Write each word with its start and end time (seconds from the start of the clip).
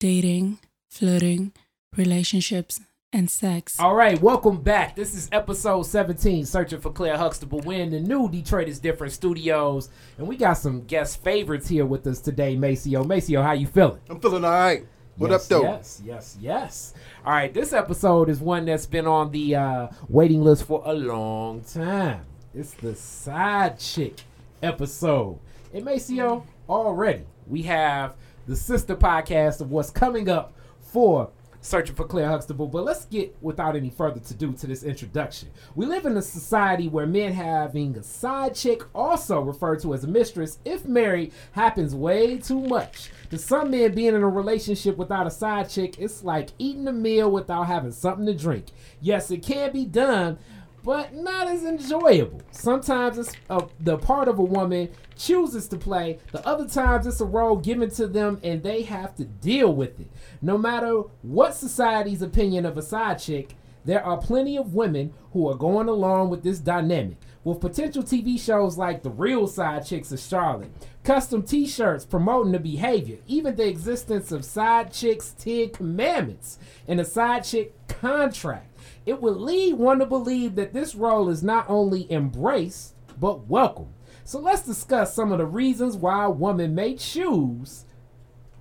dating, 0.00 0.58
flirting, 0.90 1.52
relationships, 1.96 2.80
and 3.12 3.30
sex. 3.30 3.78
All 3.78 3.94
right, 3.94 4.20
welcome 4.20 4.60
back. 4.60 4.96
This 4.96 5.14
is 5.14 5.28
episode 5.32 5.84
17, 5.84 6.44
Searching 6.46 6.80
for 6.80 6.90
Claire 6.90 7.16
Huxtable. 7.16 7.60
We're 7.60 7.82
in 7.82 7.90
the 7.90 8.00
new 8.00 8.28
Detroit 8.28 8.68
is 8.68 8.80
Different 8.80 9.12
studios, 9.12 9.90
and 10.18 10.26
we 10.26 10.36
got 10.36 10.54
some 10.54 10.82
guest 10.82 11.22
favorites 11.22 11.68
here 11.68 11.86
with 11.86 12.06
us 12.06 12.20
today, 12.20 12.56
Maceo. 12.56 13.04
Maceo, 13.04 13.42
how 13.42 13.52
you 13.52 13.66
feeling? 13.66 14.00
I'm 14.10 14.20
feeling 14.20 14.44
all 14.44 14.50
right. 14.50 14.86
What 15.16 15.30
yes, 15.30 15.44
up, 15.44 15.48
though? 15.48 15.62
Yes, 15.62 16.02
yes, 16.04 16.38
yes. 16.40 16.94
All 17.24 17.32
right, 17.32 17.54
this 17.54 17.72
episode 17.72 18.28
is 18.28 18.40
one 18.40 18.64
that's 18.64 18.86
been 18.86 19.06
on 19.06 19.30
the 19.30 19.54
uh, 19.54 19.88
waiting 20.08 20.42
list 20.42 20.64
for 20.64 20.82
a 20.84 20.92
long 20.92 21.62
time. 21.62 22.22
It's 22.54 22.72
the 22.74 22.94
side 22.94 23.78
chick 23.78 24.22
episode. 24.62 25.38
And 25.72 25.84
Maceo, 25.84 26.44
already 26.68 27.24
we 27.46 27.62
have 27.62 28.16
the 28.46 28.56
sister 28.56 28.96
podcast 28.96 29.60
of 29.60 29.70
what's 29.70 29.90
coming 29.90 30.28
up 30.28 30.52
for 30.80 31.30
Searching 31.64 31.96
for 31.96 32.04
Claire 32.04 32.28
Huxtable. 32.28 32.66
But 32.66 32.84
let's 32.84 33.06
get 33.06 33.34
without 33.40 33.74
any 33.74 33.88
further 33.88 34.20
to 34.20 34.34
do 34.34 34.52
to 34.52 34.66
this 34.66 34.82
introduction. 34.82 35.48
We 35.74 35.86
live 35.86 36.04
in 36.04 36.14
a 36.14 36.20
society 36.20 36.88
where 36.88 37.06
men 37.06 37.32
having 37.32 37.96
a 37.96 38.02
side 38.02 38.54
chick, 38.54 38.82
also 38.94 39.40
referred 39.40 39.80
to 39.80 39.94
as 39.94 40.04
a 40.04 40.06
mistress, 40.06 40.58
if 40.66 40.84
married, 40.84 41.32
happens 41.52 41.94
way 41.94 42.36
too 42.36 42.60
much. 42.60 43.10
To 43.30 43.38
some 43.38 43.70
men, 43.70 43.94
being 43.94 44.14
in 44.14 44.22
a 44.22 44.28
relationship 44.28 44.98
without 44.98 45.26
a 45.26 45.30
side 45.30 45.70
chick, 45.70 45.98
it's 45.98 46.22
like 46.22 46.50
eating 46.58 46.86
a 46.86 46.92
meal 46.92 47.30
without 47.30 47.66
having 47.66 47.92
something 47.92 48.26
to 48.26 48.34
drink. 48.34 48.66
Yes, 49.00 49.30
it 49.30 49.42
can 49.42 49.72
be 49.72 49.86
done, 49.86 50.38
but 50.84 51.14
not 51.14 51.48
as 51.48 51.64
enjoyable. 51.64 52.42
Sometimes 52.50 53.16
it's 53.18 53.32
a, 53.48 53.66
the 53.80 53.96
part 53.96 54.28
of 54.28 54.38
a 54.38 54.44
woman 54.44 54.90
chooses 55.16 55.66
to 55.68 55.78
play. 55.78 56.18
The 56.30 56.46
other 56.46 56.68
times 56.68 57.06
it's 57.06 57.22
a 57.22 57.24
role 57.24 57.56
given 57.56 57.90
to 57.92 58.06
them 58.06 58.38
and 58.44 58.62
they 58.62 58.82
have 58.82 59.16
to 59.16 59.24
deal 59.24 59.74
with 59.74 59.98
it. 59.98 60.08
No 60.42 60.58
matter 60.58 61.04
what 61.22 61.54
society's 61.54 62.20
opinion 62.20 62.66
of 62.66 62.76
a 62.76 62.82
side 62.82 63.18
chick, 63.18 63.56
there 63.86 64.04
are 64.04 64.18
plenty 64.18 64.56
of 64.56 64.74
women 64.74 65.12
who 65.32 65.48
are 65.48 65.56
going 65.56 65.88
along 65.88 66.30
with 66.30 66.42
this 66.42 66.58
dynamic. 66.58 67.16
With 67.44 67.60
potential 67.60 68.02
TV 68.02 68.40
shows 68.40 68.78
like 68.78 69.02
The 69.02 69.10
Real 69.10 69.46
Side 69.46 69.84
Chicks 69.84 70.10
of 70.12 70.18
Charlotte, 70.20 70.70
custom 71.02 71.42
t 71.42 71.66
shirts 71.66 72.06
promoting 72.06 72.52
the 72.52 72.58
behavior, 72.58 73.18
even 73.26 73.56
the 73.56 73.68
existence 73.68 74.32
of 74.32 74.46
Side 74.46 74.90
Chicks 74.90 75.34
10 75.38 75.70
Commandments, 75.70 76.58
and 76.88 76.98
a 76.98 77.04
Side 77.04 77.44
Chick 77.44 77.74
contract 77.86 78.73
it 79.06 79.20
would 79.20 79.36
lead 79.36 79.74
one 79.74 79.98
to 79.98 80.06
believe 80.06 80.54
that 80.54 80.72
this 80.72 80.94
role 80.94 81.28
is 81.28 81.42
not 81.42 81.68
only 81.68 82.10
embraced, 82.10 82.94
but 83.18 83.46
welcome. 83.46 83.94
So 84.24 84.38
let's 84.38 84.62
discuss 84.62 85.14
some 85.14 85.32
of 85.32 85.38
the 85.38 85.46
reasons 85.46 85.96
why 85.96 86.24
a 86.24 86.30
woman 86.30 86.74
may 86.74 86.94
choose 86.96 87.84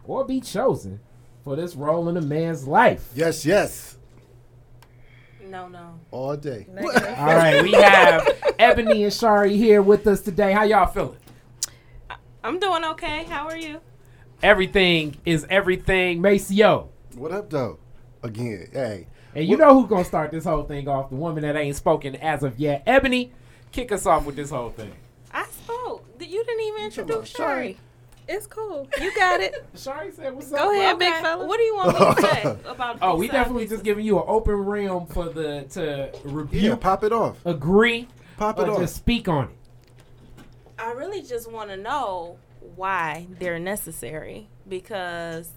or 0.03 0.25
be 0.25 0.41
chosen 0.41 0.99
for 1.43 1.55
this 1.55 1.75
role 1.75 2.09
in 2.09 2.17
a 2.17 2.21
man's 2.21 2.67
life. 2.67 3.09
Yes, 3.15 3.45
yes. 3.45 3.97
No, 5.45 5.67
no. 5.67 5.99
All 6.11 6.35
day. 6.35 6.67
All 6.77 7.35
right, 7.35 7.61
we 7.61 7.71
have 7.73 8.27
Ebony 8.59 9.03
and 9.03 9.13
Shari 9.13 9.55
here 9.55 9.81
with 9.81 10.07
us 10.07 10.21
today. 10.21 10.51
How 10.51 10.63
y'all 10.63 10.87
feeling? 10.87 11.17
I'm 12.43 12.59
doing 12.59 12.83
okay. 12.85 13.23
How 13.25 13.47
are 13.47 13.57
you? 13.57 13.79
Everything 14.41 15.15
is 15.25 15.45
everything. 15.49 16.21
Maceo. 16.21 16.89
What 17.15 17.31
up, 17.31 17.49
though? 17.49 17.79
Again, 18.23 18.67
hey. 18.73 19.07
And 19.35 19.47
you 19.47 19.57
know 19.57 19.79
who's 19.79 19.89
gonna 19.89 20.03
start 20.05 20.31
this 20.31 20.43
whole 20.45 20.63
thing 20.63 20.87
off? 20.87 21.09
The 21.09 21.15
woman 21.15 21.41
that 21.43 21.55
ain't 21.55 21.75
spoken 21.75 22.15
as 22.17 22.43
of 22.43 22.59
yet. 22.59 22.83
Ebony, 22.85 23.31
kick 23.71 23.91
us 23.91 24.05
off 24.05 24.25
with 24.25 24.35
this 24.35 24.49
whole 24.51 24.69
thing. 24.69 24.91
I 25.33 25.45
spoke. 25.47 26.05
You 26.19 26.43
didn't 26.45 26.61
even 26.61 26.83
introduce 26.83 27.15
about 27.15 27.27
Shari? 27.27 27.63
Shari. 27.73 27.77
It's 28.25 28.47
cool. 28.47 28.87
You 29.01 29.13
got 29.15 29.41
it. 29.41 29.53
Shari 29.75 30.11
said, 30.11 30.33
"What's 30.33 30.51
up?" 30.53 30.59
Go 30.59 30.71
ahead, 30.71 30.97
bro? 30.97 31.09
big 31.09 31.21
fella. 31.21 31.45
What 31.47 31.57
do 31.57 31.63
you 31.63 31.75
want 31.75 31.99
me 31.99 32.15
to 32.15 32.21
say 32.33 32.57
about? 32.69 32.99
Oh, 33.01 33.15
we 33.17 33.27
definitely 33.27 33.67
just 33.67 33.83
giving 33.83 34.05
you 34.05 34.17
an 34.19 34.23
open 34.27 34.55
realm 34.55 35.07
for 35.07 35.25
the 35.29 35.63
to 35.71 36.11
review, 36.23 36.69
Yeah, 36.69 36.75
pop 36.75 37.03
it 37.03 37.11
off. 37.11 37.37
agree, 37.45 38.07
Pop 38.37 38.59
it 38.59 38.67
or 38.69 38.71
off. 38.73 38.79
just 38.79 38.95
speak 38.95 39.27
on 39.27 39.45
it. 39.45 39.49
I 40.79 40.91
really 40.91 41.21
just 41.21 41.51
want 41.51 41.69
to 41.71 41.77
know 41.77 42.37
why 42.75 43.27
they're 43.39 43.59
necessary 43.59 44.47
because 44.69 45.49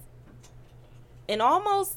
in 1.28 1.40
almost, 1.40 1.96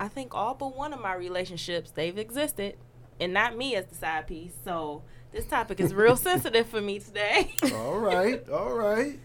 I 0.00 0.08
think 0.08 0.34
all 0.34 0.54
but 0.54 0.74
one 0.74 0.94
of 0.94 1.00
my 1.00 1.12
relationships 1.14 1.90
they've 1.90 2.16
existed, 2.16 2.76
and 3.20 3.34
not 3.34 3.54
me 3.54 3.76
as 3.76 3.84
the 3.84 3.94
side 3.94 4.26
piece. 4.26 4.54
So 4.64 5.02
this 5.30 5.44
topic 5.44 5.78
is 5.78 5.92
real 5.92 6.16
sensitive 6.30 6.66
for 6.66 6.80
me 6.80 6.98
today. 6.98 7.54
all 7.74 7.98
right, 7.98 8.48
all 8.48 8.72
right. 8.72 9.20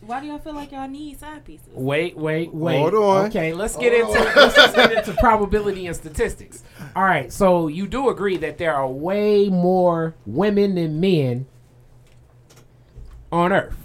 Why 0.00 0.20
do 0.20 0.26
y'all 0.26 0.40
feel 0.40 0.54
like 0.54 0.72
y'all 0.72 0.88
need 0.88 1.20
side 1.20 1.44
pieces? 1.44 1.68
Wait, 1.70 2.16
wait, 2.16 2.52
wait. 2.52 2.76
Hold 2.76 2.94
on. 2.94 3.26
Okay, 3.26 3.54
let's 3.54 3.76
get 3.76 3.92
Hold 4.02 4.16
into 4.16 4.32
let's 4.34 4.56
just 4.56 4.74
get 4.74 4.90
into 4.90 5.12
probability 5.20 5.86
and 5.86 5.94
statistics. 5.94 6.64
All 6.96 7.04
right, 7.04 7.32
so 7.32 7.68
you 7.68 7.86
do 7.86 8.08
agree 8.08 8.36
that 8.38 8.58
there 8.58 8.74
are 8.74 8.88
way 8.88 9.48
more 9.48 10.16
women 10.26 10.74
than 10.74 10.98
men 10.98 11.46
on 13.30 13.52
Earth. 13.52 13.76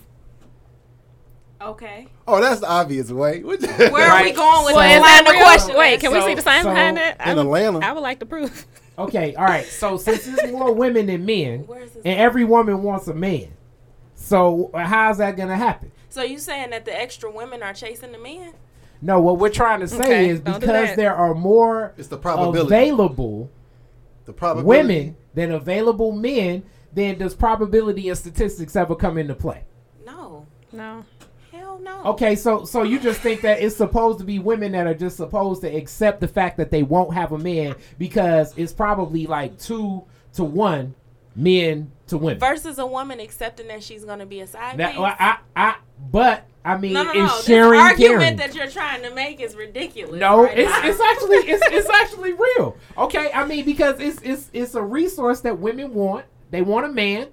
Okay. 1.62 2.07
Oh, 2.29 2.41
that's 2.41 2.59
the 2.61 2.67
obvious 2.69 3.09
way. 3.09 3.41
What 3.43 3.61
the- 3.61 3.89
Where 3.89 4.05
are 4.11 4.23
we 4.23 4.31
going 4.33 4.65
with 4.65 4.73
So- 4.75 4.81
this 4.81 4.95
Is 4.97 5.01
that 5.01 5.23
of 5.25 5.31
real? 5.33 5.43
question? 5.43 5.77
Wait, 5.77 5.99
can 5.99 6.11
we 6.11 6.21
see 6.21 6.33
the 6.35 6.41
science 6.41 6.63
so- 6.63 6.69
behind 6.69 6.97
it? 6.97 7.15
I 7.19 7.31
In 7.31 7.38
would, 7.38 7.45
Atlanta. 7.45 7.79
I 7.85 7.93
would 7.93 8.01
like 8.03 8.19
the 8.19 8.25
proof. 8.25 8.65
Okay, 8.99 9.35
all 9.35 9.45
right. 9.45 9.63
So 9.63 9.95
since 9.97 10.25
there's 10.25 10.51
more 10.51 10.73
women 10.73 11.05
than 11.05 11.23
men, 11.23 11.67
and 12.03 12.19
every 12.19 12.43
woman 12.43 12.81
wants 12.81 13.07
a 13.07 13.13
man, 13.13 13.49
so 14.15 14.71
how's 14.73 15.19
that 15.19 15.38
gonna 15.38 15.55
happen? 15.55 15.91
So 16.09 16.23
you 16.23 16.39
saying 16.39 16.71
that 16.71 16.83
the 16.85 16.99
extra 16.99 17.29
women 17.29 17.61
are 17.61 17.73
chasing 17.75 18.11
the 18.11 18.17
men? 18.17 18.53
No, 18.99 19.19
what 19.21 19.38
we're 19.38 19.49
trying 19.49 19.81
to 19.81 19.88
say 19.88 19.97
Okay, 19.99 20.29
is 20.29 20.39
because 20.39 20.95
there 20.95 21.13
are 21.15 21.35
more 21.35 21.94
It's 21.95 22.07
the 22.07 22.17
probability. 22.17 22.61
available 22.61 23.51
the 24.25 24.33
probability. 24.33 24.67
women 24.67 25.15
than 25.35 25.51
available 25.51 26.11
men, 26.11 26.63
then 26.91 27.19
does 27.19 27.35
probability 27.35 28.09
and 28.09 28.17
statistics 28.17 28.75
ever 28.75 28.95
come 28.95 29.19
into 29.19 29.35
play? 29.35 29.63
No. 30.07 30.47
No. 30.71 31.05
Okay, 32.05 32.35
so 32.35 32.65
so 32.65 32.83
you 32.83 32.99
just 32.99 33.21
think 33.21 33.41
that 33.41 33.61
it's 33.61 33.75
supposed 33.75 34.19
to 34.19 34.25
be 34.25 34.39
women 34.39 34.71
that 34.73 34.88
are 34.88 34.93
just 34.93 35.17
supposed 35.17 35.61
to 35.61 35.67
accept 35.67 36.21
the 36.21 36.27
fact 36.27 36.57
that 36.57 36.71
they 36.71 36.83
won't 36.83 37.13
have 37.13 37.31
a 37.31 37.38
man 37.38 37.75
because 37.97 38.53
it's 38.57 38.73
probably 38.73 39.27
like 39.27 39.57
two 39.59 40.03
to 40.33 40.43
one 40.43 40.95
men 41.35 41.91
to 42.07 42.17
women. 42.17 42.39
Versus 42.39 42.79
a 42.79 42.85
woman 42.85 43.19
accepting 43.19 43.67
that 43.67 43.83
she's 43.83 44.03
gonna 44.05 44.25
be 44.25 44.41
a 44.41 44.47
side 44.47 44.77
Now, 44.77 44.91
piece. 44.91 44.99
I, 44.99 45.38
I, 45.55 45.75
but 46.11 46.47
I 46.63 46.77
mean, 46.77 46.93
no, 46.93 47.03
no, 47.03 47.13
no. 47.13 47.41
This 47.41 47.49
argument 47.49 47.97
caring. 47.97 48.35
that 48.38 48.55
you're 48.55 48.67
trying 48.67 49.01
to 49.03 49.13
make 49.13 49.39
is 49.39 49.55
ridiculous. 49.55 50.19
No, 50.19 50.44
right 50.44 50.57
it's 50.57 50.71
it's 50.83 50.99
actually 50.99 51.38
it's 51.51 51.63
it's 51.71 51.89
actually 51.89 52.33
real. 52.33 52.77
Okay, 52.97 53.31
I 53.33 53.45
mean 53.45 53.65
because 53.65 53.99
it's 53.99 54.21
it's 54.21 54.49
it's 54.53 54.75
a 54.75 54.81
resource 54.81 55.41
that 55.41 55.59
women 55.59 55.94
want. 55.94 56.25
They 56.51 56.62
want 56.62 56.85
a 56.85 56.89
man. 56.89 57.27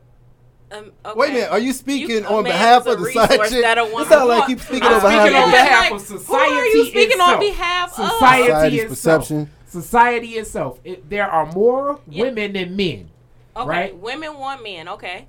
Um, 0.76 0.92
okay. 1.04 1.18
Wait 1.18 1.30
a 1.30 1.32
minute. 1.34 1.50
Are 1.50 1.58
you 1.58 1.72
speaking 1.72 2.10
You- 2.22 2.24
on 2.26 2.44
behalf 2.44 2.86
of 2.86 2.98
the 3.00 3.12
side 3.12 3.30
resource 3.30 3.50
chick? 3.50 3.62
that 3.62 3.78
a 3.78 3.82
It 3.84 3.90
sounds 4.08 4.10
like 4.28 4.38
want. 4.38 4.50
you 4.50 4.58
speaking 4.58 4.82
I'm 4.88 4.94
on 4.94 5.00
behalf 5.00 5.22
speaking 5.22 5.36
of 5.36 5.42
on 5.44 5.50
the 5.50 5.56
behalf 5.56 5.80
like, 5.80 5.92
of 5.92 6.08
who 6.08 6.14
are 6.14 6.18
society 6.18 6.78
you 6.78 6.84
speaking 6.86 7.20
on 7.20 7.28
itself. 7.34 7.40
behalf 7.40 7.88
of? 7.98 8.10
Society 8.12 8.44
Society's 8.46 8.82
itself. 8.82 9.18
perception. 9.20 9.50
Society 9.66 10.28
itself. 10.34 10.80
It, 10.84 11.10
there 11.10 11.26
are 11.30 11.46
more 11.52 12.00
Yeah. 12.08 12.24
women 12.24 12.52
than 12.52 12.76
men, 12.76 13.10
Okay, 13.56 13.68
right? 13.68 13.96
women 13.96 14.38
want 14.38 14.62
men. 14.62 14.88
Okay. 14.88 15.26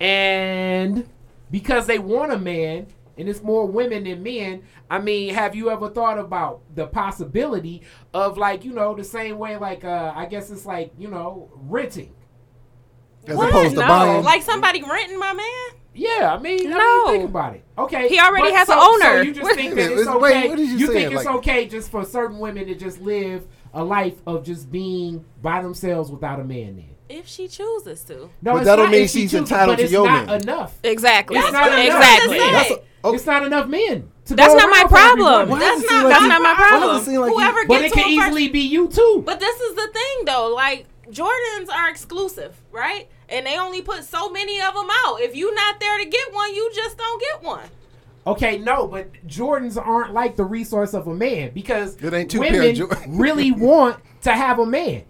and 0.00 1.08
because 1.50 1.86
they 1.86 1.98
want 1.98 2.32
a 2.32 2.38
man, 2.38 2.86
and 3.18 3.28
it's 3.28 3.42
more 3.42 3.66
women 3.66 4.04
than 4.04 4.22
men. 4.22 4.62
I 4.90 4.98
mean, 4.98 5.34
have 5.34 5.54
you 5.54 5.70
ever 5.70 5.88
thought 5.88 6.18
about 6.18 6.60
the 6.74 6.86
possibility 6.86 7.82
of 8.12 8.36
like 8.36 8.64
you 8.64 8.72
know 8.72 8.94
the 8.94 9.04
same 9.04 9.38
way 9.38 9.56
like 9.56 9.84
uh 9.84 10.12
I 10.14 10.26
guess 10.26 10.50
it's 10.50 10.66
like 10.66 10.92
you 10.98 11.08
know 11.08 11.48
renting. 11.54 12.12
As 13.28 13.36
What? 13.36 13.48
opposed 13.50 13.74
to 13.74 13.80
No. 13.80 13.86
buying. 13.88 14.24
Like 14.24 14.42
somebody 14.42 14.82
renting 14.82 15.18
my 15.18 15.32
man? 15.32 15.46
Yeah, 15.94 16.34
I 16.34 16.38
mean, 16.42 16.60
I 16.60 16.62
mean, 16.68 16.70
No. 16.70 17.06
think 17.10 17.24
about 17.24 17.54
it. 17.54 17.64
Okay, 17.78 18.08
He 18.08 18.20
already 18.20 18.48
but 18.50 18.54
has 18.56 18.66
so, 18.68 18.74
an 18.74 18.78
owner. 18.80 19.16
So 19.18 19.22
you 19.22 19.32
just 19.32 19.54
think 19.54 19.74
that 19.74 19.90
Wait, 19.90 19.98
it's 19.98 20.06
wait, 20.08 20.36
okay? 20.36 20.48
what 20.48 20.56
did 20.58 20.68
you 20.68 20.76
you 20.76 20.86
say? 20.88 20.92
think 20.92 21.12
it's 21.14 21.24
Like- 21.24 21.34
okay 21.36 21.66
just 21.66 21.90
for 21.90 22.04
certain 22.04 22.38
women 22.38 22.66
to 22.66 22.74
just 22.74 23.00
live 23.00 23.46
a 23.72 23.82
life 23.82 24.14
of 24.26 24.44
just 24.44 24.70
being 24.70 25.24
by 25.42 25.62
themselves 25.62 26.10
without 26.10 26.38
a 26.38 26.44
man? 26.44 26.76
Then 26.76 26.84
If 27.18 27.26
she 27.26 27.48
chooses 27.48 28.02
to. 28.04 28.28
no, 28.42 28.52
But 28.54 28.64
that 28.64 28.76
don't 28.76 28.90
mean 28.90 29.02
if 29.04 29.10
she 29.10 29.20
she's 29.22 29.30
chooses, 29.30 29.50
entitled 29.50 29.76
but 29.76 29.76
to 29.78 29.82
it's 29.84 29.92
your 29.92 30.06
not 30.06 30.26
man. 30.26 30.42
enough. 30.42 30.74
Exactly. 30.84 31.38
It's 31.38 31.52
not 31.52 31.66
enough. 31.68 31.78
exactly. 31.86 32.38
That's 32.38 32.68
That's 32.68 32.70
a- 33.04 33.12
It's 33.14 33.26
not 33.26 33.44
enough 33.44 33.68
men. 33.68 34.10
To 34.26 34.34
That's 34.34 34.52
not 34.54 34.68
my 34.68 34.78
around 34.80 34.88
for 34.88 34.98
every 34.98 35.22
problem. 35.22 35.48
woman. 35.48 35.48
Why 35.50 35.58
does 35.60 35.80
That's 35.80 35.92
not- 35.92 36.02
like 36.04 36.10
that's 36.12 36.22
you- 36.22 36.28
not 36.28 36.42
my 36.42 36.52
why 36.52 36.56
does 36.58 36.66
it 36.66 36.78
problem. 36.80 37.04
seem 37.04 37.20
like 37.20 37.30
you- 37.30 37.38
Whoever 37.38 37.66
But 37.66 37.82
it 37.82 37.92
can 37.92 38.08
him 38.10 38.18
first- 38.18 38.28
easily 38.28 38.48
be 38.48 38.60
you 38.60 38.88
too. 38.88 39.22
But 39.24 39.38
this 39.40 39.60
is 39.60 39.74
the 39.76 39.86
thing, 39.92 40.24
though. 40.26 40.48
Like 40.54 40.86
Jordans 41.10 41.70
are 41.72 41.88
exclusive, 41.88 42.60
right? 42.72 43.08
And 43.28 43.46
they 43.46 43.58
only 43.58 43.82
put 43.82 44.04
so 44.04 44.30
many 44.30 44.60
of 44.60 44.74
them 44.74 44.88
out. 45.04 45.20
If 45.20 45.34
you're 45.34 45.54
not 45.54 45.80
there 45.80 45.98
to 45.98 46.04
get 46.04 46.32
one, 46.32 46.54
you 46.54 46.70
just 46.74 46.96
don't 46.96 47.20
get 47.20 47.42
one. 47.42 47.68
Okay, 48.26 48.58
no, 48.58 48.88
but 48.88 49.12
Jordans 49.26 49.76
aren't 49.76 50.12
like 50.12 50.36
the 50.36 50.44
resource 50.44 50.94
of 50.94 51.06
a 51.06 51.14
man 51.14 51.52
because 51.54 51.96
It 52.02 52.12
ain't 52.12 52.30
two 52.30 52.40
women 52.40 52.74
Jor- 52.74 52.90
really 53.08 53.52
want 53.52 53.98
to 54.22 54.32
have 54.32 54.58
a 54.58 54.66
man. 54.66 55.04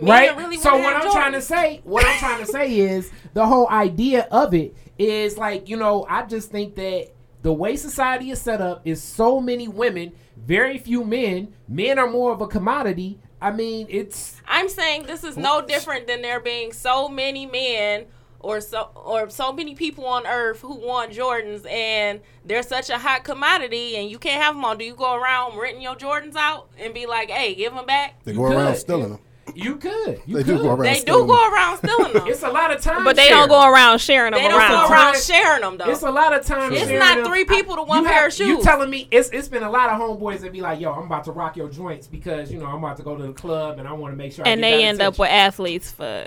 Men 0.00 0.10
right? 0.10 0.36
really 0.36 0.58
so 0.58 0.76
what 0.76 0.94
I'm 0.94 1.10
trying 1.10 1.32
to 1.32 1.40
say, 1.40 1.80
what 1.84 2.04
I'm 2.06 2.18
trying 2.18 2.44
to 2.44 2.46
say 2.46 2.78
is 2.78 3.10
the 3.34 3.46
whole 3.46 3.68
idea 3.68 4.28
of 4.30 4.54
it 4.54 4.76
is 4.98 5.38
like 5.38 5.68
you 5.68 5.76
know 5.76 6.06
I 6.08 6.24
just 6.24 6.50
think 6.50 6.76
that 6.76 7.08
the 7.42 7.52
way 7.52 7.76
society 7.76 8.30
is 8.30 8.40
set 8.40 8.60
up 8.60 8.82
is 8.84 9.02
so 9.02 9.40
many 9.40 9.68
women, 9.68 10.12
very 10.36 10.78
few 10.78 11.04
men. 11.04 11.54
Men 11.68 11.98
are 11.98 12.10
more 12.10 12.32
of 12.32 12.40
a 12.40 12.46
commodity. 12.46 13.18
I 13.40 13.50
mean, 13.50 13.86
it's 13.88 14.40
I'm 14.46 14.68
saying 14.68 15.04
this 15.04 15.24
is 15.24 15.36
no 15.36 15.64
different 15.64 16.06
than 16.06 16.22
there 16.22 16.40
being 16.40 16.72
so 16.72 17.08
many 17.08 17.46
men 17.46 18.06
or 18.40 18.60
so 18.60 18.90
or 18.94 19.30
so 19.30 19.52
many 19.52 19.74
people 19.74 20.04
on 20.06 20.26
earth 20.26 20.60
who 20.60 20.74
want 20.74 21.12
Jordans 21.12 21.68
and 21.70 22.20
they're 22.44 22.62
such 22.62 22.90
a 22.90 22.98
hot 22.98 23.24
commodity 23.24 23.96
and 23.96 24.10
you 24.10 24.18
can't 24.18 24.42
have 24.42 24.54
them 24.54 24.64
on. 24.64 24.78
Do 24.78 24.84
you 24.84 24.94
go 24.94 25.14
around 25.14 25.58
renting 25.58 25.82
your 25.82 25.94
Jordans 25.94 26.36
out 26.36 26.68
and 26.78 26.92
be 26.92 27.06
like, 27.06 27.30
"Hey, 27.30 27.54
give 27.54 27.74
them 27.74 27.86
back"? 27.86 28.22
They 28.24 28.32
You 28.32 28.38
go 28.38 28.44
around 28.44 28.76
stealing 28.76 29.10
them. 29.10 29.20
You 29.54 29.76
could, 29.76 30.20
you 30.26 30.36
They 30.36 30.42
could. 30.44 30.56
do 30.58 30.62
go 30.62 30.68
around 30.70 30.78
They 30.82 30.94
do 30.94 31.00
stealing 31.00 31.26
go 31.26 31.36
them. 31.36 31.54
around 31.54 31.76
stealing 31.78 32.12
them. 32.12 32.26
It's 32.26 32.42
a 32.42 32.48
lot 32.50 32.72
of 32.72 32.80
time, 32.80 33.04
But 33.04 33.16
they 33.16 33.28
don't 33.28 33.48
go 33.48 33.70
around 33.72 33.98
sharing 34.00 34.32
them 34.32 34.42
they 34.42 34.48
don't 34.48 34.58
around. 34.58 34.88
go 34.88 34.92
around 34.94 35.16
sharing 35.18 35.60
them 35.62 35.76
though. 35.78 35.90
It's 35.90 36.02
a 36.02 36.10
lot 36.10 36.32
of 36.34 36.44
time. 36.44 36.72
It's 36.72 36.82
sharing 36.84 36.98
not 36.98 37.16
them. 37.18 37.26
three 37.26 37.44
people 37.44 37.76
to 37.76 37.82
one 37.82 38.02
you 38.02 38.08
pair 38.08 38.22
have- 38.22 38.26
of 38.28 38.34
shoes. 38.34 38.48
You 38.48 38.62
telling 38.62 38.90
me 38.90 39.08
it's 39.10 39.30
it's 39.30 39.48
been 39.48 39.62
a 39.62 39.70
lot 39.70 39.90
of 39.90 40.00
homeboys 40.00 40.40
that 40.40 40.52
be 40.52 40.60
like, 40.60 40.80
yo, 40.80 40.92
I'm 40.92 41.04
about 41.04 41.24
to 41.24 41.32
rock 41.32 41.56
your 41.56 41.68
joints 41.68 42.06
because 42.06 42.50
you 42.52 42.58
know 42.58 42.66
I'm 42.66 42.82
about 42.82 42.96
to 42.98 43.02
go 43.02 43.16
to 43.16 43.22
the 43.26 43.32
club 43.32 43.78
and 43.78 43.86
I 43.88 43.92
want 43.92 44.12
to 44.12 44.16
make 44.16 44.32
sure. 44.32 44.46
I 44.46 44.50
and 44.50 44.60
get 44.60 44.70
they 44.70 44.76
that 44.78 44.88
end 44.88 45.02
up 45.02 45.18
with 45.18 45.30
athletes 45.30 45.90
for 45.90 46.26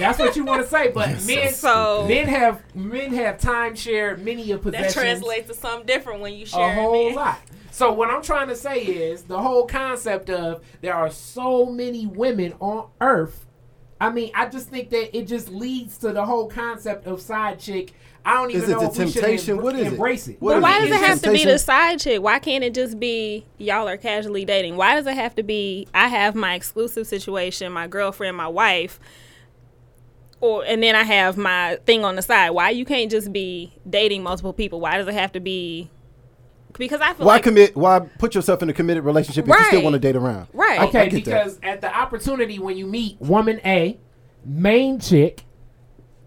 That's 0.00 0.18
what 0.18 0.34
you 0.34 0.44
want 0.44 0.62
to 0.62 0.68
say, 0.68 0.88
but 0.90 1.24
men 1.24 1.52
So- 1.52 2.04
men 2.08 2.26
have 2.26 2.60
men 2.74 3.12
have 3.14 3.38
timeshare 3.38 4.18
many 4.18 4.50
of 4.50 4.62
that 4.64 4.72
possessions. 4.72 4.94
translates 4.94 5.48
to 5.48 5.54
something 5.54 5.86
different 5.86 6.20
when 6.20 6.34
you 6.34 6.46
share 6.46 6.60
a 6.70 6.74
share 6.74 6.82
whole 6.82 7.08
it. 7.10 7.14
lot. 7.14 7.38
So 7.78 7.92
what 7.92 8.10
I'm 8.10 8.22
trying 8.22 8.48
to 8.48 8.56
say 8.56 8.80
is 8.82 9.22
the 9.22 9.40
whole 9.40 9.64
concept 9.64 10.30
of 10.30 10.64
there 10.80 10.94
are 10.94 11.10
so 11.10 11.64
many 11.64 12.08
women 12.08 12.54
on 12.58 12.88
earth. 13.00 13.46
I 14.00 14.10
mean, 14.10 14.32
I 14.34 14.48
just 14.48 14.68
think 14.68 14.90
that 14.90 15.16
it 15.16 15.28
just 15.28 15.48
leads 15.48 15.96
to 15.98 16.12
the 16.12 16.24
whole 16.26 16.48
concept 16.48 17.06
of 17.06 17.20
side 17.20 17.60
chick. 17.60 17.92
I 18.24 18.34
don't 18.34 18.50
even 18.50 18.62
Is 18.64 18.68
it 18.68 18.72
know 18.72 18.80
the 18.80 18.86
if 18.86 18.98
we 18.98 19.04
should 19.12 19.22
temptation? 19.22 19.58
embr- 19.58 19.62
What 19.62 19.76
is 19.76 19.92
embrace 19.92 20.26
it. 20.26 20.42
What 20.42 20.54
But 20.54 20.62
why 20.62 20.78
it? 20.78 20.80
does 20.80 20.90
Is 20.90 20.96
it 20.96 21.06
have 21.06 21.22
to 21.22 21.30
be 21.32 21.44
the 21.44 21.56
side 21.60 22.00
chick? 22.00 22.20
Why 22.20 22.40
can't 22.40 22.64
it 22.64 22.74
just 22.74 22.98
be 22.98 23.46
y'all 23.58 23.86
are 23.86 23.96
casually 23.96 24.44
dating? 24.44 24.74
Why 24.76 24.96
does 24.96 25.06
it 25.06 25.14
have 25.14 25.36
to 25.36 25.44
be 25.44 25.86
I 25.94 26.08
have 26.08 26.34
my 26.34 26.54
exclusive 26.54 27.06
situation, 27.06 27.70
my 27.70 27.86
girlfriend, 27.86 28.36
my 28.36 28.48
wife, 28.48 28.98
or 30.40 30.64
and 30.64 30.82
then 30.82 30.96
I 30.96 31.04
have 31.04 31.36
my 31.36 31.78
thing 31.86 32.04
on 32.04 32.16
the 32.16 32.22
side? 32.22 32.50
Why 32.50 32.70
you 32.70 32.84
can't 32.84 33.08
just 33.08 33.32
be 33.32 33.72
dating 33.88 34.24
multiple 34.24 34.52
people? 34.52 34.80
Why 34.80 34.96
does 34.98 35.06
it 35.06 35.14
have 35.14 35.30
to 35.32 35.40
be? 35.40 35.90
Because 36.76 37.00
I 37.00 37.14
feel 37.14 37.26
Why 37.26 37.34
like 37.34 37.42
commit? 37.42 37.76
Why 37.76 38.00
put 38.18 38.34
yourself 38.34 38.62
in 38.62 38.68
a 38.68 38.72
committed 38.72 39.04
relationship 39.04 39.48
if 39.48 39.54
you 39.56 39.64
still 39.64 39.82
want 39.82 39.94
to 39.94 39.98
date 40.00 40.16
around? 40.16 40.48
right. 40.52 40.78
I 40.80 40.84
Okay, 40.86 41.08
get 41.08 41.10
that. 41.10 41.24
because 41.24 41.58
at 41.62 41.80
the 41.80 41.96
opportunity 41.96 42.58
when 42.58 42.76
you 42.76 42.86
meet 42.86 43.20
woman 43.20 43.60
A, 43.64 43.98
main 44.44 45.00
chick, 45.00 45.44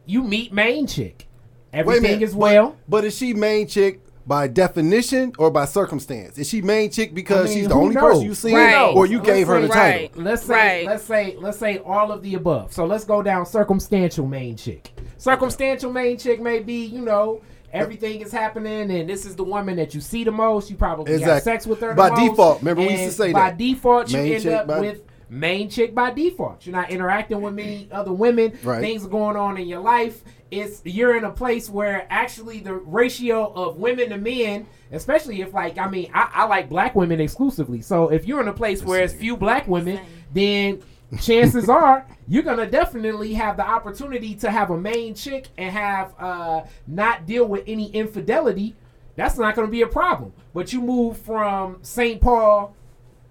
you 0.05 0.23
meet 0.23 0.51
main 0.51 0.87
chick. 0.87 1.27
Everything 1.73 2.03
minute, 2.03 2.21
is 2.23 2.31
but- 2.33 2.39
well. 2.39 2.75
But, 2.89 3.05
is 3.05 3.15
she 3.17 3.33
main 3.33 3.65
chick 3.67 4.01
by 4.27 4.47
definition 4.47 5.31
or 5.39 5.49
by 5.51 5.63
circumstance? 5.65 6.37
Is 6.37 6.49
she 6.49 6.61
main 6.61 6.91
chick 6.91 7.13
because 7.13 7.45
I 7.45 7.49
mean, 7.49 7.57
she's 7.59 7.67
the 7.69 7.73
only 7.75 7.95
knows? 7.95 8.03
person 8.15 8.25
you 8.25 8.33
see, 8.35 8.53
Right. 8.53 8.93
or 8.93 9.05
you 9.05 9.17
Let's 9.19 9.29
gave 9.29 9.47
her 9.47 9.61
say- 9.61 9.67
the 9.67 9.73
title? 9.73 10.23
Let's 10.23 10.43
say 10.43 10.53
Right. 10.53 10.85
let's 10.85 11.03
say 11.03 11.35
let's 11.39 11.57
say 11.57 11.77
all 11.85 12.11
of 12.11 12.21
the 12.23 12.35
above. 12.35 12.73
So 12.73 12.85
let's 12.85 13.05
go 13.05 13.21
down 13.23 13.45
circumstantial 13.45 14.27
main 14.27 14.57
chick. 14.57 14.91
Circumstantial 15.17 15.91
main 15.93 16.17
chick 16.17 16.41
may 16.41 16.59
be, 16.59 16.83
you 16.85 17.01
know, 17.01 17.41
everything 17.73 18.21
is 18.21 18.31
happening 18.31 18.91
and 18.91 19.09
this 19.09 19.25
is 19.25 19.35
the 19.35 19.43
woman 19.43 19.75
that 19.77 19.93
you 19.93 20.01
see 20.01 20.23
the 20.23 20.31
most. 20.31 20.69
You 20.69 20.75
probably 20.75 21.19
have 21.21 21.43
sex 21.43 21.65
with 21.67 21.79
her 21.81 21.89
the 21.89 21.95
By 21.95 22.09
most, 22.09 22.29
default. 22.29 22.59
Remember 22.59 22.81
we 22.81 22.89
used 22.89 22.97
to 22.97 23.03
and 23.05 23.13
say 23.13 23.33
by 23.33 23.49
that. 23.49 23.57
default 23.57 24.11
you 24.11 24.17
Main 24.17 24.33
end 24.33 24.45
up 24.47 24.67
by- 24.67 24.79
with 24.79 25.01
main 25.29 25.69
chick 25.69 25.95
by 25.95 26.11
default. 26.11 26.65
You're 26.65 26.75
not 26.75 26.89
interacting 26.91 27.39
with 27.41 27.53
many 27.53 27.87
other 27.91 28.11
women. 28.11 28.51
Right. 28.63 28.81
Things 28.81 29.05
are 29.05 29.09
going 29.09 29.37
on 29.37 29.57
in 29.57 29.65
your 29.67 29.79
life. 29.79 30.21
It's 30.51 30.81
you're 30.83 31.15
in 31.15 31.23
a 31.23 31.31
place 31.31 31.69
where 31.69 32.05
actually 32.09 32.59
the 32.59 32.73
ratio 32.73 33.53
of 33.53 33.77
women 33.77 34.09
to 34.09 34.17
men, 34.17 34.67
especially 34.91 35.39
if 35.41 35.53
like 35.53 35.77
I 35.77 35.87
mean 35.87 36.11
I, 36.13 36.29
I 36.33 36.45
like 36.47 36.67
black 36.67 36.95
women 36.95 37.21
exclusively. 37.21 37.79
So 37.81 38.09
if 38.09 38.25
you're 38.27 38.41
in 38.41 38.49
a 38.49 38.53
place 38.53 38.83
where 38.83 39.01
it's 39.01 39.13
few 39.13 39.37
black 39.37 39.67
women, 39.69 40.01
then 40.33 40.81
chances 41.19 41.67
are 41.67 42.05
you're 42.27 42.43
gonna 42.43 42.69
definitely 42.69 43.33
have 43.33 43.57
the 43.57 43.67
opportunity 43.67 44.35
to 44.35 44.49
have 44.49 44.69
a 44.69 44.77
main 44.77 45.13
chick 45.13 45.47
and 45.57 45.71
have 45.71 46.13
uh 46.19 46.61
not 46.87 47.25
deal 47.25 47.45
with 47.45 47.63
any 47.67 47.89
infidelity. 47.91 48.75
That's 49.15 49.37
not 49.37 49.55
gonna 49.55 49.67
be 49.67 49.81
a 49.81 49.87
problem. 49.87 50.33
But 50.53 50.71
you 50.71 50.81
move 50.81 51.17
from 51.17 51.79
St. 51.81 52.21
Paul 52.21 52.75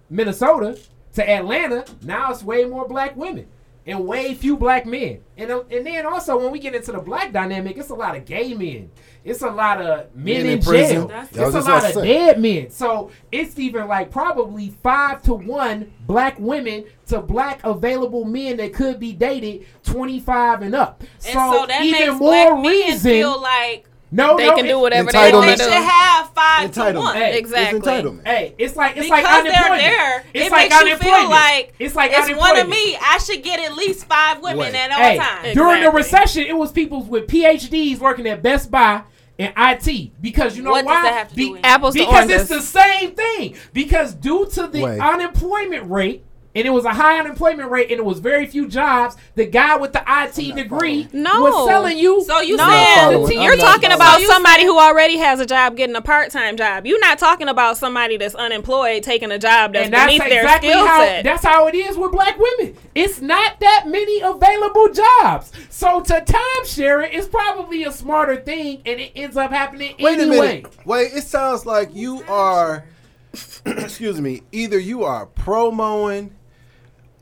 Minnesota 0.09 0.77
to 1.13 1.29
Atlanta, 1.29 1.85
now 2.03 2.31
it's 2.31 2.43
way 2.43 2.65
more 2.65 2.87
black 2.87 3.15
women 3.15 3.47
and 3.85 4.05
way 4.05 4.33
few 4.35 4.57
black 4.57 4.85
men. 4.85 5.19
And 5.37 5.51
uh, 5.51 5.63
and 5.71 5.85
then 5.85 6.05
also 6.05 6.37
when 6.37 6.51
we 6.51 6.59
get 6.59 6.75
into 6.75 6.91
the 6.91 6.99
black 6.99 7.31
dynamic, 7.31 7.77
it's 7.77 7.89
a 7.89 7.95
lot 7.95 8.15
of 8.15 8.25
gay 8.25 8.53
men. 8.53 8.91
It's 9.23 9.41
a 9.43 9.49
lot 9.51 9.79
of 9.81 10.15
men, 10.15 10.23
Men 10.37 10.45
in, 10.47 10.51
in 10.53 10.61
prison. 10.63 10.95
jail. 10.95 11.07
That's- 11.07 11.27
It's 11.31 11.55
a 11.55 11.69
lot 11.71 11.85
of 11.85 11.93
to 11.93 12.01
dead 12.01 12.39
men. 12.41 12.69
So 12.71 13.11
it's 13.31 13.57
even 13.59 13.87
like 13.87 14.09
probably 14.09 14.69
five 14.81 15.21
to 15.23 15.33
one 15.35 15.93
black 16.07 16.39
women 16.39 16.85
to 17.07 17.21
black 17.21 17.59
available 17.63 18.25
men 18.25 18.57
that 18.57 18.73
could 18.73 18.99
be 18.99 19.13
dated 19.13 19.65
25 19.83 20.61
and 20.63 20.73
up. 20.75 21.01
And 21.25 21.33
so, 21.33 21.65
that 21.67 21.83
even 21.83 21.99
makes 22.09 22.19
more 22.19 22.51
black 22.55 22.63
men 22.63 22.71
reason. 22.71 23.11
feel 23.11 23.39
like 23.41 23.85
no, 24.11 24.35
they 24.37 24.47
no, 24.47 24.55
can 24.55 24.65
it- 24.65 24.69
do 24.69 24.79
whatever 24.79 25.11
they 25.11 25.17
Entitlement. 25.17 25.33
want 25.33 25.45
they 25.47 25.55
to 25.55 25.63
should 25.63 25.73
have 25.73 26.29
five 26.33 26.71
to 26.71 26.99
one. 26.99 27.15
Hey, 27.15 27.37
Exactly. 27.39 27.79
It's 27.79 27.87
entitlement. 27.87 28.27
Hey, 28.27 28.55
it's 28.57 28.75
like 28.75 28.97
it's 28.97 29.05
because 29.05 29.23
like 29.23 29.23
they're 29.23 29.53
unemployment. 29.53 29.81
there, 29.81 30.25
it's 30.33 30.45
it 30.47 30.51
like 30.51 30.69
makes 30.69 30.81
you 30.81 30.87
unemployment. 30.87 31.21
feel 31.21 31.29
like 31.29 31.73
it's 31.79 31.95
like 31.95 32.11
it's 32.13 32.37
one 32.39 32.57
of 32.59 32.67
me. 32.69 32.97
I 33.01 33.17
should 33.19 33.41
get 33.43 33.59
at 33.59 33.75
least 33.75 34.05
five 34.05 34.41
women 34.41 34.57
Wait. 34.59 34.75
at 34.75 34.91
all 34.91 34.97
Hey, 34.97 35.17
times. 35.17 35.53
during 35.55 35.81
the 35.83 35.91
recession, 35.91 36.43
it 36.45 36.55
was 36.57 36.71
people 36.71 37.03
with 37.03 37.27
PhDs 37.27 37.99
working 37.99 38.27
at 38.27 38.41
Best 38.43 38.69
Buy 38.69 39.03
and 39.39 39.53
IT 39.57 40.11
because 40.21 40.57
you 40.57 40.63
know 40.63 40.71
What 40.71 40.81
does 40.81 40.87
why? 40.87 41.01
that 41.03 41.13
have 41.13 41.29
to 41.29 41.35
do? 41.35 41.57
Apples 41.63 41.93
because 41.93 42.13
oranges. 42.13 42.41
it's 42.41 42.49
the 42.49 42.61
same 42.61 43.11
thing. 43.15 43.55
Because 43.73 44.13
due 44.13 44.45
to 44.53 44.67
the 44.67 44.83
Wait. 44.83 44.99
unemployment 44.99 45.89
rate. 45.89 46.23
And 46.53 46.67
it 46.67 46.69
was 46.71 46.83
a 46.83 46.93
high 46.93 47.17
unemployment 47.17 47.71
rate, 47.71 47.91
and 47.91 47.97
it 47.99 48.03
was 48.03 48.19
very 48.19 48.45
few 48.45 48.67
jobs. 48.67 49.15
The 49.35 49.45
guy 49.45 49.77
with 49.77 49.93
the 49.93 50.03
IT 50.05 50.53
degree 50.53 51.07
No. 51.13 51.39
was 51.39 51.67
selling 51.69 51.97
you. 51.97 52.21
So 52.25 52.41
you 52.41 52.57
No, 52.57 52.67
saying 52.69 52.97
following. 52.97 53.37
I'm 53.37 53.43
you're 53.45 53.55
not 53.57 53.65
talking 53.75 53.91
about 53.93 54.15
So 54.15 54.19
you 54.19 54.27
somebody 54.27 54.63
who 54.65 54.77
already 54.77 55.17
has 55.17 55.39
a 55.39 55.45
job 55.45 55.77
getting 55.77 55.95
a 55.95 56.01
part-time 56.01 56.57
job. 56.57 56.85
You're 56.85 56.99
not 56.99 57.17
talking 57.19 57.47
about 57.47 57.77
somebody 57.77 58.17
that's 58.17 58.35
unemployed 58.35 59.03
taking 59.03 59.31
a 59.31 59.39
job 59.39 59.71
that's 59.71 59.85
and 59.85 59.93
that's 59.93 60.11
beneath 60.11 60.29
their 60.29 60.57
skill 60.57 60.85
set. 60.85 61.23
that's 61.23 61.43
how 61.45 61.67
it 61.67 61.75
is 61.75 61.95
with 61.95 62.11
black 62.11 62.37
women. 62.37 62.75
It's 62.95 63.21
not 63.21 63.59
that 63.61 63.85
many 63.87 64.19
available 64.19 64.89
jobs. 64.93 65.53
So 65.69 66.01
to 66.01 66.13
timeshare 66.21 67.05
it 67.07 67.13
is 67.13 67.27
probably 67.29 67.83
a 67.85 67.91
smarter 67.93 68.35
thing, 68.35 68.81
and 68.85 68.99
it 68.99 69.13
ends 69.15 69.37
up 69.37 69.51
happening 69.51 69.95
Wait 69.99 70.19
a 70.19 70.23
anyway. 70.23 70.37
minute. 70.63 70.77
Wait, 70.85 71.13
it 71.13 71.23
sounds 71.23 71.65
like 71.65 71.95
you 71.95 72.23
are. 72.27 72.83
excuse 73.65 74.19
me. 74.19 74.41
Either 74.51 74.77
you 74.77 75.03
are 75.05 75.25
promoing. 75.27 76.31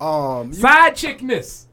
Um. 0.02 0.54
Side 0.54 0.94
chickness. 0.96 1.66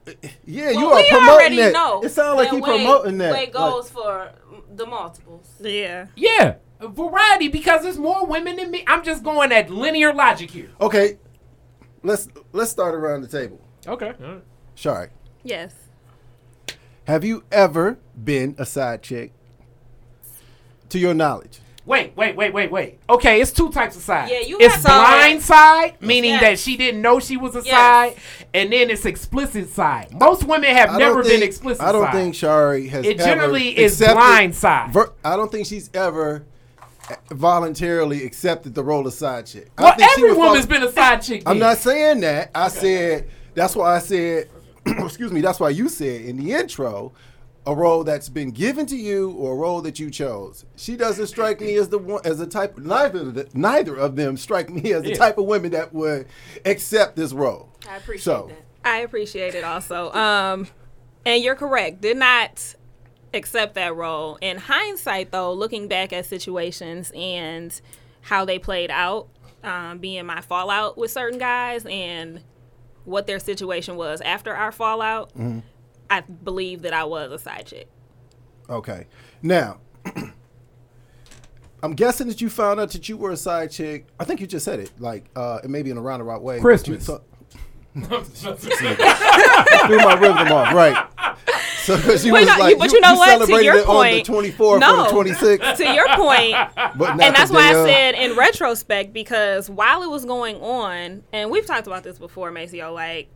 yeah, 0.44 0.70
you 0.70 0.86
are 0.88 0.96
we 0.96 1.08
promoting 1.08 1.28
already 1.28 1.56
that. 1.56 1.72
know 1.72 2.00
It 2.02 2.08
sounds 2.10 2.36
like 2.36 2.50
that 2.50 2.56
you 2.56 2.62
way- 2.62 2.78
promoting 2.84 3.18
that. 3.18 3.32
Way 3.32 3.40
Like- 3.40 3.52
goes 3.52 3.88
for 3.90 4.30
the 4.74 4.86
multiples. 4.86 5.46
yeah. 5.60 6.06
Yeah, 6.16 6.56
variety 6.80 7.48
because 7.48 7.82
there's 7.82 7.98
more 7.98 8.26
women 8.26 8.56
than 8.56 8.70
me. 8.70 8.84
I'm 8.86 9.04
just 9.04 9.22
going 9.22 9.52
at 9.52 9.70
linear 9.70 10.12
logic 10.12 10.50
here. 10.50 10.70
okay, 10.80 11.18
let's 12.02 12.28
let's 12.52 12.70
start 12.70 12.94
around 12.94 13.22
the 13.22 13.28
table. 13.28 13.60
Okay. 13.86 14.12
Shari, 14.74 15.08
Yes. 15.44 15.72
have 17.04 17.24
you 17.24 17.44
ever 17.52 17.98
been 18.22 18.54
a 18.58 18.66
side 18.66 19.02
chick? 19.02 19.32
To 20.90 20.98
your 20.98 21.14
knowledge. 21.14 21.60
Wait, 21.86 22.12
wait, 22.16 22.34
wait, 22.34 22.52
wait, 22.52 22.70
wait. 22.70 22.98
Okay, 23.08 23.40
it's 23.40 23.52
two 23.52 23.70
types 23.70 23.94
of 23.96 24.02
side. 24.02 24.28
Yeah, 24.28 24.40
you 24.40 24.58
It's 24.58 24.74
have 24.74 24.82
to- 24.82 24.88
blind 24.88 25.40
side, 25.40 25.94
meaning 26.00 26.30
Yes. 26.32 26.40
that 26.40 26.58
she 26.58 26.76
didn't 26.76 27.00
know 27.00 27.20
she 27.20 27.36
was 27.36 27.54
a 27.54 27.62
Yes. 27.64 27.66
side, 27.70 28.14
and 28.52 28.72
then 28.72 28.90
it's 28.90 29.04
explicit 29.06 29.70
side. 29.72 30.08
Most 30.12 30.42
women 30.44 30.74
have 30.74 30.90
I 30.90 30.98
never 30.98 31.22
don't 31.22 31.30
been 31.30 31.42
explicit 31.44 31.82
I 31.84 31.92
don't 31.92 32.04
side. 32.06 32.12
think 32.12 32.34
Shari 32.34 32.88
has. 32.88 33.04
Ever. 33.04 33.10
It 33.14 33.20
ever 33.20 33.28
generally 33.28 33.78
is 33.78 33.98
blind 33.98 34.56
side. 34.56 34.92
ver- 34.92 35.12
I 35.24 35.36
don't 35.36 35.50
think 35.52 35.66
she's 35.66 35.88
ever 35.94 36.44
voluntarily 37.30 38.24
accepted 38.24 38.74
the 38.74 38.82
role 38.82 39.06
of 39.06 39.12
side 39.12 39.46
chick. 39.46 39.68
I 39.78 39.82
well, 39.84 39.94
think 39.96 40.10
she 40.10 40.20
every 40.22 40.30
would 40.32 40.38
woman's 40.38 40.66
follow- 40.66 40.80
been 40.80 40.88
a 40.88 40.92
side 40.92 41.22
chick. 41.22 41.42
I'm 41.46 41.58
then. 41.58 41.68
not 41.68 41.78
saying 41.78 42.20
that. 42.20 42.50
I 42.54 42.68
said 42.68 43.28
that's 43.54 43.76
why 43.76 43.96
I 43.96 43.98
said. 44.00 44.48
excuse 44.86 45.32
me. 45.32 45.40
That's 45.40 45.58
why 45.60 45.70
you 45.70 45.88
said 45.88 46.22
in 46.22 46.36
the 46.36 46.52
intro. 46.52 47.12
A 47.66 47.74
role 47.74 48.04
that's 48.04 48.28
been 48.28 48.52
given 48.52 48.86
to 48.86 48.96
you, 48.96 49.32
or 49.32 49.52
a 49.54 49.56
role 49.56 49.80
that 49.82 49.98
you 49.98 50.08
chose. 50.08 50.64
She 50.76 50.96
doesn't 50.96 51.26
strike 51.26 51.60
me 51.60 51.74
as 51.76 51.88
the 51.88 51.98
one, 51.98 52.20
as 52.24 52.38
the 52.38 52.46
type. 52.46 52.78
Neither, 52.78 53.20
of 53.22 53.34
the, 53.34 53.48
neither 53.54 53.96
of 53.96 54.14
them 54.14 54.36
strike 54.36 54.70
me 54.70 54.92
as 54.92 55.02
the 55.02 55.10
Yeah. 55.10 55.16
type 55.16 55.36
of 55.38 55.46
women 55.46 55.72
that 55.72 55.92
would 55.92 56.28
accept 56.64 57.16
this 57.16 57.32
role. 57.32 57.68
I 57.90 57.96
appreciate 57.96 58.22
So, 58.22 58.46
that. 58.50 58.88
I 58.88 58.98
appreciate 58.98 59.56
it 59.56 59.64
also. 59.64 60.12
Um, 60.12 60.68
and 61.24 61.42
you're 61.42 61.56
correct. 61.56 62.00
Did 62.02 62.18
not 62.18 62.76
accept 63.34 63.74
that 63.74 63.96
role. 63.96 64.38
In 64.40 64.58
hindsight, 64.58 65.32
though, 65.32 65.52
looking 65.52 65.88
back 65.88 66.12
at 66.12 66.24
situations 66.24 67.10
and 67.16 67.78
how 68.20 68.44
they 68.44 68.60
played 68.60 68.92
out, 68.92 69.26
um, 69.64 69.98
being 69.98 70.24
my 70.24 70.40
fallout 70.40 70.96
with 70.96 71.10
certain 71.10 71.40
guys 71.40 71.84
and 71.86 72.42
what 73.04 73.26
their 73.26 73.40
situation 73.40 73.96
was 73.96 74.20
after 74.20 74.54
our 74.54 74.70
fallout, 74.70 75.30
Mm-hmm. 75.30 75.58
I 76.10 76.20
believe 76.20 76.82
that 76.82 76.92
I 76.92 77.04
was 77.04 77.32
a 77.32 77.38
side 77.38 77.66
chick. 77.66 77.88
Okay. 78.68 79.06
Now, 79.42 79.78
I'm 81.82 81.94
guessing 81.94 82.26
that 82.28 82.40
you 82.40 82.48
found 82.48 82.80
out 82.80 82.90
that 82.92 83.08
you 83.08 83.16
were 83.16 83.30
a 83.30 83.36
side 83.36 83.70
chick. 83.70 84.06
I 84.18 84.24
think 84.24 84.40
you 84.40 84.46
just 84.46 84.64
said 84.64 84.80
it, 84.80 84.90
like 84.98 85.26
uh, 85.36 85.60
it 85.62 85.70
may 85.70 85.82
be 85.82 85.90
in 85.90 85.96
a 85.98 86.00
roundabout 86.02 86.42
way. 86.42 86.58
Christmas. 86.60 87.06
Thought- 87.06 87.22
threw 87.96 88.08
my 89.98 90.14
rhythm 90.20 90.52
off, 90.52 90.74
right? 90.74 91.06
So 91.78 91.96
because 91.96 92.26
you 92.26 92.32
Well, 92.32 92.42
was 92.42 92.48
no, 92.48 92.58
like, 92.58 92.72
you- 92.72 92.78
but 92.78 92.92
you 92.92 93.00
know 93.00 93.14
what? 93.14 93.46
To 93.46 93.64
your 93.64 93.76
it 93.78 93.86
on 93.86 94.04
the 94.04 94.22
point- 94.24 94.56
24th 94.56 94.80
No. 94.80 95.06
or 95.16 95.24
the 95.24 95.30
26th, 95.30 95.76
to 95.78 95.84
your 95.94 96.06
point, 96.16 96.54
but 96.98 97.10
and 97.10 97.20
that's 97.34 97.50
why 97.50 97.72
day 97.72 97.80
I 97.82 97.86
said 97.86 98.14
in 98.16 98.36
retrospect 98.36 99.12
because 99.12 99.70
while 99.70 100.02
it 100.02 100.10
was 100.10 100.24
going 100.24 100.56
on, 100.56 101.22
and 101.32 101.50
we've 101.50 101.64
talked 101.64 101.86
about 101.86 102.02
this 102.02 102.18
before, 102.18 102.50
Maceo, 102.50 102.92
like 102.92 103.28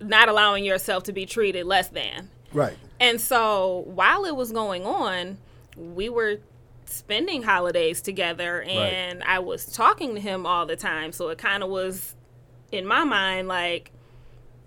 not 0.00 0.28
allowing 0.28 0.64
yourself 0.64 1.04
to 1.04 1.12
be 1.12 1.26
treated 1.26 1.66
less 1.66 1.88
than. 1.88 2.30
right. 2.52 2.76
And 3.00 3.20
so 3.20 3.84
while 3.86 4.24
it 4.24 4.34
was 4.34 4.50
going 4.50 4.84
on, 4.84 5.38
we 5.76 6.08
were 6.08 6.38
spending 6.86 7.42
holidays 7.42 8.00
together 8.00 8.62
and 8.62 9.22
I 9.22 9.38
was 9.38 9.66
talking 9.66 10.14
to 10.14 10.20
him 10.20 10.46
all 10.46 10.66
the 10.66 10.74
time. 10.74 11.12
So 11.12 11.28
it 11.28 11.38
kind 11.38 11.62
of 11.62 11.68
was 11.68 12.16
in 12.72 12.86
my 12.86 13.04
mind 13.04 13.46
like, 13.46 13.92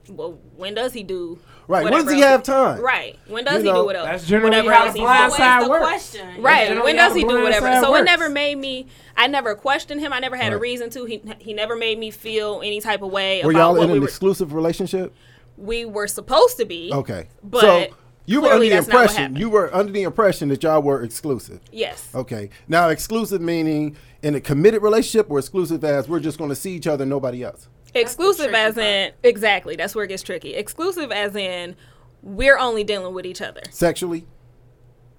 well, 0.09 0.39
when 0.55 0.75
does 0.75 0.93
he 0.93 1.03
do? 1.03 1.39
Right. 1.72 1.84
When 1.86 1.94
does 1.94 2.12
he 2.13 2.20
have 2.20 2.44
time? 2.44 2.82
Right. 2.82 3.18
When 3.28 3.46
does 3.46 3.54
You 3.56 3.60
he 3.60 3.66
know, 3.74 3.82
do 3.82 3.86
what 3.86 3.96
else? 3.96 4.06
that's 4.08 4.28
generally 4.28 4.50
whatever 4.58 4.72
how 4.74 4.84
else 4.86 4.94
the 4.94 5.00
he's 5.00 5.06
blind 5.06 5.30
doing. 5.30 5.38
side 5.38 5.54
Always 5.63 5.66
the 5.66 5.70
works. 5.72 5.86
question. 5.86 6.42
Right. 6.44 6.84
When 6.84 6.96
does 6.96 7.16
he 7.16 7.22
do 7.24 7.42
whatever? 7.42 7.82
So 7.82 7.92
works. 7.92 8.01
it 8.01 8.06
never 8.06 8.30
made 8.30 8.58
me. 8.58 8.88
I 9.16 9.28
never 9.28 9.56
questioned 9.56 10.01
him. 10.01 10.12
I 10.13 10.20
never 10.20 10.36
had 10.36 10.51
a 10.54 10.58
reason 10.58 10.90
to. 10.92 11.06
He 11.06 11.22
he 11.40 11.54
never 11.54 11.75
made 11.75 11.98
me 11.98 12.12
feel 12.12 12.62
any 12.63 12.82
type 12.82 13.01
of 13.01 13.12
way 13.12 13.42
Were 13.44 13.51
about 13.51 13.60
y'all 13.60 13.74
what 13.75 13.84
in 13.84 13.90
we 13.92 13.96
an 13.98 14.01
were. 14.01 14.08
exclusive 14.08 14.54
relationship? 14.54 15.13
we 15.58 15.86
were 15.86 16.08
supposed 16.08 16.58
to 16.58 16.66
be. 16.66 16.92
Okay. 16.92 17.28
But 17.44 17.62
so 17.62 17.86
you 18.25 18.42
were 18.42 18.48
under 18.50 18.60
the 18.63 18.70
that's 18.70 18.88
not 18.88 18.96
what 18.96 19.10
impression 19.12 19.36
you 19.36 19.50
were 19.50 19.74
under 19.75 19.92
the 19.92 20.04
impression 20.04 20.50
that 20.50 20.63
y'all 20.63 20.82
were 20.82 21.04
exclusive. 21.04 21.60
Yes. 21.72 22.10
Okay. 22.16 22.50
Now 22.68 22.90
exclusive 22.90 23.42
meaning 23.42 23.96
in 24.24 24.34
a 24.36 24.42
committed 24.42 24.82
relationship 24.82 25.30
or 25.30 25.40
exclusive 25.40 25.84
as 25.84 26.10
we're 26.10 26.20
just 26.20 26.38
going 26.38 26.50
to 26.50 26.56
see 26.56 26.72
each 26.74 26.88
other, 26.88 27.06
nobody 27.06 27.44
else. 27.44 27.68
Exclusive 27.93 28.51
tricky 28.51 28.57
as 28.57 28.75
part. 28.75 28.86
in 28.86 29.12
exactly. 29.24 29.75
That's 29.75 29.95
where 29.95 30.05
it 30.05 30.10
gets 30.10 30.24
tricky. 30.24 30.53
Exclusive 30.53 31.12
as 31.12 31.36
in 31.36 31.75
we're 32.21 32.57
only 32.57 32.83
dealing 32.83 33.13
with 33.13 33.25
each 33.25 33.41
other. 33.41 33.62
Sexually. 33.71 34.25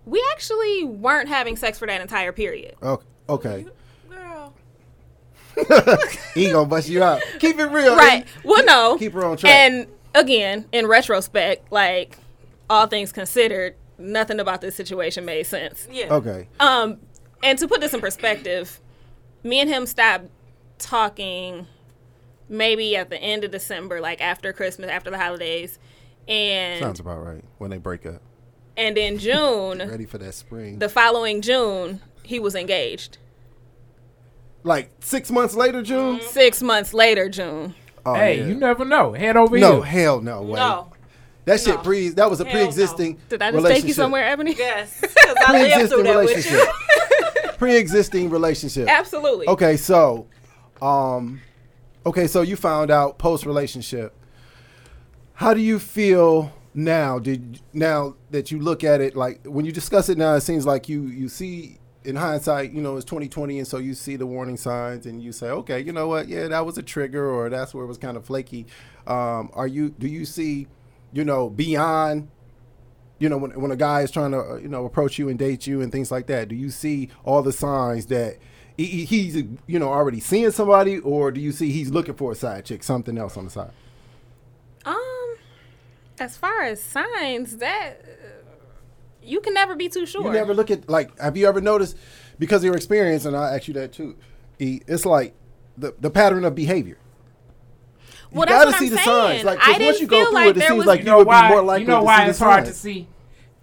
We 0.05 0.25
actually 0.33 0.85
weren't 0.85 1.29
having 1.29 1.57
sex 1.57 1.79
for 1.79 1.87
that 1.87 2.01
entire 2.01 2.33
period. 2.33 2.75
Okay. 2.83 3.07
Okay. 3.29 3.67
Girl. 4.09 4.55
he 6.35 6.51
gonna 6.51 6.67
bust 6.67 6.89
you 6.89 7.03
out. 7.03 7.23
Keep 7.39 7.59
it 7.59 7.67
real. 7.67 7.97
Right. 7.97 8.27
Well, 8.45 8.65
no. 8.65 8.97
Keep 8.99 9.13
her 9.13 9.25
on 9.25 9.37
track. 9.37 9.53
And 9.53 9.87
again, 10.15 10.67
in 10.73 10.87
retrospect, 10.87 11.71
like 11.71 12.19
all 12.69 12.87
things 12.87 13.13
considered, 13.13 13.77
nothing 13.99 14.41
about 14.41 14.61
this 14.61 14.75
situation 14.75 15.25
made 15.25 15.45
sense. 15.45 15.87
Yeah. 15.91 16.13
Okay. 16.15 16.49
Um, 16.59 16.99
and 17.43 17.59
to 17.59 17.69
put 17.69 17.81
this 17.81 17.95
in 17.95 18.01
perspective, 18.01 18.81
me 19.43 19.61
and 19.61 19.69
him 19.69 19.87
stopped 19.87 20.29
talking 20.79 21.67
maybe 22.53 22.95
at 22.97 23.11
the 23.11 23.17
end 23.21 23.43
of 23.45 23.51
December, 23.51 24.01
like 24.01 24.21
after 24.21 24.53
Christmas, 24.53 24.91
after 24.91 25.11
the 25.11 25.19
holidays, 25.19 25.79
and 26.29 26.79
Sounds 26.81 27.01
about 27.01 27.25
right. 27.25 27.43
When 27.59 27.71
they 27.71 27.79
break 27.79 28.07
up. 28.07 28.23
and 28.77 28.97
in 28.97 29.19
June, 29.19 29.79
Ready 29.89 30.05
for 30.07 30.19
that 30.19 30.35
spring. 30.35 30.79
the 30.79 30.89
following 30.89 31.41
June, 31.41 32.01
he 32.23 32.39
was 32.39 32.55
engaged. 32.55 33.19
like 34.63 34.91
six 35.01 35.31
months 35.31 35.55
later, 35.55 35.83
June. 35.83 36.21
Six 36.21 36.63
months 36.63 36.95
later, 36.95 37.29
June. 37.29 37.75
Oh, 38.05 38.15
hey, 38.15 38.39
yeah. 38.39 38.47
you 38.47 38.55
never 38.55 38.85
know. 38.85 39.13
Head 39.13 39.37
over 39.37 39.59
No, 39.59 39.81
here. 39.81 40.05
hell 40.05 40.21
no 40.21 40.43
way. 40.43 40.55
No. 40.59 40.93
That 41.45 41.59
shit 41.61 41.75
No. 41.77 41.83
pre 41.83 42.09
that 42.11 42.31
was 42.31 42.41
a 42.41 42.45
Hell 42.45 42.53
pre-existing 42.53 43.19
Did 43.29 43.43
I 43.43 43.51
just 43.51 43.57
take 43.57 43.63
you 43.63 43.65
relationship. 43.69 43.97
somewhere, 43.97 44.25
Ebony? 44.27 44.55
Yes. 44.57 45.01
Because 45.01 45.37
I 45.47 45.53
lived 45.53 45.89
through 45.91 46.03
Pre-existing 46.03 46.05
with 46.05 46.17
relationship. 46.17 46.69
you. 47.45 47.51
pre-existing 47.59 48.31
relationship. 48.31 48.89
Absolutely. 48.89 49.49
Okay, 49.49 49.77
so, 49.77 50.27
um, 50.81 51.41
okay, 52.05 52.27
so 52.27 52.43
you 52.43 52.57
found 52.57 52.91
out 52.91 53.19
post 53.19 53.47
relationship. 53.47 54.15
How 55.35 55.55
do 55.55 55.61
you 55.61 55.79
feel 55.79 56.53
now? 56.75 57.19
Did 57.19 57.61
now 57.73 58.15
that 58.31 58.51
you 58.51 58.59
look 58.59 58.85
at 58.85 59.01
it, 59.01 59.17
like 59.17 59.45
when 59.45 59.65
you 59.65 59.73
discuss 59.73 60.09
it 60.09 60.19
now, 60.19 60.35
it 60.35 60.43
seems 60.43 60.67
like 60.67 60.89
you 60.89 61.03
you 61.03 61.29
see 61.29 61.79
in 62.05 62.17
hindsight, 62.17 62.73
you 62.73 62.83
know, 62.83 62.97
it's 62.97 63.05
2020, 63.05 63.59
and 63.59 63.67
so 63.67 63.79
you 63.79 63.95
see 63.95 64.17
the 64.17 64.27
warning 64.27 64.57
signs, 64.57 65.07
and 65.07 65.23
you 65.23 65.33
say, 65.33 65.49
okay, 65.49 65.81
you 65.81 65.93
know 65.93 66.09
what, 66.09 66.29
yeah, 66.29 66.49
that 66.49 66.67
was 66.67 66.77
a 66.79 66.83
trigger, 66.83 67.31
or 67.31 67.49
that's 67.49 67.75
where 67.75 67.85
it 67.85 67.87
was 67.87 67.99
kind 67.99 68.17
of 68.17 68.25
flaky. 68.25 68.67
Um, 69.07 69.51
are 69.55 69.67
you? 69.67 69.91
Do 69.91 70.09
you 70.09 70.25
see, 70.25 70.69
you 71.13 71.25
know, 71.25 71.51
beyond? 71.51 72.29
You 73.19 73.29
know, 73.29 73.39
when, 73.39 73.53
when 73.61 73.71
a 73.71 73.77
guy 73.77 74.01
is 74.01 74.11
trying 74.11 74.33
to, 74.33 74.41
uh, 74.41 74.57
you 74.57 74.67
know, 74.67 74.85
approach 74.85 75.17
you 75.17 75.29
and 75.29 75.39
date 75.39 75.65
you 75.65 75.81
and 75.81 75.93
things 75.93 76.11
like 76.11 76.27
that, 76.27 76.49
do 76.49 76.57
you 76.57 76.71
see 76.71 77.09
all 77.25 77.41
the 77.41 77.53
signs 77.53 78.07
that 78.07 78.39
he, 78.77 78.85
he- 78.87 79.05
he's, 79.05 79.37
you 79.67 79.79
know, 79.79 79.89
already 79.89 80.21
seeing 80.21 80.51
somebody, 80.51 80.99
or 80.99 81.31
do 81.31 81.41
you 81.41 81.53
see 81.53 81.71
he's 81.71 81.91
looking 81.91 82.15
for 82.15 82.33
a 82.33 82.35
side 82.35 82.65
chick, 82.65 82.83
something 82.83 83.19
else 83.19 83.37
on 83.37 83.45
the 83.45 83.51
side? 83.51 83.71
Um, 84.85 85.35
as 86.19 86.37
far 86.37 86.63
as 86.63 86.83
signs, 86.83 87.59
that 87.59 88.05
you 89.23 89.41
can 89.41 89.55
never 89.55 89.75
be 89.77 89.89
too 89.89 90.07
sure. 90.07 90.25
You 90.25 90.33
never 90.33 90.55
look 90.55 90.71
at 90.71 90.89
like. 90.89 91.17
Have 91.21 91.37
you 91.37 91.47
ever 91.47 91.61
noticed 91.61 91.97
because 92.39 92.63
of 92.63 92.65
your 92.67 92.77
experience? 92.77 93.25
And 93.25 93.37
I 93.37 93.55
ask 93.55 93.69
you 93.69 93.75
that 93.75 93.93
too. 93.93 94.17
E, 94.59 94.81
it's 94.87 95.07
like 95.07 95.35
the 95.79 95.95
the 96.01 96.11
pattern 96.11 96.45
of 96.45 96.55
behavior. 96.55 96.99
You 98.33 98.39
Well, 98.39 98.47
gotta 98.49 98.71
what 98.71 98.79
see 98.79 98.87
I'm 98.87 98.91
the 98.93 98.97
saying. 98.97 99.07
signs. 99.07 99.45
Like, 99.45 99.59
I 99.59 99.61
'cause 99.61 99.69
once 99.73 99.79
didn't 99.79 100.01
you 100.01 100.07
go 100.07 100.17
feel 100.17 100.27
through 100.27 100.35
like 100.35 100.47
it, 100.51 100.57
it 100.57 100.63
seems 100.69 100.77
was- 100.79 100.87
like 100.87 100.99
You 101.01 101.05
you, 101.05 101.11
know 101.13 101.19
would 101.19 101.27
why? 101.27 101.49
be 101.49 101.55
more 101.55 101.63
likely 101.63 101.83
you 101.83 101.89
know 101.89 101.99
to 101.99 102.05
why 102.05 102.25
see 102.25 102.31
it's 102.31 102.39
the 102.39 102.45
hard 102.45 102.65
to 102.65 102.71
signs. 102.73 102.77
see? 102.81 103.09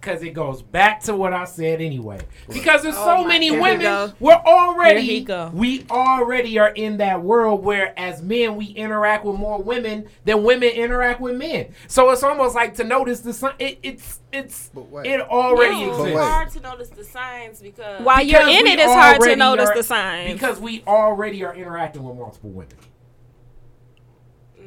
Because 0.00 0.22
it 0.22 0.30
goes 0.30 0.62
back 0.62 1.00
to 1.02 1.14
what 1.14 1.34
I 1.34 1.44
said 1.44 1.82
anyway. 1.82 2.20
Because 2.48 2.82
there's 2.82 2.96
oh 2.96 3.04
so 3.04 3.16
Oh 3.18 3.22
my 3.24 3.28
many 3.28 3.50
God. 3.50 3.60
Women. 3.60 3.80
go. 3.80 4.12
We're 4.18 4.32
already 4.32 5.00
Here 5.02 5.12
he 5.16 5.20
go. 5.24 5.50
we 5.52 5.84
already 5.90 6.58
are 6.58 6.70
in 6.70 6.96
that 6.98 7.22
world 7.22 7.62
where 7.62 7.92
as 7.98 8.22
men 8.22 8.56
we 8.56 8.66
interact 8.68 9.26
with 9.26 9.36
more 9.36 9.62
women 9.62 10.08
than 10.24 10.42
women 10.42 10.70
interact 10.70 11.20
with 11.20 11.36
men. 11.36 11.74
So 11.86 12.08
it's 12.12 12.22
almost 12.22 12.54
like 12.54 12.76
to 12.76 12.84
notice 12.84 13.20
the 13.20 13.34
sign. 13.34 13.52
It, 13.58 13.78
it's 13.82 14.20
it's 14.32 14.70
it 15.04 15.20
already 15.20 15.84
No, 15.84 15.98
But 15.98 16.08
it's 16.08 16.18
hard 16.18 16.50
to 16.52 16.60
notice 16.60 16.88
the 16.88 17.04
signs 17.04 17.60
because 17.60 18.02
While 18.02 18.22
you're 18.24 18.40
Because 18.40 18.56
in 18.58 18.66
it, 18.68 18.78
it's 18.78 18.92
hard 18.92 19.20
to 19.20 19.36
notice 19.36 19.68
are- 19.68 19.74
the 19.76 19.82
signs. 19.82 20.32
Because 20.32 20.58
we 20.60 20.82
already 20.86 21.44
are 21.44 21.54
interacting 21.54 22.04
with 22.04 22.16
multiple 22.16 22.48
women. 22.50 22.72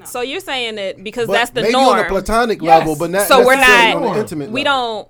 so 0.05 0.21
you're 0.21 0.41
saying 0.41 0.75
that 0.75 1.03
because 1.03 1.25
But 1.27 1.33
that's 1.33 1.49
the 1.51 1.61
maybe 1.61 1.73
norm. 1.73 1.97
on 1.97 2.05
a 2.05 2.07
platonic 2.09 2.61
Yes. 2.61 2.79
level, 2.79 2.95
but 2.97 3.09
not 3.09 3.27
So 3.27 3.43
we're 3.43 3.55
not- 3.55 3.95
on 3.95 4.13
the 4.13 4.19
intimate. 4.19 4.51
we 4.51 4.63
level. 4.63 5.09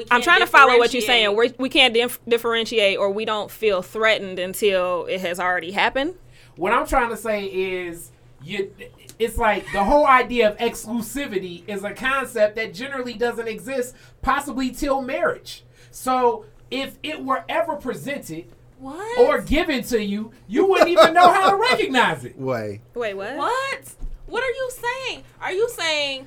Don't. 0.00 0.12
I'm 0.12 0.22
trying 0.22 0.40
to 0.40 0.46
follow 0.46 0.78
what 0.78 0.92
you're 0.92 1.02
saying. 1.02 1.34
We're, 1.36 1.50
we 1.58 1.68
can't 1.68 1.94
dif- 1.94 2.20
differentiate, 2.26 2.98
or 2.98 3.10
we 3.10 3.24
don't 3.24 3.50
feel 3.50 3.82
threatened 3.82 4.38
until 4.38 5.06
it 5.06 5.20
has 5.20 5.38
already 5.38 5.70
happened. 5.72 6.14
What 6.56 6.72
I'm 6.72 6.86
trying 6.86 7.10
to 7.10 7.16
say 7.16 7.44
is, 7.46 8.10
you, 8.42 8.72
it's 9.18 9.38
like 9.38 9.64
the 9.72 9.84
whole 9.84 10.06
idea 10.06 10.50
of 10.50 10.58
exclusivity 10.58 11.62
is 11.68 11.84
a 11.84 11.92
concept 11.92 12.56
that 12.56 12.74
generally 12.74 13.14
doesn't 13.14 13.48
exist, 13.48 13.94
possibly 14.20 14.70
till 14.70 15.00
marriage. 15.00 15.64
So 15.90 16.44
if 16.70 16.98
it 17.02 17.24
were 17.24 17.44
ever 17.48 17.76
presented 17.76 18.46
What? 18.78 19.18
or 19.18 19.40
given 19.40 19.82
to 19.84 20.02
you, 20.02 20.32
you 20.48 20.66
wouldn't 20.66 20.90
even 20.90 21.14
know 21.14 21.32
how 21.32 21.50
to 21.50 21.56
recognize 21.56 22.24
it. 22.24 22.38
Wait. 22.38 22.80
Wait, 22.94 23.14
what? 23.14 23.36
What? 23.36 23.94
What 24.26 24.42
are 24.42 24.50
you 24.50 24.70
saying? 24.70 25.24
Are 25.40 25.52
you 25.52 25.68
saying 25.68 26.26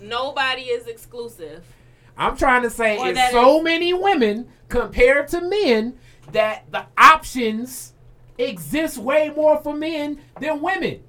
nobody 0.00 0.62
is 0.62 0.86
exclusive? 0.86 1.64
I'm 2.16 2.36
trying 2.36 2.62
to 2.62 2.70
say 2.70 2.98
Or 2.98 3.08
it's 3.08 3.30
so 3.30 3.58
is- 3.58 3.64
many 3.64 3.92
women 3.92 4.48
compared 4.68 5.28
to 5.28 5.40
men 5.42 5.94
that 6.32 6.64
the 6.72 6.84
options 6.98 7.92
exist 8.38 8.98
way 8.98 9.32
more 9.34 9.60
for 9.62 9.74
men 9.74 10.18
than 10.40 10.60
women. 10.60 11.00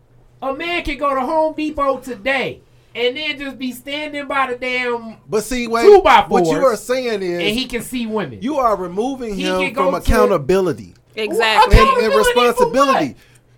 A 0.41 0.53
man 0.53 0.83
can 0.83 0.97
go 0.97 1.13
to 1.15 1.21
Home 1.21 1.53
Depot 1.55 1.97
today 1.97 2.61
and 2.93 3.17
then 3.17 3.37
just 3.39 3.57
be 3.57 3.71
standing 3.71 4.27
by 4.27 4.51
the 4.51 4.57
damn 4.57 5.17
But 5.29 5.43
see, 5.43 5.67
wait. 5.67 5.83
Two 5.83 6.01
by 6.01 6.25
what 6.27 6.45
you 6.45 6.63
are 6.65 6.75
saying 6.75 7.21
is 7.23 7.39
and 7.47 7.57
he 7.57 7.65
can 7.65 7.81
see 7.81 8.05
women. 8.05 8.39
you 8.41 8.57
are 8.57 8.75
removing 8.75 9.35
He 9.35 9.43
him 9.43 9.73
from 9.73 9.91
to- 9.91 9.97
accountability 9.97 10.93
Exactly. 11.15 11.39
Well, 11.39 11.63
and, 11.63 11.73
and 11.73 11.81
Accountability 12.13 12.33
for 12.33 12.41
responsibility. 12.45 13.15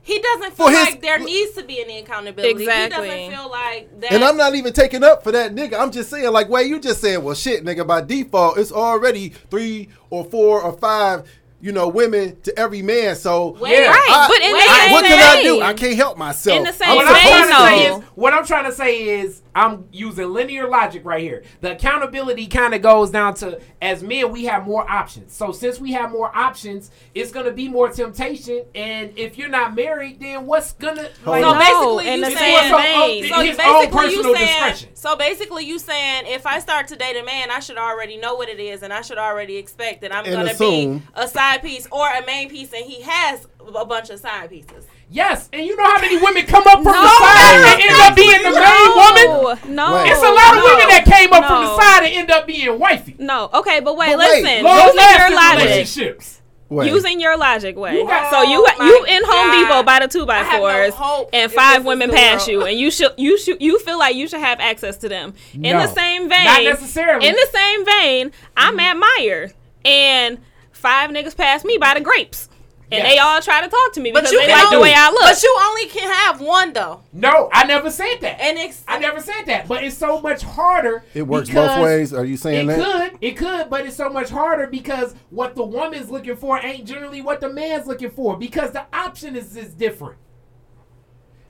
What? 0.10 0.16
He 0.16 0.20
doesn't 0.22 0.58
feel 0.58 0.68
his- 0.68 0.76
like 0.78 1.02
there 1.02 1.20
needs 1.20 1.52
to 1.54 1.64
be 1.64 1.82
any 1.82 2.00
accountability. 2.00 2.64
Exactly. 2.64 3.10
He 3.10 3.16
doesn't 3.30 3.40
feel 3.42 3.50
like 3.52 4.02
that. 4.02 4.12
And 4.14 4.24
I'm 4.24 4.38
not 4.38 4.56
even 4.56 4.74
taking 4.74 5.04
up 5.04 5.24
for 5.24 5.32
that 5.32 5.54
nigga. 5.56 5.80
I'm 5.80 5.92
just 5.92 6.10
saying, 6.10 6.32
like, 6.32 6.50
wait, 6.50 6.68
you 6.68 6.80
just 6.80 7.02
saying, 7.02 7.24
well, 7.24 7.36
shit, 7.36 7.64
nigga, 7.64 7.86
by 7.86 8.02
default, 8.02 8.58
it's 8.58 8.72
already 8.72 9.30
three 9.52 9.90
or 10.10 10.24
four 10.26 10.62
or 10.62 10.74
five, 10.78 11.24
you 11.62 11.72
know, 11.72 11.88
women 11.90 12.38
to 12.44 12.58
every 12.58 12.82
man. 12.82 13.16
So, 13.16 13.58
Wait, 13.60 13.72
Yeah. 13.74 13.88
Right, 13.90 14.08
I- 14.10 14.28
but 14.28 14.42
in 14.42 14.54
Wait, 14.54 14.64
the 14.66 14.72
I- 14.72 14.78
same 14.86 14.92
what 14.94 15.06
can 15.06 15.20
I 15.38 15.44
do? 15.44 15.62
I 15.62 15.74
can't 15.74 15.96
help 15.96 16.18
myself. 16.18 16.58
In 16.58 16.64
the 16.64 16.72
same 16.74 16.90
I'm 16.90 16.96
what 16.96 17.08
vein, 17.08 17.26
supposed 17.26 17.50
to 17.50 17.56
though. 17.58 17.98
is, 17.98 18.04
what 18.16 18.34
I'm 18.34 18.46
trying 18.46 18.66
to 18.66 18.72
say 18.72 18.98
is 19.22 19.42
I'm 19.56 19.88
using 19.92 20.32
linear 20.32 20.68
logic 20.68 21.04
right 21.06 21.22
here. 21.22 21.44
The 21.62 21.72
accountability 21.74 22.48
kind 22.48 22.74
of 22.74 22.82
goes 22.82 23.10
down 23.10 23.34
to 23.36 23.60
as 23.82 24.04
men 24.04 24.32
we 24.32 24.46
have 24.46 24.66
more 24.66 24.90
options. 24.90 25.34
So 25.34 25.52
since 25.52 25.80
we 25.80 25.92
have 25.94 26.12
more 26.12 26.36
options, 26.36 26.92
it's 27.16 27.32
gonna 27.32 27.52
be 27.52 27.68
more 27.68 27.90
temptation. 27.90 28.64
And 28.76 29.12
if 29.18 29.38
you're 29.38 29.50
not 29.50 29.76
married, 29.76 30.20
then 30.20 30.46
what's 30.46 30.74
gonna 30.74 31.10
like, 31.26 31.44
So 31.44 31.52
No, 31.52 31.58
basically, 31.60 32.08
in 32.14 32.20
you 32.20 32.26
the 32.26 32.32
saying, 32.38 32.60
same 32.74 32.82
vein. 32.82 33.24
His 33.24 33.32
so 33.32 33.36
own 33.38 33.46
basically 33.46 33.88
personal 33.98 34.26
you 34.26 34.36
saying, 34.36 34.48
discretion. 34.48 34.96
so 34.96 35.16
basically 35.16 35.66
you 35.66 35.80
saying, 35.80 36.24
if 36.28 36.46
I 36.46 36.60
start 36.60 36.88
to 36.90 36.96
date 36.96 37.18
a 37.18 37.24
man, 37.26 37.50
I 37.52 37.60
should 37.60 37.78
already 37.78 38.18
know 38.18 38.36
what 38.36 38.50
it 38.50 38.60
is, 38.60 38.84
and 38.84 38.94
I 38.94 39.02
should 39.02 39.18
already 39.18 39.58
expect 39.58 40.02
that 40.02 40.14
I'm 40.14 40.26
And 40.26 40.34
gonna 40.34 40.52
assume. 40.52 40.98
be 41.00 41.04
a 41.16 41.28
side 41.28 41.62
piece 41.62 41.88
or 41.92 42.08
a 42.08 42.26
main 42.26 42.50
piece, 42.50 42.72
and 42.74 42.86
he 42.86 43.02
has 43.02 43.48
a 43.76 43.86
bunch 43.86 44.10
of 44.10 44.20
side 44.20 44.50
pieces. 44.50 44.86
Yes, 45.12 45.50
and 45.52 45.66
you 45.66 45.76
know 45.76 45.86
how 45.86 46.00
many 46.00 46.18
women 46.22 46.46
come 46.46 46.64
up 46.68 46.84
from 46.84 46.94
No, 46.94 47.02
the 47.02 47.08
side 47.10 47.56
and 47.56 47.64
that's 47.66 47.84
end 47.84 48.02
up 48.12 48.16
being 48.16 48.44
the 48.44 48.52
main 48.54 48.90
woman? 48.94 49.76
No, 49.76 49.94
Wait. 49.96 50.12
It's 50.12 50.22
a 50.22 50.30
lot 50.30 50.54
of 50.54 50.62
no, 50.62 50.66
women 50.66 50.88
that 50.90 51.04
came 51.06 51.34
up 51.34 51.46
from 51.48 51.64
the 51.64 51.76
side 51.82 52.04
and 52.06 52.14
end 52.14 52.30
up 52.32 52.46
being 52.46 52.78
wifey. 52.78 53.16
No, 53.18 53.50
okay, 53.56 53.80
but 53.80 53.98
wait, 53.98 54.10
But 54.16 54.20
wait, 54.20 54.44
listen. 54.44 54.64
Long 54.64 54.86
using 54.94 55.20
your 55.20 55.36
logic, 55.36 55.64
relationships. 55.66 56.42
Wait. 56.70 56.88
using 56.92 57.20
your 57.20 57.36
logic 57.40 57.76
way. 57.76 57.98
You 57.98 58.06
got- 58.06 58.30
so 58.30 58.44
you 58.44 58.64
Oh 58.64 58.86
you 58.86 59.04
in 59.06 59.24
Home 59.26 59.48
God. 59.50 59.68
Depot 59.68 59.84
by 59.84 60.00
the 60.02 60.08
two 60.08 60.28
by 60.28 60.42
I 60.42 60.44
have 60.44 60.62
no 60.62 60.92
fours, 60.92 61.28
and 61.34 61.52
five 61.52 61.84
women 61.86 62.12
pass 62.12 62.42
world. 62.48 62.50
you, 62.62 62.66
and 62.68 62.78
you 62.78 62.92
should 62.92 63.12
you 63.18 63.40
should 63.40 63.60
you 63.60 63.80
feel 63.80 63.98
like 63.98 64.16
you 64.16 64.28
should 64.28 64.42
have 64.42 64.60
access 64.60 64.98
to 64.98 65.10
them. 65.10 65.34
In 65.56 65.62
No. 65.62 65.82
the 65.82 65.88
same 65.88 66.30
vein, 66.30 66.44
Not 66.46 66.64
necessarily. 66.64 67.28
In 67.28 67.34
the 67.34 67.48
same 67.52 67.86
vein, 67.86 68.32
I'm 68.56 68.80
at 68.80 68.96
Meijer, 68.96 69.54
and 69.84 70.38
five 70.72 71.10
niggas 71.10 71.36
pass 71.36 71.66
me 71.66 71.80
by 71.80 71.96
the 71.96 72.02
grapes. 72.02 72.48
And 72.92 73.04
Yes. 73.04 73.12
they 73.14 73.18
all 73.20 73.40
try 73.42 73.62
to 73.62 73.68
talk 73.68 73.94
to 73.94 74.00
me 74.02 74.12
because 74.12 74.32
you 74.32 74.40
they 74.40 74.48
can 74.48 74.58
like 74.58 74.70
the 74.72 74.76
only- 74.78 74.90
way 74.90 74.96
I 74.98 75.12
look. 75.12 75.22
But 75.22 75.44
you 75.44 75.56
only 75.62 75.86
can 75.86 76.12
have 76.12 76.42
one 76.42 76.74
though, 76.74 77.02
No, 77.14 77.48
I 77.54 77.66
never 77.66 77.92
said 77.92 78.16
that. 78.22 78.42
and 78.42 78.58
it's 78.58 78.84
I 78.88 78.98
never 78.98 79.22
said 79.22 79.44
that, 79.46 79.68
but 79.68 79.84
it's 79.84 79.96
so 79.96 80.20
much 80.22 80.42
harder. 80.42 81.04
It 81.14 81.22
works 81.28 81.50
both 81.52 81.80
ways. 81.84 82.14
Are 82.16 82.26
you 82.26 82.36
saying 82.36 82.68
It 82.68 82.78
that? 82.78 83.12
could, 83.12 83.18
it 83.22 83.38
could, 83.38 83.70
but 83.70 83.86
it's 83.86 83.96
so 83.96 84.10
much 84.10 84.30
harder 84.32 84.66
because 84.66 85.14
what 85.30 85.56
the 85.56 85.64
woman's 85.64 86.10
looking 86.10 86.36
for 86.36 86.58
ain't 86.58 86.86
generally 86.86 87.22
what 87.22 87.42
the 87.42 87.50
man's 87.50 87.86
looking 87.86 88.10
for 88.10 88.38
because 88.38 88.72
the 88.72 88.86
option 88.92 89.36
is 89.36 89.56
is 89.56 89.70
different. 89.76 90.18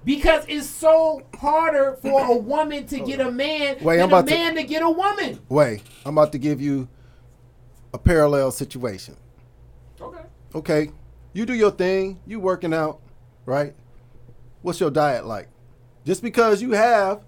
Because 0.03 0.43
it's 0.47 0.67
so 0.67 1.21
harder 1.39 1.97
for 2.01 2.25
a 2.25 2.37
woman 2.37 2.85
to 2.87 2.99
get 2.99 3.19
a 3.19 3.31
man 3.31 3.77
Wait, 3.81 3.97
than 3.97 4.03
I'm 4.05 4.13
a 4.13 4.17
about 4.19 4.27
to- 4.27 4.33
man 4.33 4.55
to 4.55 4.63
get 4.63 4.81
a 4.81 4.89
woman. 4.89 5.39
Wait, 5.49 5.81
I'm 6.05 6.17
about 6.17 6.31
to 6.33 6.37
give 6.37 6.59
you 6.61 6.87
a 7.93 7.97
parallel 7.97 8.51
situation. 8.51 9.15
Okay. 10.01 10.19
Okay, 10.55 10.91
you 11.33 11.45
do 11.45 11.53
your 11.53 11.71
thing, 11.71 12.19
you 12.25 12.39
working 12.39 12.73
out, 12.73 12.99
right? 13.45 13.73
What's 14.61 14.79
your 14.79 14.91
diet 14.91 15.25
like? 15.25 15.47
Just 16.05 16.21
because 16.21 16.61
you 16.61 16.71
have, 16.71 17.21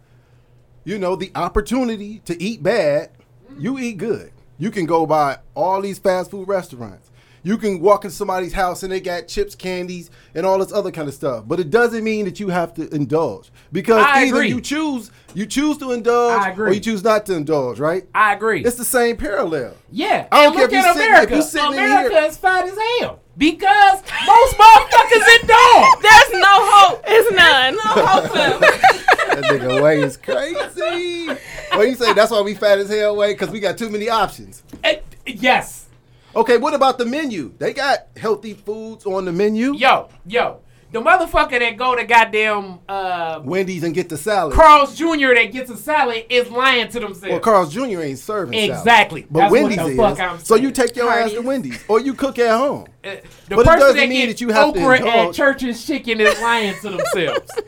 you 0.84 0.98
know, 0.98 1.16
the 1.16 1.32
opportunity 1.36 2.20
to 2.26 2.42
eat 2.42 2.64
bad, 2.64 3.10
you 3.58 3.78
eat 3.80 3.98
good. 3.98 4.32
You 4.58 4.72
can 4.72 4.86
go 4.86 5.06
by 5.06 5.40
all 5.56 5.82
these 5.82 6.00
fast 6.00 6.32
food 6.32 6.48
restaurants. 6.48 7.10
You 7.44 7.58
can 7.58 7.80
walk 7.80 8.06
in 8.06 8.12
somebody's 8.12 8.54
house 8.54 8.84
and 8.84 8.92
they 8.92 9.00
got 9.00 9.28
chips, 9.28 9.56
candies, 9.56 10.12
and 10.36 10.46
all 10.46 10.60
this 10.60 10.72
other 10.72 10.92
kind 10.92 11.08
of 11.08 11.16
stuff. 11.16 11.46
But 11.48 11.60
it 11.60 11.72
doesn't 11.72 12.04
mean 12.04 12.26
that 12.26 12.40
you 12.40 12.50
have 12.50 12.72
to 12.76 12.88
indulge 12.94 13.50
because 13.72 14.06
I 14.06 14.26
either 14.26 14.36
agree. 14.38 14.50
you 14.50 14.62
choose 14.62 15.10
you 15.34 15.48
choose 15.48 15.78
to 15.80 15.92
indulge 15.94 16.60
or 16.60 16.72
you 16.72 16.80
choose 16.80 17.04
not 17.04 17.26
to 17.28 17.34
indulge, 17.36 17.80
right? 17.80 18.04
I 18.14 18.34
agree. 18.36 18.64
It's 18.64 18.76
the 18.78 18.86
same 18.86 19.18
parallel. 19.18 19.74
Yeah, 19.92 20.28
I 20.32 20.44
don't 20.44 20.46
and 20.48 20.56
care 20.56 20.62
look 20.66 20.72
if 20.72 20.72
you 20.72 20.78
at 20.78 20.94
sitting- 20.94 21.02
if 21.02 21.08
America. 21.16 21.36
you 21.38 21.42
sitting 21.42 21.74
in 21.74 21.80
America 21.80 22.16
here- 22.20 22.28
is 22.30 22.38
fat 22.38 22.66
as 22.68 22.78
hell 23.00 23.21
because 23.38 24.02
most 24.26 24.58
motherfuckers 24.58 25.42
indulge. 25.42 26.02
there's 26.02 26.32
no 26.34 26.56
hope. 26.72 27.04
it's 27.08 27.32
none. 27.36 27.76
No 27.76 28.06
hope 28.06 28.32
for 28.32 28.38
him. 28.38 28.88
That 29.32 29.44
nigga 29.46 29.82
way 29.82 30.02
is 30.02 30.18
crazy. 30.18 31.28
What 31.74 31.88
you 31.88 31.96
say 31.96 32.12
that's 32.14 32.32
why 32.32 32.42
we 32.42 32.54
fat 32.54 32.80
as 32.80 32.90
hell, 32.90 33.16
way 33.16 33.34
because 33.34 33.50
we 33.50 33.62
got 33.62 33.78
too 33.78 33.90
many 33.90 34.10
options. 34.10 34.62
Eh, 34.84 34.98
yes, 35.26 35.88
Okay, 36.36 36.58
what 36.58 36.74
about 36.74 36.98
the 36.98 37.06
menu? 37.06 37.54
They 37.58 37.74
got 37.74 38.08
healthy 38.18 38.54
foods 38.54 39.06
on 39.06 39.26
the 39.26 39.32
menu. 39.32 39.74
yo, 39.76 40.10
yo, 40.26 40.60
the 40.92 41.02
motherfucker 41.02 41.60
that 41.60 41.78
go 41.78 41.96
to 41.96 42.04
goddamn 42.04 42.80
uh, 42.90 43.42
Wendy's 43.44 43.84
and 43.84 43.96
get 43.96 44.10
the 44.10 44.18
salad. 44.18 44.54
Carl's 44.54 44.96
Jr. 44.96 45.34
that 45.36 45.52
gets 45.52 45.70
a 45.72 45.78
salad 45.78 46.26
is 46.30 46.50
lying 46.50 46.88
to 46.90 47.00
themselves. 47.00 47.30
well, 47.30 47.40
Carl's 47.40 47.74
Jr. 47.74 48.02
ain't 48.02 48.20
serving 48.20 48.54
salad. 48.60 48.78
Exactly. 48.78 49.28
But 49.30 49.40
That's 49.40 49.52
what 49.52 49.62
Wendy's 49.62 49.78
the 49.78 49.86
is. 49.88 49.98
fuck 49.98 50.20
I'm 50.20 50.40
so 50.40 50.56
you 50.56 50.72
take 50.72 50.96
your 50.96 51.10
ass 51.12 51.32
to 51.32 51.42
Wendy's 51.42 51.84
or 51.88 52.00
you 52.00 52.14
cook 52.14 52.40
at 52.40 52.58
home. 52.58 52.88
Uh, 53.04 53.16
the 53.48 53.56
But 53.56 53.60
it 53.60 53.66
person 53.66 53.80
doesn't 53.80 53.96
that 53.98 54.10
mean 54.10 54.28
gets 54.28 54.40
that 54.40 54.46
you 54.46 54.54
have 54.54 54.74
to 54.74 54.80
okra 54.82 54.96
at 55.00 55.06
indulge. 55.06 55.36
Church's 55.38 55.86
Chicken 55.86 56.20
is 56.22 56.40
lying 56.42 56.76
to 56.82 56.90
themselves. 56.90 57.52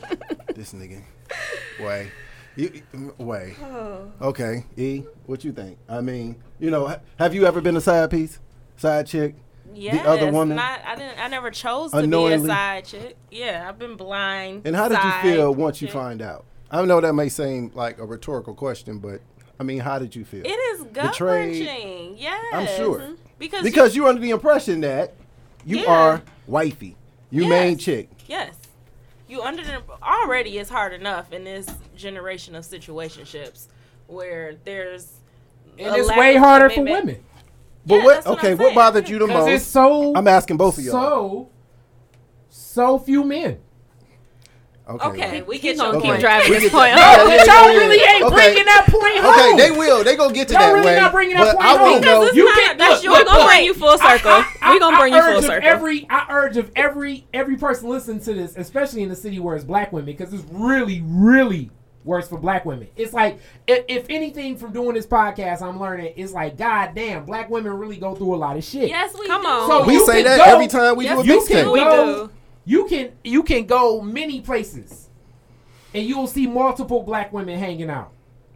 This 0.54 0.72
nigga. 0.72 1.02
Way. 1.80 2.12
You, 2.54 2.80
way. 3.18 3.56
Oh. 3.60 4.12
Okay, 4.22 4.64
E, 4.76 5.02
what 5.26 5.42
you 5.42 5.50
think? 5.52 5.78
I 5.88 6.00
mean, 6.00 6.36
you 6.60 6.70
know, 6.70 6.96
have 7.18 7.34
you 7.34 7.44
ever 7.44 7.60
been 7.60 7.76
a 7.76 7.80
side 7.80 8.08
piece, 8.12 8.38
side 8.76 9.08
chick? 9.08 9.34
Yes, 9.74 10.06
other 10.06 10.30
woman? 10.30 10.56
Not, 10.56 10.80
I 10.86 10.94
didn't. 10.96 11.18
I 11.18 11.28
never 11.28 11.50
chose 11.50 11.90
to 11.92 11.98
Unknowingly? 11.98 12.38
be 12.38 12.44
a 12.44 12.46
side 12.54 12.84
chick. 12.84 13.16
Yeah, 13.30 13.66
I've 13.68 13.78
been 13.78 13.96
blind. 13.96 14.66
And 14.66 14.74
how 14.76 14.88
did 14.88 14.98
you 15.02 15.10
feel 15.22 15.54
once 15.54 15.80
you 15.82 15.88
find 15.88 16.22
out? 16.22 16.44
I 16.70 16.84
know 16.84 17.00
that 17.00 17.12
may 17.14 17.28
seem 17.28 17.70
like 17.74 17.98
a 17.98 18.04
rhetorical 18.04 18.54
question, 18.54 18.98
but 18.98 19.20
I 19.60 19.62
mean, 19.62 19.78
how 19.80 19.98
did 19.98 20.16
you 20.16 20.24
feel? 20.24 20.42
It 20.44 20.48
is 20.48 20.82
gut 20.92 21.12
Betrayed. 21.12 21.66
wrenching. 21.66 22.16
Yes, 22.18 22.44
I'm 22.52 22.66
sure. 22.76 23.14
because 23.38 23.62
Because 23.62 23.94
you're 23.94 24.08
under 24.08 24.20
the 24.20 24.30
impression 24.30 24.80
that 24.80 25.14
you 25.64 25.78
Yeah. 25.78 25.90
are 25.90 26.22
wifey, 26.46 26.96
you 27.30 27.42
Yes. 27.42 27.50
main 27.50 27.78
chick. 27.78 28.08
Yes. 28.26 28.54
You 29.28 29.42
under 29.42 29.62
the 29.64 29.82
already 30.02 30.58
it's 30.58 30.70
hard 30.70 30.92
enough 30.92 31.32
in 31.32 31.44
this 31.44 31.66
generation 31.96 32.54
of 32.54 32.64
situationships 32.64 33.66
where 34.06 34.56
there's 34.64 35.12
and 35.78 35.96
it's 35.96 36.08
way 36.16 36.36
of 36.36 36.42
harder 36.42 36.70
for 36.70 36.82
women. 36.82 37.22
But 37.86 37.96
Yeah, 37.96 38.04
what? 38.04 38.14
that's 38.14 38.26
what 38.26 38.38
okay, 38.38 38.52
I'm 38.52 38.58
what 38.58 38.74
bothered 38.74 39.08
you 39.08 39.18
the 39.18 39.26
Because 39.26 39.46
it's 39.48 39.64
most? 39.64 39.70
so 39.72 40.12
I'm 40.16 40.26
asking 40.28 40.56
both 40.56 40.78
of 40.78 40.84
y'all. 40.84 40.92
so 40.92 41.48
so 42.48 42.98
few 42.98 43.24
men. 43.24 43.58
Okay, 44.86 45.06
okay 45.08 45.42
we 45.42 45.54
He's 45.56 45.62
get 45.62 45.76
gonna 45.78 45.92
your 45.92 45.96
Okay. 45.96 46.02
keep 46.02 46.10
point. 46.10 46.20
driving 46.20 46.50
We 46.50 46.54
this 46.56 46.62
get 46.64 46.72
point 46.72 46.94
that. 46.94 47.18
home. 47.18 47.30
Yeah, 47.30 47.38
but 47.38 47.46
yeah, 47.46 47.54
y'all 47.62 47.68
really 47.74 48.02
ain't 48.04 48.24
Okay. 48.24 48.34
bringing 48.36 48.64
that 48.66 48.86
point 48.86 49.16
home. 49.16 49.32
Okay, 49.32 49.56
they 49.56 49.70
will. 49.78 50.04
They 50.04 50.14
gonna 50.16 50.34
get 50.34 50.48
to 50.48 50.54
Y'all 50.54 50.62
that 50.62 50.72
really 50.74 50.86
way. 50.86 51.00
not 51.00 51.12
bringing 51.12 51.36
that 51.36 51.44
but 51.44 51.54
point 51.56 51.64
I 51.64 51.68
home. 51.72 51.80
want 51.80 51.94
to 51.94 52.00
Because 52.00 52.20
know. 52.20 52.26
it's 52.26 52.36
You 52.36 52.44
not- 52.44 52.58
can 52.58 52.76
that's 52.76 52.90
look, 52.96 53.02
your 53.04 53.12
We're 53.12 53.18
look, 53.18 53.26
gonna 53.26 53.38
look. 53.38 53.48
bring 53.48 53.64
you 53.64 53.74
full 53.74 53.98
circle. 53.98 54.30
I- 54.30 54.44
I- 54.60 54.72
we 54.74 54.80
gonna 54.80 54.96
I 54.96 55.00
bring 55.00 55.12
you 55.14 55.20
urge 55.20 55.32
full 55.32 55.42
circle. 55.42 55.68
Every 55.70 56.06
I 56.10 56.26
urge 56.30 56.56
of 56.58 56.70
every 56.76 57.26
every 57.32 57.56
person 57.56 57.88
listening 57.88 58.20
to 58.20 58.34
this, 58.34 58.56
especially 58.58 59.02
in 59.02 59.08
the 59.08 59.16
city 59.16 59.38
where 59.40 59.56
it's 59.56 59.64
black 59.64 59.90
women, 59.90 60.06
because 60.06 60.34
it's 60.34 60.44
really 60.52 61.02
really 61.06 61.70
worse 62.04 62.28
for 62.28 62.38
black 62.38 62.64
women. 62.66 62.88
It's 62.96 63.12
like 63.12 63.40
if, 63.66 63.84
if 63.88 64.06
anything 64.10 64.56
from 64.56 64.72
doing 64.72 64.94
this 64.94 65.06
podcast, 65.06 65.62
I'm 65.62 65.80
learning 65.80 66.12
it's 66.16 66.32
like 66.32 66.56
God 66.56 66.90
damn, 66.94 67.24
black 67.24 67.48
women 67.50 67.72
really 67.72 67.96
go 67.96 68.14
through 68.14 68.34
a 68.34 68.36
lot 68.36 68.56
of 68.56 68.64
shit. 68.64 68.88
Yes, 68.88 69.14
we 69.18 69.26
Come 69.26 69.42
do. 69.42 69.48
on. 69.48 69.68
So 69.68 69.86
We 69.86 69.98
say 70.00 70.22
that 70.22 70.36
go- 70.38 70.44
every 70.44 70.66
time 70.68 70.96
we 70.96 71.04
Yes, 71.04 71.16
do 71.16 71.22
a 71.22 71.24
you 71.34 71.40
mixtape. 71.40 71.48
can 71.62 71.70
We 71.72 71.80
go, 71.80 72.26
do. 72.26 72.32
You 72.66 72.86
can 72.86 73.12
you 73.24 73.42
can 73.42 73.66
go 73.66 74.00
many 74.00 74.40
places, 74.40 75.08
and 75.94 76.06
you 76.06 76.16
will 76.18 76.26
see 76.26 76.46
multiple 76.46 77.02
black 77.02 77.32
women 77.32 77.58
hanging 77.58 77.90
out. 77.90 78.10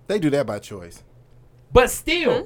They 0.06 0.18
do 0.18 0.30
that 0.30 0.46
by 0.46 0.58
choice. 0.58 1.02
But 1.72 1.90
still, 1.90 2.38
hmm? 2.40 2.44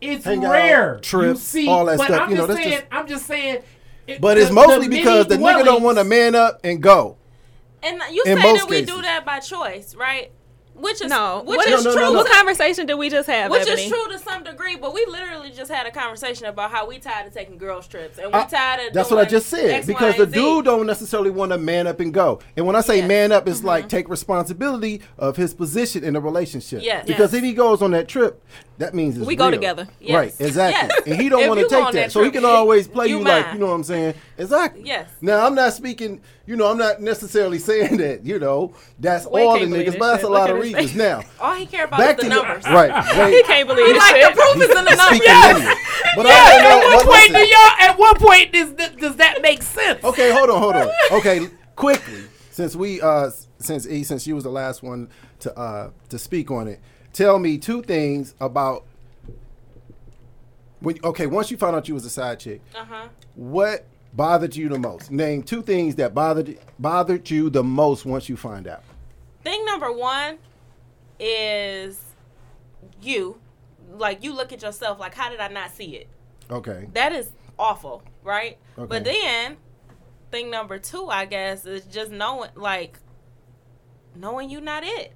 it's 0.00 0.24
Hang 0.24 0.44
out, 0.44 0.50
rare. 0.52 0.94
you 0.96 1.00
trips, 1.02 1.40
see, 1.42 1.68
all 1.68 1.84
that 1.86 1.98
but 1.98 2.06
stuff, 2.06 2.20
I'm 2.22 2.30
you 2.30 2.36
know, 2.36 2.46
just 2.46 2.56
that's 2.56 2.62
saying. 2.68 2.80
just- 2.80 2.92
I'm 2.92 3.06
just 3.06 3.26
saying. 3.26 3.58
it- 4.06 4.20
But 4.22 4.34
the- 4.36 4.40
it's 4.42 4.50
mostly 4.50 4.88
the 4.88 4.96
because 4.96 5.26
the 5.26 5.36
nigga 5.36 5.64
don't 5.64 5.82
want 5.82 5.98
to 5.98 6.04
man 6.04 6.34
up 6.34 6.60
and 6.64 6.82
go. 6.82 7.16
And 7.82 8.00
you 8.12 8.22
In 8.26 8.36
say 8.38 8.56
that 8.56 8.68
we 8.68 8.80
cases. 8.80 8.94
do 8.94 9.02
that 9.02 9.24
by 9.24 9.38
choice, 9.40 9.94
right? 9.94 10.30
Which 10.74 11.02
is 11.02 11.10
No, 11.10 11.42
which 11.44 11.58
what, 11.58 11.68
No, 11.68 11.76
is 11.76 11.84
no, 11.84 11.90
no, 11.90 11.96
true. 11.96 12.04
no. 12.04 12.12
what 12.14 12.30
conversation 12.32 12.86
did 12.86 12.94
we 12.94 13.10
just 13.10 13.28
have, 13.28 13.50
Which 13.50 13.62
Ebony? 13.66 13.82
is 13.82 13.90
true 13.90 14.08
to 14.12 14.18
some 14.18 14.44
degree, 14.44 14.76
but 14.76 14.94
we 14.94 15.04
literally 15.04 15.50
just 15.50 15.70
had 15.70 15.86
a 15.86 15.90
conversation 15.90 16.46
about 16.46 16.70
how 16.70 16.86
we 16.88 16.98
tired 16.98 17.26
of 17.26 17.34
taking 17.34 17.58
girls 17.58 17.86
trips 17.86 18.16
and 18.16 18.28
we 18.28 18.38
I- 18.38 18.44
tired 18.46 18.78
of. 18.80 18.84
That. 18.86 18.94
That's 18.94 19.10
what 19.10 19.18
I 19.18 19.28
just 19.28 19.48
said. 19.48 19.68
X, 19.70 19.86
because 19.86 20.16
Y, 20.18 20.24
the 20.24 20.30
Z. 20.30 20.32
dude 20.32 20.64
don't 20.64 20.86
necessarily 20.86 21.28
want 21.28 21.52
to 21.52 21.58
man 21.58 21.86
up 21.86 22.00
and 22.00 22.14
go. 22.14 22.40
And 22.56 22.64
when 22.66 22.76
I 22.76 22.80
say 22.80 22.98
Yes. 22.98 23.08
man 23.08 23.30
up, 23.30 23.46
it's 23.46 23.58
mm-hmm. 23.58 23.66
like 23.66 23.88
take 23.90 24.08
responsibility 24.08 25.02
of 25.18 25.36
his 25.36 25.52
position 25.52 26.02
in 26.02 26.16
a 26.16 26.20
relationship. 26.20 26.82
Yes. 26.82 27.04
Because 27.06 27.34
Yes. 27.34 27.42
if 27.42 27.44
he 27.44 27.52
goes 27.52 27.82
on 27.82 27.90
that 27.90 28.08
trip, 28.08 28.42
that 28.80 28.94
means 28.94 29.18
it's 29.18 29.26
We 29.26 29.36
go 29.36 29.44
real. 29.48 29.52
together. 29.52 29.86
Yes. 30.00 30.14
Right, 30.14 30.46
exactly. 30.48 30.88
Yes. 30.88 31.06
And 31.06 31.20
he 31.20 31.28
don't 31.28 31.46
want 31.46 31.60
to 31.60 31.68
take 31.68 31.84
on 31.84 31.92
that. 31.92 32.00
that 32.06 32.12
so 32.12 32.24
he 32.24 32.30
can 32.30 32.46
always 32.46 32.88
play 32.88 33.08
you 33.08 33.18
you, 33.18 33.24
like, 33.24 33.52
you 33.52 33.58
know 33.58 33.66
what 33.66 33.74
I'm 33.74 33.84
saying? 33.84 34.14
Exactly. 34.38 34.82
Yes. 34.86 35.10
Now, 35.20 35.44
I'm 35.46 35.54
not 35.54 35.74
speaking, 35.74 36.22
you 36.46 36.56
know, 36.56 36.66
I'm 36.66 36.78
not 36.78 37.00
necessarily 37.02 37.58
saying 37.70 37.98
that, 37.98 38.24
you 38.24 38.38
know, 38.38 38.74
that's 38.98 39.26
We 39.26 39.42
all 39.42 39.58
the 39.60 39.66
niggas, 39.66 39.98
but 39.98 40.12
that's 40.12 40.24
a 40.24 40.28
lot 40.30 40.48
of 40.48 40.58
reasons. 40.58 40.96
Now, 40.96 41.22
All 41.40 41.54
he 41.54 41.66
care 41.66 41.84
about 41.84 41.98
back 42.00 42.18
is 42.18 42.24
to 42.24 42.28
the 42.30 42.34
the 42.36 42.42
numbers. 42.42 42.64
Right. 42.64 43.32
he 43.34 43.42
can't 43.42 43.68
believe 43.68 43.86
He 43.86 43.92
this 43.92 43.98
like 44.02 44.16
shit. 44.16 44.34
the 44.34 44.40
proof 44.40 44.56
is 44.56 44.62
in 44.62 44.68
the 44.68 44.82
numbers. 44.82 45.06
Speaking 45.06 45.26
Yes. 45.26 45.78
But 46.16 46.26
Yeah, 46.26 46.32
I 46.32 46.56
at 46.56 46.64
want 46.64 46.82
to 46.82 46.88
know. 46.90 46.96
what 46.96 47.06
point 47.06 47.32
do 47.34 47.46
y'all? 47.46 47.88
At 47.90 47.98
what 47.98 48.18
point 48.18 48.52
does 48.52 48.72
does 48.96 49.16
that 49.16 49.42
make 49.42 49.62
sense? 49.62 50.02
Okay, 50.02 50.32
hold 50.32 50.48
on, 50.50 50.58
hold 50.58 50.74
on. 50.76 50.90
Okay, 51.12 51.48
quickly, 51.76 52.22
since 52.50 52.74
we 52.74 53.00
uh 53.02 53.30
since 53.58 53.86
E 53.86 54.02
since 54.04 54.26
you 54.26 54.34
was 54.34 54.44
the 54.44 54.50
last 54.50 54.82
one 54.82 55.08
to 55.40 55.54
uh 55.58 55.90
to 56.08 56.18
speak 56.18 56.50
on 56.50 56.66
it, 56.66 56.80
tell 57.12 57.38
me 57.38 57.58
two 57.58 57.82
things 57.82 58.34
about 58.40 58.84
when 60.80 60.98
okay, 61.04 61.26
once 61.26 61.50
you 61.50 61.56
found 61.56 61.76
out 61.76 61.88
you 61.88 61.94
was 61.94 62.04
a 62.04 62.10
side 62.10 62.40
chick, 62.40 62.60
Uh 62.74 62.84
huh. 62.84 63.08
what 63.34 63.86
bothered 64.14 64.56
you 64.56 64.68
the 64.68 64.78
most? 64.78 65.10
Name 65.10 65.42
two 65.42 65.62
things 65.62 65.96
that 65.96 66.14
bothered 66.14 66.58
bothered 66.78 67.28
you 67.30 67.50
the 67.50 67.62
most 67.62 68.04
once 68.06 68.28
you 68.28 68.36
find 68.36 68.66
out. 68.66 68.82
thing 69.44 69.64
number 69.64 69.92
one 69.92 70.38
is 71.18 72.00
you. 73.02 73.38
Like 73.92 74.22
you 74.24 74.32
look 74.32 74.52
at 74.52 74.62
yourself 74.62 74.98
like 74.98 75.14
how 75.14 75.28
did 75.30 75.40
I 75.40 75.48
not 75.48 75.70
see 75.72 75.96
it? 75.96 76.08
Okay. 76.50 76.88
That 76.94 77.12
is 77.12 77.30
awful, 77.58 78.02
right? 78.24 78.56
Okay. 78.78 78.86
But 78.88 79.04
then 79.04 79.56
thing 80.30 80.50
number 80.50 80.78
two, 80.78 81.08
I 81.08 81.24
guess, 81.26 81.66
is 81.66 81.84
just 81.84 82.10
knowing 82.10 82.50
like 82.54 82.98
knowing 84.16 84.48
you 84.48 84.60
not 84.60 84.82
it. 84.84 85.12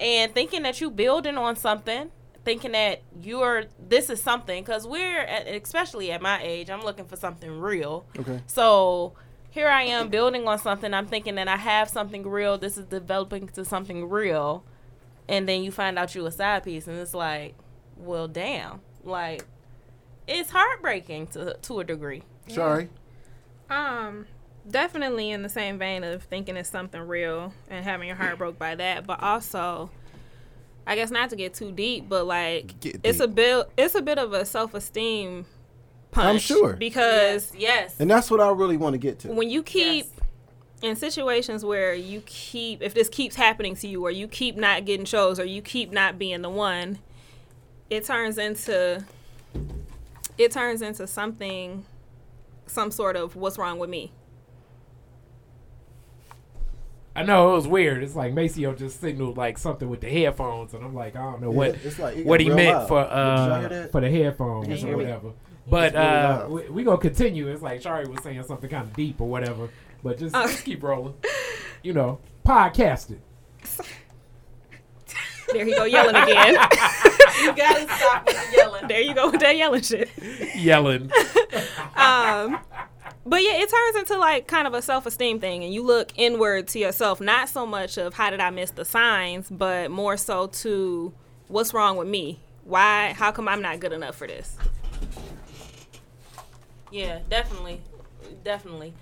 And 0.00 0.34
thinking 0.34 0.62
that 0.62 0.80
you're 0.80 0.90
building 0.90 1.36
on 1.36 1.56
something, 1.56 2.10
thinking 2.44 2.72
that 2.72 3.02
you're 3.20 3.64
this 3.78 4.08
is 4.08 4.22
something 4.22 4.64
cuz 4.64 4.86
we're 4.86 5.20
at, 5.20 5.46
especially 5.46 6.10
at 6.10 6.22
my 6.22 6.42
age, 6.42 6.70
I'm 6.70 6.82
looking 6.82 7.04
for 7.04 7.16
something 7.16 7.60
real. 7.60 8.06
Okay. 8.18 8.40
So 8.46 9.12
here 9.50 9.68
I 9.68 9.82
am 9.82 10.08
building 10.08 10.48
on 10.48 10.58
something. 10.58 10.94
I'm 10.94 11.06
thinking 11.06 11.34
that 11.34 11.48
I 11.48 11.56
have 11.56 11.88
something 11.90 12.26
real. 12.26 12.56
This 12.56 12.78
is 12.78 12.86
developing 12.86 13.48
to 13.48 13.64
something 13.64 14.08
real. 14.08 14.64
And 15.28 15.48
then 15.48 15.62
you 15.62 15.70
find 15.70 15.98
out 15.98 16.14
you 16.14 16.24
a 16.26 16.32
side 16.32 16.64
piece 16.64 16.86
and 16.86 16.98
it's 16.98 17.14
like, 17.14 17.54
well, 17.96 18.26
damn. 18.26 18.80
Like 19.04 19.44
it's 20.26 20.50
heartbreaking 20.50 21.26
to 21.28 21.54
to 21.60 21.80
a 21.80 21.84
degree. 21.84 22.22
Sorry. 22.48 22.88
Um, 23.68 24.26
definitely 24.68 25.30
in 25.30 25.42
the 25.42 25.48
same 25.48 25.78
vein 25.78 26.04
of 26.04 26.22
thinking 26.24 26.56
it's 26.56 26.68
something 26.68 27.00
real 27.00 27.52
and 27.68 27.84
having 27.84 28.08
your 28.08 28.16
heart 28.16 28.38
broke 28.38 28.58
by 28.58 28.74
that, 28.74 29.06
but 29.06 29.22
also, 29.22 29.90
I 30.86 30.96
guess 30.96 31.10
not 31.10 31.30
to 31.30 31.36
get 31.36 31.54
too 31.54 31.72
deep, 31.72 32.08
but 32.08 32.26
like 32.26 32.78
Get 32.80 33.00
it's 33.04 33.20
a 33.20 33.28
bit 33.28 33.68
it's 33.76 33.94
a 33.94 34.02
bit 34.02 34.18
of 34.18 34.32
a 34.32 34.44
self 34.44 34.74
esteem 34.74 35.46
punch. 36.10 36.26
I'm 36.26 36.38
sure. 36.38 36.74
because 36.74 37.52
Yes. 37.56 37.96
And 38.00 38.10
that's 38.10 38.30
what 38.30 38.40
I 38.40 38.50
really 38.50 38.76
want 38.76 38.94
to 38.94 38.98
get 38.98 39.20
to. 39.20 39.28
when 39.28 39.48
you 39.50 39.62
keep 39.62 40.06
Yes. 40.06 40.14
in 40.82 40.96
situations 40.96 41.64
where 41.64 41.94
you 41.94 42.22
keep 42.26 42.82
if 42.82 42.94
this 42.94 43.08
keeps 43.08 43.36
happening 43.36 43.74
to 43.76 43.86
you 43.86 44.04
or 44.04 44.10
you 44.10 44.26
keep 44.26 44.56
not 44.56 44.84
getting 44.84 45.04
shows 45.04 45.38
or 45.38 45.44
you 45.44 45.62
keep 45.62 45.92
not 45.92 46.18
being 46.18 46.42
the 46.42 46.50
one 46.50 46.98
it 47.90 48.04
turns 48.04 48.38
into 48.38 49.04
it 50.38 50.50
turns 50.52 50.80
into 50.82 51.06
something 51.06 51.84
some 52.66 52.90
sort 52.90 53.14
of 53.16 53.36
what's 53.36 53.58
wrong 53.58 53.78
with 53.78 53.90
me 53.90 54.10
I 57.20 57.24
know 57.24 57.50
it 57.52 57.54
was 57.56 57.68
weird. 57.68 58.02
It's 58.02 58.14
like 58.16 58.32
Maceo 58.32 58.72
just 58.74 59.00
signaled 59.00 59.36
like 59.36 59.58
something 59.58 59.88
with 59.88 60.00
the 60.00 60.08
headphones, 60.08 60.72
and 60.74 60.82
I'm 60.84 60.94
like, 60.94 61.16
I 61.16 61.20
don't 61.20 61.40
know 61.42 61.50
Yeah, 61.50 61.56
what 61.56 61.68
it's 61.84 61.98
like, 61.98 62.24
what 62.24 62.40
he 62.40 62.48
meant 62.48 62.78
loud. 62.78 62.88
for 62.88 63.02
Did 63.02 63.10
y'all 63.10 63.60
hear 63.68 63.82
uh 63.84 63.88
for 63.88 64.00
the 64.00 64.10
headphones 64.10 64.66
Can't 64.68 64.82
or 64.82 64.86
hear 64.86 64.96
me. 64.96 65.04
whatever. 65.04 65.32
But 65.68 65.92
really 65.92 66.06
uh, 66.06 66.48
we, 66.48 66.68
we 66.70 66.82
gonna 66.84 66.96
continue. 66.98 67.48
It's 67.48 67.62
like 67.62 67.82
Shari 67.82 68.06
was 68.08 68.22
saying 68.22 68.42
something 68.44 68.70
kind 68.70 68.86
of 68.88 68.94
deep 68.96 69.20
or 69.20 69.28
whatever. 69.28 69.68
But 70.02 70.18
just, 70.18 70.34
Uh. 70.34 70.46
just 70.48 70.64
keep 70.64 70.82
rolling. 70.82 71.14
You 71.82 71.92
know, 71.92 72.18
podcasting. 72.44 73.18
there 75.52 75.66
you 75.66 75.74
go 75.76 75.84
yelling 75.84 76.14
again 76.14 76.52
you 77.42 77.52
gotta 77.56 77.82
stop 77.92 78.24
with 78.26 78.36
the 78.50 78.56
yelling. 78.56 78.86
there 78.88 79.00
you 79.00 79.14
go 79.14 79.30
with 79.32 79.40
that 79.40 79.56
yelling 79.56 79.82
shit 79.82 80.08
Yelling. 80.54 81.10
um 81.96 82.58
but 83.26 83.42
yeah 83.42 83.52
it 83.60 83.68
turns 83.70 83.96
into 83.96 84.18
like 84.18 84.46
kind 84.46 84.66
of 84.66 84.74
a 84.74 84.80
self-esteem 84.82 85.38
thing 85.40 85.62
and 85.64 85.72
you 85.74 85.82
look 85.82 86.10
inward 86.16 86.66
to 86.68 86.78
yourself 86.78 87.20
not 87.20 87.48
so 87.48 87.66
much 87.66 87.98
of 87.98 88.14
how 88.14 88.30
did 88.30 88.40
i 88.40 88.50
miss 88.50 88.70
the 88.72 88.84
signs 88.84 89.48
but 89.50 89.90
more 89.90 90.16
so 90.16 90.46
to 90.46 91.12
what's 91.48 91.74
wrong 91.74 91.96
with 91.96 92.08
me 92.08 92.40
why 92.64 93.12
how 93.14 93.30
come 93.30 93.46
i'm 93.48 93.60
not 93.62 93.78
good 93.80 93.92
enough 93.92 94.16
for 94.16 94.26
this 94.26 94.56
Yeah, 96.92 97.20
definitely. 97.28 97.80
Definitely. 98.42 98.94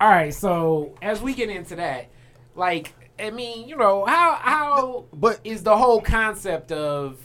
All 0.00 0.08
right, 0.08 0.32
so 0.32 0.94
as 1.02 1.20
we 1.20 1.34
get 1.34 1.50
into 1.50 1.74
that, 1.74 2.06
like, 2.54 2.92
I 3.18 3.30
mean, 3.30 3.68
you 3.68 3.74
know, 3.76 4.04
how 4.04 4.34
how 4.40 5.04
But- 5.12 5.40
is 5.42 5.64
the 5.64 5.76
whole 5.76 6.00
concept 6.00 6.70
of 6.70 7.18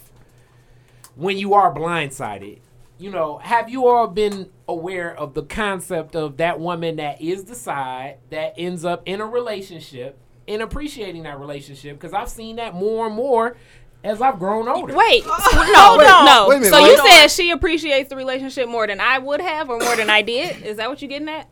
when 1.16 1.38
you 1.38 1.54
are 1.54 1.72
blindsided? 1.72 2.62
You 3.00 3.10
know, 3.12 3.38
have 3.38 3.70
you 3.70 3.88
all 3.88 4.08
been 4.08 4.50
aware 4.68 5.16
of 5.16 5.34
the 5.34 5.44
concept 5.44 6.18
of 6.18 6.36
that 6.38 6.60
woman 6.60 6.98
that 6.98 7.22
is 7.22 7.46
the 7.46 7.56
side 7.56 8.18
that 8.30 8.56
ends 8.58 8.84
up 8.84 9.04
in 9.06 9.22
a 9.22 9.26
relationship 9.26 10.20
and 10.50 10.62
appreciating 10.62 11.24
that 11.24 11.40
relationship? 11.40 11.98
Because 11.98 12.14
I've 12.14 12.28
seen 12.28 12.58
that 12.58 12.76
more 12.76 13.08
and 13.08 13.16
more 13.16 13.56
as 14.04 14.22
I've 14.22 14.38
grown 14.38 14.68
older. 14.68 14.94
Wait, 14.94 15.26
no, 15.26 15.96
Wait, 15.98 16.08
no. 16.08 16.46
wait 16.50 16.60
minute, 16.60 16.70
so 16.72 16.86
you 16.86 16.98
said 16.98 17.28
she 17.30 17.52
appreciates 17.52 18.10
the 18.10 18.18
relationship 18.18 18.68
more 18.68 18.86
than 18.86 19.00
I 19.00 19.18
would 19.18 19.40
have, 19.40 19.70
or 19.70 19.80
more 19.80 19.96
than 19.96 20.10
I 20.10 20.22
did? 20.22 20.62
Is 20.64 20.76
that 20.76 20.90
what 20.90 21.02
you're 21.02 21.10
getting 21.10 21.30
at? 21.30 21.50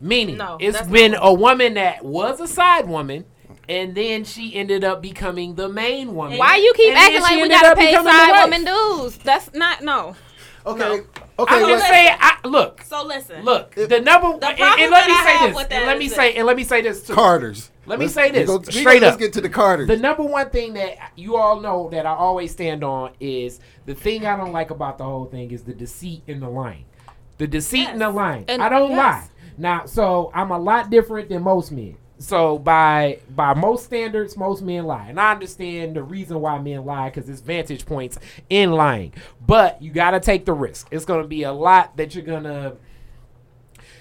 Meaning, 0.00 0.36
No, 0.36 0.56
it's 0.60 0.76
that's 0.76 0.90
been 0.90 1.16
a 1.18 1.32
woman 1.32 1.74
that 1.74 2.04
was 2.04 2.38
a 2.40 2.46
side 2.46 2.88
woman, 2.88 3.24
and 3.68 3.94
then 3.94 4.24
she 4.24 4.54
ended 4.54 4.84
up 4.84 5.02
becoming 5.02 5.54
the 5.54 5.68
main 5.68 6.14
woman. 6.14 6.38
Why 6.38 6.56
you 6.56 6.72
keep 6.76 6.88
And 6.88 6.96
then 6.96 7.04
acting 7.04 7.16
she 7.18 7.22
like 7.22 7.36
we 7.36 7.42
ended 7.42 7.60
gotta 7.60 7.76
pay 7.76 7.94
side 7.94 8.42
woman 8.44 8.64
dues? 8.64 9.16
That's 9.18 9.52
not 9.54 9.82
no. 9.82 10.16
Okay. 10.64 10.78
No. 10.80 10.94
Okay. 11.38 11.54
I'm 11.54 11.62
wait. 11.64 11.68
just 11.68 11.86
saying. 11.86 12.16
I, 12.18 12.38
look, 12.48 12.82
So 12.82 13.04
listen. 13.04 13.44
look. 13.44 13.74
If- 13.76 13.88
the 13.88 14.00
number. 14.00 14.38
The 14.38 14.48
and, 14.48 14.56
problem 14.58 14.80
and 14.82 14.90
let 14.90 15.06
me 15.06 15.12
I 15.12 15.24
say 15.24 15.30
have 15.36 15.48
this. 15.50 15.56
with 15.56 15.64
And 15.70 15.82
that 15.82 15.86
let 15.86 15.98
me 15.98 16.08
say. 16.08 16.32
that- 16.32 16.38
And 16.38 16.46
let 16.46 16.56
me 16.56 16.64
say 16.64 16.80
this 16.82 17.02
too. 17.06 17.14
Carters. 17.14 17.70
Let 17.88 18.00
me 18.00 18.06
Let's- 18.06 18.14
say 18.14 18.30
this, 18.32 18.48
go- 18.48 18.62
straight 18.62 19.00
go- 19.00 19.06
Let's 19.06 19.14
up. 19.14 19.20
get 19.20 19.32
to 19.34 19.40
the 19.40 19.48
Carters. 19.48 19.86
The 19.86 19.96
number 19.96 20.24
one 20.24 20.50
thing 20.50 20.72
that 20.74 20.96
you 21.14 21.36
all 21.36 21.60
know 21.60 21.88
that 21.92 22.04
I 22.04 22.14
always 22.14 22.50
stand 22.50 22.82
on 22.82 23.12
is 23.20 23.60
the 23.84 23.94
thing 23.94 24.26
I 24.26 24.36
don't 24.36 24.50
like 24.52 24.70
about 24.70 24.98
the 24.98 25.04
whole 25.04 25.26
thing 25.26 25.52
is 25.52 25.62
the 25.62 25.72
deceit 25.74 26.22
and 26.26 26.42
the 26.42 26.48
lying. 26.48 26.84
The 27.38 27.46
deceit 27.46 27.88
and 27.90 28.00
the 28.00 28.06
Yes. 28.06 28.14
lying. 28.16 28.44
And- 28.48 28.60
I 28.62 28.68
don't 28.68 28.90
yes. 28.90 28.98
lie. 28.98 29.28
Now, 29.58 29.86
so 29.86 30.32
I'm 30.34 30.50
a 30.50 30.58
lot 30.58 30.90
different 30.90 31.28
than 31.28 31.42
most 31.44 31.70
men. 31.70 31.96
So 32.18 32.58
by 32.58 33.20
by 33.28 33.54
most 33.54 33.84
standards, 33.84 34.36
most 34.36 34.62
men 34.62 34.86
lie, 34.86 35.08
and 35.08 35.20
I 35.20 35.32
understand 35.32 35.96
the 35.96 36.02
reason 36.02 36.40
why 36.40 36.58
men 36.58 36.84
lie 36.84 37.10
because 37.10 37.28
it's 37.28 37.40
vantage 37.40 37.84
points 37.84 38.18
in 38.48 38.72
lying. 38.72 39.12
But 39.46 39.82
you 39.82 39.92
got 39.92 40.12
to 40.12 40.20
take 40.20 40.46
the 40.46 40.54
risk. 40.54 40.88
It's 40.90 41.04
to 41.22 41.28
be 41.28 41.42
a 41.42 41.52
lot 41.52 41.96
that 41.98 42.14
you're 42.14 42.24
gonna. 42.24 42.76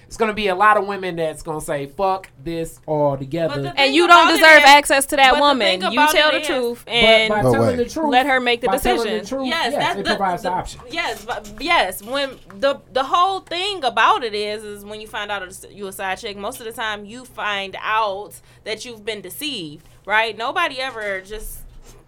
It's 0.08 0.18
gonna 0.18 0.34
be 0.34 0.48
a 0.48 0.56
lot 0.56 0.78
of 0.78 0.86
women 0.88 1.15
that's 1.15 1.41
gonna 1.41 1.62
say 1.62 1.88
"fuck 1.88 2.30
this" 2.44 2.80
all 2.86 3.18
together. 3.18 3.74
And 3.76 3.94
you 3.94 4.08
don't 4.08 4.28
deserve 4.30 4.60
is- 4.60 4.63
access 4.65 5.06
to 5.08 5.15
that 5.15 5.39
woman. 5.39 5.82
You 5.82 6.08
tell 6.12 6.32
the 6.32 6.41
is- 6.41 6.48
truth 6.48 6.84
But 6.86 6.94
and 6.94 7.30
by 7.34 7.41
No 7.41 7.52
telling 7.54 7.68
way. 7.78 7.84
the 7.84 7.89
truth, 7.89 8.10
let 8.10 8.26
her 8.26 8.39
make 8.39 8.62
the 8.62 8.68
by 8.68 8.74
decision. 8.74 9.20
The 9.20 9.26
truth, 9.26 9.48
Yes, 9.48 9.72
yes, 9.72 9.76
that's 9.76 10.00
it 10.00 10.04
the, 10.06 10.10
provides 10.15 10.44
the, 10.44 10.50
the 10.50 10.56
option. 10.56 10.82
Yes, 10.91 11.26
but 11.26 11.52
yes, 11.60 12.02
when 12.04 12.38
the 12.60 12.80
the 12.94 13.04
whole 13.04 13.39
thing 13.41 13.84
about 13.84 14.24
it 14.24 14.34
is 14.34 14.63
is 14.63 14.86
when 14.86 15.02
you 15.02 15.08
find 15.08 15.32
out 15.32 15.41
it's- 15.41 15.65
you 15.72 15.88
a 15.88 15.91
side 15.91 16.18
chick, 16.20 16.38
most 16.38 16.60
of 16.60 16.65
the 16.65 16.72
time 16.72 17.06
you 17.06 17.26
find 17.26 17.76
out 17.82 18.34
that 18.63 18.86
you've 18.86 19.04
been 19.06 19.22
deceived, 19.22 19.88
right? 20.06 20.38
Nobody 20.38 20.80
ever 20.80 21.22
just 21.22 21.60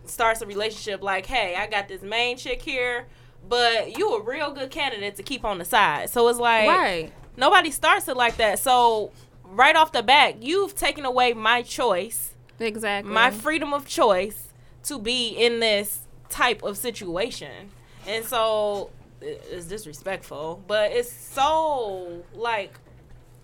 starts 0.06 0.42
a 0.42 0.46
relationship 0.46 1.02
like, 1.04 1.26
"Hey, 1.26 1.56
I 1.56 1.68
got 1.68 1.88
this 1.88 2.02
main 2.02 2.38
chick 2.38 2.62
here, 2.62 3.08
but 3.50 3.98
you 3.98 4.16
a 4.16 4.22
real 4.22 4.52
good 4.52 4.72
candidate 4.72 5.16
to 5.18 5.24
keep 5.24 5.44
on 5.44 5.58
the 5.58 5.66
side." 5.66 6.10
So 6.10 6.28
it's 6.30 6.40
like 6.40 6.68
right. 6.70 7.12
Nobody 7.38 7.72
starts 7.72 8.08
it 8.08 8.18
like 8.18 8.38
that. 8.38 8.60
So 8.60 9.12
right 9.46 9.76
off 9.76 9.92
the 9.94 10.04
bat, 10.04 10.42
you've 10.44 10.76
taken 10.76 11.06
away 11.06 11.34
my 11.34 11.62
choice 11.62 12.34
Exactly. 12.60 13.14
my 13.14 13.32
freedom 13.32 13.72
of 13.74 13.88
choice 13.88 14.48
to 14.84 15.00
be 15.00 15.30
in 15.30 15.60
this 15.60 16.00
type 16.30 16.64
of 16.64 16.76
situation. 16.78 17.70
And 18.08 18.26
so 18.26 18.90
it's 19.22 19.66
disrespectful, 19.66 20.64
but 20.68 20.92
it's 20.92 21.12
so 21.12 22.24
like 22.34 22.74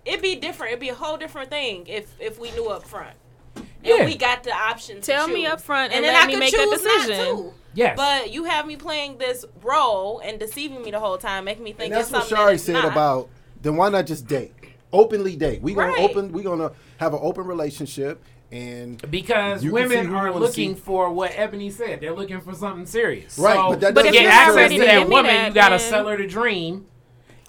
it'd 0.04 0.20
be 0.22 0.36
different. 0.36 0.72
It'd 0.72 0.80
be 0.80 0.88
a 0.90 0.94
whole 0.94 1.16
different 1.16 1.50
thing 1.50 1.86
if 1.86 2.12
if 2.20 2.38
we 2.38 2.50
knew 2.52 2.68
up 2.68 2.86
front. 2.86 3.16
Yeah. 3.82 3.96
And 3.98 4.06
we 4.06 4.16
got 4.16 4.42
the 4.44 4.52
option 4.52 4.96
to 4.96 5.02
Tell 5.02 5.28
me 5.28 5.42
choose. 5.42 5.52
up 5.52 5.60
front 5.60 5.92
and 5.92 6.02
then 6.04 6.14
let 6.14 6.24
I 6.24 6.26
me 6.26 6.32
could 6.34 6.40
make 6.40 6.54
a 6.54 6.56
choose 6.56 6.82
not 6.84 7.06
decision. 7.06 7.36
to. 7.36 7.52
Yes. 7.74 7.96
But 7.96 8.32
you 8.32 8.44
have 8.44 8.66
me 8.66 8.76
playing 8.76 9.18
this 9.18 9.44
role 9.62 10.20
and 10.24 10.38
deceiving 10.40 10.80
me 10.82 10.90
the 10.90 11.00
whole 11.00 11.18
time, 11.18 11.44
making 11.44 11.64
me 11.64 11.72
think 11.72 11.92
And 11.92 11.94
that's 11.94 12.08
it's 12.08 12.12
what 12.12 12.22
something 12.28 12.36
Shari 12.36 12.52
that 12.54 12.58
said 12.60 12.72
not. 12.74 12.92
about. 12.92 13.28
Then 13.64 13.76
why 13.76 13.88
not 13.88 14.06
just 14.06 14.26
date? 14.28 14.52
Openly 14.92 15.34
date. 15.36 15.60
We 15.62 15.74
gonna 15.74 15.88
Right. 15.92 16.00
open. 16.00 16.30
We 16.30 16.42
gonna 16.42 16.70
have 16.98 17.14
an 17.14 17.20
open 17.22 17.46
relationship, 17.46 18.22
and 18.52 19.00
Because 19.10 19.64
You 19.64 19.72
can 19.72 19.88
see 19.88 19.96
women 19.96 20.14
are 20.14 20.32
looking 20.32 20.74
see. 20.76 20.80
for 20.80 21.10
what 21.10 21.32
Ebony 21.34 21.70
said. 21.70 22.00
They're 22.02 22.14
looking 22.14 22.40
for 22.42 22.54
something 22.54 22.84
serious. 22.86 23.38
Right, 23.38 23.54
So 23.56 23.70
but 23.70 23.80
that 23.80 23.94
But 23.94 24.02
to 24.02 24.08
if 24.08 24.12
doesn't 24.14 24.22
get 24.22 24.22
you're 24.22 24.30
access 24.32 24.54
ready 24.56 24.76
to 24.76 24.80
to 24.84 24.86
that 24.86 25.08
woman, 25.08 25.24
that, 25.34 25.48
you 25.48 25.54
gotta 25.54 25.78
then- 25.78 25.90
sell 25.90 26.06
her 26.06 26.16
the 26.18 26.26
dream, 26.26 26.84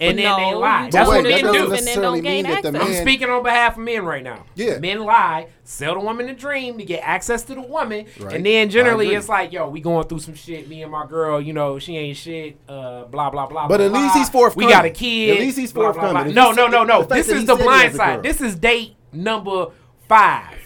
and 0.02 0.18
But 0.18 0.24
then 0.24 0.38
they 0.38 0.54
lie. 0.56 0.90
That's 0.92 0.96
told 0.96 1.08
what 1.08 1.18
her 1.18 1.24
men 1.24 1.40
to 1.40 1.46
do. 1.46 1.52
do 1.54 1.58
and 1.64 1.64
then 1.64 1.70
necessarily 1.72 2.18
don't 2.20 2.24
gain 2.24 2.44
mean 2.44 2.54
that 2.54 2.64
the 2.64 2.78
access. 2.80 2.98
I'm 2.98 3.02
speaking 3.02 3.30
on 3.30 3.44
behalf 3.44 3.74
of 3.78 3.84
men 3.84 4.04
right 4.06 4.24
now. 4.24 4.44
Yeah. 4.56 4.78
Men 4.80 5.00
lie, 5.04 5.48
sell 5.64 5.94
the 5.94 6.02
woman 6.02 6.28
the 6.28 6.34
dream 6.34 6.78
to 6.78 6.84
get 6.84 7.00
access 7.04 7.44
to 7.44 7.56
the 7.56 7.62
woman, 7.62 8.06
Right. 8.20 8.36
and 8.36 8.46
then 8.46 8.70
generally 8.70 9.14
it's 9.16 9.30
like, 9.30 9.54
yo, 9.54 9.70
we 9.70 9.80
going 9.80 10.08
through 10.08 10.20
some 10.20 10.34
shit. 10.36 10.68
Me 10.68 10.84
and 10.84 10.92
my 10.92 11.06
girl, 11.08 11.40
you 11.40 11.54
know, 11.54 11.80
she 11.80 11.96
ain't 11.98 12.18
shit. 12.18 12.58
Uh, 12.68 13.06
blah 13.06 13.30
blah 13.30 13.46
blah. 13.48 13.68
But 13.68 13.78
blah, 13.78 13.86
at 13.86 13.92
least 13.94 14.14
blah. 14.14 14.22
he's 14.22 14.30
forthcoming. 14.30 14.68
We 14.68 14.74
got 14.74 14.84
a 14.86 14.90
kid. 14.90 15.36
At 15.38 15.40
least 15.40 15.58
he's 15.58 15.72
blah, 15.72 15.92
blah, 15.92 15.94
blah. 15.94 16.02
forthcoming. 16.12 16.34
No, 16.36 16.52
no, 16.52 16.68
no, 16.68 16.84
no. 16.84 17.04
This 17.04 17.30
is 17.30 17.46
the 17.46 17.56
blind 17.56 17.96
side. 17.96 18.22
This 18.24 18.42
is 18.42 18.56
date 18.56 18.96
number 19.14 19.68
five. 20.10 20.60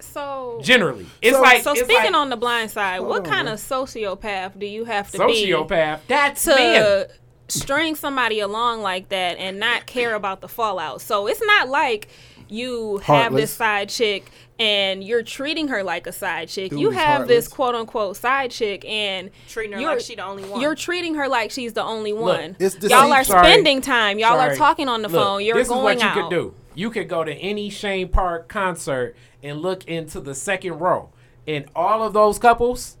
So 0.00 0.58
Generally, 0.62 1.06
it's 1.22 1.36
So- 1.36 1.42
like 1.42 1.62
So 1.62 1.72
it's 1.72 1.82
speaking 1.82 2.06
like 2.12 2.14
on 2.14 2.30
the 2.30 2.36
blind 2.36 2.70
side, 2.70 3.00
what 3.00 3.20
on, 3.20 3.24
kind 3.30 3.44
man. 3.44 3.54
of 3.54 3.60
sociopath 3.60 4.58
do 4.58 4.66
you 4.66 4.84
have 4.84 5.10
to 5.12 5.18
be 5.26 5.46
sociopath. 5.46 6.00
That's 6.08 6.44
men. 6.46 6.82
to 6.82 7.08
string 7.48 7.94
somebody 7.94 8.40
along 8.40 8.82
like 8.82 9.08
that 9.10 9.38
and 9.38 9.58
not 9.58 9.86
care 9.86 10.14
about 10.14 10.40
the 10.40 10.48
fallout? 10.48 11.00
So 11.00 11.26
it's 11.26 11.42
not 11.42 11.68
like 11.68 12.08
you 12.48 12.98
have 12.98 13.24
Heartless. 13.24 13.42
this 13.42 13.50
side 13.52 13.88
chick 13.90 14.30
and 14.58 15.04
you're 15.04 15.22
treating 15.22 15.68
her 15.68 15.82
like 15.82 16.06
a 16.06 16.12
side 16.12 16.48
chick. 16.48 16.70
Dude 16.70 16.80
you 16.80 16.90
is 16.90 16.96
have 16.96 17.28
this 17.28 17.46
quote 17.46 17.74
unquote 17.74 18.16
side 18.16 18.50
chick 18.50 18.84
and 18.86 19.30
Treating 19.48 19.72
her 19.78 19.80
like 19.82 20.00
she's 20.00 20.16
the 20.16 20.24
only 20.24 20.44
one. 20.48 20.60
You're 20.60 20.74
treating 20.74 21.14
her 21.14 21.28
like 21.28 21.50
she's 21.50 21.74
the 21.74 21.82
only 21.84 22.12
one. 22.12 22.56
it's 22.58 22.74
Y'all 22.76 23.12
are 23.12 23.18
deceit. 23.20 23.32
Sorry. 23.32 23.46
spending 23.52 23.80
time. 23.82 24.18
Y'all 24.18 24.38
are 24.40 24.54
talking 24.54 24.88
on 24.88 25.02
the 25.02 25.08
Look, 25.08 25.22
phone. 25.22 25.44
You're 25.44 25.56
this 25.56 25.68
going 25.68 25.98
is 25.98 26.02
what 26.02 26.10
out. 26.10 26.16
you 26.16 26.22
could 26.22 26.30
do. 26.30 26.54
You 26.74 26.90
could 26.90 27.08
go 27.08 27.22
to 27.24 27.32
any 27.32 27.70
Shane 27.70 28.08
Park 28.08 28.48
concert 28.48 29.14
and 29.42 29.60
look 29.60 29.84
into 29.86 30.20
the 30.20 30.34
second 30.34 30.78
row. 30.78 31.10
And 31.46 31.66
all 31.76 32.02
of 32.02 32.12
those 32.12 32.38
couples, 32.38 32.96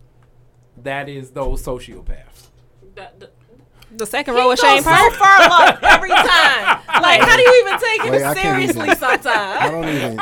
that 0.76 1.08
is 1.08 1.30
those 1.30 1.62
sociopaths. 1.64 2.48
The- 2.94 3.10
the- 3.18 3.30
The 3.98 4.06
second 4.06 4.34
He 4.34 4.40
row 4.40 4.50
of 4.52 4.58
goes 4.58 4.68
Shane 4.68 4.82
so 4.82 5.10
far 5.10 5.38
left 5.40 5.82
every 5.84 6.10
time. 6.10 6.76
Like, 6.98 7.20
how 7.20 7.36
do 7.36 7.42
you 7.42 7.64
even 7.66 7.78
take 7.78 8.02
Wait, 8.10 8.22
it 8.22 8.36
seriously 8.36 8.80
even- 8.82 8.90
I 8.90 8.94
sometimes? 8.94 9.70
don't 9.70 9.88
even. 9.88 10.18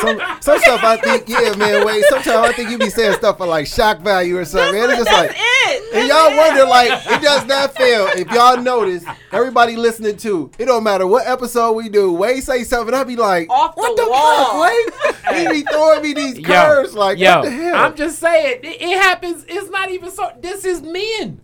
Some 0.00 0.20
some 0.40 0.58
stuff 0.60 0.82
I 0.82 0.96
think, 0.96 1.28
yeah, 1.28 1.54
man. 1.56 1.84
Wait, 1.84 2.02
sometimes 2.08 2.48
I 2.48 2.52
think 2.52 2.70
you 2.70 2.78
be 2.78 2.88
saying 2.88 3.14
stuff 3.14 3.36
for 3.36 3.46
like 3.46 3.66
shock 3.66 3.98
value 3.98 4.38
or 4.38 4.44
something. 4.46 4.72
man. 4.80 4.88
It's 4.90 4.98
just 5.00 5.10
That's 5.10 5.28
like, 5.28 5.36
it. 5.38 5.94
and 5.94 6.08
y'all 6.08 6.30
it. 6.32 6.36
wonder 6.38 6.64
like 6.64 6.92
it 7.10 7.20
does 7.20 7.44
not 7.46 7.74
fail. 7.74 8.06
If 8.16 8.30
y'all 8.30 8.56
notice, 8.56 9.04
everybody 9.32 9.76
listening 9.76 10.16
to 10.18 10.50
it 10.58 10.64
don't 10.64 10.82
matter 10.84 11.06
what 11.06 11.26
episode 11.26 11.72
we 11.72 11.90
do. 11.90 12.12
Wade 12.12 12.42
say 12.42 12.64
something, 12.64 12.94
I 12.94 13.04
be 13.04 13.16
like, 13.16 13.50
Off 13.50 13.76
what 13.76 13.94
the 13.96 14.04
the 14.04 14.10
wall." 14.10 14.62
fuck, 14.62 15.34
Wade? 15.34 15.52
He 15.54 15.62
be 15.62 15.68
throwing 15.70 16.00
me 16.02 16.14
these 16.14 16.38
Yo, 16.38 16.46
curves 16.48 16.94
like, 16.94 17.18
yo, 17.18 17.36
what 17.40 17.44
the 17.44 17.50
hell? 17.50 17.74
I'm 17.76 17.96
just 17.96 18.18
saying, 18.18 18.60
it, 18.62 18.80
it 18.80 18.98
happens. 18.98 19.44
It's 19.48 19.68
not 19.68 19.90
even 19.90 20.10
so. 20.10 20.30
This 20.40 20.64
is 20.64 20.80
men. 20.80 21.40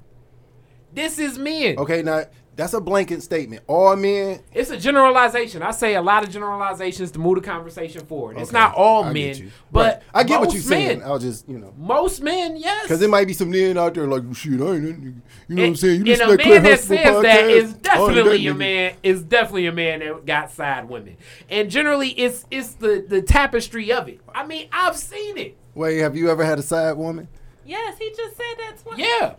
This 0.93 1.19
is 1.19 1.39
men. 1.39 1.79
okay, 1.79 2.03
now 2.03 2.25
that's 2.57 2.75
a 2.75 2.81
blanket 2.81 3.23
statement. 3.23 3.63
All 3.69 3.97
men. 3.97 4.41
It's 4.53 4.71
a 4.71 4.77
generalization. 4.77 5.63
I 5.63 5.71
say 5.71 5.95
a 5.95 6.03
lot 6.03 6.25
of 6.25 6.31
generalizations 6.31 7.11
to 7.13 7.19
move 7.19 7.37
the 7.37 7.41
conversation 7.41 8.05
forward. 8.05 8.37
It's 8.39 8.51
Okay, 8.51 8.59
not 8.59 8.75
all 8.75 9.05
I 9.05 9.13
men, 9.15 9.53
but 9.73 9.95
Right. 9.95 10.03
I 10.13 10.25
get 10.25 10.41
what 10.41 10.47
most 10.49 10.55
you're 10.55 10.63
saying. 10.65 10.99
men- 10.99 11.09
I'll 11.09 11.19
just, 11.19 11.49
you 11.49 11.59
know. 11.59 11.73
most 11.79 12.21
men, 12.23 12.57
yes. 12.59 12.83
Because 12.83 13.01
there 13.01 13.09
might 13.09 13.27
be 13.27 13.33
some 13.33 13.51
men 13.51 13.79
out 13.79 13.95
there 13.95 14.07
like, 14.07 14.25
shit, 14.35 14.61
I 14.61 14.65
ain't, 14.75 14.83
you 14.85 15.15
know 15.49 15.63
what 15.63 15.69
I'm 15.69 15.77
saying? 15.77 16.05
You 16.07 16.13
and 16.13 16.21
listen 16.21 16.29
a 16.29 16.31
to 16.33 16.37
that 16.37 16.49
man 16.49 16.63
that 16.65 16.71
Huxtable 16.71 16.97
says 16.97 17.23
that 17.23 17.45
podcast? 17.45 17.51
is 17.51 17.65
oh, 17.65 17.67
I 17.67 17.73
ain't 17.73 17.83
definitely 17.83 18.45
that 18.45 18.51
a 18.51 18.55
man. 18.55 18.93
Is 19.03 19.23
definitely 19.23 19.67
a 19.67 19.73
man 19.73 19.99
that 20.01 20.27
got 20.27 20.51
side 20.51 20.89
women, 20.89 21.17
and 21.49 21.71
generally 21.71 22.11
it's 22.11 22.45
it's 22.51 22.73
the 22.75 23.05
the 23.09 23.23
tapestry 23.23 23.91
of 23.93 24.07
it. 24.09 24.21
I 24.35 24.45
mean, 24.47 24.69
I've 24.71 24.97
seen 24.97 25.39
it. 25.39 25.57
Wait, 25.75 25.99
have 25.99 26.15
you 26.15 26.29
ever 26.31 26.45
had 26.45 26.59
a 26.59 26.63
side 26.63 26.97
woman? 26.99 27.29
Yes, 27.65 27.97
he 27.99 28.11
just 28.11 28.37
said 28.37 28.55
that's 28.59 28.85
what. 28.85 28.99
Yeah. 28.99 29.35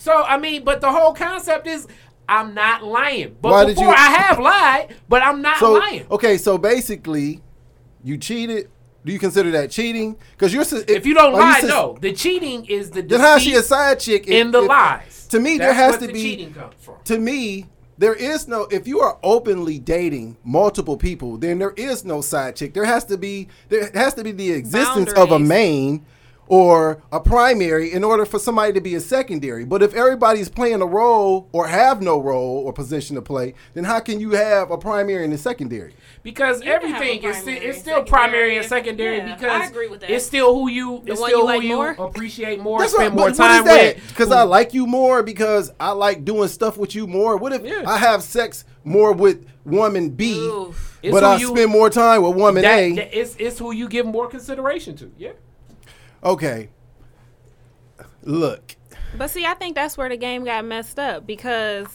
So 0.00 0.22
I 0.24 0.38
mean, 0.38 0.64
but 0.64 0.80
the 0.80 0.90
whole 0.90 1.12
concept 1.12 1.66
is 1.66 1.86
I'm 2.28 2.54
not 2.54 2.82
lying. 2.82 3.36
But 3.42 3.50
Why 3.52 3.64
before 3.66 3.84
you- 3.84 3.90
I 3.90 4.10
have 4.12 4.38
lied, 4.38 4.94
but 5.08 5.22
I'm 5.22 5.42
not 5.42 5.58
So 5.58 5.72
lying. 5.74 6.06
okay, 6.10 6.38
so 6.38 6.56
basically, 6.58 7.42
you 8.02 8.16
cheated. 8.16 8.70
Do 9.04 9.12
you 9.12 9.18
consider 9.18 9.50
that 9.52 9.70
cheating? 9.70 10.16
Because 10.32 10.52
you're 10.52 10.62
if, 10.62 10.88
If 10.88 11.06
you 11.06 11.14
don't 11.14 11.32
lie, 11.32 11.60
said- 11.60 11.68
no. 11.68 11.96
The 12.00 12.12
cheating 12.12 12.66
is 12.66 12.90
the 12.90 13.02
Then 13.02 13.20
how 13.20 13.38
she 13.38 13.54
a 13.54 13.62
side 13.62 13.98
chick? 14.00 14.24
if- 14.26 14.30
in 14.34 14.50
the 14.52 14.62
if- 14.62 14.68
lies. 14.68 15.26
To 15.30 15.40
me, 15.40 15.58
there 15.58 15.72
has 15.74 15.96
to 15.98 16.06
the 16.06 16.12
be. 16.12 16.22
cheating 16.22 16.52
comes 16.54 16.74
from. 16.80 16.94
To 17.04 17.18
me, 17.18 17.66
there 17.98 18.14
is 18.14 18.46
no. 18.48 18.66
If 18.70 18.86
you 18.88 19.00
are 19.00 19.18
openly 19.22 19.78
dating 19.78 20.36
multiple 20.44 20.96
people, 20.96 21.36
then 21.36 21.58
there 21.58 21.72
is 21.76 22.04
no 22.04 22.20
side 22.22 22.56
chick. 22.56 22.72
There 22.74 22.84
has 22.84 23.04
to 23.06 23.16
be. 23.18 23.48
There 23.68 23.90
has 23.94 24.14
to 24.14 24.24
be 24.24 24.32
the 24.32 24.52
existence 24.52 25.12
of 25.12 25.32
a 25.32 25.38
main 25.38 26.04
or 26.50 27.00
a 27.12 27.20
primary 27.20 27.92
in 27.92 28.02
order 28.02 28.26
for 28.26 28.40
somebody 28.40 28.72
to 28.72 28.80
be 28.80 28.96
a 28.96 29.00
secondary. 29.00 29.64
But 29.64 29.84
if 29.84 29.94
everybody's 29.94 30.48
playing 30.48 30.82
a 30.82 30.86
role 30.86 31.48
or 31.52 31.68
have 31.68 32.02
no 32.02 32.20
role 32.20 32.64
or 32.66 32.72
position 32.72 33.14
to 33.14 33.22
play, 33.22 33.54
then 33.74 33.84
how 33.84 34.00
can 34.00 34.18
you 34.18 34.30
have 34.32 34.72
a 34.72 34.76
primary 34.76 35.22
and 35.24 35.32
a 35.32 35.38
secondary? 35.38 35.94
Because 36.24 36.60
You 36.64 36.72
everything 36.72 37.24
a 37.24 37.28
is 37.28 37.36
still, 37.36 37.44
primary 37.54 37.66
it's 37.68 37.76
and 37.76 37.82
still 37.82 38.02
primary 38.02 38.56
and 38.56 38.66
secondary. 38.66 39.18
secondary 39.18 39.28
Yeah, 39.30 39.34
because 39.36 39.62
I 39.62 39.66
agree 39.66 39.86
with 39.88 40.00
that. 40.00 40.10
it's 40.10 40.26
still 40.26 40.52
who 40.52 40.68
you 40.68 41.02
it's 41.06 41.20
one 41.20 41.30
still 41.30 41.38
you 41.38 41.46
who 41.46 41.46
like 41.46 41.62
you 41.62 41.76
more? 41.76 41.90
appreciate 42.08 42.60
more, 42.60 42.80
That's 42.80 42.94
spend 42.94 43.14
what, 43.14 43.28
more 43.28 43.30
time 43.30 43.60
is 43.60 43.64
that? 43.66 43.94
with. 43.96 44.08
Because 44.08 44.32
I 44.32 44.42
like 44.42 44.74
you 44.74 44.88
more 44.88 45.22
because 45.22 45.70
I 45.78 45.92
like 45.92 46.24
doing 46.24 46.48
stuff 46.48 46.76
with 46.76 46.96
you 46.96 47.06
more. 47.06 47.36
What 47.36 47.52
if 47.52 47.62
Yeah. 47.64 47.84
I 47.86 47.96
have 47.96 48.24
sex 48.24 48.64
more 48.82 49.12
with 49.12 49.46
woman 49.64 50.10
B, 50.10 50.36
Oof. 50.36 50.98
But 51.02 51.10
who 51.22 51.28
I 51.28 51.36
you- 51.36 51.46
spend 51.48 51.70
more 51.70 51.90
time 51.90 52.22
with 52.22 52.34
woman 52.34 52.62
that, 52.62 52.76
A? 52.76 52.92
that- 52.96 53.16
it's 53.16 53.36
it's 53.38 53.58
who 53.60 53.70
you 53.70 53.88
give 53.88 54.04
more 54.04 54.26
consideration 54.26 54.96
to. 54.96 55.12
Yeah. 55.16 55.30
Okay. 56.22 56.68
Look, 58.22 58.76
But 59.16 59.30
see, 59.30 59.46
I 59.46 59.54
think 59.54 59.74
that's 59.74 59.96
where 59.96 60.08
the 60.08 60.16
game 60.16 60.44
got 60.44 60.64
messed 60.64 60.98
up 60.98 61.26
because 61.26 61.86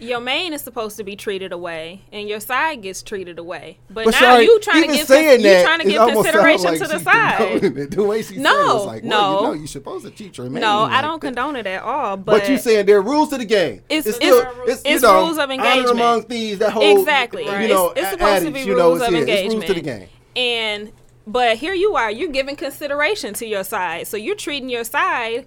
your 0.00 0.20
main 0.20 0.52
is 0.52 0.60
supposed 0.62 0.96
to 0.96 1.04
be 1.04 1.14
treated 1.16 1.52
away 1.52 2.02
and 2.12 2.28
your 2.28 2.40
side 2.40 2.82
gets 2.82 3.02
treated 3.02 3.38
away. 3.38 3.78
But, 3.88 4.04
but 4.06 4.10
now 4.12 4.18
sorry, 4.20 4.44
you 4.44 4.58
trying 4.60 4.82
to 4.88 4.92
give 4.92 5.06
saying 5.06 5.40
you 5.40 5.62
trying 5.64 5.78
to 5.80 5.88
give 5.88 6.02
consideration 6.08 6.64
like 6.70 6.78
to 6.80 6.86
the 6.88 6.98
side. 6.98 7.60
The 7.92 8.02
way 8.04 8.18
she 8.22 8.34
said 8.34 8.36
it 8.38 8.42
No, 8.42 8.74
was 8.76 8.86
like, 8.86 9.02
well, 9.04 9.36
you 9.36 9.36
no. 9.36 9.42
know, 9.44 9.52
you're 9.54 9.66
supposed 9.68 10.04
to 10.04 10.10
teach 10.10 10.36
her. 10.38 10.48
No, 10.48 10.82
I 10.82 11.00
don't 11.00 11.20
condone 11.20 11.54
it 11.56 11.66
at 11.66 11.82
all. 11.82 12.16
But, 12.16 12.40
But, 12.42 12.48
you 12.48 12.58
saying 12.58 12.86
there 12.86 12.98
are 12.98 13.02
rules 13.02 13.30
to 13.30 13.38
the 13.38 13.44
game. 13.44 13.82
It's- 13.88 14.06
it's, 14.06 14.16
it's- 14.18 14.38
still, 14.52 14.64
it's, 14.66 14.84
you 14.84 14.94
it's 14.94 15.02
know, 15.02 15.20
rules 15.22 15.38
of 15.38 15.50
engagement. 15.50 15.90
among 15.90 16.22
thieves. 16.24 16.58
That 16.58 16.72
whole 16.72 16.98
Exactly. 17.00 17.44
You 17.44 17.50
Right. 17.52 17.68
know, 17.68 17.90
It's- 17.92 17.98
it's 18.04 18.06
a- 18.08 18.10
supposed 18.18 18.42
to 18.42 18.48
adage, 18.48 18.54
be 18.54 18.60
you 18.68 18.76
know, 18.76 18.88
rules 18.90 19.00
it's, 19.02 19.08
of 19.08 19.14
yeah, 19.28 19.34
it's 19.34 19.54
rules 19.54 19.64
to 19.66 19.74
the 19.74 19.80
game. 19.80 20.08
and 20.36 20.92
but 21.28 21.58
here 21.58 21.74
you 21.74 21.94
are, 21.96 22.10
you're 22.10 22.32
giving 22.32 22.56
consideration 22.56 23.34
to 23.34 23.46
your 23.46 23.64
side. 23.64 24.06
So 24.06 24.16
you're 24.16 24.34
treating 24.36 24.68
your 24.68 24.84
side 24.84 25.46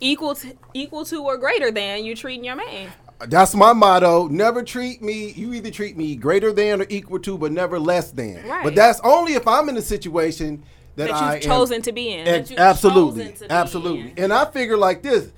equal 0.00 0.34
to 0.36 0.56
equal 0.74 1.04
to 1.04 1.22
or 1.22 1.36
greater 1.36 1.70
than 1.70 2.04
you 2.04 2.16
treating 2.16 2.44
your 2.44 2.56
man. 2.56 2.90
That's 3.28 3.54
my 3.54 3.74
motto. 3.74 4.28
Never 4.28 4.62
treat 4.62 5.02
me. 5.02 5.32
You 5.32 5.52
either 5.52 5.70
treat 5.70 5.96
me 5.96 6.16
greater 6.16 6.52
than 6.52 6.80
or 6.80 6.86
equal 6.88 7.18
to, 7.20 7.36
but 7.36 7.52
never 7.52 7.78
less 7.78 8.10
than. 8.10 8.46
Right. 8.48 8.64
But 8.64 8.74
that's 8.74 8.98
only 9.04 9.34
if 9.34 9.46
I'm 9.46 9.68
in 9.68 9.76
a 9.76 9.82
situation 9.82 10.62
that, 10.96 11.10
That 11.10 11.20
you've 11.20 11.44
am- 11.44 11.56
chosen 11.58 11.82
to 11.82 11.92
be 11.92 12.12
in. 12.12 12.26
Ex- 12.26 12.52
absolutely, 12.52 13.24
chosen 13.24 13.36
to 13.36 13.44
be 13.48 13.50
absolutely. 13.50 14.10
in. 14.12 14.18
And 14.24 14.32
I 14.32 14.46
figure 14.50 14.78
like 14.78 15.02
this. 15.02 15.32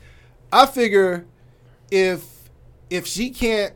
I 0.53 0.67
figure 0.67 1.27
if 1.91 2.25
if 2.89 3.07
she 3.07 3.31
can't, 3.31 3.75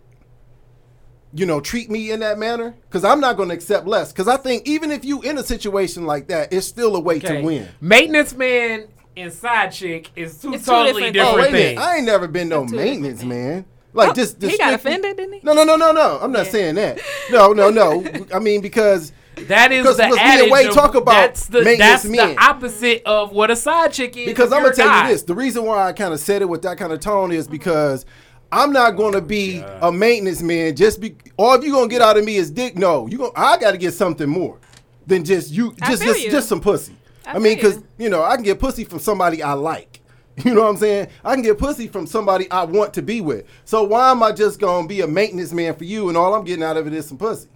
you 1.37 1.45
know, 1.47 1.61
treat 1.61 1.91
me 1.91 2.11
in 2.11 2.21
that 2.21 2.39
manner, 2.39 2.75
because 2.89 3.05
I'm 3.05 3.21
not 3.21 3.37
going 3.37 3.51
to 3.51 3.55
accept 3.55 3.87
less. 3.87 4.11
Because 4.13 4.27
I 4.29 4.37
think 4.39 4.67
even 4.67 4.91
if 4.91 5.05
you 5.05 5.21
in 5.23 5.37
a 5.39 5.43
situation 5.43 6.07
like 6.07 6.29
that, 6.29 6.53
it's 6.53 6.67
still 6.67 6.97
a 6.97 7.01
way 7.01 7.17
Okay. 7.19 7.39
to 7.39 7.43
win. 7.43 7.69
Maintenance 7.81 8.35
man 8.35 8.87
and 9.17 9.33
side 9.33 9.69
chick 9.73 10.11
is 10.17 10.39
two 10.41 10.55
It's 10.55 10.65
two 10.65 10.71
totally 10.71 11.11
different 11.11 11.15
different, 11.15 11.35
Oh 11.35 11.37
wait 11.37 11.49
a 11.49 11.53
minute! 11.53 11.67
things. 11.69 11.81
I 11.81 11.97
ain't 11.97 12.07
never 12.07 12.27
been 12.29 12.49
no 12.49 12.65
maintenance 12.65 13.23
man. 13.23 13.65
Like 13.93 14.11
Oh, 14.11 14.13
just, 14.15 14.39
just 14.41 14.53
he 14.53 14.59
got 14.59 14.79
strictly- 14.79 14.91
offended, 14.93 15.17
didn't 15.17 15.33
he? 15.35 15.41
No, 15.43 15.53
no, 15.55 15.65
no, 15.65 15.77
no, 15.77 15.93
no. 15.93 16.19
I'm 16.21 16.33
not 16.33 16.47
saying 16.47 16.75
that. 16.77 17.01
No, 17.31 17.53
no, 17.53 17.71
no. 17.71 18.05
I 18.35 18.39
mean 18.39 18.61
because 18.61 19.13
That 19.49 19.73
is 19.73 19.85
'Cause- 19.85 19.97
the 19.99 20.05
'cause 20.05 20.17
me 20.17 20.41
and. 20.43 20.51
Wade 20.51 20.69
of- 20.69 20.75
talk 20.75 20.95
about 20.95 21.13
that's 21.13 21.47
the 21.47 21.63
maintenance 21.63 22.03
that's 22.03 22.05
men. 22.07 22.35
the 22.37 22.43
opposite 22.43 23.03
of 23.07 23.33
what 23.33 23.51
a 23.51 23.57
side 23.57 23.93
chick 23.93 24.17
is. 24.17 24.27
because 24.27 24.53
I'm 24.53 24.63
gonna 24.63 24.75
tell 24.75 24.89
guy. 24.89 25.09
you 25.09 25.13
this. 25.15 25.23
The 25.23 25.35
reason 25.35 25.65
why 25.65 25.87
I 25.89 25.93
kind 25.93 26.13
of 26.15 26.21
said 26.21 26.41
it 26.43 26.49
with 26.49 26.63
that 26.63 26.77
kind 26.79 26.93
of 26.93 27.01
tone 27.01 27.33
is 27.33 27.47
because 27.49 28.05
I'm 28.53 28.73
not 28.73 28.93
gonna 28.93 29.19
oh, 29.19 29.21
be 29.21 29.63
a 29.81 29.91
maintenance 29.91 30.43
man. 30.43 30.77
Just 30.77 31.01
be 31.01 31.17
all 31.37 31.63
you 31.63 31.73
gonna 31.73 31.89
get 31.89 32.03
out 32.03 32.17
of 32.17 32.25
me 32.25 32.37
is 32.37 32.51
dick. 32.51 32.77
No, 32.77 33.07
you 33.07 33.19
going 33.19 33.33
I 33.35 33.59
got 33.59 33.73
to 33.73 33.79
get 33.79 33.93
something 33.93 34.29
more 34.29 34.59
than 35.07 35.25
just 35.25 35.51
you. 35.51 35.75
Just 35.87 36.03
just 36.03 36.25
you. 36.25 36.31
just 36.31 36.49
some 36.49 36.61
pussy. 36.61 36.97
I, 37.27 37.33
I 37.33 37.39
mean, 37.39 37.59
feel 37.59 37.71
because 37.73 37.85
you 37.99 38.09
know 38.09 38.23
I 38.23 38.37
can 38.37 38.45
get 38.45 38.59
pussy 38.61 38.85
from 38.85 38.99
somebody 38.99 39.43
I 39.43 39.53
like. 39.53 40.01
You 40.45 40.53
know 40.53 40.65
what 40.65 40.69
I'm 40.69 40.77
saying? 40.77 41.09
I 41.25 41.33
can 41.33 41.43
get 41.43 41.57
pussy 41.57 41.89
from 41.89 42.07
somebody 42.07 42.51
I 42.51 42.65
want 42.65 42.93
to 42.95 43.03
be 43.03 43.23
with. 43.23 43.47
So 43.65 43.85
why 43.85 44.11
am 44.11 44.23
I 44.23 44.33
just 44.33 44.61
gonna 44.61 44.87
be 44.87 45.01
a 45.01 45.07
maintenance 45.07 45.51
man 45.51 45.75
for 45.75 45.85
you 45.85 46.09
and 46.09 46.17
all 46.17 46.35
I'm 46.35 46.45
getting 46.45 46.63
out 46.63 46.77
of 46.77 46.87
it 46.87 46.93
is 46.93 47.07
some 47.07 47.17
pussy? 47.17 47.49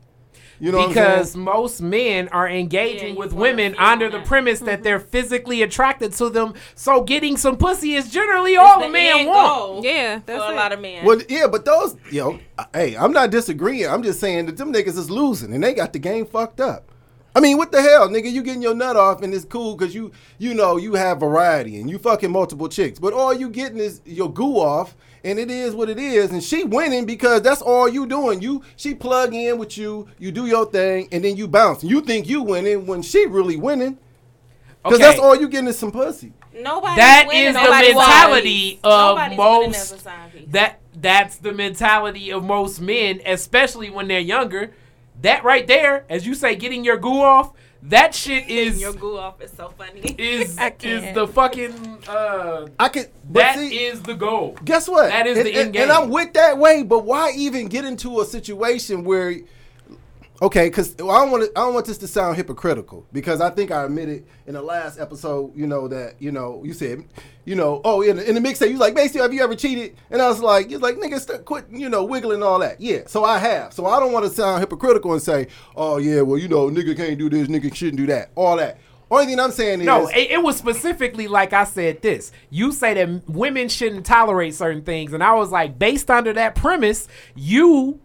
You 0.60 0.72
know 0.72 0.78
what 0.78 0.84
I'm 0.84 0.88
because 0.90 1.34
most 1.36 1.80
men 1.80 2.28
are 2.28 2.46
engaging 2.48 3.14
Yeah, 3.14 3.20
with 3.20 3.32
women 3.32 3.72
feel 3.72 3.82
under 3.82 4.10
the 4.10 4.20
premise 4.20 4.58
Mm-hmm. 4.58 4.66
that 4.66 4.82
they're 4.82 5.00
physically 5.14 5.62
attracted 5.62 6.12
to 6.14 6.28
them. 6.28 6.54
So 6.74 7.02
getting 7.02 7.36
some 7.38 7.56
pussy 7.56 7.94
is 7.94 8.10
generally 8.10 8.56
all 8.56 8.80
the 8.80 8.86
a 8.86 8.90
man 8.90 9.18
end 9.20 9.28
wants. 9.28 9.58
goal 9.58 9.84
Yeah, 9.84 10.18
for 10.20 10.26
that's 10.26 10.44
a 10.44 10.54
lot 10.54 10.72
of 10.72 10.80
men. 10.80 11.04
Well, 11.04 11.20
yeah, 11.28 11.46
but 11.46 11.64
those, 11.64 11.96
yo, 12.12 12.38
hey, 12.74 12.94
I'm 12.96 13.12
not 13.12 13.30
disagreeing. 13.30 13.88
I'm 13.88 14.02
just 14.02 14.20
saying 14.20 14.46
that 14.46 14.56
them 14.58 14.72
niggas 14.72 14.98
is 14.98 15.10
losing 15.10 15.54
and 15.54 15.64
they 15.64 15.72
got 15.72 15.92
the 15.94 15.98
game 15.98 16.26
fucked 16.26 16.60
up. 16.60 16.84
I 17.34 17.38
mean, 17.38 17.56
what 17.58 17.70
the 17.70 17.80
hell, 17.80 18.08
nigga? 18.08 18.30
You 18.30 18.42
getting 18.42 18.60
your 18.60 18.74
nut 18.74 18.96
off 18.96 19.22
and 19.22 19.32
it's 19.32 19.44
cool 19.44 19.76
because 19.76 19.94
you, 19.94 20.10
you 20.38 20.52
know, 20.52 20.76
you 20.76 20.94
have 20.94 21.20
variety 21.20 21.80
and 21.80 21.88
you 21.88 21.96
fucking 21.96 22.30
multiple 22.30 22.68
chicks. 22.68 22.98
But 22.98 23.12
all 23.12 23.32
you 23.32 23.48
getting 23.48 23.78
is 23.78 24.00
your 24.04 24.32
goo 24.32 24.56
off, 24.56 24.96
and 25.24 25.38
it 25.38 25.50
is 25.50 25.74
what 25.74 25.88
it 25.88 25.98
is. 25.98 26.30
And 26.30 26.42
she 26.42 26.64
winning 26.64 27.04
because 27.06 27.42
that's 27.42 27.62
all 27.62 27.88
you 27.88 28.06
doing. 28.06 28.40
You, 28.40 28.62
she 28.76 28.94
plug 28.94 29.34
in 29.34 29.58
with 29.58 29.76
you, 29.78 30.08
you 30.18 30.30
do 30.32 30.46
your 30.46 30.66
thing, 30.66 31.08
and 31.12 31.24
then 31.24 31.36
you 31.36 31.46
bounce. 31.48 31.84
You 31.84 32.00
think 32.00 32.28
you 32.28 32.42
winning 32.42 32.86
when 32.86 33.02
she 33.02 33.26
really 33.26 33.56
winning 33.56 33.98
because 34.82 34.98
Okay. 34.98 35.06
that's 35.08 35.20
all 35.20 35.36
you 35.36 35.48
getting 35.48 35.68
is 35.68 35.78
some 35.78 35.92
pussy. 35.92 36.32
Nobody 36.52 36.96
That 36.96 37.26
winning 37.28 37.44
is 37.48 37.54
the 37.54 37.60
mentality 37.70 38.70
piece. 38.72 38.78
of 38.82 39.16
Nobody's 39.16 39.38
most- 39.38 39.92
over 39.92 40.00
side 40.02 40.32
piece. 40.32 40.42
That 40.48 40.80
that's 41.00 41.36
the 41.36 41.52
mentality 41.52 42.30
of 42.32 42.44
most 42.44 42.80
men, 42.80 43.20
especially 43.24 43.88
when 43.90 44.08
they're 44.08 44.18
younger. 44.20 44.72
That 45.22 45.44
right 45.44 45.66
there, 45.66 46.04
as 46.08 46.26
you 46.26 46.34
say, 46.34 46.56
getting 46.56 46.82
your 46.84 46.96
goo 46.96 47.20
off. 47.20 47.52
That 47.84 48.14
shit 48.14 48.48
is 48.48 48.80
Your 48.80 48.92
goo 48.92 49.16
off 49.18 49.40
is 49.40 49.50
so 49.52 49.72
funny. 49.76 50.00
is 50.18 50.58
is 50.82 51.14
the 51.14 51.26
fucking 51.26 51.98
uh. 52.08 52.66
I 52.78 52.88
could, 52.88 53.08
but 53.28 53.40
That 53.40 53.58
see, 53.58 53.78
is 53.84 54.02
the 54.02 54.14
goal. 54.14 54.56
Guess 54.64 54.88
what? 54.88 55.08
That 55.08 55.26
is 55.26 55.38
and, 55.38 55.46
the 55.46 55.50
and- 55.54 55.76
end 55.76 55.76
and. 55.76 55.92
I'm 55.92 56.10
with 56.10 56.32
that 56.34 56.58
way, 56.58 56.82
but 56.82 57.04
why 57.04 57.32
even 57.36 57.68
get 57.68 57.84
into 57.84 58.20
a 58.20 58.24
situation 58.24 59.04
where 59.04 59.34
Okay, 60.42 60.68
because 60.68 60.94
I 60.94 60.96
don't 60.96 61.30
want. 61.30 61.44
I 61.54 61.60
don't 61.60 61.74
want 61.74 61.84
this 61.84 61.98
to 61.98 62.08
sound 62.08 62.36
hypocritical 62.36 63.06
because 63.12 63.42
I 63.42 63.50
think 63.50 63.70
I 63.70 63.84
admitted 63.84 64.24
in 64.46 64.54
the 64.54 64.62
last 64.62 64.98
episode, 64.98 65.54
you 65.54 65.66
know, 65.66 65.86
that 65.88 66.14
you 66.18 66.32
know 66.32 66.62
you 66.64 66.72
said, 66.72 67.04
you 67.44 67.54
know, 67.54 67.82
oh, 67.84 68.00
in 68.00 68.16
the, 68.16 68.26
in 68.26 68.36
the 68.36 68.40
mixtape, 68.40 68.68
you 68.68 68.72
was 68.72 68.80
like, 68.80 68.94
basically, 68.94 69.20
have 69.20 69.34
you 69.34 69.42
ever 69.42 69.54
cheated? 69.54 69.96
And 70.10 70.22
I 70.22 70.28
was 70.28 70.40
like, 70.40 70.70
you're 70.70 70.80
like, 70.80 70.96
nigga, 70.96 71.20
start, 71.20 71.44
quit, 71.44 71.66
you 71.70 71.90
know, 71.90 72.04
wiggling 72.04 72.42
all 72.42 72.58
that. 72.60 72.80
Yeah, 72.80 73.00
so 73.06 73.22
I 73.22 73.38
have. 73.38 73.74
So 73.74 73.84
I 73.84 74.00
don't 74.00 74.12
want 74.12 74.24
to 74.24 74.30
sound 74.30 74.60
hypocritical 74.60 75.12
and 75.12 75.20
say, 75.20 75.48
oh 75.76 75.98
yeah, 75.98 76.22
well, 76.22 76.38
you 76.38 76.48
know, 76.48 76.70
nigga 76.70 76.96
can't 76.96 77.18
do 77.18 77.28
this, 77.28 77.48
nigga 77.48 77.74
shouldn't 77.74 77.98
do 77.98 78.06
that, 78.06 78.30
all 78.34 78.56
that. 78.56 78.78
Only 79.10 79.26
thing 79.26 79.40
I'm 79.40 79.50
saying 79.50 79.80
is, 79.80 79.86
No, 79.86 80.06
it, 80.06 80.30
it 80.30 80.42
was 80.42 80.56
specifically 80.56 81.26
like 81.26 81.52
I 81.52 81.64
said 81.64 82.00
this. 82.00 82.32
You 82.48 82.72
say 82.72 82.94
that 82.94 83.28
women 83.28 83.68
shouldn't 83.68 84.06
tolerate 84.06 84.54
certain 84.54 84.82
things, 84.84 85.12
and 85.12 85.22
I 85.22 85.34
was 85.34 85.50
like, 85.50 85.78
based 85.78 86.10
under 86.10 86.32
that 86.32 86.54
premise, 86.54 87.08
you 87.34 88.00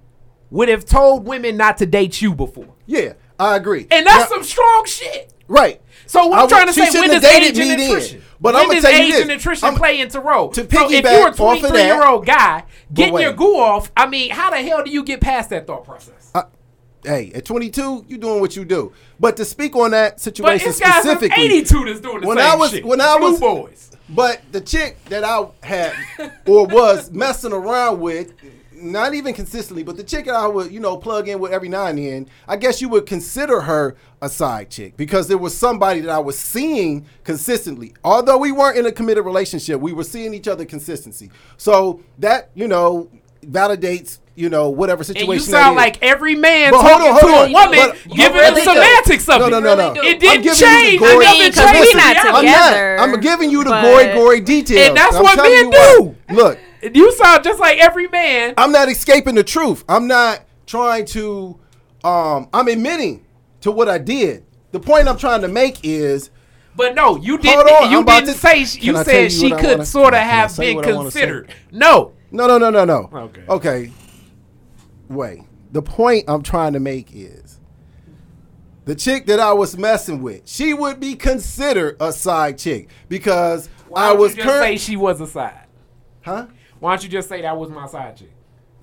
would 0.51 0.69
have 0.69 0.85
told 0.85 1.25
women 1.25 1.57
not 1.57 1.77
to 1.77 1.85
date 1.85 2.21
you 2.21 2.33
before, 2.33 2.67
yeah, 2.85 3.13
I 3.39 3.55
agree. 3.55 3.87
and 3.91 4.05
that's 4.05 4.29
Now- 4.29 4.35
some 4.37 4.43
strong 4.43 4.85
shit. 4.85 5.33
right. 5.47 5.81
So 6.07 6.27
what 6.27 6.37
I 6.37 6.43
I'm 6.43 6.49
trying 6.49 6.67
to 6.67 6.73
say, 6.73 6.99
when 6.99 7.09
does 7.09 7.23
age 7.23 7.57
and 7.57 7.71
then. 7.71 7.79
nutrition? 7.79 8.21
But 8.39 8.53
when 8.53 8.69
does 8.69 8.83
tell 8.83 8.91
you 8.93 8.97
age 9.05 9.11
this. 9.13 9.21
and 9.21 9.29
nutrition 9.29 9.65
I'm- 9.65 9.75
play 9.75 9.99
into 9.99 10.19
role? 10.19 10.49
to 10.49 10.61
so 10.61 10.61
if 10.61 10.71
you're 10.71 10.83
a 10.83 11.31
piggyback 11.31 11.35
23 11.35 11.71
that- 11.71 11.85
year 11.85 12.05
old 12.05 12.25
guy 12.27 12.63
getting 12.93 13.19
your 13.19 13.33
goo 13.33 13.57
off, 13.57 13.91
I 13.97 14.05
mean, 14.05 14.29
how 14.29 14.51
the 14.51 14.57
hell 14.57 14.83
do 14.83 14.91
you 14.91 15.03
get 15.03 15.19
past 15.19 15.49
that 15.49 15.65
thought 15.65 15.83
process? 15.83 16.31
Hey, 17.03 17.31
at 17.35 17.45
22, 17.45 18.05
you 18.07 18.17
doing 18.17 18.39
what 18.41 18.55
you 18.55 18.65
do. 18.65 18.91
But 19.19 19.37
to 19.37 19.45
speak 19.45 19.75
on 19.75 19.91
that 19.91 20.19
situation 20.19 20.69
it's 20.69 20.79
guys 20.79 21.03
from 21.05 21.17
specifically, 21.17 21.43
82 21.45 21.85
that's 21.85 21.99
doing 21.99 22.21
the 22.21 22.27
when 22.27 22.37
same 22.37 22.47
I 22.47 22.55
was 22.55 22.71
shit. 22.71 22.83
when 22.85 22.99
I 22.99 23.17
Blue 23.19 23.31
was 23.31 23.39
boys. 23.39 23.91
But 24.09 24.41
the 24.51 24.59
chick 24.61 24.97
that 25.09 25.23
I 25.23 25.45
had 25.61 25.93
or 26.47 26.65
was 26.65 27.11
messing 27.11 27.53
around 27.53 27.99
with, 28.01 28.33
not 28.77 29.13
even 29.13 29.33
consistently, 29.33 29.83
but 29.83 29.97
the 29.97 30.03
chick 30.03 30.25
that 30.25 30.35
I 30.35 30.47
would, 30.47 30.71
you 30.71 30.79
know, 30.79 30.97
plug 30.97 31.27
in 31.27 31.39
with 31.39 31.51
every 31.51 31.69
now 31.69 31.85
and 31.87 31.97
then, 31.97 32.27
I 32.47 32.55
guess 32.57 32.81
you 32.81 32.89
would 32.89 33.05
consider 33.05 33.61
her 33.61 33.95
a 34.21 34.29
side 34.29 34.69
chick 34.69 34.97
because 34.97 35.27
there 35.27 35.37
was 35.37 35.55
somebody 35.55 35.99
that 36.01 36.09
I 36.11 36.19
was 36.19 36.37
seeing 36.39 37.05
consistently. 37.23 37.93
Although 38.03 38.37
we 38.37 38.51
weren't 38.51 38.77
in 38.77 38.85
a 38.85 38.91
committed 38.91 39.25
relationship, 39.25 39.79
we 39.81 39.93
were 39.93 40.03
seeing 40.03 40.33
each 40.33 40.47
other 40.47 40.65
consistency. 40.65 41.29
So 41.57 42.01
that, 42.19 42.49
you 42.55 42.67
know, 42.67 43.09
validates, 43.45 44.19
you 44.35 44.49
know, 44.49 44.69
whatever 44.69 44.99
And 45.01 45.07
situation 45.07 45.33
you 45.33 45.39
sound 45.39 45.75
is. 45.77 45.81
like 45.83 46.01
every 46.03 46.35
man 46.35 46.71
But 46.71 46.81
hold 46.81 46.91
talking 46.93 47.07
on, 47.07 47.13
hold 47.13 47.21
to 47.21 47.37
on. 47.37 47.49
a 47.49 47.53
woman, 47.53 47.89
But- 47.89 48.15
giving 48.15 48.17
but 48.17 48.33
the 48.33 48.39
really 48.39 48.61
do. 48.65 48.73
semantics 48.73 49.29
of 49.29 49.39
No, 49.39 49.47
it. 49.47 49.49
no, 49.51 49.59
no, 49.59 49.75
no. 49.75 49.91
Really 49.93 49.93
do. 49.93 50.01
It 50.07 50.19
didn't 50.19 50.19
giving 50.21 50.43
you 50.43 50.49
the 50.49 50.55
change. 50.55 50.99
gory- 50.99 51.11
It 51.11 51.15
I 51.15 51.31
mean, 51.31 51.39
never 51.41 51.55
'cause 51.55 51.71
we 51.71 51.77
changed. 51.79 51.95
not 51.95 52.15
reality. 52.15 52.29
I'm 52.29 52.45
together. 52.45 52.95
not. 52.97 53.03
I'm 53.09 53.21
giving 53.21 53.49
you 53.51 53.63
the 53.63 53.69
gory, 53.81 54.05
gory 54.13 54.41
details. 54.41 54.87
And 54.87 54.97
that's 54.97 55.15
I'm 55.15 55.23
what 55.23 55.35
telling 55.35 55.51
men 55.51 55.63
you 55.63 55.69
what. 55.69 56.27
do. 56.29 56.33
Look, 56.35 56.57
You 56.93 57.11
sound 57.13 57.43
just 57.43 57.59
like 57.59 57.77
every 57.79 58.07
man. 58.07 58.53
I'm 58.57 58.71
not 58.71 58.89
escaping 58.89 59.35
the 59.35 59.43
truth. 59.43 59.83
I'm 59.89 60.07
not 60.07 60.41
trying 60.67 61.05
to. 61.07 61.59
Um, 62.03 62.49
I'm 62.53 62.67
admitting 62.67 63.25
to 63.61 63.71
what 63.71 63.89
I 63.89 63.97
did. 63.97 64.45
The 64.71 64.79
point 64.79 65.07
I'm 65.07 65.17
trying 65.17 65.41
to 65.41 65.47
make 65.47 65.79
is 65.83 66.29
But 66.75 66.93
no, 66.95 67.15
you 67.17 67.37
didn't. 67.37 67.67
on, 67.67 67.91
you 67.91 68.03
didn't 68.03 68.25
to- 68.27 68.33
say 68.33 68.59
you 68.59 68.93
Can 68.93 68.95
I 68.97 69.03
tell 69.03 69.05
said 69.05 69.23
you 69.23 69.29
she 69.29 69.49
could 69.51 69.63
wanna- 69.63 69.85
sort 69.85 70.13
of 70.13 70.19
have 70.19 70.55
been 70.57 70.75
what 70.75 70.85
I 70.87 70.93
wanna 70.93 71.11
say? 71.11 71.19
considered. 71.21 71.53
No, 71.71 72.11
no, 72.31 72.45
no, 72.47 72.57
no, 72.57 72.69
no, 72.69 72.85
no. 72.85 73.09
Okay. 73.13 73.41
Okay. 73.49 73.91
Wait. 75.09 75.39
The 75.71 75.81
point 75.81 76.25
I'm 76.27 76.43
trying 76.43 76.73
to 76.73 76.79
make 76.79 77.09
is 77.13 77.59
the 78.85 78.95
chick 78.95 79.25
that 79.27 79.39
I 79.39 79.53
was 79.53 79.77
messing 79.77 80.21
with. 80.21 80.41
She 80.45 80.73
would 80.73 80.99
be 80.99 81.15
considered 81.15 81.97
a 81.99 82.11
side 82.13 82.57
chick 82.57 82.89
because 83.09 83.67
why 83.87 84.09
I 84.09 84.13
was 84.13 84.35
you 84.37 84.43
just 84.43 84.59
say 84.59 84.77
she 84.77 84.95
was 84.95 85.19
a 85.21 85.27
side? 85.27 85.61
Huh? 86.21 86.47
Why 86.79 86.91
don't 86.95 87.03
you 87.03 87.09
just 87.09 87.29
say 87.29 87.41
that 87.41 87.57
was 87.57 87.69
my 87.69 87.87
side 87.87 88.17
chick? 88.17 88.31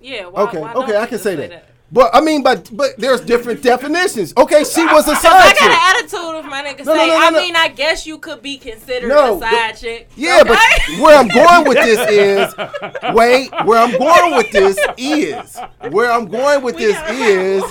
Yeah. 0.00 0.26
Why, 0.26 0.42
Okay. 0.42 0.60
why 0.60 0.72
okay. 0.74 0.96
I 0.96 1.06
can 1.06 1.18
say 1.18 1.36
that. 1.36 1.68
But 1.94 2.10
I 2.14 2.22
mean, 2.22 2.42
but 2.42 2.70
but 2.72 2.96
there's 2.96 3.20
different 3.20 3.62
definitions. 3.72 4.32
Okay, 4.34 4.64
she 4.64 4.82
was 4.86 5.06
a 5.08 5.14
side 5.14 5.22
got 5.22 5.48
chick. 5.56 5.62
I 5.62 5.68
got 5.68 6.00
an 6.00 6.04
attitude 6.04 6.36
of 6.38 6.44
my 6.46 6.62
nigga 6.64 6.86
No, 6.86 6.94
no, 6.94 7.00
say. 7.00 7.06
no, 7.08 7.18
no, 7.18 7.26
I 7.26 7.30
no. 7.30 7.38
mean, 7.40 7.54
I 7.54 7.68
guess 7.68 8.06
you 8.06 8.16
could 8.18 8.40
be 8.40 8.56
considered 8.56 9.08
No, 9.08 9.36
a 9.36 9.40
side 9.40 9.76
chick. 9.76 10.08
Yeah, 10.16 10.40
okay? 10.40 10.48
but 10.48 11.00
where 11.02 11.18
I'm 11.18 11.28
going 11.28 11.68
with 11.68 11.76
this 11.76 12.08
is, 12.10 13.14
wait, 13.14 13.50
where 13.66 13.78
I'm 13.78 13.98
going 13.98 14.34
with 14.36 14.50
this 14.50 14.78
is, 14.96 15.58
where 15.92 16.10
I'm 16.10 16.26
going 16.28 16.62
with 16.62 16.76
We 16.76 16.86
this 16.86 17.10
is, 17.10 17.62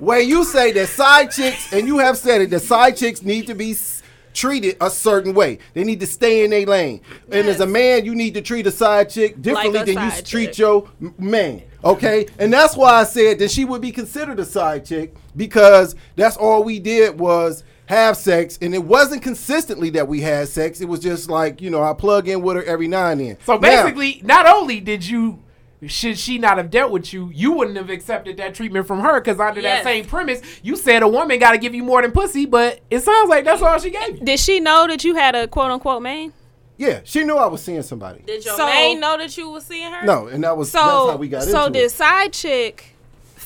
where 0.00 0.20
you 0.20 0.42
say 0.44 0.72
that 0.72 0.88
side 0.88 1.30
chicks, 1.30 1.72
and 1.72 1.86
you 1.86 1.98
have 1.98 2.18
said 2.18 2.40
it, 2.40 2.50
that 2.50 2.60
side 2.60 2.96
chicks 2.96 3.22
need 3.22 3.46
to 3.46 3.54
be 3.54 3.70
s- 3.70 3.97
treated 4.32 4.76
a 4.80 4.90
certain 4.90 5.34
way. 5.34 5.58
They 5.74 5.84
need 5.84 6.00
to 6.00 6.06
stay 6.06 6.44
in 6.44 6.50
their 6.50 6.66
lane. 6.66 7.00
And 7.30 7.48
as 7.48 7.60
a 7.60 7.66
man, 7.66 8.04
you 8.04 8.14
need 8.14 8.34
to 8.34 8.42
treat 8.42 8.66
a 8.66 8.70
side 8.70 9.10
chick 9.10 9.40
differently 9.40 9.80
a 9.80 9.84
than 9.84 10.04
you 10.04 10.10
side 10.10 10.26
treat 10.26 10.58
your 10.58 10.88
man. 11.18 11.62
Okay, 11.84 12.26
and 12.38 12.52
that's 12.52 12.76
why 12.76 12.94
I 12.94 13.04
said 13.04 13.38
that 13.38 13.50
she 13.50 13.64
would 13.64 13.80
be 13.80 13.92
considered 13.92 14.40
a 14.40 14.44
side 14.44 14.84
chick 14.84 15.14
because 15.36 15.94
that's 16.16 16.36
all 16.36 16.64
we 16.64 16.80
did 16.80 17.18
was 17.18 17.62
have 17.86 18.16
sex, 18.16 18.58
and 18.60 18.74
it 18.74 18.82
wasn't 18.84 19.22
consistently 19.22 19.88
that 19.90 20.08
we 20.08 20.20
had 20.20 20.48
sex. 20.48 20.80
It 20.80 20.88
was 20.88 21.00
just 21.00 21.30
like 21.30 21.62
you 21.62 21.70
know 21.70 21.82
I 21.82 21.94
plug 21.94 22.28
in 22.28 22.42
with 22.42 22.56
her 22.56 22.64
every 22.64 22.88
now 22.88 23.06
and 23.06 23.20
then. 23.20 23.38
So 23.46 23.54
Now- 23.54 23.60
basically, 23.60 24.20
not 24.24 24.46
only 24.46 24.80
did 24.80 25.06
you, 25.06 25.38
should 25.86 26.18
she 26.18 26.38
not 26.38 26.56
have 26.58 26.70
dealt 26.70 26.90
with 26.90 27.12
you, 27.12 27.30
you 27.32 27.52
wouldn't 27.52 27.76
have 27.76 27.88
accepted 27.90 28.36
that 28.38 28.54
treatment 28.54 28.86
from 28.86 29.00
her 29.00 29.20
because 29.20 29.38
under 29.38 29.60
Yes. 29.60 29.84
that 29.84 29.88
same 29.88 30.04
premise, 30.04 30.42
you 30.62 30.74
said 30.76 31.02
a 31.02 31.08
woman 31.08 31.38
got 31.38 31.52
to 31.52 31.58
give 31.58 31.74
you 31.74 31.84
more 31.84 32.02
than 32.02 32.10
pussy, 32.10 32.46
but 32.46 32.80
it 32.90 33.00
sounds 33.00 33.28
like 33.28 33.44
that's 33.44 33.62
all 33.62 33.78
she 33.78 33.90
gave 33.90 34.18
you. 34.18 34.24
Did 34.24 34.40
she 34.40 34.58
know 34.60 34.86
that 34.88 35.04
you 35.04 35.14
had 35.14 35.34
a 35.36 35.46
quote 35.46 35.70
unquote 35.70 36.02
man? 36.02 36.32
yeah, 36.80 37.00
she 37.04 37.24
knew 37.24 37.36
I 37.36 37.46
was 37.46 37.60
seeing 37.62 37.82
somebody. 37.82 38.22
Did 38.26 38.44
your 38.44 38.56
So- 38.56 38.66
main 38.66 39.00
know 39.00 39.16
that 39.18 39.36
you 39.36 39.48
was 39.50 39.64
seeing 39.66 39.92
her? 39.92 40.04
No, 40.04 40.26
and 40.28 40.42
that 40.44 40.56
was 40.56 40.70
so, 40.70 40.78
that's 40.78 40.88
So 40.90 41.10
how 41.10 41.16
we 41.16 41.28
got 41.28 41.42
so 41.44 41.66
into 41.66 41.78
did 41.80 41.90
side 41.90 42.32
chick 42.32 42.94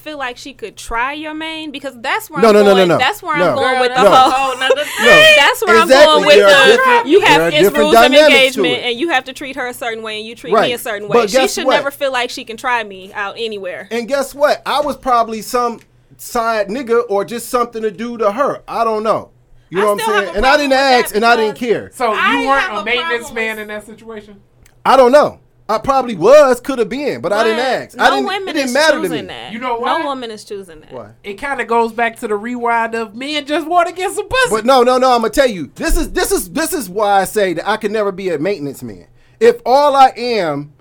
feel 0.02 0.18
like 0.18 0.36
she 0.36 0.52
could 0.52 0.76
try 0.76 1.12
your 1.12 1.32
main 1.34 1.70
because 1.70 1.94
that's 2.00 2.28
where 2.28 2.42
No, 2.42 2.48
I'm 2.48 2.54
no, 2.54 2.62
no, 2.62 2.68
no, 2.70 2.74
going. 2.76 2.88
no. 2.88 2.98
That's 2.98 3.22
where 3.22 3.38
No. 3.38 3.48
I'm 3.50 3.54
going 3.54 3.72
Girl, 3.74 3.80
with 3.80 3.90
the 3.90 3.94
that's 3.94 4.04
No. 4.04 4.12
a 4.12 4.16
whole. 4.16 4.30
whole 4.30 4.58
nother 4.58 4.84
thing. 4.84 4.92
No. 5.00 5.34
That's 5.36 5.66
where 5.66 5.82
Exactly. 5.82 5.96
I'm 5.96 6.04
going 6.04 6.26
with 6.26 6.36
the 6.36 6.72
different- 6.76 7.06
you 7.06 7.20
have 7.20 7.40
are 7.40 7.48
it's 7.48 7.56
different 7.58 7.76
rules 7.84 7.94
of 7.96 8.04
engagement 8.12 8.78
and 8.82 8.98
you 8.98 9.08
have 9.10 9.24
to 9.24 9.32
treat 9.32 9.56
her 9.56 9.66
a 9.68 9.74
certain 9.74 10.02
way 10.02 10.18
and 10.18 10.26
you 10.26 10.34
treat 10.34 10.52
Right. 10.52 10.68
me 10.68 10.72
a 10.74 10.78
certain 10.78 11.08
way. 11.08 11.14
But 11.14 11.32
way. 11.32 11.42
She 11.42 11.48
should 11.48 11.64
what? 11.66 11.76
never 11.76 11.90
feel 11.90 12.12
like 12.12 12.30
she 12.30 12.44
can 12.44 12.56
try 12.56 12.82
me 12.84 13.12
out 13.12 13.36
anywhere. 13.38 13.88
And 13.90 14.06
guess 14.08 14.34
what? 14.34 14.60
I 14.66 14.80
was 14.80 14.96
probably 14.96 15.40
some 15.42 15.80
side 16.18 16.68
nigga 16.68 17.02
or 17.08 17.24
just 17.24 17.48
something 17.48 17.82
to 17.82 17.90
do 17.90 18.18
to 18.18 18.32
her. 18.32 18.62
I 18.68 18.84
don't 18.84 19.02
know. 19.02 19.30
You 19.70 19.78
know 19.78 19.84
I 19.88 19.92
what 19.94 20.02
I'm 20.08 20.24
saying? 20.24 20.36
And 20.36 20.44
I 20.46 20.56
didn't 20.56 20.70
with 20.70 20.78
ask 20.78 21.14
and 21.14 21.24
I 21.24 21.34
didn't 21.36 21.56
care. 21.56 21.90
So 21.94 22.12
I 22.14 22.40
you 22.42 22.48
weren't 22.48 22.72
a 22.72 22.76
a 22.80 22.84
maintenance 22.84 23.24
problem 23.26 23.34
man 23.46 23.58
in 23.58 23.68
that 23.68 23.86
situation. 23.86 24.40
I 24.84 24.96
don't 24.96 25.12
know. 25.12 25.38
I 25.68 25.78
probably 25.78 26.16
was, 26.16 26.60
could 26.60 26.78
have 26.78 26.88
been, 26.88 27.20
but 27.20 27.32
I 27.32 27.44
didn't 27.44 27.60
ask. 27.60 27.96
No 27.96 28.04
I 28.04 28.10
didn't, 28.10 28.24
woman 28.24 28.42
it 28.48 28.52
didn't 28.52 28.68
is 28.68 28.74
matter 28.74 28.96
to 28.96 29.02
choosing 29.02 29.20
me. 29.22 29.26
that. 29.28 29.52
You 29.52 29.58
know 29.58 29.78
why? 29.78 29.98
No 29.98 30.06
woman 30.06 30.30
is 30.30 30.44
choosing 30.44 30.80
that. 30.80 30.92
Why? 30.92 31.12
It 31.22 31.34
kind 31.34 31.60
of 31.60 31.68
goes 31.68 31.92
back 31.92 32.16
to 32.20 32.28
the 32.28 32.36
rewind 32.36 32.94
of 32.94 33.14
men 33.14 33.46
just 33.46 33.66
want 33.66 33.88
to 33.88 33.94
get 33.94 34.12
some 34.12 34.28
pussy. 34.28 34.50
But 34.50 34.64
no, 34.66 34.82
no, 34.82 34.98
no. 34.98 35.12
I'm 35.12 35.20
gonna 35.22 35.30
tell 35.30 35.48
you. 35.48 35.70
This 35.74 35.96
is 35.96 36.12
this 36.12 36.32
is 36.32 36.50
this 36.50 36.72
is 36.72 36.90
why 36.90 37.20
I 37.20 37.24
say 37.24 37.54
that 37.54 37.68
I 37.68 37.76
could 37.76 37.92
never 37.92 38.12
be 38.12 38.28
a 38.30 38.38
maintenance 38.38 38.82
man. 38.82 39.06
If 39.40 39.60
all 39.64 39.96
I 39.96 40.12
am, 40.16 40.72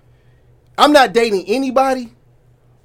I'm 0.78 0.92
not 0.92 1.14
dating 1.14 1.46
anybody, 1.48 2.14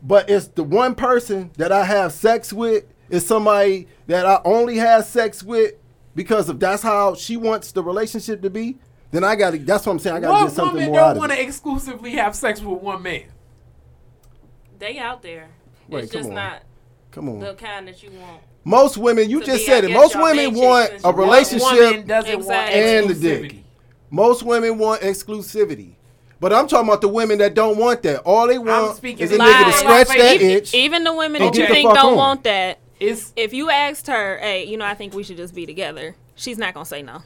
but 0.02 0.30
it's 0.30 0.48
the 0.48 0.64
one 0.64 0.94
person 0.94 1.50
that 1.56 1.72
I 1.72 1.84
have 1.84 2.12
sex 2.12 2.52
with 2.52 2.84
is 3.08 3.26
somebody 3.26 3.88
that 4.06 4.26
I 4.26 4.40
only 4.44 4.76
have 4.76 5.06
sex 5.06 5.42
with 5.42 5.74
because 6.14 6.48
of 6.48 6.60
that's 6.60 6.82
how 6.82 7.14
she 7.14 7.36
wants 7.36 7.72
the 7.72 7.82
relationship 7.82 8.42
to 8.42 8.50
be. 8.50 8.78
Then 9.10 9.24
I 9.24 9.36
got 9.36 9.52
to. 9.52 9.58
That's 9.58 9.86
what 9.86 9.92
I'm 9.92 9.98
saying. 9.98 10.16
I 10.16 10.20
got 10.20 10.38
to 10.40 10.44
get 10.46 10.54
something 10.54 10.74
woman 10.76 10.90
more 10.90 11.00
out 11.00 11.10
of 11.10 11.16
it. 11.16 11.20
woman 11.20 11.28
don't 11.30 11.38
want 11.38 11.40
to 11.40 11.46
exclusively 11.46 12.10
have 12.12 12.34
sex 12.34 12.60
with 12.60 12.80
one 12.80 13.02
man? 13.02 13.24
They 14.78 14.98
out 14.98 15.22
there. 15.22 15.48
Wait, 15.88 16.04
it's 16.04 16.12
come 16.12 16.20
just 16.20 16.28
on. 16.30 16.34
not 16.34 16.62
Come 17.12 17.28
on. 17.28 17.38
the 17.40 17.54
kind 17.54 17.88
that 17.88 18.02
you 18.02 18.10
want. 18.10 18.42
Most 18.64 18.98
women, 18.98 19.30
you 19.30 19.40
To 19.40 19.46
just 19.46 19.58
be, 19.60 19.64
said 19.66 19.84
it. 19.84 19.92
Most 19.92 20.16
women 20.16 20.54
want 20.54 20.90
a 20.90 20.96
you 20.96 21.02
one. 21.04 21.16
relationship. 21.16 21.70
Woman 21.70 22.06
doesn't 22.06 22.34
Exactly. 22.34 22.80
want 22.80 22.86
And 22.90 23.10
the 23.10 23.14
dick. 23.14 23.42
exclusivity. 23.52 23.62
Most 24.10 24.42
women 24.42 24.78
want 24.78 25.02
exclusivity. 25.02 25.92
But 26.40 26.52
I'm 26.52 26.66
talking 26.68 26.88
about 26.88 27.00
the 27.00 27.08
women 27.08 27.38
that 27.38 27.54
don't 27.54 27.78
want 27.78 28.02
that. 28.02 28.20
All 28.24 28.46
they 28.48 28.58
want 28.58 29.02
is 29.02 29.32
a 29.32 29.38
nigga 29.38 29.64
to 29.64 29.72
scratch 29.72 30.08
Like, 30.08 30.18
that 30.18 30.34
even- 30.34 30.50
itch. 30.50 30.74
Even 30.74 31.04
the 31.04 31.14
women 31.14 31.40
that 31.42 31.56
you 31.56 31.66
think 31.66 31.94
don't 31.94 32.10
on. 32.12 32.16
want 32.16 32.44
that, 32.44 32.78
It's 33.00 33.32
if 33.36 33.54
you 33.54 33.70
asked 33.70 34.08
her, 34.08 34.36
hey, 34.38 34.64
you 34.64 34.76
know, 34.76 34.84
I 34.84 34.94
think 34.94 35.14
we 35.14 35.22
should 35.22 35.36
just 35.38 35.54
be 35.54 35.64
together, 35.64 36.16
she's 36.34 36.58
not 36.58 36.74
gonna 36.74 36.84
say 36.84 37.02
no. 37.02 37.22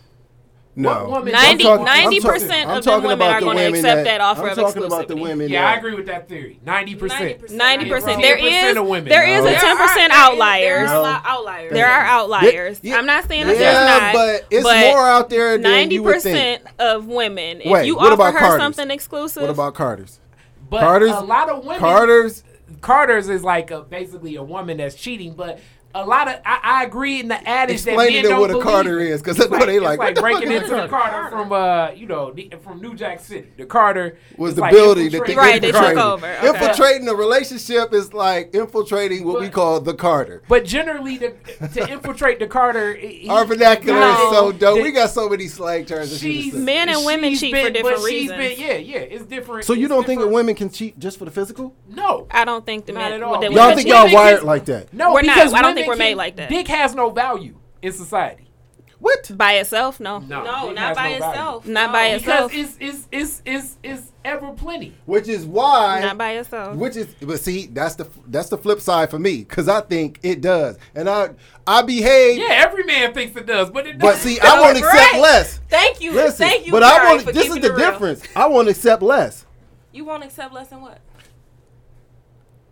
No, 0.76 0.90
What 0.90 1.08
woman 1.10 1.32
90 1.32 1.64
talking- 1.64 1.88
I'm 1.88 2.04
90% 2.12 2.76
of 2.78 2.84
the 2.84 3.00
women 3.00 3.22
are 3.28 3.40
gonna 3.40 3.62
accept 3.68 3.82
that- 3.82 4.04
that 4.04 4.20
offer 4.20 4.42
I'm 4.44 4.48
of 4.50 4.54
talking 4.56 4.84
about 4.84 5.08
the 5.08 5.16
women. 5.16 5.48
yeah, 5.48 5.68
I 5.68 5.74
agree 5.74 5.94
with 5.94 6.06
that 6.06 6.28
theory. 6.28 6.60
Ninety 6.64 6.94
percent. 6.94 7.40
90%. 7.42 7.50
Ninety 7.56 7.88
percent. 7.90 8.22
There 8.22 8.36
is 8.38 8.76
of 8.76 8.86
women. 8.86 9.08
there 9.08 9.26
is 9.26 9.42
No. 9.44 9.50
a 9.50 9.54
ten 9.54 9.76
percent 9.76 10.12
outliers. 10.14 10.88
There 10.88 10.96
are 10.96 11.00
a 11.00 11.00
lot 11.02 11.22
outliers. 11.26 11.72
There 11.72 11.86
are 11.88 12.00
outliers. 12.04 12.78
Yeah, 12.82 12.98
I'm 12.98 13.04
not 13.06 13.26
saying 13.28 13.48
that 13.48 13.58
yeah, 13.58 13.72
there's 13.72 14.02
not, 14.02 14.12
but 14.14 14.44
it's 14.50 14.64
more 14.64 15.08
out 15.08 15.28
there 15.28 15.52
than 15.58 15.62
Ninety 15.62 15.96
you 15.96 16.02
would 16.04 16.22
think. 16.22 16.62
percent 16.62 16.62
of 16.78 17.06
women, 17.06 17.60
if 17.62 17.70
Wait, 17.70 17.86
you 17.86 17.96
what 17.96 18.04
offer 18.06 18.14
about 18.14 18.32
her 18.34 18.38
Carter's? 18.38 18.60
something 18.60 18.90
exclusive, 18.92 19.42
What 19.42 19.50
about 19.50 19.74
Carter's? 19.74 20.20
But 20.70 20.80
Carter's- 20.82 21.10
a 21.16 21.20
lot 21.20 21.48
of 21.50 21.64
women. 21.64 21.80
Carter's. 21.80 22.44
Carter's 22.80 23.28
is 23.28 23.42
like 23.42 23.72
a, 23.72 23.80
basically 23.80 24.36
a 24.36 24.42
woman 24.44 24.76
that's 24.76 24.94
cheating, 24.94 25.34
but 25.36 25.58
a 25.95 26.07
lot 26.07 26.28
of 26.28 26.34
I, 26.45 26.61
I 26.62 26.84
agree 26.84 27.18
in 27.20 27.28
the 27.28 27.49
adage 27.49 27.82
that 27.82 27.93
Explain 27.95 28.12
men 28.12 28.22
to 28.22 28.28
them 28.28 28.30
don't 28.30 28.41
what 28.41 28.51
a 28.51 28.53
believe 28.55 28.64
Carter 28.66 29.01
it. 29.01 29.09
is, 29.11 29.22
'cause 29.22 29.36
that's 29.36 29.51
what 29.51 29.66
they 29.66 29.76
it's 29.76 29.84
like. 29.84 29.99
like 29.99 30.09
What 30.09 30.14
the 30.14 30.20
fuck 30.20 30.30
breaking 30.41 30.53
into 30.57 30.68
the 30.82 30.88
Carter 30.88 31.30
from 31.30 31.53
uh 31.53 31.91
you 31.91 32.07
know 32.07 32.30
the, 32.32 32.51
from 32.62 32.80
New 32.80 32.95
Jack 32.95 33.20
City. 33.20 33.49
The 33.57 33.66
Carter 33.66 34.16
was 34.36 34.55
the 34.55 34.61
like 34.61 34.72
building 34.72 35.11
that 35.11 35.26
they 35.26 35.34
Right, 35.34 35.61
they 35.61 35.72
took 35.72 35.82
infiltrated. 35.82 35.99
over. 35.99 36.26
Okay. 36.26 36.49
Infiltrating 36.49 37.09
a 37.09 37.14
relationship 37.14 37.93
is 37.93 38.12
like 38.14 38.55
infiltrating 38.55 39.24
what 39.24 39.41
we 39.41 39.49
call 39.49 39.80
the 39.80 39.95
Carter. 39.95 40.43
But 40.49 40.64
generally, 40.64 41.16
the, 41.18 41.34
to 41.74 41.88
infiltrate 41.91 42.38
the 42.38 42.47
Carter, 42.47 42.95
he- 42.95 43.28
Our 43.28 43.45
vernacular 43.45 43.99
No. 43.99 44.12
is 44.12 44.36
so 44.36 44.53
dope. 44.53 44.76
The- 44.76 44.82
we 44.82 44.93
got 44.93 45.11
so 45.11 45.28
many 45.28 45.49
slang 45.49 45.84
terms. 45.86 46.16
She's. 46.18 46.55
Men 46.55 46.88
and 46.88 47.05
women 47.05 47.30
she's 47.30 47.41
cheat 47.41 47.53
been- 47.53 47.66
for 47.66 47.70
different 47.72 47.97
but 47.97 48.09
she's 48.09 48.30
reasons. 48.30 48.38
Been, 48.38 48.61
yeah, 48.61 48.74
yeah, 48.76 48.99
it's 48.99 49.24
different. 49.24 49.64
So 49.64 49.72
you 49.72 49.88
don't 49.88 50.07
think 50.07 50.20
that 50.20 50.28
women 50.28 50.55
can 50.55 50.70
cheat 50.70 50.99
just 50.99 51.18
for 51.18 51.24
the 51.24 51.30
physical? 51.30 51.74
No, 51.88 52.26
I 52.30 52.45
don't 52.45 52.64
think 52.64 52.86
the 52.86 52.93
Not 52.93 53.01
men. 53.11 53.12
at 53.14 53.22
all. 53.22 53.41
that 53.41 53.51
Y'all 53.51 53.53
Y'all 53.53 53.62
women 53.68 53.76
think 53.76 53.88
y'all 53.88 54.05
Women 54.05 54.14
wired 54.14 54.43
like 54.45 54.64
that? 54.66 54.93
no, 54.95 55.12
We're 55.12 55.22
not. 55.22 55.34
because 55.36 55.53
I 55.53 55.62
don't 55.62 55.70
women 55.74 55.80
think 55.81 55.89
we're 55.89 55.97
made 55.97 56.14
like 56.16 56.37
that. 56.37 56.49
Dick 56.49 56.68
has 56.68 56.95
no 56.95 57.11
value 57.11 57.57
in 57.83 57.93
society. 57.93 58.47
What? 58.99 59.31
by 59.35 59.55
itself? 59.55 59.99
No, 59.99 60.18
No, 60.18 60.45
No, 60.45 60.72
not 60.72 60.95
by 60.95 61.12
no 61.12 61.18
value. 61.18 61.24
itself. 61.31 61.66
Not 61.66 61.87
No. 61.87 61.93
by 61.93 62.18
Because 62.18 62.51
itself. 62.51 62.53
it's 62.55 62.76
it's 62.81 63.09
it's 63.11 63.43
it's 63.47 63.76
it's 63.83 64.12
ever 64.26 64.53
plenty. 64.53 64.95
Which 65.07 65.26
is 65.26 65.47
why. 65.47 66.01
not 66.03 66.18
by 66.18 66.33
itself. 66.33 66.76
Which 66.76 66.97
is, 66.97 67.07
but 67.22 67.41
see, 67.41 67.66
that's 67.68 67.95
the 67.95 68.07
that's 68.26 68.51
the 68.51 68.59
flip 68.59 68.78
side 68.83 69.09
for 69.09 69.18
me, 69.18 69.39
because 69.39 69.70
I 69.70 69.81
think 69.81 70.20
it 70.22 70.43
does, 70.43 70.76
and 70.95 71.09
I 71.09 71.31
I 71.66 71.81
behave. 71.81 72.41
Yeah, 72.41 72.49
every 72.51 72.85
man 72.85 73.14
thinks 73.14 73.35
it 73.39 73.47
does, 73.47 73.70
but 73.70 73.87
it 73.87 73.99
doesn't. 73.99 74.20
see, 74.20 74.39
I 74.39 74.61
won't 74.61 74.76
accept 74.76 75.14
less. 75.14 75.61
Thank 75.70 76.03
you. 76.03 76.12
Listen, 76.12 76.47
Thank 76.47 76.66
you. 76.66 76.72
but 76.72 76.83
I 76.83 76.97
Kari, 76.99 77.09
won't. 77.24 77.26
This 77.33 77.49
is 77.49 77.55
the 77.55 77.72
real. 77.72 77.78
difference. 77.78 78.22
I 78.37 78.49
won't 78.49 78.68
accept 78.68 79.01
less. 79.03 79.47
You 79.93 80.05
won't 80.05 80.24
accept 80.24 80.53
less 80.53 80.68
than 80.68 80.83
what? 80.83 80.99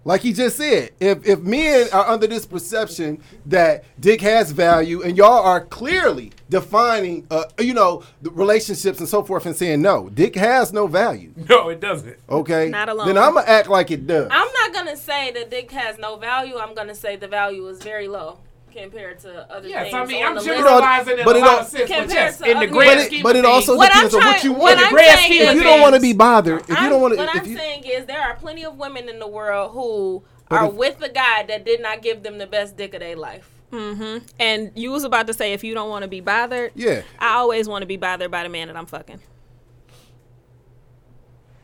Like 0.08 0.22
he 0.22 0.32
just 0.32 0.56
said, 0.56 0.92
if 1.00 1.26
if 1.26 1.40
men 1.40 1.86
are 1.92 2.08
under 2.08 2.26
this 2.26 2.46
perception 2.46 3.22
that 3.44 3.84
dick 4.00 4.22
has 4.22 4.52
value, 4.52 5.02
and 5.02 5.18
y'all 5.18 5.44
are 5.44 5.66
clearly 5.66 6.32
defining, 6.48 7.26
uh, 7.30 7.44
you 7.58 7.74
know, 7.74 8.02
the 8.22 8.30
relationships 8.30 9.00
and 9.00 9.06
so 9.06 9.22
forth, 9.22 9.44
and 9.44 9.54
saying 9.54 9.82
no, 9.82 10.08
dick 10.08 10.34
has 10.34 10.72
no 10.72 10.86
value. 10.86 11.34
no, 11.50 11.68
it 11.68 11.80
doesn't. 11.80 12.16
Okay, 12.30 12.70
Not 12.70 12.88
alone. 12.88 13.06
Then 13.06 13.18
I'm 13.18 13.34
gonna 13.34 13.46
act 13.46 13.68
like 13.68 13.90
it 13.90 14.06
does. 14.06 14.28
I'm 14.30 14.50
not 14.50 14.72
gonna 14.72 14.96
say 14.96 15.30
that 15.32 15.50
dick 15.50 15.70
has 15.72 15.98
no 15.98 16.16
value. 16.16 16.56
I'm 16.56 16.72
gonna 16.74 16.94
say 16.94 17.16
the 17.16 17.28
value 17.28 17.68
is 17.68 17.82
very 17.82 18.08
low 18.08 18.38
compared 18.72 19.18
to 19.20 19.50
other 19.52 19.68
Yes, 19.68 19.84
things. 19.84 19.94
I 19.94 20.04
mean 20.04 20.22
on 20.22 20.28
I'm 20.30 20.34
the 20.36 20.40
list. 20.42 20.46
generalizing 20.56 21.18
in 21.18 21.24
but 21.24 21.36
a 21.36 21.38
it 21.38 21.42
lot 21.42 21.50
all- 21.50 21.58
of 21.60 21.66
sense, 21.66 21.88
but 21.90 22.08
yes, 22.10 22.40
in 22.40 22.46
the 22.48 22.56
other- 22.56 22.66
grand 22.68 22.88
but 22.90 22.98
it, 22.98 23.06
scheme 23.06 23.22
but 23.22 23.36
it 23.36 23.44
also 23.44 23.76
What 23.76 23.90
I'm 23.90 24.04
depends 24.08 24.14
on 24.14 24.20
what 24.20 24.30
trying- 24.32 24.44
you 24.44 24.52
what 24.52 24.60
want. 24.60 24.72
in 24.72 24.78
the 24.78 24.84
I'm 24.86 24.92
grand 24.92 25.18
scheme 25.20 25.42
If 25.42 25.48
of 25.50 25.54
you 25.56 25.62
don't 25.62 25.80
want 25.80 25.94
to 25.94 26.00
be 26.00 26.12
bothered, 26.12 26.60
if 26.62 26.68
you 26.68 26.74
I'm- 26.76 26.90
don't 26.90 27.00
want 27.02 27.14
to, 27.14 27.18
what 27.18 27.34
if 27.36 27.42
I'm 27.42 27.48
you, 27.48 27.56
saying 27.56 27.84
is 27.84 28.06
there 28.06 28.20
are 28.22 28.34
plenty 28.36 28.64
of 28.64 28.76
women 28.76 29.08
in 29.08 29.18
the 29.18 29.26
world 29.28 29.72
who 29.72 30.22
are 30.50 30.66
if- 30.66 30.74
with 30.74 31.02
a 31.02 31.08
guy 31.08 31.42
that 31.44 31.64
did 31.64 31.80
not 31.82 32.02
give 32.02 32.22
them 32.22 32.38
the 32.38 32.46
best 32.46 32.76
dick 32.76 32.94
of 32.94 33.00
their 33.00 33.16
life. 33.16 33.50
hmm 33.70 34.18
And 34.40 34.72
you 34.74 34.90
was 34.90 35.04
about 35.04 35.26
to 35.26 35.34
say 35.34 35.52
if 35.52 35.62
you 35.62 35.74
don't 35.74 35.90
want 35.90 36.02
to 36.02 36.08
be 36.08 36.20
bothered. 36.20 36.72
yeah. 36.74 37.02
I 37.18 37.34
always 37.34 37.68
want 37.68 37.82
to 37.82 37.86
be 37.86 37.96
bothered 37.98 38.30
by 38.30 38.42
the 38.42 38.48
man 38.48 38.68
that 38.68 38.76
I'm 38.76 38.86
fucking. 38.86 39.20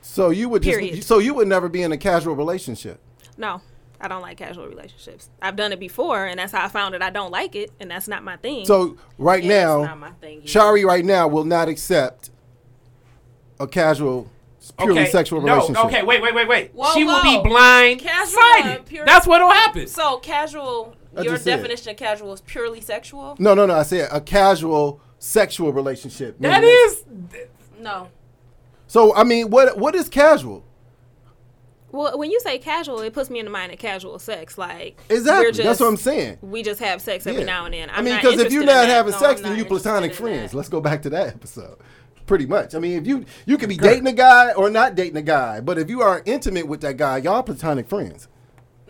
So 0.02 0.30
you 0.30 0.48
would 0.48 0.62
just, 0.62 0.78
Period. 0.78 1.02
so 1.04 1.18
you 1.18 1.34
would 1.34 1.48
never 1.48 1.68
be 1.68 1.82
in 1.82 1.90
a 1.92 1.96
casual 1.96 2.34
relationship. 2.36 3.00
No, 3.36 3.60
I 4.04 4.08
don't 4.08 4.22
like 4.22 4.36
casual 4.36 4.68
relationships. 4.68 5.30
I've 5.40 5.56
done 5.56 5.72
it 5.72 5.80
before, 5.80 6.26
and 6.26 6.38
that's 6.38 6.52
how 6.52 6.64
I 6.64 6.68
found 6.68 6.94
that 6.94 7.02
I 7.02 7.10
don't 7.10 7.30
like 7.30 7.56
it, 7.56 7.72
and 7.80 7.90
that's 7.90 8.06
not 8.06 8.22
my 8.22 8.36
thing. 8.36 8.66
So 8.66 8.96
right 9.18 9.42
Yeah, 9.42 9.48
that's 9.48 9.66
now, 9.66 9.84
not 9.84 9.98
my 9.98 10.10
thing. 10.20 10.44
Shari 10.44 10.84
right 10.84 11.04
now 11.04 11.26
will 11.26 11.44
not 11.44 11.68
accept 11.68 12.30
a 13.58 13.66
casual, 13.66 14.30
purely 14.78 15.02
okay, 15.02 15.10
sexual 15.10 15.40
no, 15.40 15.54
relationship. 15.54 15.84
Okay, 15.86 16.02
wait, 16.02 16.20
wait, 16.20 16.34
wait, 16.34 16.46
wait. 16.48 16.70
Whoa, 16.74 16.92
she 16.92 17.04
will 17.04 17.22
be 17.22 17.40
blind 17.42 18.00
Casual 18.00 18.38
sighted. 18.40 18.80
Uh, 18.80 18.82
pure- 18.82 19.06
That's 19.06 19.26
what'll 19.26 19.50
happen. 19.50 19.86
So 19.86 20.18
casual. 20.18 20.94
I 21.16 21.22
Your 21.22 21.38
definition 21.38 21.90
of 21.90 21.96
casual 21.96 22.32
is 22.32 22.40
purely 22.40 22.80
sexual. 22.80 23.36
No, 23.38 23.54
no, 23.54 23.66
no. 23.66 23.74
I 23.76 23.84
said 23.84 24.08
a 24.12 24.20
casual 24.20 25.00
sexual 25.18 25.72
relationship. 25.72 26.36
That 26.40 26.62
is. 26.64 27.04
meaning- 27.06 27.30
is 27.34 27.48
No. 27.78 28.08
So 28.86 29.14
I 29.14 29.24
mean, 29.24 29.50
what 29.50 29.78
what 29.78 29.94
is 29.94 30.08
casual? 30.08 30.64
Well, 31.94 32.18
when 32.18 32.30
you 32.30 32.40
say 32.40 32.58
casual, 32.58 33.00
it 33.00 33.12
puts 33.12 33.30
me 33.30 33.38
in 33.38 33.44
the 33.44 33.50
mind 33.50 33.72
of 33.72 33.78
casual 33.78 34.18
sex. 34.18 34.58
Like 34.58 34.98
Exactly. 35.08 35.52
just, 35.52 35.62
That's 35.62 35.80
what 35.80 35.86
I'm 35.88 35.96
saying. 35.96 36.38
We 36.42 36.62
just 36.62 36.80
have 36.80 37.00
sex 37.00 37.26
every 37.26 37.40
Yeah. 37.42 37.46
now 37.46 37.64
and 37.66 37.74
then. 37.74 37.88
I 37.90 37.98
I'm 37.98 38.04
mean, 38.04 38.16
because 38.16 38.40
if 38.40 38.52
you're 38.52 38.64
not 38.64 38.72
that. 38.86 38.88
having 38.88 39.12
No, 39.12 39.18
sex, 39.18 39.40
I'm 39.40 39.50
then 39.50 39.58
you 39.58 39.64
platonic 39.64 40.12
friends. 40.14 40.50
that. 40.50 40.56
Let's 40.56 40.68
go 40.68 40.80
back 40.80 41.02
to 41.02 41.10
that 41.10 41.28
episode. 41.28 41.78
Pretty 42.26 42.46
much. 42.46 42.74
I 42.74 42.78
mean, 42.78 42.98
if 42.98 43.06
you 43.06 43.24
you 43.46 43.58
could 43.58 43.68
be 43.68 43.76
dating 43.76 44.06
a 44.06 44.12
guy 44.12 44.52
or 44.52 44.70
not 44.70 44.94
dating 44.94 45.16
a 45.18 45.22
guy, 45.22 45.60
but 45.60 45.78
if 45.78 45.88
you 45.90 46.00
are 46.02 46.22
intimate 46.24 46.66
with 46.66 46.80
that 46.80 46.96
guy, 46.96 47.18
y'all 47.18 47.42
platonic 47.42 47.86
friends. 47.88 48.28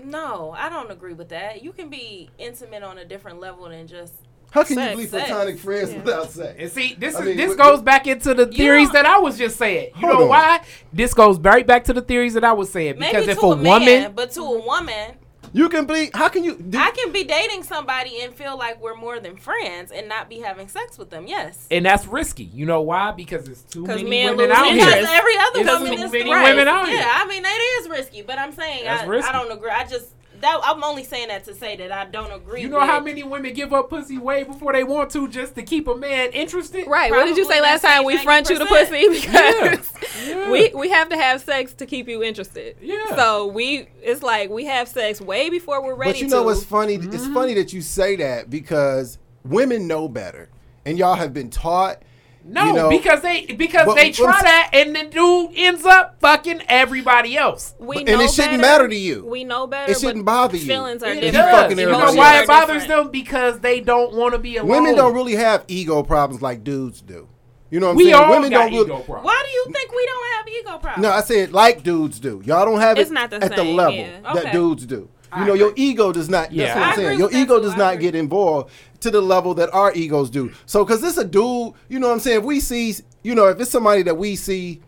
No, 0.02 0.54
I 0.56 0.68
don't 0.68 0.90
agree 0.90 1.14
with 1.14 1.30
that. 1.30 1.62
You 1.64 1.72
can 1.72 1.88
be 1.88 2.30
intimate 2.38 2.82
on 2.82 2.98
a 2.98 3.04
different 3.04 3.40
level 3.40 3.68
than 3.68 3.86
just. 3.86 4.14
How 4.54 4.62
can 4.62 4.76
Sex, 4.76 4.90
you 4.92 4.96
be 5.04 5.06
sex. 5.08 5.28
platonic 5.28 5.58
friends 5.58 5.90
Yeah. 5.92 5.98
without 5.98 6.30
sex? 6.30 6.54
And 6.60 6.70
see, 6.70 6.94
this 6.96 7.16
I 7.16 7.20
is 7.20 7.24
mean, 7.26 7.36
this 7.36 7.48
what- 7.48 7.58
goes 7.58 7.82
back 7.82 8.06
into 8.06 8.34
the 8.34 8.46
theories 8.46 8.88
that 8.92 9.04
I 9.04 9.18
was 9.18 9.36
just 9.36 9.56
saying. 9.58 9.90
You 10.00 10.06
know 10.06 10.22
on. 10.22 10.28
why? 10.28 10.60
This 10.92 11.12
goes 11.12 11.40
right 11.40 11.66
back 11.66 11.82
to 11.84 11.92
the 11.92 12.00
theories 12.02 12.34
that 12.34 12.44
I 12.44 12.52
was 12.52 12.70
saying. 12.70 12.98
Maybe 13.00 13.10
Because 13.10 13.24
to 13.26 13.32
if 13.32 13.42
a, 13.42 13.46
a, 13.46 13.56
man, 13.56 13.80
woman, 13.80 14.12
but 14.14 14.30
to 14.32 14.40
a 14.42 14.64
woman, 14.64 15.14
You 15.52 15.68
can 15.68 15.86
be. 15.86 16.10
How 16.14 16.28
can 16.28 16.42
you? 16.44 16.54
Do, 16.56 16.78
I 16.78 16.90
can 16.92 17.12
be 17.12 17.22
dating 17.24 17.62
somebody 17.64 18.20
and 18.22 18.34
feel 18.34 18.56
like 18.58 18.80
we're 18.82 18.96
more 18.96 19.20
than 19.20 19.36
friends 19.36 19.92
and 19.92 20.08
not 20.08 20.28
be 20.28 20.38
having 20.40 20.66
sex 20.68 20.98
with 20.98 21.10
them. 21.10 21.26
Yes. 21.28 21.66
and 21.70 21.84
that's 21.86 22.06
risky. 22.06 22.44
You 22.44 22.66
know 22.66 22.80
why? 22.80 23.10
Because 23.12 23.44
there's 23.44 23.62
too 23.62 23.84
'Cause 23.86 23.98
many 24.02 24.10
men 24.10 24.36
women 24.36 24.50
lose 24.50 24.58
out 24.58 24.66
interest. 24.66 24.88
here. 24.88 25.00
Because 25.02 25.14
every 25.16 25.36
other 25.38 25.60
It's 25.60 25.70
woman 25.80 25.96
too 25.96 26.02
is 26.04 26.12
many 26.12 26.30
right. 26.32 26.42
women 26.50 26.66
out 26.68 26.88
yeah, 26.88 26.96
here. 26.96 27.06
I 27.08 27.26
mean 27.26 27.42
that 27.44 27.78
is 27.80 27.88
risky, 27.88 28.22
but 28.22 28.38
I'm 28.38 28.52
saying 28.52 28.88
I. 28.88 29.02
I 29.04 29.32
don't 29.32 29.52
agree. 29.52 29.70
I 29.70 29.84
just 29.84 30.06
that 30.44 30.60
I'm 30.62 30.84
only 30.84 31.02
saying 31.04 31.28
that 31.28 31.44
to 31.44 31.54
say 31.54 31.76
that 31.76 31.90
I 31.90 32.04
don't 32.06 32.30
agree. 32.30 32.62
You 32.62 32.68
know 32.68 32.78
with, 32.78 32.88
how 32.88 33.00
many 33.00 33.22
women 33.22 33.52
give 33.54 33.72
up 33.72 33.90
pussy 33.90 34.18
way 34.18 34.44
before 34.44 34.72
they 34.72 34.84
want 34.84 35.10
to 35.12 35.26
just 35.28 35.54
to 35.56 35.62
keep 35.62 35.88
a 35.88 35.94
man 35.94 36.30
interested? 36.32 36.86
Right. 36.86 37.10
What 37.10 37.24
did 37.24 37.36
you 37.36 37.44
say 37.44 37.60
last 37.60 37.82
time? 37.82 38.04
We 38.04 38.16
that 38.16 38.24
front 38.24 38.48
you 38.50 38.58
the 38.58 38.66
pussy 38.66 39.08
because 39.20 39.92
Yeah. 40.26 40.50
we 40.50 40.70
we 40.74 40.90
have 40.90 41.08
to 41.08 41.16
have 41.16 41.40
sex 41.42 41.72
to 41.74 41.86
keep 41.86 42.08
you 42.08 42.22
interested. 42.22 42.76
Yeah. 42.80 43.16
So 43.16 43.46
we 43.46 43.88
it's 44.02 44.22
like 44.22 44.50
we 44.50 44.64
have 44.66 44.86
sex 44.88 45.20
way 45.20 45.50
before 45.50 45.82
we're 45.82 45.94
ready 45.94 46.12
but 46.12 46.20
you 46.20 46.28
to. 46.28 46.34
know 46.34 46.42
what's 46.44 46.64
funny? 46.64 46.94
It's 46.94 47.06
Mm-hmm. 47.06 47.34
funny 47.34 47.54
that 47.54 47.72
you 47.72 47.80
say 47.80 48.16
that 48.16 48.50
because 48.50 49.18
women 49.44 49.86
know 49.86 50.08
better, 50.08 50.48
and 50.84 50.98
y'all 50.98 51.14
have 51.16 51.32
been 51.34 51.50
taught. 51.50 52.02
No, 52.46 52.66
you 52.66 52.72
know, 52.74 52.88
because 52.90 53.22
they 53.22 53.46
because 53.46 53.86
But 53.86 53.94
they 53.96 54.10
try 54.12 54.36
s- 54.36 54.42
that 54.42 54.70
and 54.74 54.94
the 54.94 55.04
dude 55.04 55.50
ends 55.56 55.86
up 55.86 56.16
fucking 56.20 56.60
everybody 56.68 57.36
else. 57.38 57.74
we 57.78 57.96
But- 57.96 58.06
know 58.06 58.12
and 58.12 58.22
it 58.22 58.30
shouldn't 58.32 58.60
better. 58.60 58.82
matter 58.82 58.88
to 58.88 58.94
you. 58.96 59.24
We 59.26 59.44
know 59.44 59.66
better. 59.66 59.90
It 59.90 59.98
shouldn't 59.98 60.26
bother 60.26 60.56
you. 60.58 60.66
Feelings 60.66 61.02
are 61.02 61.06
It 61.10 61.24
If 61.24 61.32
different. 61.32 61.70
you 61.70 61.80
You 61.86 61.90
know 61.92 62.12
why 62.12 62.42
it 62.42 62.46
bothers 62.46 62.82
different. 62.82 63.04
them? 63.04 63.10
Because 63.10 63.60
they 63.60 63.80
don't 63.80 64.12
want 64.12 64.34
to 64.34 64.38
be 64.38 64.58
alone. 64.58 64.68
Women 64.70 64.94
don't 64.94 65.14
really 65.14 65.36
have 65.36 65.64
ego 65.68 66.02
problems 66.02 66.42
like 66.42 66.62
dudes 66.62 67.00
do. 67.00 67.28
You 67.70 67.80
know 67.80 67.86
what 67.86 67.92
I'm 67.92 67.96
We 67.96 68.04
saying? 68.04 68.14
all 68.16 68.30
Women 68.30 68.50
got 68.50 68.58
don't 68.64 68.72
ego 68.74 68.84
really. 68.84 69.02
problems. 69.04 69.24
Why 69.24 69.42
do 69.46 69.50
you 69.50 69.64
think 69.72 69.90
we 69.92 70.06
don't 70.06 70.32
have 70.36 70.48
ego 70.48 70.78
problems? 70.78 71.02
No, 71.02 71.10
I 71.12 71.20
said 71.22 71.52
like 71.52 71.82
dudes 71.82 72.20
do. 72.20 72.42
Y'all 72.44 72.66
don't 72.66 72.80
have 72.80 72.98
it 72.98 73.00
It's 73.00 73.10
not 73.10 73.30
the 73.30 73.42
at 73.42 73.56
the 73.56 73.64
level 73.64 73.94
yeah. 73.94 74.32
that 74.34 74.52
dudes 74.52 74.84
do. 74.84 75.08
You 75.38 75.44
know, 75.44 75.54
your 75.54 75.72
ego 75.76 76.12
does 76.12 76.28
not. 76.28 76.52
Yeah. 76.52 76.66
that's 76.66 76.76
what 76.76 76.84
I 76.84 76.90
I'm 76.90 76.96
saying. 76.96 77.18
Your 77.18 77.32
ego 77.32 77.60
does 77.60 77.76
not 77.76 78.00
get 78.00 78.14
involved 78.14 78.70
to 79.00 79.10
the 79.10 79.20
level 79.20 79.54
that 79.54 79.72
our 79.72 79.92
egos 79.94 80.30
do. 80.30 80.52
So, 80.66 80.84
because 80.84 81.00
this 81.00 81.16
a 81.16 81.24
dude, 81.24 81.74
you 81.88 81.98
know 81.98 82.08
what 82.08 82.14
I'm 82.14 82.20
saying? 82.20 82.38
If 82.40 82.44
we 82.44 82.60
see, 82.60 82.94
you 83.22 83.34
know, 83.34 83.46
if 83.48 83.60
it's 83.60 83.70
somebody 83.70 84.02
that 84.02 84.16
we 84.16 84.36
see, 84.36 84.80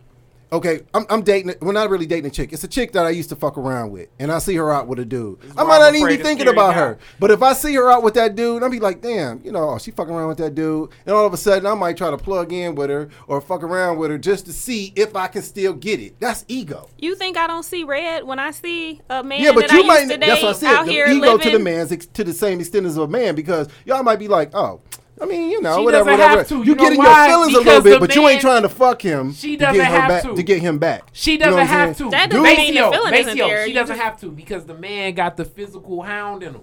okay, 0.51 0.81
I'm, 0.93 1.05
I'm 1.09 1.21
dating, 1.21 1.55
we're 1.61 1.73
not 1.73 1.89
really 1.89 2.05
dating 2.05 2.27
a 2.27 2.29
chick. 2.33 2.53
It's 2.53 2.63
a 2.63 2.67
chick 2.67 2.91
that 2.93 3.05
I 3.05 3.09
used 3.09 3.29
to 3.29 3.35
fuck 3.35 3.57
around 3.57 3.91
with, 3.91 4.09
and 4.19 4.31
I 4.31 4.39
see 4.39 4.55
her 4.55 4.71
out 4.71 4.87
with 4.87 4.99
a 4.99 5.05
dude. 5.05 5.39
I 5.57 5.63
might 5.63 5.79
not 5.79 5.95
even 5.95 6.07
be 6.07 6.17
thinking 6.23 6.47
about 6.47 6.69
guy. 6.73 6.79
her. 6.79 6.99
But 7.19 7.31
if 7.31 7.41
I 7.41 7.53
see 7.53 7.73
her 7.75 7.89
out 7.91 8.03
with 8.03 8.13
that 8.15 8.35
dude, 8.35 8.63
I'll 8.63 8.69
be 8.69 8.79
like, 8.79 9.01
damn, 9.01 9.41
you 9.43 9.51
know, 9.51 9.69
oh, 9.71 9.77
she 9.77 9.91
fucking 9.91 10.13
around 10.13 10.27
with 10.29 10.37
that 10.39 10.55
dude. 10.55 10.89
And 11.05 11.15
all 11.15 11.25
of 11.25 11.33
a 11.33 11.37
sudden, 11.37 11.65
I 11.65 11.73
might 11.73 11.97
try 11.97 12.09
to 12.11 12.17
plug 12.17 12.53
in 12.53 12.75
with 12.75 12.89
her 12.89 13.09
or 13.27 13.41
fuck 13.41 13.63
around 13.63 13.97
with 13.97 14.11
her 14.11 14.17
just 14.17 14.45
to 14.45 14.53
see 14.53 14.93
if 14.95 15.15
I 15.15 15.27
can 15.27 15.41
still 15.41 15.73
get 15.73 15.99
it. 15.99 16.19
That's 16.19 16.45
ego. 16.47 16.89
You 16.97 17.15
think 17.15 17.37
I 17.37 17.47
don't 17.47 17.63
see 17.63 17.83
red 17.83 18.23
when 18.23 18.39
I 18.39 18.51
see 18.51 19.01
a 19.09 19.23
man 19.23 19.41
Yeah, 19.41 19.51
but 19.51 19.67
that 19.67 19.73
you 19.73 19.83
I 19.83 19.87
might. 19.87 19.99
used 20.01 20.11
to 20.13 20.17
That's 20.19 20.41
what 20.43 20.49
I 20.55 20.59
said. 20.59 20.75
out 20.75 20.85
The 20.85 20.91
here 20.91 21.07
ego 21.07 21.33
living? 21.33 21.39
to 21.51 21.57
the 21.57 21.63
man's 21.63 21.91
ex- 21.91 22.05
to 22.07 22.23
the 22.23 22.33
same 22.33 22.59
extent 22.59 22.85
as 22.85 22.97
a 22.97 23.07
man 23.07 23.35
because 23.35 23.67
y'all 23.85 24.03
might 24.03 24.19
be 24.19 24.27
like, 24.27 24.51
oh, 24.55 24.81
I 25.19 25.25
mean, 25.25 25.49
you 25.49 25.61
know, 25.61 25.77
She 25.79 25.83
whatever, 25.85 26.11
doesn't 26.11 26.25
whatever. 26.29 26.43
to. 26.49 26.55
You, 26.57 26.63
You 26.63 26.75
know 26.75 26.83
getting 26.83 26.97
why? 26.99 27.27
your 27.27 27.35
feelings 27.37 27.53
a 27.55 27.59
little 27.61 27.81
bit, 27.81 27.89
the 27.91 27.99
but 27.99 28.15
you 28.15 28.27
ain't 28.27 28.39
trying 28.41 28.61
to 28.61 28.69
fuck 28.69 29.01
him. 29.01 29.33
She 29.33 29.51
to 29.53 29.57
get 29.57 29.65
doesn't 29.71 29.79
her 29.85 29.85
have 29.99 30.09
back, 30.09 30.23
to. 30.23 30.35
to 30.35 30.43
get 30.43 30.61
him 30.61 30.77
back. 30.77 31.03
She 31.11 31.37
doesn't 31.37 31.53
what 31.53 31.61
I'm 31.61 31.67
have 31.67 31.97
to. 31.97 32.09
That 32.11 32.29
doesn't 32.29 32.43
mean 32.43 32.73
the 32.75 32.81
Maceo, 32.81 32.91
feeling 32.91 33.13
isn't 33.15 33.37
there. 33.37 33.65
She 33.67 33.73
doesn't 33.73 33.95
just- 33.95 34.05
have 34.05 34.19
to 34.21 34.31
because 34.31 34.65
the 34.65 34.75
man 34.75 35.13
got 35.15 35.35
the 35.37 35.45
physical 35.45 36.03
hound 36.03 36.43
in 36.43 36.53
him. 36.53 36.61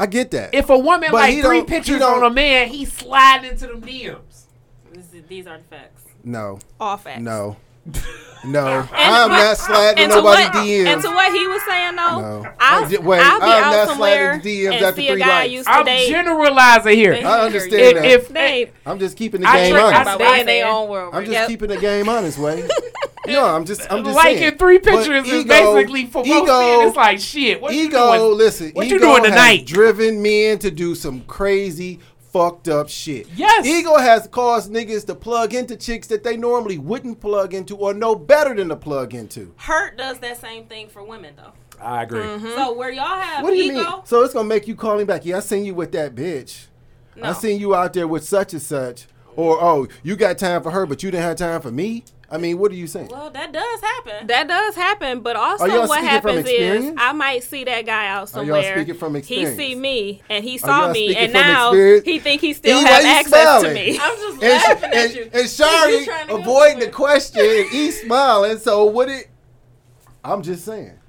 I 0.00 0.06
get 0.06 0.30
that. 0.32 0.52
If 0.54 0.68
a 0.70 0.78
woman 0.78 1.10
But 1.12 1.18
like 1.18 1.42
three 1.44 1.62
pictures 1.62 2.00
on 2.02 2.24
a 2.24 2.30
man, 2.30 2.68
he's 2.68 2.92
sliding 2.92 3.50
into 3.52 3.66
them 3.68 3.82
DMs. 3.82 4.46
Is- 4.94 5.06
these 5.28 5.46
are 5.46 5.58
the 5.58 5.64
facts. 5.64 6.02
no, 6.24 6.58
All 6.80 6.96
facts. 6.96 7.20
no, 7.22 7.56
no. 8.44 8.86
I'm 8.92 9.30
not 9.30 9.56
sliding 9.58 10.04
And 10.04 10.12
in 10.12 10.18
to 10.18 10.22
what, 10.24 10.52
DMs. 10.52 10.86
and 10.86 11.02
to 11.02 11.08
what 11.08 11.32
he 11.32 11.46
was 11.46 11.62
saying 11.64 11.96
though, 11.96 12.20
No. 12.42 12.52
I'll, 12.58 12.88
d- 12.88 12.98
wait, 12.98 13.20
I'll 13.20 13.38
be 13.40 13.44
I'm 13.46 13.64
out 13.64 13.70
not 13.72 13.88
somewhere 13.88 14.40
sliding 14.40 14.40
DMs 14.50 14.74
and 14.76 14.84
after 14.84 15.00
see 15.00 15.08
a 15.08 15.12
three 15.12 15.20
guy 15.20 15.28
I 15.30 15.40
likes. 15.42 15.52
used 15.52 15.66
to 15.66 15.72
I'm 15.74 15.84
date. 15.84 16.08
generalizing 16.08 16.96
here. 16.96 17.14
I 17.14 17.40
understand 17.40 17.82
If, 17.82 17.94
that. 17.94 18.04
if 18.06 18.28
They- 18.28 18.70
I'm 18.86 18.98
just 18.98 19.16
keeping 19.16 19.42
the 19.42 19.48
I 19.48 19.56
game 19.64 19.72
trick- 19.72 19.84
I 19.84 20.00
honest. 20.00 20.18
They 20.18 20.40
in 20.40 20.46
their 20.46 20.66
own 20.68 20.88
world. 20.88 21.14
I'm 21.14 21.22
just 21.24 21.32
Yep. 21.32 21.48
keeping 21.48 21.68
the 21.68 21.76
game 21.78 22.08
honest, 22.08 22.38
way. 22.38 22.68
No, 23.26 23.44
I'm 23.44 23.66
just, 23.66 23.82
I'm 23.92 24.02
just 24.02 24.16
liking 24.16 24.38
saying. 24.38 24.56
three 24.58 24.78
But 24.78 24.94
pictures 25.04 25.28
is 25.28 25.44
basically 25.44 26.06
for 26.06 26.24
most 26.24 26.26
ego- 26.26 26.78
men. 26.78 26.88
It's 26.88 26.96
like 26.96 27.20
shit. 27.20 27.60
What 27.60 27.74
you 27.74 27.84
ego, 27.84 28.16
doing? 28.16 28.38
listen, 28.38 28.70
What 28.70 28.86
ego 28.86 28.94
you 28.94 29.00
doing 29.00 29.24
has 29.24 29.32
tonight? 29.32 29.66
driven 29.66 30.22
men 30.22 30.58
to 30.60 30.70
do 30.70 30.94
some 30.94 31.20
crazy, 31.28 32.00
fucked 32.32 32.68
up 32.68 32.88
shit. 32.88 33.26
Yes. 33.34 33.66
ego 33.66 33.96
has 33.96 34.26
caused 34.28 34.72
niggas 34.72 35.06
to 35.06 35.14
plug 35.14 35.54
into 35.54 35.76
chicks 35.76 36.06
that 36.08 36.22
they 36.22 36.36
normally 36.36 36.78
wouldn't 36.78 37.20
plug 37.20 37.54
into 37.54 37.76
or 37.76 37.92
know 37.94 38.14
better 38.14 38.54
than 38.54 38.68
to 38.68 38.76
plug 38.76 39.14
into. 39.14 39.54
Hurt 39.56 39.96
does 39.98 40.18
that 40.20 40.40
same 40.40 40.66
thing 40.66 40.88
for 40.88 41.02
women 41.02 41.34
though. 41.36 41.52
I 41.80 42.02
agree. 42.02 42.20
Mm-hmm. 42.20 42.46
Mm-hmm. 42.46 42.56
So 42.56 42.72
where 42.74 42.90
y'all 42.90 43.18
have 43.18 43.42
What 43.42 43.50
do 43.50 43.56
you 43.56 43.72
ego, 43.72 43.90
mean? 43.90 44.00
So 44.04 44.22
it's 44.22 44.34
gonna 44.34 44.48
make 44.48 44.68
you 44.68 44.76
call 44.76 44.98
me 44.98 45.04
back? 45.04 45.24
Yeah, 45.24 45.38
I 45.38 45.40
seen 45.40 45.64
you 45.64 45.74
with 45.74 45.92
that 45.92 46.14
bitch. 46.14 46.66
I 47.22 47.32
seen 47.34 47.60
you 47.60 47.74
out 47.74 47.92
there 47.92 48.08
with 48.08 48.24
such 48.24 48.54
and 48.54 48.62
such. 48.62 49.06
Or 49.36 49.62
oh, 49.62 49.88
you 50.02 50.16
got 50.16 50.38
time 50.38 50.62
for 50.62 50.70
her, 50.70 50.86
but 50.86 51.02
you 51.02 51.10
didn't 51.10 51.24
have 51.24 51.36
time 51.36 51.60
for 51.60 51.70
me. 51.70 52.04
I 52.32 52.38
mean, 52.38 52.58
what 52.58 52.70
are 52.70 52.76
you 52.76 52.86
saying? 52.86 53.08
well, 53.08 53.28
that 53.30 53.52
does 53.52 53.80
happen. 53.80 54.28
That 54.28 54.46
does 54.46 54.76
happen, 54.76 55.20
but 55.20 55.34
also 55.34 55.64
Are 55.64 55.68
y'all 55.68 55.88
what 55.88 55.98
speaking 55.98 56.20
from 56.20 56.36
happens 56.36 56.48
is? 56.48 56.94
I 56.96 57.12
might 57.12 57.42
see 57.42 57.64
that 57.64 57.84
guy 57.84 58.06
out 58.06 58.28
somewhere. 58.28 58.44
Are 58.44 58.56
y'all 58.56 58.62
somewhere. 58.62 58.84
speaking 58.84 58.98
from 59.00 59.16
experience? 59.16 59.50
he 59.50 59.56
see 59.56 59.74
me 59.74 60.22
and 60.30 60.44
he 60.44 60.56
saw 60.56 60.92
me, 60.92 61.16
and 61.16 61.32
now 61.32 61.70
experience? 61.70 62.04
he 62.04 62.18
think 62.20 62.40
he 62.40 62.52
still 62.52 62.78
E, 62.78 62.84
has 62.84 63.02
why 63.04 63.10
you 63.10 63.16
access 63.16 63.62
to 63.62 63.74
me. 63.74 63.98
I'm 64.00 64.16
just 64.16 64.42
and, 64.42 64.42
laughing 64.42 64.84
and, 64.84 64.94
at 64.94 65.14
you. 65.14 65.22
and 65.24 65.34
You 65.34 65.48
Shari 65.48 66.04
trying 66.04 66.26
to 66.28 66.32
go 66.34 66.40
avoiding 66.40 66.78
the 66.78 66.88
question 66.90 67.44
and 67.44 67.68
he's 67.68 68.00
smiling. 68.00 68.58
So 68.58 68.84
what 68.84 69.08
it? 69.08 69.28
I'm 70.22 70.42
just 70.42 70.64
saying. 70.64 70.99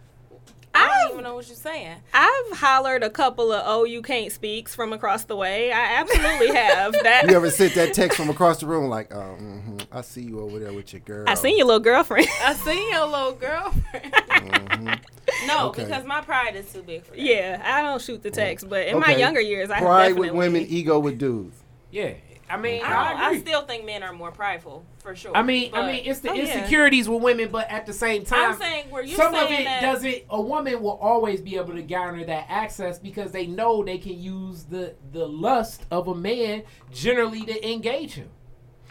I 0.74 0.88
don't 0.88 0.89
I've, 1.07 1.11
even 1.11 1.24
know 1.26 1.36
what 1.36 1.47
you're 1.47 1.55
saying. 1.55 1.97
I've 2.13 2.57
hollered 2.57 3.03
a 3.03 3.09
couple 3.09 3.51
of 3.51 3.61
"Oh, 3.65 3.84
you 3.84 4.01
can't 4.01 4.32
speaks" 4.32 4.74
from 4.74 4.93
across 4.93 5.26
the 5.26 5.36
way. 5.36 5.72
I 5.72 5.95
absolutely 5.99 6.55
have. 6.55 6.93
That 7.03 7.30
You 7.30 7.36
ever 7.36 7.49
sent 7.49 7.76
that 7.76 7.93
text 7.93 8.17
from 8.17 8.30
across 8.30 8.59
the 8.59 8.67
room 8.67 8.88
like, 8.89 9.13
oh, 9.13 9.36
mhm, 9.39 9.86
I 9.91 10.01
see 10.01 10.22
you 10.22 10.39
over 10.39 10.59
there 10.59 10.72
with 10.72 10.93
your 10.93 10.99
girl. 11.01 11.26
I 11.28 11.34
seen 11.34 11.57
your 11.57 11.67
little 11.67 11.80
girlfriend. 11.82 12.28
I 12.43 12.53
seen 12.53 12.91
your 12.91 13.05
little 13.05 13.34
girlfriend. 13.34 14.13
No, 14.13 14.22
Mm-hmm. 14.41 15.67
Okay. 15.67 15.84
because 15.84 16.05
my 16.05 16.22
pride 16.22 16.55
is 16.55 16.72
too 16.72 16.82
big 16.84 17.03
for 17.03 17.11
that. 17.11 17.19
yeah, 17.19 17.61
I 17.63 17.82
don't 17.82 18.01
shoot 18.01 18.22
the 18.24 18.32
text, 18.32 18.69
but 18.69 18.88
in 18.88 18.99
my 18.99 19.15
younger 19.15 19.41
years, 19.41 19.69
I 19.69 19.80
Pride 19.80 20.17
with 20.17 20.32
women, 20.32 20.65
ego 20.67 20.99
with 20.99 21.17
dudes. 21.17 21.55
Yeah, 21.91 22.13
I 22.51 22.57
mean, 22.57 22.83
I, 22.83 22.87
I, 22.87 23.09
don't, 23.13 23.21
I 23.21 23.39
still 23.39 23.61
think 23.63 23.85
men 23.85 24.03
are 24.03 24.13
more 24.13 24.31
prideful 24.31 24.85
for 24.99 25.15
sure. 25.15 25.35
I 25.35 25.41
mean, 25.41 25.71
I 25.73 25.85
mean, 25.91 26.03
it's 26.05 26.19
the 26.19 26.31
Oh, 26.31 26.33
yeah. 26.33 26.43
insecurities 26.43 27.07
with 27.07 27.21
women, 27.21 27.49
but 27.49 27.69
at 27.69 27.85
the 27.85 27.93
same 27.93 28.25
time, 28.25 28.51
I'm 28.53 28.59
saying 28.59 28.89
where 28.89 29.03
you 29.03 29.15
some 29.15 29.33
of 29.33 29.49
it 29.49 29.63
doesn't. 29.81 30.23
A 30.29 30.41
woman 30.41 30.81
will 30.81 30.97
always 31.01 31.41
be 31.41 31.55
able 31.55 31.73
to 31.73 31.81
garner 31.81 32.25
that 32.25 32.45
access 32.49 32.99
because 32.99 33.31
they 33.31 33.47
know 33.47 33.83
they 33.83 33.97
can 33.97 34.19
use 34.21 34.63
the 34.65 34.95
the 35.11 35.25
lust 35.27 35.85
of 35.91 36.07
a 36.07 36.15
man 36.15 36.63
generally 36.91 37.45
to 37.45 37.69
engage 37.71 38.13
him. 38.13 38.29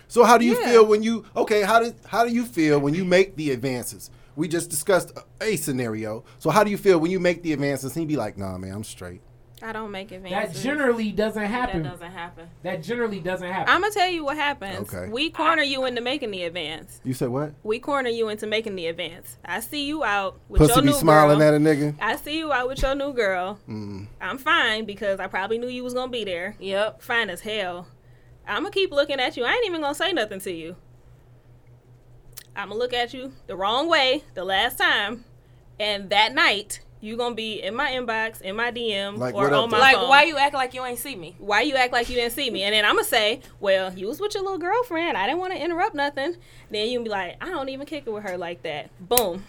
So 0.08 0.24
how 0.24 0.38
do 0.38 0.44
you 0.44 0.58
Yeah. 0.58 0.64
feel 0.70 0.86
when 0.86 1.02
you 1.02 1.24
okay? 1.36 1.62
How 1.62 1.80
do 1.80 1.94
how 2.06 2.24
do 2.24 2.32
you 2.32 2.44
feel 2.44 2.78
when 2.80 2.94
you 2.94 3.04
make 3.04 3.36
the 3.36 3.50
advances? 3.52 4.10
We 4.36 4.48
just 4.48 4.70
discussed 4.70 5.12
a 5.40 5.56
scenario. 5.56 6.24
So 6.38 6.50
how 6.50 6.64
do 6.64 6.70
you 6.70 6.78
feel 6.78 6.98
when 6.98 7.10
you 7.10 7.20
make 7.20 7.42
the 7.42 7.52
advances 7.52 7.94
and 7.94 8.00
he 8.00 8.06
be 8.06 8.16
like, 8.16 8.38
Nah, 8.38 8.56
man, 8.58 8.72
I'm 8.72 8.84
straight. 8.84 9.20
I 9.62 9.72
don't 9.72 9.90
make 9.90 10.10
advance. 10.10 10.54
That 10.54 10.62
generally 10.62 11.12
doesn't 11.12 11.44
happen. 11.44 11.82
that 11.82 11.90
doesn't 11.90 12.12
happen. 12.12 12.48
That 12.62 12.82
generally 12.82 13.20
doesn't 13.20 13.46
happen. 13.46 13.72
I'm 13.72 13.82
gonna 13.82 13.92
tell 13.92 14.08
you 14.08 14.24
what 14.24 14.36
happens. 14.36 14.92
Okay. 14.92 15.10
We 15.10 15.30
corner 15.30 15.62
you 15.62 15.84
into 15.84 16.00
making 16.00 16.30
the 16.30 16.44
advance. 16.44 17.00
You 17.04 17.12
said 17.12 17.28
what? 17.28 17.52
We 17.62 17.78
corner 17.78 18.08
you 18.08 18.28
into 18.28 18.46
making 18.46 18.76
the 18.76 18.86
advance. 18.86 19.36
I 19.44 19.60
see 19.60 19.84
you 19.84 20.02
out 20.02 20.38
with 20.48 20.60
Pussy 20.60 20.72
your 20.72 20.82
be 20.82 20.88
new 20.88 20.94
smiling 20.94 21.38
girl. 21.38 21.48
at 21.48 21.54
a 21.54 21.58
nigga. 21.58 21.94
I 22.00 22.16
see 22.16 22.38
you 22.38 22.52
out 22.52 22.68
with 22.68 22.80
your 22.80 22.94
new 22.94 23.12
girl. 23.12 23.58
Mm. 23.68 24.06
I'm 24.20 24.38
fine 24.38 24.86
because 24.86 25.20
I 25.20 25.26
probably 25.26 25.58
knew 25.58 25.68
you 25.68 25.84
was 25.84 25.94
gonna 25.94 26.10
be 26.10 26.24
there. 26.24 26.56
Yep. 26.58 27.02
Fine 27.02 27.28
as 27.30 27.42
hell. 27.42 27.86
I'm 28.46 28.62
gonna 28.62 28.70
keep 28.70 28.90
looking 28.92 29.20
at 29.20 29.36
you. 29.36 29.44
I 29.44 29.52
ain't 29.52 29.66
even 29.66 29.82
gonna 29.82 29.94
say 29.94 30.12
nothing 30.12 30.40
to 30.40 30.52
you. 30.52 30.76
I'm 32.56 32.68
gonna 32.68 32.80
look 32.80 32.92
at 32.92 33.14
you 33.14 33.32
the 33.46 33.56
wrong 33.56 33.88
way 33.88 34.24
the 34.34 34.44
last 34.44 34.78
time, 34.78 35.24
and 35.78 36.10
that 36.10 36.34
night 36.34 36.80
you 37.00 37.16
gonna 37.16 37.34
be 37.34 37.62
in 37.62 37.74
my 37.74 37.90
inbox, 37.92 38.40
in 38.42 38.56
my 38.56 38.70
DM, 38.70 39.16
Like, 39.18 39.34
or 39.34 39.52
on 39.52 39.70
my 39.70 39.76
though? 39.76 39.80
Like, 39.82 39.96
phone. 39.96 40.08
why 40.08 40.24
you 40.24 40.36
act 40.36 40.54
like 40.54 40.74
you 40.74 40.84
ain't 40.84 40.98
see 40.98 41.16
me? 41.16 41.34
why 41.38 41.62
you 41.62 41.74
act 41.76 41.92
like 41.92 42.08
you 42.08 42.14
didn't 42.16 42.32
see 42.32 42.50
me? 42.50 42.62
And 42.64 42.74
then 42.74 42.84
I'm 42.84 42.94
gonna 42.96 43.04
say, 43.04 43.40
well, 43.60 43.92
you 43.94 44.06
was 44.06 44.20
with 44.20 44.34
your 44.34 44.42
little 44.42 44.58
girlfriend. 44.58 45.16
I 45.16 45.26
didn't 45.26 45.40
want 45.40 45.52
to 45.54 45.62
interrupt 45.62 45.94
nothing. 45.94 46.36
Then 46.70 46.88
you 46.88 46.98
can 46.98 47.04
be 47.04 47.10
like, 47.10 47.36
I 47.40 47.46
don't 47.50 47.68
even 47.70 47.86
kick 47.86 48.04
it 48.06 48.10
with 48.12 48.24
her 48.24 48.36
like 48.36 48.62
that. 48.64 48.90
Boom. 49.08 49.42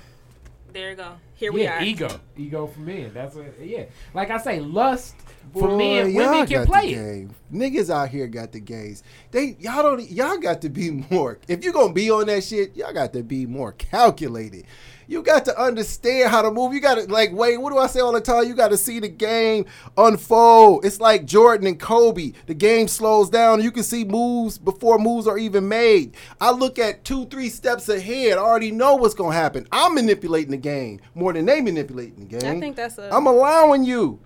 There 0.73 0.91
you 0.91 0.95
go. 0.95 1.13
Here 1.35 1.51
we 1.51 1.63
yeah, 1.63 1.79
are. 1.79 1.83
ego, 1.83 2.07
ego 2.37 2.67
for 2.67 2.79
men. 2.79 3.11
That's 3.13 3.35
a 3.35 3.45
yeah. 3.61 3.83
Like 4.13 4.29
I 4.29 4.37
say, 4.37 4.61
lust 4.61 5.15
for 5.51 5.67
Boy, 5.67 5.77
men. 5.77 6.11
y'all 6.11 6.31
Women 6.31 6.47
can 6.47 6.65
play 6.65 6.91
it. 6.91 6.95
game. 6.95 7.35
Niggas 7.51 7.89
out 7.89 8.07
here 8.07 8.27
got 8.27 8.53
the 8.53 8.61
games. 8.61 9.03
They 9.31 9.57
y'all 9.59 9.83
don't 9.83 10.09
y'all 10.09 10.37
got 10.37 10.61
to 10.61 10.69
be 10.69 10.91
more. 11.11 11.39
If 11.49 11.65
you're 11.65 11.73
gonna 11.73 11.91
be 11.91 12.09
on 12.09 12.27
that 12.27 12.45
shit, 12.45 12.73
y'all 12.77 12.93
got 12.93 13.11
to 13.13 13.23
be 13.23 13.45
more 13.45 13.73
calculated. 13.73 14.63
You 15.11 15.21
got 15.21 15.43
to 15.43 15.61
understand 15.61 16.31
how 16.31 16.41
to 16.41 16.49
move. 16.49 16.73
You 16.73 16.79
got 16.79 16.95
to 16.95 17.03
like 17.11 17.33
wait. 17.33 17.57
What 17.57 17.73
do 17.73 17.77
I 17.77 17.87
say 17.87 17.99
all 17.99 18.13
the 18.13 18.21
time? 18.21 18.45
You 18.45 18.53
got 18.53 18.69
to 18.69 18.77
see 18.77 19.01
the 19.01 19.09
game 19.09 19.65
unfold. 19.97 20.85
It's 20.85 21.01
like 21.01 21.25
Jordan 21.25 21.67
and 21.67 21.77
Kobe. 21.77 22.31
The 22.45 22.53
game 22.53 22.87
slows 22.87 23.29
down. 23.29 23.61
You 23.61 23.71
can 23.71 23.83
see 23.83 24.05
moves 24.05 24.57
before 24.57 24.97
moves 24.97 25.27
are 25.27 25.37
even 25.37 25.67
made. 25.67 26.15
I 26.39 26.51
look 26.51 26.79
at 26.79 27.03
two, 27.03 27.25
three 27.25 27.49
steps 27.49 27.89
ahead. 27.89 28.37
I 28.37 28.41
already 28.41 28.71
know 28.71 28.95
what's 28.95 29.13
gonna 29.13 29.35
happen. 29.35 29.67
I'm 29.73 29.95
manipulating 29.95 30.51
the 30.51 30.55
game 30.55 31.01
more 31.13 31.33
than 31.33 31.45
they 31.45 31.59
manipulating 31.59 32.29
the 32.29 32.39
game. 32.39 32.57
I 32.57 32.61
think 32.61 32.77
that's 32.77 32.97
a. 32.97 33.13
I'm 33.13 33.27
allowing 33.27 33.83
you. 33.83 34.21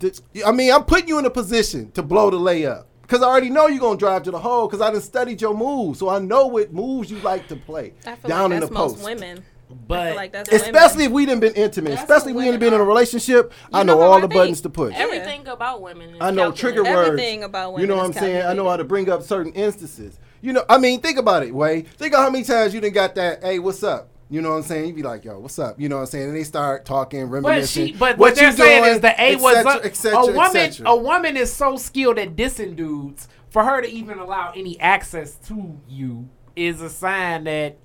To, 0.00 0.12
I 0.44 0.50
mean, 0.50 0.72
I'm 0.72 0.82
putting 0.82 1.06
you 1.06 1.20
in 1.20 1.24
a 1.26 1.30
position 1.30 1.92
to 1.92 2.02
blow 2.02 2.30
the 2.30 2.36
layup 2.36 2.86
because 3.02 3.22
I 3.22 3.26
already 3.26 3.50
know 3.50 3.68
you're 3.68 3.78
gonna 3.78 3.96
drive 3.96 4.24
to 4.24 4.32
the 4.32 4.40
hole 4.40 4.66
because 4.66 4.80
I 4.80 4.90
done 4.90 5.00
studied 5.02 5.40
your 5.40 5.54
moves, 5.54 6.00
so 6.00 6.08
I 6.08 6.18
know 6.18 6.48
what 6.48 6.72
moves 6.72 7.12
you 7.12 7.20
like 7.20 7.46
to 7.46 7.54
play 7.54 7.94
I 8.04 8.16
feel 8.16 8.28
down 8.28 8.50
like 8.50 8.54
in 8.56 8.60
that's 8.60 8.70
the 8.70 8.74
post. 8.76 8.96
most 8.96 9.04
women. 9.04 9.44
I 9.70 9.74
But 9.86 10.16
like 10.16 10.34
Especially 10.34 10.72
women. 10.72 11.00
if 11.06 11.12
we 11.12 11.26
done 11.26 11.40
been 11.40 11.54
intimate, 11.54 11.90
That's 11.90 12.02
especially 12.02 12.30
if 12.32 12.36
we 12.36 12.42
ain't 12.44 12.52
women 12.52 12.60
been 12.60 12.74
in 12.74 12.80
a 12.80 12.82
are. 12.82 12.86
relationship. 12.86 13.52
I 13.72 13.82
know, 13.82 13.94
know 13.96 14.02
all 14.02 14.12
I 14.14 14.20
the 14.20 14.28
think. 14.28 14.34
buttons 14.34 14.60
to 14.62 14.70
push. 14.70 14.94
Everything 14.96 15.46
about 15.48 15.82
women. 15.82 16.10
Is 16.10 16.16
I 16.20 16.30
know 16.30 16.50
calculated. 16.52 16.56
trigger 16.60 16.82
words. 16.84 17.08
Everything 17.08 17.44
about 17.44 17.72
women 17.72 17.80
You 17.82 17.86
know 17.88 17.96
what 17.96 18.04
I'm 18.06 18.10
is 18.12 18.16
saying? 18.18 18.46
I 18.46 18.52
know 18.52 18.68
how 18.68 18.76
to 18.76 18.84
bring 18.84 19.10
up 19.10 19.22
certain 19.22 19.52
instances. 19.52 20.18
You 20.40 20.52
know, 20.52 20.64
I 20.68 20.78
mean, 20.78 21.00
think 21.00 21.18
about 21.18 21.42
it, 21.42 21.54
Way. 21.54 21.82
Think 21.82 22.14
of 22.14 22.20
how 22.20 22.30
many 22.30 22.44
times 22.44 22.74
you 22.74 22.80
done 22.80 22.92
got 22.92 23.14
that. 23.16 23.42
Hey, 23.42 23.58
what's 23.58 23.82
up? 23.82 24.08
You 24.28 24.40
know 24.42 24.50
what 24.50 24.56
I'm 24.56 24.62
saying? 24.64 24.86
You'd 24.86 24.96
be 24.96 25.02
like, 25.02 25.24
yo, 25.24 25.38
what's 25.38 25.58
up? 25.58 25.80
You 25.80 25.88
know 25.88 25.96
what 25.96 26.02
I'm 26.02 26.06
saying? 26.08 26.28
And 26.28 26.36
they 26.36 26.42
start 26.44 26.84
talking, 26.84 27.22
but 27.26 27.42
reminiscing. 27.42 27.86
she, 27.88 27.92
but 27.92 28.18
what, 28.18 28.34
they're 28.34 28.50
saying 28.52 28.82
doing, 28.82 28.94
is 28.96 29.00
the 29.00 29.20
A 29.22 29.36
was 29.36 29.64
up. 29.64 29.84
et 29.84 29.94
cetera, 29.96 30.18
a 30.18 30.26
woman, 30.32 30.50
cetera. 30.52 30.88
a 30.90 30.96
woman 30.96 31.36
is 31.36 31.52
so 31.52 31.76
skilled 31.76 32.18
at 32.18 32.34
dissing 32.36 32.74
dudes. 32.76 33.28
For 33.50 33.62
her 33.64 33.80
to 33.80 33.88
even 33.88 34.18
allow 34.18 34.52
any 34.54 34.78
access 34.80 35.36
to 35.46 35.80
you 35.88 36.28
is 36.56 36.80
a 36.82 36.90
sign 36.90 37.44
that 37.44 37.78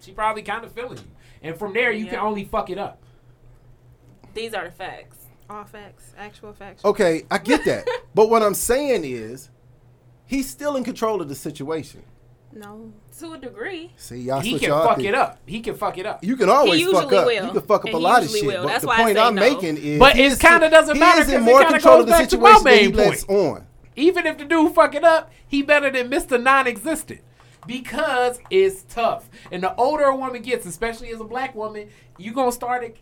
she 0.00 0.12
probably 0.12 0.42
kind 0.42 0.64
of 0.64 0.72
feeling 0.72 0.98
you. 0.98 1.04
And 1.42 1.56
from 1.58 1.72
there, 1.72 1.92
you 1.92 2.06
can 2.06 2.18
only 2.18 2.44
fuck 2.44 2.70
it 2.70 2.78
up. 2.78 3.00
These 4.34 4.54
are 4.54 4.64
the 4.64 4.70
facts. 4.70 5.16
All 5.50 5.64
facts, 5.64 6.12
actual 6.18 6.52
facts. 6.52 6.84
Okay, 6.84 7.24
I 7.30 7.38
get 7.38 7.64
that. 7.64 7.88
but 8.14 8.28
what 8.28 8.42
I'm 8.42 8.54
saying 8.54 9.02
is, 9.04 9.48
he's 10.26 10.48
still 10.48 10.76
in 10.76 10.84
control 10.84 11.22
of 11.22 11.28
the 11.28 11.34
situation. 11.34 12.02
No. 12.52 12.92
To 13.18 13.32
a 13.32 13.38
degree. 13.38 13.92
See, 13.96 14.16
y'all 14.16 14.40
he 14.40 14.58
can 14.58 14.68
y'all 14.68 14.86
fuck 14.86 14.96
think- 14.96 15.08
it 15.08 15.14
up. 15.14 15.38
He 15.46 15.60
can 15.60 15.74
fuck 15.74 15.96
it 15.98 16.06
up. 16.06 16.22
You 16.22 16.36
can 16.36 16.48
always 16.50 16.78
He 16.80 16.84
fuck 16.92 17.04
usually 17.10 17.16
up. 17.18 17.26
will. 17.26 17.46
You 17.46 17.52
can 17.52 17.60
fuck 17.62 17.80
up 17.80 17.86
And 17.86 17.94
a 17.94 17.98
he 17.98 18.04
lot 18.04 18.22
of 18.22 18.30
shit. 18.30 18.44
will. 18.46 18.62
But 18.62 18.68
That's 18.68 18.80
the 18.82 18.86
why 18.88 18.96
point 19.04 19.18
I'm 19.18 19.34
no. 19.34 19.40
making 19.40 19.76
is, 19.78 19.98
But 19.98 20.16
it 20.18 20.38
kinda 20.38 20.68
doesn't 20.70 20.98
matter 20.98 21.18
He's 21.24 21.32
in 21.32 21.40
'cause 21.40 21.48
it 21.48 21.50
more 21.50 21.64
control 21.64 21.94
goes 21.96 22.00
of 22.02 22.06
the 22.06 22.12
back 22.12 22.28
to 22.28 22.38
my 22.38 22.52
situation 22.58 22.64
than 22.64 22.78
he 23.04 23.10
lets 23.10 23.24
point. 23.24 23.38
on. 23.40 23.66
Even 23.96 24.26
if 24.26 24.38
the 24.38 24.44
dude 24.44 24.74
fuck 24.74 24.94
it 24.94 25.04
up, 25.04 25.30
he 25.46 25.62
better 25.62 25.90
than 25.90 26.08
Mr. 26.10 26.40
Non-Existent 26.42 27.20
because 27.66 28.40
it's 28.50 28.82
tough. 28.88 29.28
And 29.52 29.62
the 29.62 29.74
older 29.76 30.04
a 30.04 30.16
woman 30.16 30.42
gets, 30.42 30.66
especially 30.66 31.10
as 31.10 31.20
a 31.20 31.24
black 31.24 31.54
woman, 31.54 31.88
you're 32.18 32.34
gonna 32.34 32.52
start 32.52 32.96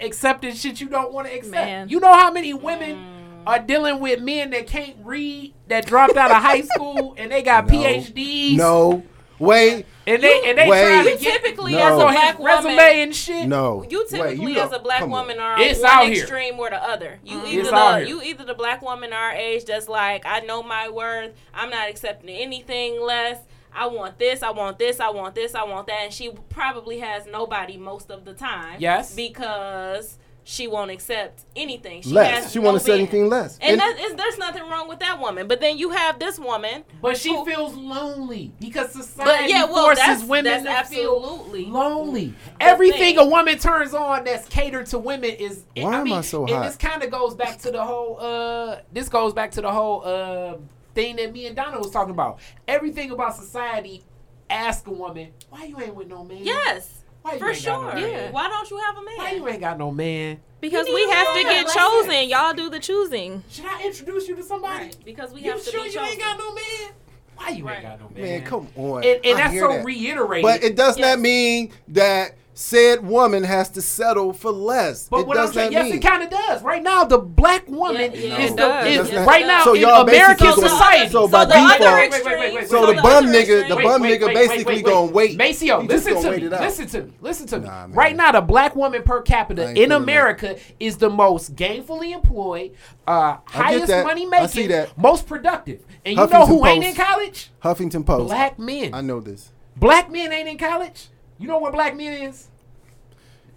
accepting 0.00 0.54
shit 0.54 0.80
you 0.80 0.88
don't 0.88 1.12
want 1.12 1.26
to 1.28 1.34
accept. 1.34 1.52
Man. 1.54 1.88
You 1.88 2.00
know 2.00 2.12
how 2.12 2.30
many 2.32 2.54
women 2.54 3.42
are 3.46 3.58
dealing 3.58 4.00
with 4.00 4.20
men 4.20 4.50
that 4.50 4.66
can't 4.66 4.96
read, 5.02 5.52
that 5.68 5.86
dropped 5.86 6.16
out 6.16 6.30
of 6.30 6.36
high 6.38 6.60
school, 6.74 7.14
and 7.18 7.30
they 7.30 7.42
got 7.42 7.66
No. 7.68 7.74
PhDs. 7.74 8.56
No, 8.56 9.02
wait, 9.38 9.86
And 10.06 10.20
they 10.22 10.42
and 10.48 10.58
they 10.58 10.68
Wait. 10.68 10.82
trying 10.84 11.16
to 11.16 11.22
get 11.22 11.42
typically 11.42 11.72
No. 11.72 11.78
as 11.78 11.98
a 12.00 12.06
on 12.06 12.12
his 12.12 12.20
black 12.36 12.38
resume 12.38 12.70
woman. 12.76 12.78
and 12.96 13.14
shit. 13.16 13.46
no. 13.48 13.84
You 13.88 14.06
typically 14.08 14.54
don't- 14.54 14.66
as 14.66 14.72
a 14.72 14.78
black 14.80 14.98
come 15.00 15.12
on. 15.12 15.20
woman 15.26 15.38
are 15.40 15.60
It's 15.60 15.80
on 15.80 15.86
out 15.90 16.02
one 16.02 16.12
here. 16.12 16.22
extreme 16.22 16.58
or 16.58 16.70
the 16.70 16.82
other. 16.82 17.18
You 17.24 17.38
Mhm. 17.38 17.46
either 17.46 17.60
It's 17.60 17.70
the 17.70 18.04
you 18.08 18.22
either 18.22 18.44
the 18.44 18.54
black 18.54 18.82
woman 18.82 19.12
our 19.12 19.30
age 19.32 19.64
that's 19.66 19.88
like 19.88 20.24
I 20.26 20.40
know 20.40 20.62
my 20.62 20.88
worth. 20.88 21.32
I'm 21.54 21.70
not 21.70 21.88
accepting 21.88 22.30
anything 22.30 23.00
less. 23.00 23.38
I 23.74 23.86
want 23.86 24.18
this. 24.18 24.42
I 24.42 24.50
want 24.50 24.78
this. 24.78 25.00
I 25.00 25.10
want 25.10 25.34
this. 25.34 25.54
I 25.54 25.64
want 25.64 25.86
that. 25.86 26.00
And 26.04 26.12
she 26.12 26.30
probably 26.48 26.98
has 27.00 27.26
nobody 27.26 27.76
most 27.76 28.10
of 28.10 28.24
the 28.24 28.34
time. 28.34 28.76
Yes. 28.78 29.14
Because 29.14 30.18
she 30.44 30.66
won't 30.66 30.90
accept 30.90 31.44
anything. 31.54 32.02
She 32.02 32.10
less. 32.10 32.44
has 32.44 32.52
She 32.52 32.58
no 32.58 32.64
want 32.64 32.78
to 32.80 32.84
say 32.84 32.94
anything 32.94 33.28
less. 33.28 33.58
And, 33.60 33.78
that 33.78 33.96
is, 34.00 34.14
there's 34.14 34.38
nothing 34.38 34.68
wrong 34.68 34.88
with 34.88 34.98
that 34.98 35.20
woman. 35.20 35.46
But 35.46 35.60
then 35.60 35.78
you 35.78 35.90
have 35.90 36.18
this 36.18 36.36
woman. 36.36 36.82
But 37.00 37.16
she 37.16 37.28
who- 37.32 37.44
feels 37.44 37.74
lonely 37.76 38.52
because 38.60 38.90
society 38.90 39.42
But 39.44 39.48
yeah, 39.48 39.64
well, 39.64 39.84
forces 39.84 40.04
that's, 40.04 40.24
women 40.24 40.64
that's 40.64 40.90
to 40.90 40.96
feel 40.96 41.16
absolutely 41.16 41.66
lonely. 41.66 42.34
Everything 42.60 43.16
thing. 43.16 43.18
a 43.18 43.26
woman 43.26 43.56
turns 43.58 43.94
on 43.94 44.24
that's 44.24 44.48
catered 44.48 44.86
to 44.86 44.98
women 44.98 45.30
is. 45.30 45.64
Why 45.76 45.92
I 45.92 45.98
am 45.98 46.04
mean, 46.04 46.14
I 46.14 46.20
so 46.22 46.44
hot? 46.44 46.54
and 46.56 46.64
this 46.64 46.76
kind 46.76 47.02
of 47.04 47.10
goes 47.12 47.34
back 47.36 47.58
to 47.58 47.70
the 47.70 47.82
whole. 47.82 48.18
uh 48.20 48.80
This 48.92 49.08
goes 49.08 49.32
back 49.32 49.52
to 49.52 49.60
the 49.60 49.70
whole 49.70 50.02
uh 50.04 50.56
thing 50.94 51.16
that 51.16 51.32
me 51.32 51.46
and 51.46 51.56
Donna 51.56 51.78
was 51.78 51.90
talking 51.90 52.12
about. 52.12 52.38
Everything 52.68 53.10
about 53.10 53.36
society. 53.36 54.02
Ask 54.50 54.86
a 54.86 54.90
woman 54.92 55.28
why 55.48 55.64
you 55.64 55.80
ain't 55.80 55.94
with 55.94 56.08
no 56.08 56.24
man. 56.24 56.40
Yes. 56.42 57.04
Why 57.22 57.38
For 57.38 57.50
ain't 57.50 57.64
got 57.64 57.82
no 57.82 57.90
sure. 57.90 57.94
man? 57.94 58.10
Yeah. 58.10 58.30
Why 58.32 58.48
don't 58.48 58.70
you 58.70 58.76
have 58.78 58.98
a 58.98 59.02
man? 59.02 59.14
Why 59.16 59.30
you 59.32 59.48
ain't 59.48 59.60
got 59.60 59.78
no 59.78 59.90
man? 59.90 60.40
Because 60.60 60.86
we 60.88 61.08
have 61.10 61.26
to 61.28 61.42
to 61.42 61.42
get 61.48 61.66
that, 61.66 61.74
chosen. 61.74 62.08
like 62.12 62.28
Y'all 62.28 62.52
do 62.52 62.68
the 62.68 62.78
choosing. 62.78 63.42
Should 63.48 63.64
I 63.64 63.84
introduce 63.84 64.28
you 64.28 64.36
to 64.36 64.42
somebody? 64.42 64.84
Right, 64.86 64.96
Because 65.04 65.32
we 65.32 65.40
You 65.42 65.52
have 65.52 65.62
to 65.64 65.70
sure 65.70 65.82
be 65.84 65.88
you 65.88 65.94
chosen. 65.94 66.10
ain't 66.10 66.20
got 66.20 66.38
no 66.38 66.54
man? 66.54 66.92
Why 67.36 67.48
you 67.50 67.66
Right. 67.66 67.74
ain't 67.76 67.82
got 67.84 68.00
no 68.00 68.08
man? 68.10 68.22
Man, 68.22 68.42
come 68.44 68.68
on. 68.76 69.04
And, 69.04 69.24
and 69.24 69.38
that's 69.38 69.58
so 69.58 69.68
that. 69.68 69.84
reiterated. 69.84 70.42
But 70.42 70.62
it 70.62 70.76
does 70.76 70.98
Yes. 70.98 71.08
not 71.16 71.20
mean 71.20 71.72
that 71.88 72.34
said 72.54 73.06
woman 73.06 73.44
has 73.44 73.70
to 73.70 73.80
settle 73.80 74.32
for 74.32 74.50
less. 74.50 75.08
But 75.08 75.20
it 75.20 75.26
what 75.26 75.38
I'm 75.38 75.46
does 75.46 75.54
saying, 75.54 75.72
yes, 75.72 75.84
mean. 75.86 75.94
it 75.94 76.02
kind 76.02 76.22
of 76.22 76.28
does. 76.30 76.62
Right 76.62 76.82
now, 76.82 77.04
the 77.04 77.16
black 77.18 77.66
woman 77.68 78.12
Yeah, 78.12 78.18
yeah, 78.18 78.38
is 78.40 78.50
it 78.50 78.56
the 78.56 78.62
does. 78.62 78.86
is, 79.08 79.10
It 79.10 79.16
right 79.26 79.46
now 79.46 79.64
So 79.64 79.74
in 79.74 79.80
y'all 79.80 80.02
American 80.02 80.52
so- 80.52 80.60
society. 80.60 81.10
so 81.10 81.26
So 81.26 81.28
by 81.28 81.44
the 81.46 81.54
other 81.54 81.78
default, 81.78 81.98
extreme- 82.00 82.66
so 82.66 82.86
so 82.86 82.92
the 82.92 83.00
bum 83.00 83.24
nigga, 83.26 83.68
the 83.68 83.76
bum 83.76 84.02
nigga 84.02 84.26
wait, 84.26 84.34
basically 84.34 84.64
wait, 84.76 84.84
wait. 84.84 84.92
gonna 84.92 85.10
wait. 85.12 85.36
Maceo, 85.38 85.80
listen 85.80 86.14
gonna 86.14 86.30
me. 86.36 86.48
Listen 86.48 86.86
to 86.88 87.02
me. 87.04 87.12
Listen 87.22 87.46
to 87.46 87.58
me. 87.60 87.66
Nah, 87.66 87.86
right 87.90 88.14
now, 88.14 88.32
the 88.32 88.40
black 88.42 88.76
woman 88.76 89.02
per 89.02 89.22
capita 89.22 89.72
in 89.72 89.90
America 89.92 90.56
is 90.78 90.98
the 90.98 91.08
most 91.08 91.56
gainfully 91.56 92.12
employed, 92.12 92.72
uh, 93.06 93.36
highest 93.46 93.86
that. 93.86 94.04
money 94.04 94.26
making, 94.26 94.68
that. 94.68 94.96
most 94.98 95.26
productive. 95.26 95.80
And 96.04 96.16
you 96.18 96.26
know 96.26 96.26
Huffington 96.26 96.48
who 96.48 96.66
ain't 96.66 96.84
in 96.84 96.94
college? 96.94 97.50
Huffington 97.64 98.04
Post. 98.04 98.26
Black 98.28 98.58
men. 98.58 98.92
I 98.92 99.00
know 99.00 99.20
this. 99.20 99.52
Black 99.76 100.10
men 100.10 100.32
ain't 100.32 100.48
in 100.48 100.58
college. 100.58 101.08
You 101.42 101.48
know 101.48 101.58
what 101.58 101.72
black 101.72 101.96
men 101.96 102.22
is? 102.22 102.48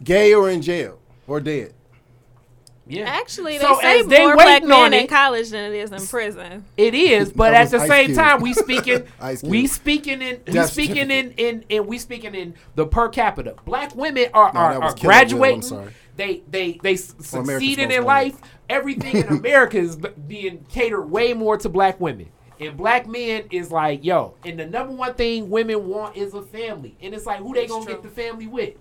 Gay 0.03 0.33
or 0.33 0.49
in 0.49 0.61
jail 0.61 0.99
or 1.27 1.39
dead. 1.39 1.73
Yeah. 2.87 3.03
Actually, 3.05 3.57
they 3.57 3.63
So 3.63 3.79
say 3.79 4.01
as 4.01 4.07
they 4.07 4.25
more 4.25 4.35
black 4.35 4.47
waiting 4.61 4.71
on 4.71 4.91
men 4.91 5.01
in 5.01 5.07
college 5.07 5.49
than 5.49 5.73
it 5.73 5.77
is 5.77 5.91
in 5.91 6.05
prison. 6.07 6.65
It 6.77 6.93
is, 6.93 7.31
but 7.31 7.53
at 7.53 7.71
the 7.71 7.79
same 7.79 8.07
Cube. 8.07 8.17
time, 8.17 8.41
we 8.41 8.53
speaking, 8.53 9.03
we 9.43 9.65
speaking 9.67 10.21
in, 10.21 10.41
we 10.45 10.53
Death 10.53 10.71
speaking 10.71 11.09
in, 11.09 11.31
in, 11.31 11.63
in, 11.69 11.87
we 11.87 11.97
speaking 11.97 12.35
in 12.35 12.53
the 12.75 12.85
per 12.85 13.09
capita. 13.09 13.55
Black 13.65 13.95
women 13.95 14.27
are 14.35 14.51
No, 14.53 14.59
are, 14.59 14.73
are 14.83 14.93
Killer 14.93 14.93
Bill, 14.93 14.93
I'm 14.93 14.99
graduating. 14.99 15.61
sorry. 15.63 15.91
They 16.15 16.43
they 16.49 16.73
they 16.83 16.93
s- 16.93 17.11
Or 17.33 17.41
America's 17.41 17.67
succeeding 17.67 17.91
in 17.91 18.03
life. 18.03 18.35
Everything 18.69 19.17
in 19.17 19.27
America 19.29 19.77
is 19.77 19.95
being 20.27 20.65
catered 20.69 21.09
way 21.09 21.33
more 21.33 21.57
to 21.57 21.69
black 21.69 21.99
women. 21.99 22.29
And 22.59 22.77
black 22.77 23.07
men 23.07 23.45
is 23.51 23.71
like, 23.71 24.03
yo, 24.03 24.35
and 24.45 24.59
the 24.59 24.65
number 24.65 24.93
one 24.93 25.13
thing 25.15 25.49
women 25.49 25.87
want 25.87 26.15
is 26.15 26.33
a 26.33 26.41
family. 26.41 26.95
And 27.01 27.13
it's 27.13 27.25
like, 27.25 27.39
who 27.39 27.53
they 27.53 27.67
gonna 27.67 27.85
true. 27.85 27.93
get 27.95 28.03
the 28.03 28.09
family 28.09 28.47
with? 28.47 28.75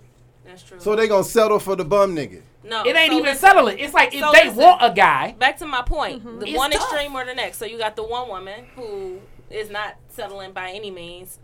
That's 0.45 0.63
true. 0.63 0.79
So 0.79 0.95
they 0.95 1.07
gonna 1.07 1.23
settle 1.23 1.59
for 1.59 1.75
the 1.75 1.83
bum 1.85 2.15
nigga. 2.15 2.41
no, 2.63 2.83
It 2.83 2.95
ain't 2.95 3.11
so 3.11 3.17
even 3.17 3.23
listen. 3.25 3.39
settling. 3.39 3.79
It's 3.79 3.93
like 3.93 4.13
if 4.13 4.19
So 4.21 4.31
they 4.31 4.45
listen. 4.45 4.61
want 4.61 4.81
a 4.83 4.91
guy, 4.93 5.33
Back 5.39 5.57
to 5.57 5.65
my 5.65 5.81
point. 5.81 6.23
Mm-hmm. 6.23 6.39
The 6.39 6.47
It's 6.49 6.57
one 6.57 6.71
tough. 6.71 6.81
extreme 6.83 7.15
or 7.15 7.25
the 7.25 7.33
next. 7.33 7.57
So 7.57 7.65
you 7.65 7.77
got 7.77 7.95
the 7.95 8.03
one 8.03 8.27
woman 8.29 8.65
who 8.75 9.19
is 9.49 9.69
not 9.69 9.95
settling 10.09 10.51
by 10.53 10.69
any 10.71 10.91
means, 10.91 11.39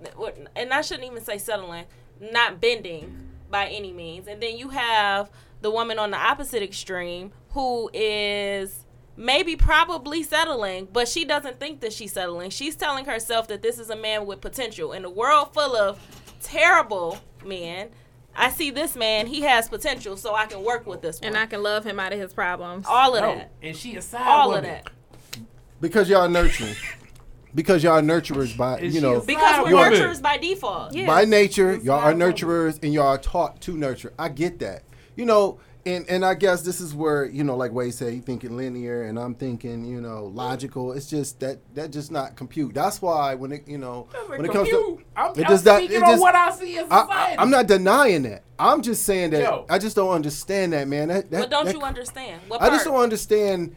and 0.56 0.74
I 0.74 0.82
shouldn't 0.82 1.06
even 1.10 1.24
say 1.24 1.38
settling, 1.38 1.86
not 2.20 2.62
bending 2.62 3.28
by 3.50 3.68
any 3.68 3.92
means. 3.92 4.28
And 4.28 4.42
then 4.42 4.58
you 4.58 4.70
have 4.70 5.30
the 5.62 5.70
woman 5.72 6.00
on 6.00 6.12
the 6.12 6.18
opposite 6.18 6.64
extreme 6.64 7.32
who 7.50 7.90
is 7.94 8.86
maybe 9.18 9.56
probably 9.56 10.24
settling, 10.24 10.88
but 10.92 11.08
she 11.08 11.26
doesn't 11.26 11.60
think 11.60 11.82
that 11.82 11.94
she's 11.94 12.14
settling. 12.14 12.50
She's 12.50 12.76
telling 12.76 13.06
herself 13.06 13.48
that 13.50 13.62
this 13.62 13.78
is 13.80 13.90
a 13.90 13.96
man 13.96 14.26
with 14.26 14.42
potential. 14.42 14.94
In 14.94 15.06
a 15.06 15.10
world 15.10 15.54
full 15.54 15.76
of 15.76 16.00
terrible 16.42 17.20
men, 17.46 17.90
I 18.36 18.50
see 18.50 18.72
this 18.72 18.96
man, 18.96 19.28
he 19.28 19.42
has 19.42 19.68
potential, 19.68 20.16
so 20.16 20.34
I 20.36 20.46
can 20.46 20.64
work 20.64 20.88
with 20.88 21.02
this 21.02 21.20
one. 21.20 21.28
And 21.30 21.38
I 21.38 21.46
can 21.46 21.62
love 21.62 21.84
him 21.84 22.00
out 22.00 22.14
of 22.14 22.20
his 22.20 22.34
problems. 22.34 22.86
all 22.88 23.16
of 23.16 23.22
no, 23.22 23.36
that. 23.36 23.52
and 23.62 23.76
she 23.76 23.96
a 23.96 24.02
side 24.02 24.26
All 24.26 24.50
woman. 24.50 24.66
of 24.66 24.72
that. 24.72 24.90
Because 25.82 26.08
y'all 26.10 26.30
nurturing. 26.30 26.76
because 27.54 27.84
y'all 27.84 28.02
nurturers 28.02 28.56
by 28.56 28.80
Is 28.80 28.96
you 28.96 29.02
know 29.02 29.20
Because 29.20 29.66
we're 29.66 29.74
woman? 29.76 29.94
nurturers 29.94 30.22
by 30.22 30.38
default. 30.38 30.94
Yeah. 30.94 31.08
by 31.08 31.26
nature, 31.26 31.72
It's 31.72 31.84
y'all 31.84 32.00
are 32.00 32.12
a 32.12 32.14
woman. 32.14 32.32
nurturers 32.34 32.80
and 32.84 32.94
y'all 32.94 33.08
are 33.08 33.18
taught 33.18 33.60
to 33.62 33.76
nurture. 33.76 34.14
I 34.18 34.30
get 34.30 34.60
that. 34.60 34.84
You 35.18 35.26
know, 35.26 35.60
and 35.86 36.08
and 36.10 36.24
I 36.26 36.34
guess 36.36 36.62
this 36.62 36.80
is 36.80 36.94
where, 36.94 37.26
you 37.26 37.44
know, 37.44 37.56
like 37.56 37.72
Wade 37.72 37.94
said, 37.94 38.14
you 38.14 38.22
thinking 38.22 38.56
linear 38.56 39.04
and 39.04 39.18
I'm 39.18 39.36
thinking, 39.36 39.86
you 39.86 40.02
know, 40.02 40.26
logical. 40.26 40.94
It's 40.94 41.10
just 41.10 41.40
that 41.40 41.60
that 41.76 41.92
just 41.92 42.12
not 42.12 42.36
compute. 42.36 42.74
That's 42.74 43.02
why 43.02 43.36
when 43.36 43.52
it 43.52 43.68
you 43.68 43.78
know 43.78 44.08
when 44.28 44.46
it 44.46 44.52
comes 44.52 44.70
to 44.70 45.02
I'm, 45.16 45.32
it 45.32 45.40
I'm 45.40 45.44
does 45.44 45.66
not- 45.66 45.82
it 45.84 45.96
on 45.96 46.10
just- 46.12 46.22
what 46.22 46.36
I 46.36 46.52
see 46.52 46.78
in 46.78 46.86
I, 46.90 47.02
society. 47.02 47.38
I, 47.38 47.42
am 47.42 47.50
not 47.50 47.68
denying 47.68 48.24
that. 48.24 48.44
I'm 48.60 48.82
just 48.82 49.04
saying 49.04 49.32
that 49.32 49.42
Yo. 49.42 49.66
I 49.70 49.80
just 49.80 49.96
don't 49.96 50.12
understand 50.12 50.74
that, 50.74 50.88
man. 50.88 51.08
That, 51.08 51.32
that, 51.32 51.40
But 51.42 51.50
don't 51.50 51.66
that- 51.66 51.76
you 51.76 51.82
understand? 51.82 52.42
What 52.48 52.62
I 52.62 52.70
just 52.70 52.86
don't 52.86 53.02
understand 53.02 53.76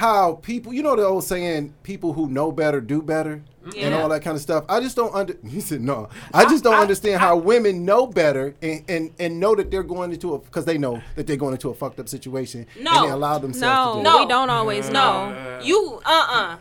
how 0.00 0.32
people, 0.36 0.72
you 0.72 0.82
know, 0.82 0.96
the 0.96 1.04
old 1.04 1.22
saying, 1.24 1.74
people 1.82 2.14
who 2.14 2.26
know 2.26 2.50
better 2.50 2.80
do 2.80 3.02
better 3.02 3.42
and 3.76 3.94
all 3.94 4.08
that 4.08 4.22
kind 4.22 4.34
of 4.34 4.40
stuff. 4.40 4.64
I 4.66 4.80
just 4.80 4.96
don't 4.96 5.14
under. 5.14 5.36
He 5.46 5.60
said 5.60 5.82
no. 5.82 6.08
I 6.32 6.44
just 6.46 6.64
don't 6.64 6.78
understand 6.78 7.20
how 7.20 7.36
women 7.36 7.84
know 7.84 8.06
better 8.06 8.54
and, 8.62 8.82
and, 8.88 9.10
and 9.18 9.38
know 9.38 9.54
that 9.54 9.70
they're 9.70 9.82
going 9.82 10.10
into 10.10 10.32
a 10.32 10.38
because 10.38 10.64
they 10.64 10.78
know 10.78 11.02
that 11.16 11.26
they're 11.26 11.36
going 11.36 11.52
into 11.52 11.68
a 11.68 11.74
fucked 11.74 12.00
up 12.00 12.08
situation 12.08 12.66
and 12.76 12.84
No. 12.84 13.04
they 13.04 13.10
allow 13.12 13.36
themselves 13.36 13.62
no, 13.62 13.92
to 13.96 13.98
do 13.98 14.02
No. 14.04 14.16
it. 14.16 14.20
we 14.20 14.28
don't 14.28 14.48
always 14.48 14.88
know. 14.88 15.32
No, 15.34 15.60
you 15.62 16.00
uh 16.06 16.26
uh 16.30 16.56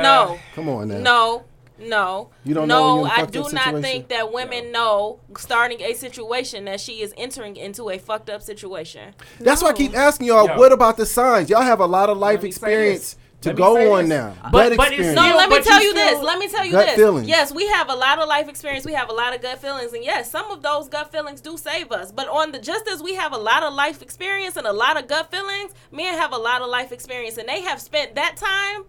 no 0.00 0.38
Come 0.54 0.68
on 0.68 0.86
now. 0.88 0.98
no 0.98 1.44
no. 1.78 2.30
You 2.44 2.54
don't 2.54 2.68
know 2.68 2.94
when 2.96 2.96
no, 2.96 2.96
you're 2.96 3.04
in 3.06 3.10
a 3.10 3.14
I 3.14 3.20
fucked 3.20 3.32
do 3.32 3.38
not 3.40 3.50
situation? 3.50 3.82
think 3.82 4.08
that 4.08 4.32
women 4.32 4.72
know 4.72 5.20
starting 5.36 5.80
a 5.82 5.94
situation 5.94 6.64
that 6.66 6.80
she 6.80 7.00
is 7.02 7.12
entering 7.16 7.56
into 7.56 7.90
a 7.90 7.98
fucked 7.98 8.30
up 8.30 8.42
situation. 8.42 9.14
That's 9.40 9.62
why 9.62 9.70
I 9.70 9.72
keep 9.72 9.94
asking 9.96 10.28
y'all, 10.28 10.46
Yo. 10.46 10.56
what 10.58 10.72
about 10.72 10.96
the 10.96 11.06
signs? 11.06 11.50
Y'all 11.50 11.62
have 11.62 11.80
a 11.80 11.86
lot 11.86 12.08
of 12.10 12.18
life 12.18 12.36
Let 12.36 12.42
me 12.44 12.50
say 12.50 12.56
experience 12.56 13.16
to 13.42 13.50
Let 13.50 13.56
go 13.58 13.92
on 13.94 14.04
this. 14.04 14.08
now. 14.08 14.34
But- 14.50 14.76
but 14.76 14.92
it's. 14.92 15.14
No, 15.14 15.36
let 15.36 15.50
me 15.50 15.60
tell 15.62 15.80
you 15.82 15.88
you 15.88 15.94
this. 15.94 16.22
Let 16.22 16.38
me 16.38 16.48
tell 16.48 16.64
you 16.64 16.72
this. 16.72 16.94
feelings. 16.94 17.28
Yes, 17.28 17.52
we 17.52 17.66
have 17.68 17.90
a 17.90 17.94
lot 17.94 18.18
of 18.18 18.26
life 18.26 18.48
experience. 18.48 18.86
We 18.86 18.94
have 18.94 19.10
a 19.10 19.12
lot 19.12 19.34
of 19.34 19.42
gut 19.42 19.58
feelings, 19.58 19.92
and 19.92 20.02
yes, 20.02 20.30
some 20.30 20.50
of 20.50 20.62
those 20.62 20.88
gut 20.88 21.12
feelings 21.12 21.42
do 21.42 21.58
save 21.58 21.92
us. 21.92 22.10
But 22.10 22.28
on 22.28 22.52
the 22.52 22.58
just 22.58 22.88
as 22.88 23.02
we 23.02 23.14
have 23.16 23.32
a 23.34 23.38
lot 23.38 23.62
of 23.62 23.74
life 23.74 24.00
experience 24.00 24.56
and 24.56 24.66
a 24.66 24.72
lot 24.72 24.96
of 24.96 25.08
gut 25.08 25.30
feelings, 25.30 25.72
men 25.92 26.14
have 26.14 26.32
a 26.32 26.38
lot 26.38 26.62
of 26.62 26.68
life 26.68 26.90
experience, 26.90 27.36
and 27.36 27.46
they 27.48 27.60
have 27.60 27.80
spent 27.82 28.14
that 28.14 28.36
time. 28.38 28.84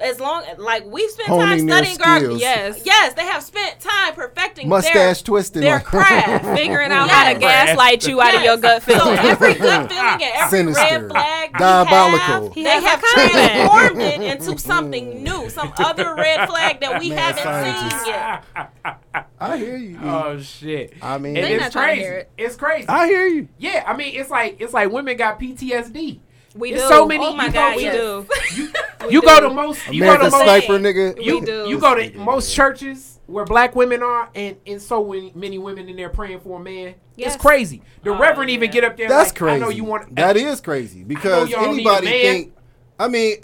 As 0.00 0.20
long 0.20 0.44
like 0.58 0.84
we've 0.84 1.10
spent 1.10 1.28
time 1.28 1.38
Honing 1.48 1.66
their 1.66 1.84
studying 1.84 2.28
girls. 2.28 2.40
Yes. 2.40 2.82
yes, 2.84 3.14
they 3.14 3.24
have 3.24 3.42
spent 3.42 3.80
time 3.80 4.14
perfecting 4.14 4.68
Mustache 4.68 4.92
their, 4.94 5.14
twisting. 5.24 5.62
their 5.62 5.76
like- 5.76 5.84
craft. 5.84 6.44
Figuring 6.56 6.92
out 6.92 7.08
how 7.08 7.32
to 7.32 7.38
gaslight 7.38 8.06
you 8.06 8.20
out 8.20 8.34
of 8.34 8.42
your 8.42 8.56
gut 8.58 8.82
feeling. 8.82 9.00
So 9.00 9.10
every 9.12 9.54
gut 9.54 9.88
feeling 9.90 10.22
and 10.22 10.22
every 10.22 10.48
Sinister. 10.58 10.82
red 10.82 11.08
flag 11.10 11.50
we 11.52 11.58
Diabolical. 11.58 12.18
have, 12.18 12.54
He 12.54 12.62
they 12.64 12.70
has 12.70 12.84
have 12.84 13.02
comment. 13.02 13.32
transformed 13.32 14.02
it 14.02 14.20
into 14.20 14.58
something 14.58 15.22
new, 15.22 15.48
some 15.50 15.72
other 15.78 16.14
red 16.14 16.48
flag 16.48 16.80
that 16.80 17.00
we 17.00 17.10
Mad 17.10 17.36
haven't 17.38 17.42
scientist. 17.44 18.04
seen 18.04 18.14
yet. 18.14 19.32
I 19.40 19.56
hear 19.56 19.76
you. 19.76 19.98
Oh 20.02 20.38
shit! 20.40 20.94
I 21.02 21.18
mean, 21.18 21.36
and 21.36 21.46
it's 21.46 21.62
not 21.62 21.72
trying 21.72 21.96
to 21.96 22.02
crazy. 22.02 22.16
it. 22.20 22.30
It's 22.36 22.56
crazy. 22.56 22.88
I 22.88 23.06
hear 23.06 23.26
you. 23.26 23.48
yeah, 23.58 23.84
I 23.86 23.96
mean, 23.96 24.14
it's 24.14 24.30
like 24.30 24.60
it's 24.60 24.72
like 24.72 24.90
women 24.90 25.16
got 25.16 25.38
PTSD. 25.40 26.20
We 26.58 26.72
It's 26.72 26.82
do. 26.82 26.88
so 26.88 27.06
many. 27.06 27.24
Oh 27.24 27.32
my 27.34 27.46
you 27.46 27.52
God, 27.52 27.70
go, 27.72 27.76
we 27.76 27.82
yes. 27.84 27.96
do. 27.96 28.26
You, 28.56 28.68
We 29.06 29.12
you 29.12 29.20
do. 29.20 29.26
go 29.26 29.40
to 29.40 29.50
most. 29.50 29.86
You 29.88 30.02
go 30.02 30.16
to 30.16 30.22
most. 30.24 30.34
sniper 30.42 30.78
nigga. 30.80 31.22
You, 31.22 31.38
We 31.40 31.46
do. 31.46 31.68
you 31.68 31.78
go 31.78 31.94
to 31.94 32.18
most 32.18 32.52
churches 32.54 33.20
where 33.26 33.44
black 33.44 33.76
women 33.76 34.02
are, 34.02 34.28
and, 34.34 34.56
and 34.66 34.80
so 34.82 35.04
many, 35.04 35.32
many 35.34 35.58
women 35.58 35.88
in 35.88 35.96
there 35.96 36.08
praying 36.08 36.40
for 36.40 36.60
a 36.60 36.62
man. 36.62 36.94
Yes. 37.16 37.34
It's 37.34 37.42
crazy. 37.42 37.82
The 38.02 38.10
Oh, 38.10 38.18
Reverend 38.18 38.50
even 38.50 38.70
get 38.70 38.84
up 38.84 38.96
there. 38.96 39.08
That's 39.08 39.30
like, 39.30 39.38
crazy. 39.38 39.56
I 39.56 39.58
know 39.58 39.68
you 39.68 39.84
want. 39.84 40.14
That 40.16 40.36
is 40.36 40.60
crazy 40.60 41.04
because 41.04 41.50
y'all 41.50 41.72
need 41.72 41.86
a 41.86 41.90
anybody 41.90 42.06
think. 42.06 42.54
I 42.98 43.08
mean, 43.08 43.36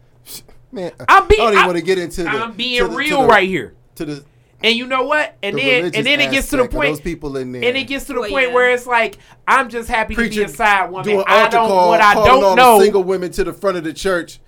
man, 0.72 0.92
I'm 1.08 1.28
being. 1.28 1.40
I 1.40 1.44
don't 1.44 1.52
even 1.52 1.58
I'm- 1.58 1.66
want 1.66 1.78
to 1.78 1.84
get 1.84 1.98
into 1.98 2.22
the. 2.24 2.28
I'm 2.30 2.52
being 2.52 2.78
to 2.78 2.84
the- 2.84 2.90
to 2.90 2.96
real 2.96 3.22
the- 3.22 3.28
right 3.28 3.48
here. 3.48 3.74
To 3.96 4.04
the, 4.04 4.24
And 4.64 4.76
you 4.76 4.86
know 4.86 5.04
what? 5.04 5.36
And 5.42 5.56
the 5.56 5.60
then 5.62 5.84
and 5.94 6.06
then 6.06 6.20
it 6.20 6.30
gets 6.30 6.48
to 6.50 6.56
the 6.56 6.68
point. 6.68 6.90
Those 6.90 7.00
people 7.00 7.36
in 7.36 7.52
there. 7.52 7.64
And 7.64 7.76
it 7.76 7.84
gets 7.84 8.04
to 8.06 8.12
the 8.12 8.20
Well, 8.20 8.30
point 8.30 8.48
yeah. 8.48 8.54
where 8.54 8.70
it's 8.70 8.86
like 8.86 9.18
I'm 9.46 9.68
just 9.68 9.88
happy 9.88 10.14
to 10.14 10.28
be 10.28 10.42
a 10.42 10.48
side 10.48 10.90
woman. 10.90 11.04
doing 11.04 11.24
I 11.26 11.40
altar 11.42 11.50
don't 11.56 11.68
call, 11.68 11.88
what 11.88 12.00
I 12.00 12.14
don't 12.14 12.44
all 12.44 12.56
know. 12.56 12.78
the 12.78 12.84
single 12.84 13.02
women 13.04 13.32
to 13.32 13.44
the 13.44 13.52
front 13.52 13.76
of 13.76 13.84
the 13.84 13.92
church. 13.92 14.40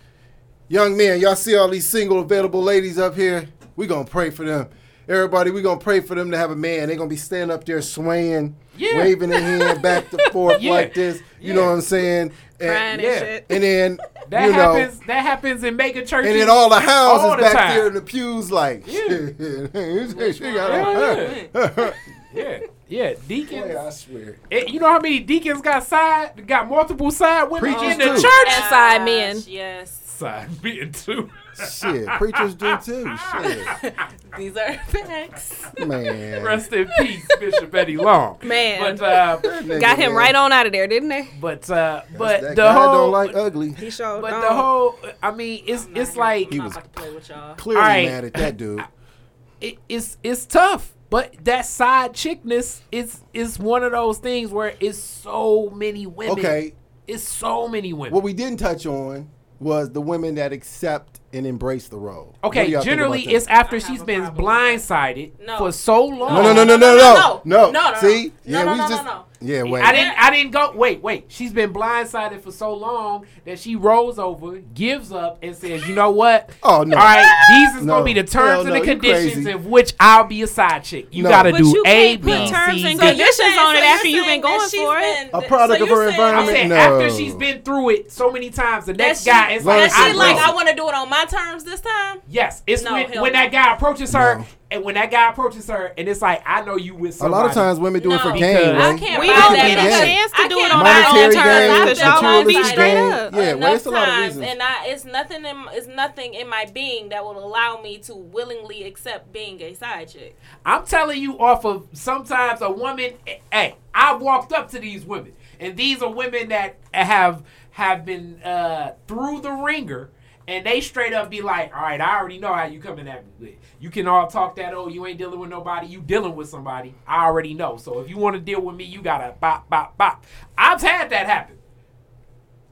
Young 0.68 0.96
men, 0.96 1.20
y'all 1.20 1.36
see 1.36 1.56
all 1.56 1.68
these 1.68 1.88
single 1.88 2.20
available 2.20 2.62
ladies 2.62 2.98
up 2.98 3.14
here? 3.14 3.48
We 3.76 3.86
gonna 3.86 4.04
pray 4.04 4.30
for 4.30 4.44
them. 4.44 4.68
Everybody, 5.08 5.50
we 5.50 5.60
gonna 5.60 5.78
pray 5.80 6.00
for 6.00 6.14
them 6.14 6.30
to 6.30 6.38
have 6.38 6.50
a 6.50 6.56
man. 6.56 6.88
They're 6.88 6.96
gonna 6.96 7.10
be 7.10 7.16
standing 7.16 7.54
up 7.54 7.64
there 7.64 7.82
swaying, 7.82 8.56
Yeah. 8.78 8.96
waving 8.98 9.28
their 9.28 9.40
hand 9.42 9.82
back 9.82 10.08
to 10.10 10.18
forth 10.32 10.62
Yeah. 10.62 10.72
like 10.72 10.94
this. 10.94 11.18
You 11.40 11.48
Yeah. 11.48 11.54
know 11.56 11.62
what 11.66 11.72
I'm 11.72 11.80
saying? 11.82 12.32
And, 12.60 12.70
and 12.70 13.02
yeah. 13.02 13.18
shit. 13.18 13.46
and 13.50 13.62
then 13.62 13.98
that 14.30 14.46
you 14.46 14.52
know, 14.52 14.74
happens. 14.74 15.00
That 15.00 15.22
happens 15.22 15.64
in 15.64 15.76
mega 15.76 16.04
churches. 16.04 16.32
and 16.32 16.40
in 16.40 16.48
all 16.48 16.68
the 16.68 16.80
houses 16.80 17.24
all 17.24 17.36
the 17.36 17.42
back 17.42 17.52
time. 17.54 17.76
there 17.76 17.86
in 17.88 17.94
the 17.94 18.00
pews 18.00 18.50
like, 18.50 18.84
Yeah. 18.86 19.08
she 20.32 20.40
got 20.52 20.70
Yeah, 20.70 21.46
a- 21.54 21.92
Yeah, 22.34 22.58
yeah. 22.88 23.14
Deacons. 23.28 23.72
Boy, 23.72 23.78
I 23.86 23.90
swear. 23.90 24.36
Eh, 24.50 24.64
you 24.66 24.80
know 24.80 24.88
how 24.88 24.98
many 24.98 25.20
deacons 25.20 25.60
got 25.62 25.84
side? 25.84 26.46
Got 26.48 26.68
multiple 26.68 27.12
side 27.12 27.44
women 27.44 27.72
Preachers 27.74 27.92
in 27.92 27.98
the 27.98 28.04
too. 28.16 28.22
church. 28.22 28.48
And 28.48 28.64
side 28.64 29.04
men. 29.04 29.40
Yes. 29.46 30.00
Side 30.04 30.48
men 30.64 30.90
too. 30.90 31.30
Shit, 31.70 32.06
preachers 32.08 32.54
do 32.54 32.76
too. 32.78 33.16
Shit, 33.16 33.94
These 34.38 34.56
are 34.56 34.74
facts. 34.88 35.64
man. 35.86 36.42
Rest 36.42 36.72
in 36.72 36.88
peace, 36.98 37.26
Bishop 37.38 37.74
Eddie 37.74 37.96
Long. 37.96 38.38
Man. 38.42 38.96
But 38.96 39.02
uh, 39.02 39.36
Got 39.78 39.98
him 39.98 40.10
man. 40.10 40.14
right 40.14 40.34
on 40.34 40.52
out 40.52 40.66
of 40.66 40.72
there, 40.72 40.86
didn't 40.86 41.08
they? 41.10 41.28
but 41.40 41.68
uh, 41.70 42.02
but 42.18 42.40
That 42.40 42.48
the 42.50 42.54
guy 42.62 42.72
whole 42.72 42.92
don't 42.94 43.12
like 43.12 43.34
ugly. 43.34 43.72
He 43.72 43.90
showed. 43.90 44.20
but 44.22 44.30
don't. 44.30 44.40
the 44.40 44.48
whole 44.54 44.98
I 45.22 45.30
mean 45.30 45.62
it's 45.66 45.86
I'm 45.86 45.96
it's 45.96 46.16
like 46.16 46.52
I'm 46.52 46.64
was- 46.64 46.72
about 46.72 46.84
to 46.84 46.90
play 46.90 47.10
with 47.14 47.28
y'all. 47.28 47.54
Clearly 47.56 47.80
All 47.82 47.86
right. 47.88 48.08
mad 48.08 48.24
at 48.24 48.34
that 48.34 48.56
dude. 48.56 48.84
it, 49.60 49.78
it's 49.88 50.18
it's 50.22 50.46
tough. 50.46 50.92
But 51.10 51.44
that 51.44 51.66
side 51.66 52.14
chickness 52.14 52.80
is 52.90 53.20
is 53.32 53.58
one 53.58 53.84
of 53.84 53.92
those 53.92 54.18
things 54.18 54.50
where 54.50 54.74
it's 54.80 54.98
so 54.98 55.70
many 55.70 56.06
women. 56.06 56.38
Okay. 56.38 56.74
It's 57.06 57.22
so 57.22 57.68
many 57.68 57.92
women. 57.92 58.14
What 58.14 58.24
we 58.24 58.32
didn't 58.32 58.58
touch 58.58 58.86
on 58.86 59.30
was 59.60 59.90
the 59.92 60.00
women 60.00 60.34
that 60.36 60.52
accept 60.52 61.20
and 61.34 61.46
embrace 61.46 61.88
the 61.88 61.98
role. 61.98 62.34
Okay, 62.44 62.70
generally 62.82 63.22
it's 63.22 63.46
after 63.48 63.80
she's 63.80 64.02
been 64.02 64.22
blindsided 64.26 65.32
no. 65.44 65.58
for 65.58 65.72
so 65.72 66.04
long. 66.04 66.34
No, 66.34 66.42
no, 66.42 66.52
no, 66.52 66.64
no, 66.64 66.76
no, 66.76 66.96
no, 66.96 67.42
no, 67.44 67.70
no. 67.70 67.90
no. 67.92 68.00
See, 68.00 68.32
no, 68.46 68.58
yeah, 68.58 68.64
no, 68.64 68.72
we 68.72 68.78
no, 68.78 68.88
just. 68.88 69.04
No, 69.04 69.12
no. 69.12 69.24
Yeah, 69.44 69.62
wait. 69.64 69.84
I 69.84 69.92
didn't. 69.92 70.14
I 70.18 70.30
didn't 70.30 70.52
go. 70.52 70.72
Wait, 70.74 71.02
wait. 71.02 71.26
She's 71.28 71.52
been 71.52 71.72
blindsided 71.72 72.40
for 72.40 72.50
so 72.50 72.72
long 72.72 73.26
that 73.44 73.58
she 73.58 73.76
rolls 73.76 74.18
over, 74.18 74.58
gives 74.58 75.12
up, 75.12 75.38
and 75.42 75.54
says, 75.54 75.86
"You 75.86 75.94
know 75.94 76.10
what? 76.10 76.48
oh 76.62 76.82
no! 76.82 76.96
All 76.96 77.02
right, 77.02 77.44
these 77.50 77.80
is 77.80 77.86
no. 77.86 77.94
gonna 77.94 78.04
be 78.06 78.14
the 78.14 78.24
terms 78.24 78.64
and 78.64 78.74
the 78.74 78.80
conditions 78.80 79.46
of 79.46 79.66
which 79.66 79.92
I'll 80.00 80.24
be 80.24 80.40
a 80.42 80.46
side 80.46 80.84
chick. 80.84 81.08
You 81.10 81.24
gotta 81.24 81.50
but 81.50 81.58
do 81.58 81.68
you 81.68 81.82
put 82.18 82.48
terms 82.48 82.84
and 82.84 82.98
conditions 82.98 83.58
on 83.58 83.76
it 83.76 83.84
after 83.84 84.08
you've 84.08 84.24
been 84.24 84.40
going 84.40 84.68
for 84.70 84.96
it. 84.98 85.30
A 85.34 85.42
product 85.42 85.82
of 85.82 85.88
her 85.88 86.08
environment. 86.08 86.56
I'm 86.56 86.72
after 86.72 87.10
she's 87.10 87.34
been 87.34 87.60
through 87.62 87.90
it 87.90 88.12
so 88.12 88.32
many 88.32 88.48
times, 88.48 88.86
the 88.86 88.94
next 88.94 89.26
guy 89.26 89.52
is 89.52 89.66
like, 89.66 89.90
"I 89.92 90.12
like. 90.12 90.36
I 90.36 90.54
want 90.54 90.68
to 90.68 90.74
do 90.74 90.88
it 90.88 90.94
on 90.94 91.10
my 91.10 91.23
terms 91.26 91.64
this 91.64 91.80
time. 91.80 92.20
Yes, 92.28 92.62
it's 92.66 92.82
No, 92.82 92.92
when, 92.92 93.20
when 93.20 93.32
that 93.32 93.50
guy 93.52 93.74
approaches 93.74 94.12
her, 94.14 94.38
No. 94.38 94.44
and 94.70 94.82
when 94.84 94.94
that 94.96 95.10
guy 95.10 95.30
approaches 95.30 95.68
her, 95.68 95.92
and 95.96 96.08
it's 96.08 96.20
like, 96.22 96.42
I 96.46 96.62
know 96.64 96.76
you 96.76 96.94
with 96.94 97.22
A 97.22 97.28
lot 97.28 97.46
of 97.46 97.52
times 97.52 97.78
women 97.78 98.02
do 98.02 98.12
it 98.12 98.20
for 98.20 98.28
No. 98.32 98.38
gain, 98.38 98.56
Because- 98.56 98.74
right? 98.74 98.94
I 98.94 98.98
can't 98.98 99.20
We 99.20 99.26
don't 99.28 99.54
get 99.54 99.78
a 99.78 99.82
gain. 99.82 100.06
chance 100.18 100.32
I 100.34 100.42
to 100.44 100.48
do 100.48 100.58
it 100.58 100.72
on 100.72 100.82
buy 100.82 100.90
our 100.90 101.08
own 101.08 101.14
terms 101.14 101.34
gain, 101.34 101.80
because 101.82 102.00
y'all 102.00 102.22
won't 102.22 102.48
be 102.48 102.64
straight 102.64 102.76
gain. 102.94 103.12
up. 103.12 103.32
Yeah, 103.32 103.38
well, 103.38 103.56
enough 103.56 103.74
it's 103.76 103.86
a 103.86 103.90
lot 103.90 104.08
of 104.08 104.18
reasons. 104.18 104.46
and 104.46 104.62
I, 104.62 104.86
it's 104.86 105.04
nothing. 105.04 105.44
In, 105.44 105.64
it's 105.72 105.86
nothing 105.86 106.34
in 106.34 106.48
my 106.48 106.66
being 106.72 107.08
that 107.10 107.24
will 107.24 107.38
allow 107.44 107.80
me 107.82 107.98
to 107.98 108.14
willingly 108.14 108.84
accept 108.84 109.32
being 109.32 109.60
a 109.62 109.74
side 109.74 110.08
chick. 110.08 110.36
I'm 110.64 110.84
telling 110.86 111.20
you 111.20 111.38
off 111.38 111.64
of 111.64 111.86
sometimes 111.92 112.60
a 112.62 112.70
woman. 112.70 113.14
Hey, 113.52 113.76
I've 113.94 114.20
walked 114.20 114.52
up 114.52 114.70
to 114.70 114.78
these 114.78 115.04
women, 115.04 115.32
and 115.60 115.76
these 115.76 116.02
are 116.02 116.10
women 116.10 116.48
that 116.48 116.76
have 116.92 117.42
have 117.72 118.04
been 118.04 118.40
uh, 118.44 118.92
through 119.08 119.40
the 119.40 119.50
ringer, 119.50 120.08
and 120.46 120.66
they 120.66 120.80
straight 120.80 121.12
up 121.12 121.30
be 121.30 121.42
like, 121.42 121.74
"All 121.74 121.82
right, 121.82 122.00
I 122.00 122.18
already 122.18 122.38
know 122.38 122.52
how 122.52 122.64
you 122.64 122.80
coming 122.80 123.08
at 123.08 123.24
me 123.24 123.30
with. 123.38 123.54
You 123.80 123.90
can 123.90 124.06
all 124.06 124.26
talk 124.26 124.56
that. 124.56 124.74
Oh, 124.74 124.88
you 124.88 125.06
ain't 125.06 125.18
dealing 125.18 125.38
with 125.38 125.50
nobody. 125.50 125.86
You 125.86 126.00
dealing 126.00 126.36
with 126.36 126.48
somebody. 126.48 126.94
I 127.06 127.24
already 127.24 127.54
know. 127.54 127.76
So 127.76 128.00
if 128.00 128.08
you 128.08 128.18
want 128.18 128.34
to 128.36 128.40
deal 128.40 128.60
with 128.60 128.76
me, 128.76 128.84
you 128.84 129.02
gotta 129.02 129.34
bop 129.40 129.68
bop 129.68 129.96
bop. 129.96 130.24
I've 130.56 130.80
had 130.80 131.10
that 131.10 131.26
happen. 131.26 131.58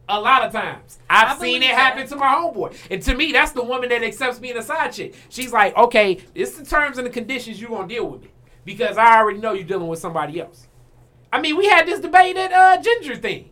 A 0.09 0.21
lot 0.21 0.45
of 0.45 0.53
times. 0.53 0.99
I've 1.09 1.39
seen 1.39 1.63
it 1.63 1.69
that. 1.69 1.77
happen 1.77 2.07
to 2.09 2.17
my 2.17 2.27
homeboy. 2.27 2.77
And 2.91 3.03
to 3.03 3.15
me, 3.15 3.33
that's 3.33 3.53
the 3.53 3.63
woman 3.63 3.89
that 3.91 4.03
accepts 4.03 4.39
being 4.39 4.57
a 4.57 4.63
side 4.63 4.93
chick. 4.93 5.15
She's 5.29 5.53
like, 5.53 5.77
okay, 5.77 6.19
it's 6.35 6.59
the 6.59 6.65
terms 6.67 6.99
and 6.99 7.07
the 7.07 7.11
conditions 7.11 7.61
you 7.61 7.69
gonna 7.69 7.89
deal 7.89 8.07
with 8.07 8.23
me. 8.23 8.29
Because 8.65 8.99
I 8.99 9.19
already 9.19 9.39
know 9.39 9.53
you're 9.53 9.65
dealing 9.65 9.89
with 9.89 10.01
somebody 10.01 10.41
else. 10.41 10.69
I 11.33 11.41
mean, 11.41 11.57
we 11.57 11.67
had 11.67 11.87
this 11.87 12.01
debate 12.01 12.37
at 12.37 12.53
uh 12.53 12.83
Ginger 12.83 13.17
thing. 13.17 13.52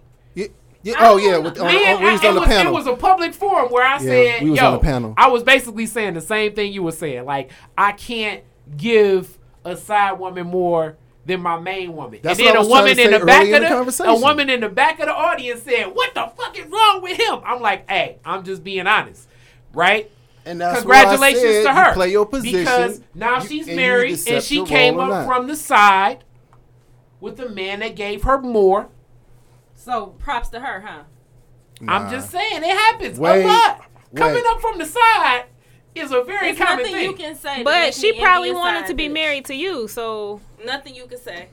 Yeah, 0.82 0.94
oh, 1.00 1.16
yeah, 1.18 1.28
oh 1.28 1.30
yeah, 1.32 1.38
with, 1.38 1.60
on, 1.60 1.66
Me 1.66 1.84
and- 1.86 1.98
on, 1.98 2.04
we 2.04 2.10
was 2.12 2.20
I- 2.22 2.28
on 2.28 2.30
it, 2.30 2.34
the 2.34 2.40
was, 2.40 2.48
panel. 2.48 2.72
it 2.72 2.74
was 2.74 2.86
a 2.86 2.96
public 2.96 3.34
forum 3.34 3.70
where 3.70 3.86
I 3.86 3.98
said, 3.98 4.42
we 4.42 4.50
was 4.50 4.60
yo, 4.60 4.66
on 4.66 4.72
the 4.74 4.78
panel. 4.78 5.14
I 5.16 5.28
was 5.28 5.42
basically 5.42 5.86
saying 5.86 6.14
the 6.14 6.20
same 6.22 6.54
thing 6.54 6.72
you 6.72 6.82
were 6.82 6.92
saying. 6.92 7.24
Like, 7.26 7.50
I 7.76 7.92
can't 7.92 8.42
give 8.76 9.36
a 9.64 9.76
side 9.76 10.12
woman 10.18 10.46
more 10.46 10.96
than 11.26 11.42
my 11.42 11.58
main 11.60 11.94
woman. 11.94 12.20
That's 12.22 12.38
and 12.38 12.48
then 12.48 12.54
what 12.54 12.56
I 12.56 12.58
a 12.58 12.60
was 12.60 12.68
trying 12.68 12.82
woman 12.82 12.96
to 12.96 13.02
in 13.02 13.20
the 13.20 13.26
back 13.26 13.42
early 13.42 13.52
of 13.52 13.86
the 13.86 13.92
the, 14.04 14.08
a 14.10 14.18
woman 14.20 14.50
in 14.50 14.60
the 14.60 14.68
back 14.70 15.00
of 15.00 15.06
the 15.06 15.14
audience 15.14 15.62
said, 15.62 15.84
"What 15.94 16.14
the 16.14 16.32
fuck 16.34 16.58
is 16.58 16.64
wrong 16.66 17.02
with 17.02 17.18
him?" 17.20 17.40
I'm 17.44 17.60
like, 17.60 17.88
"Hey, 17.90 18.18
I'm 18.24 18.42
just 18.42 18.64
being 18.64 18.86
honest, 18.86 19.28
right?" 19.74 20.10
and 20.46 20.58
that's 20.62 20.82
why 20.86 20.96
I 20.96 21.04
Congratulations 21.04 21.42
said 21.42 21.62
to 21.64 21.74
her. 21.74 21.88
You 21.88 21.92
play 21.94 22.10
your 22.12 22.24
position 22.26 22.60
because 22.60 23.00
now 23.14 23.40
you- 23.42 23.48
she's 23.48 23.68
and 23.68 23.76
married 23.76 24.18
and 24.28 24.42
she 24.42 24.64
came 24.64 24.98
up 24.98 25.26
from 25.26 25.46
the 25.46 25.54
side 25.56 26.24
with 27.20 27.38
a 27.38 27.50
man 27.50 27.80
that 27.80 27.94
gave 27.96 28.22
her 28.22 28.40
more. 28.40 28.88
So 29.80 30.08
props 30.18 30.50
to 30.50 30.60
her, 30.60 30.80
huh? 30.80 31.04
I'm 31.88 32.10
just 32.10 32.28
saying 32.30 32.62
it 32.62 32.64
happens 32.64 33.18
Wait, 33.18 33.44
a 33.44 33.48
lot. 33.48 33.86
Coming 34.14 34.42
up 34.46 34.60
from 34.60 34.76
the 34.76 34.84
side 34.84 35.44
is 35.94 36.12
a 36.12 36.22
very 36.22 36.48
There's 36.48 36.58
common 36.58 36.82
nothing 36.84 36.92
thing. 36.92 37.10
you 37.10 37.16
can 37.16 37.34
say. 37.34 37.62
But 37.62 37.94
she 37.94 38.12
probably 38.20 38.52
wanted 38.52 38.88
to 38.88 38.94
be 38.94 39.08
bitch. 39.08 39.12
married 39.12 39.44
to 39.46 39.54
you, 39.54 39.88
so 39.88 40.42
Nothing 40.62 40.94
you 40.94 41.06
can 41.06 41.18
say. 41.18 41.48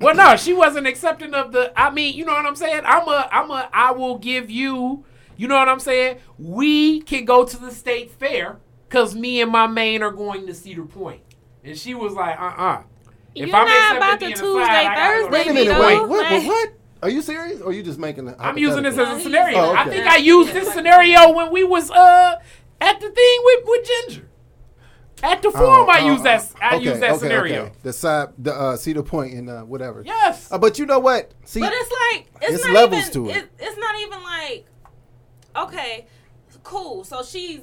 Well, 0.00 0.14
no, 0.14 0.36
she 0.36 0.52
wasn't 0.52 0.86
accepting 0.86 1.34
of 1.34 1.50
the. 1.50 1.72
I 1.74 1.90
mean, 1.90 2.14
you 2.14 2.24
know 2.24 2.32
what 2.32 2.46
I'm 2.46 2.54
saying. 2.54 2.82
I'm 2.84 3.08
a. 3.08 3.28
I'm 3.32 3.50
a. 3.50 3.68
I 3.72 3.90
will 3.90 4.16
give 4.16 4.48
you. 4.48 5.04
You 5.36 5.48
know 5.48 5.56
what 5.56 5.68
I'm 5.68 5.80
saying. 5.80 6.18
We 6.38 7.00
can 7.00 7.24
go 7.24 7.44
to 7.44 7.56
the 7.56 7.72
state 7.72 8.12
fair 8.12 8.58
because 8.88 9.16
me 9.16 9.40
and 9.40 9.50
my 9.50 9.66
main 9.66 10.04
are 10.04 10.12
going 10.12 10.46
to 10.46 10.54
Cedar 10.54 10.84
Point. 10.84 10.92
Point, 10.92 11.22
and 11.64 11.76
she 11.76 11.94
was 11.94 12.12
like, 12.12 12.38
uh, 12.38 12.54
uh 12.56 12.82
You're 13.34 13.48
not 13.48 13.96
about 13.96 14.20
to 14.20 14.28
Tuesday, 14.28 14.94
Thursday 14.94 15.30
Wait 15.30 15.46
a 15.48 15.52
minute, 15.52 15.74
though. 15.74 15.86
wait, 15.86 16.08
what, 16.08 16.22
Like- 16.22 16.30
what, 16.30 16.46
what? 16.46 16.79
Are 17.02 17.08
you 17.08 17.22
serious? 17.22 17.60
Or 17.60 17.70
are 17.70 17.72
you 17.72 17.82
just 17.82 17.98
making 17.98 18.28
it? 18.28 18.36
I'm 18.38 18.58
using 18.58 18.82
this 18.82 18.98
as 18.98 19.18
a 19.18 19.20
scenario. 19.20 19.56
used- 19.58 19.70
Oh, 19.70 19.74
I 19.76 19.88
think 19.88 20.06
I 20.06 20.16
used 20.16 20.52
this 20.52 20.72
scenario 20.72 21.32
when 21.32 21.50
we 21.50 21.64
was 21.64 21.90
uh 21.90 22.36
at 22.80 23.00
the 23.00 23.08
thing 23.10 23.38
with 23.44 23.64
with 23.66 23.86
Ginger. 24.08 24.26
At 25.22 25.42
the 25.42 25.50
forum, 25.50 25.88
I 25.90 25.98
use 25.98 26.22
that. 26.22 26.50
I 26.62 26.76
okay, 26.76 26.84
used 26.84 27.00
that 27.02 27.10
okay, 27.10 27.18
scenario. 27.18 27.62
okay. 27.64 27.72
The 27.82 27.92
side, 27.92 28.28
the 28.38 28.54
uh, 28.54 28.76
Cedar 28.76 29.02
Point 29.02 29.34
and 29.34 29.50
uh, 29.50 29.60
whatever. 29.64 30.02
Yes. 30.04 30.50
Uh, 30.50 30.56
but 30.56 30.78
you 30.78 30.86
know 30.86 30.98
what? 30.98 31.32
See, 31.44 31.60
But 31.60 31.74
it's 31.74 31.90
like 32.14 32.26
it's, 32.40 32.54
It's 32.54 32.64
not 32.64 32.72
levels 32.74 33.00
even, 33.10 33.12
to 33.12 33.30
it. 33.30 33.50
It's 33.58 33.76
not 33.78 34.00
even 34.00 34.22
like 34.22 34.66
okay, 35.56 36.06
cool. 36.62 37.04
So 37.04 37.22
she's 37.22 37.60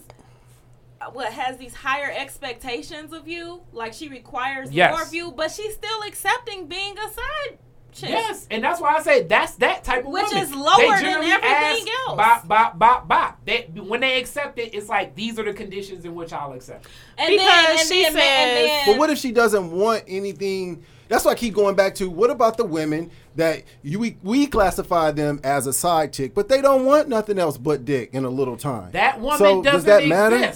uh, 1.01 1.09
what 1.11 1.31
has 1.33 1.57
these 1.57 1.73
higher 1.73 2.11
expectations 2.15 3.11
of 3.11 3.27
you? 3.27 3.61
Like 3.71 3.93
she 3.93 4.07
requires 4.07 4.71
Yes. 4.71 4.91
more 4.93 5.01
of 5.01 5.11
you, 5.13 5.31
but 5.31 5.49
she's 5.51 5.73
still 5.73 6.01
accepting 6.07 6.67
being 6.67 6.95
a 6.99 7.09
side 7.11 7.57
chick. 7.99 8.09
Yes, 8.09 8.47
and 8.51 8.63
that's 8.63 8.79
why 8.79 8.95
I 8.95 9.01
say 9.01 9.23
that's 9.23 9.55
that 9.55 9.83
type 9.83 9.99
of 9.99 10.05
woman. 10.05 10.23
Which 10.23 10.31
woman. 10.31 10.43
is 10.43 10.53
lower 10.55 10.77
They 10.77 11.03
than 11.03 11.23
everything 11.23 11.41
ask, 11.43 11.87
else. 12.07 12.17
Bop, 12.17 12.47
bop, 12.47 12.79
bop, 12.79 13.07
bop. 13.07 13.39
They, 13.45 13.69
when 13.75 13.99
they 13.99 14.19
accept 14.19 14.59
it, 14.59 14.73
it's 14.73 14.89
like 14.89 15.15
these 15.15 15.37
are 15.39 15.43
the 15.43 15.53
conditions 15.53 16.05
in 16.05 16.15
which 16.15 16.33
I'll 16.33 16.53
accept. 16.53 16.85
it. 16.85 16.91
And 17.17 17.29
Because 17.31 17.45
then, 17.47 17.69
and 17.71 17.79
she 17.87 18.03
then, 18.03 18.15
and 18.17 18.67
then, 18.69 18.85
But 18.87 18.97
what 18.97 19.09
if 19.09 19.17
she 19.17 19.31
doesn't 19.31 19.71
want 19.71 20.03
anything? 20.07 20.83
That's 21.09 21.23
why 21.23 21.31
I 21.31 21.35
keep 21.35 21.53
going 21.53 21.75
back 21.75 21.95
to 21.95 22.09
what 22.09 22.29
about 22.29 22.57
the 22.57 22.65
women 22.65 23.11
that 23.37 23.63
you 23.81 23.97
we, 23.99 24.17
we 24.23 24.45
classify 24.45 25.11
them 25.11 25.39
as 25.43 25.65
a 25.65 25.71
side 25.71 26.11
chick, 26.11 26.33
but 26.35 26.49
they 26.49 26.61
don't 26.61 26.83
want 26.85 27.07
nothing 27.07 27.39
else 27.39 27.57
but 27.57 27.85
dick 27.85 28.09
in 28.13 28.25
a 28.25 28.29
little 28.29 28.57
time. 28.57 28.91
That 28.91 29.21
woman 29.21 29.37
So, 29.37 29.61
doesn't 29.61 29.73
does 29.73 29.83
that 29.85 30.05
matter? 30.07 30.53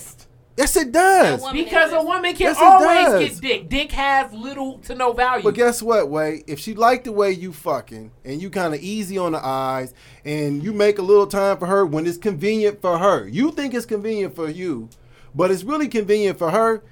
Exist. 0.58 0.76
Yes, 0.76 0.84
it 0.84 0.92
does. 0.92 1.52
Because 1.52 1.92
a 1.94 2.02
woman 2.04 2.34
can 2.36 2.48
Yes, 2.48 2.58
always 2.60 3.06
does. 3.30 3.40
get 3.40 3.42
dick. 3.42 3.70
Dick 3.70 3.92
has 3.94 4.32
little 4.34 4.80
to 4.80 4.96
no 4.96 5.14
value. 5.14 5.44
But 5.44 5.56
guess 5.56 5.82
what, 5.82 6.10
Way? 6.10 6.44
If 6.48 6.60
she 6.60 6.74
liked 6.74 7.06
the 7.06 7.12
way 7.12 7.32
you 7.32 7.54
fucking 7.54 8.12
and 8.26 8.42
you 8.42 8.50
kind 8.50 8.74
of 8.74 8.82
easy 8.82 9.18
on 9.18 9.32
the 9.34 9.44
eyes 9.46 9.94
and 10.26 10.64
you 10.64 10.74
make 10.74 11.00
a 11.00 11.02
little 11.04 11.28
time 11.28 11.58
for 11.58 11.66
her 11.68 11.86
when 11.86 12.06
it's 12.06 12.18
convenient 12.18 12.82
for 12.82 12.98
her, 12.98 13.28
you 13.28 13.52
think 13.52 13.74
it's 13.74 13.86
convenient 13.86 14.36
for 14.36 14.50
you, 14.50 14.90
but 15.34 15.52
it's 15.52 15.64
really 15.64 15.88
convenient 15.88 16.38
for 16.38 16.52
her. 16.52 16.84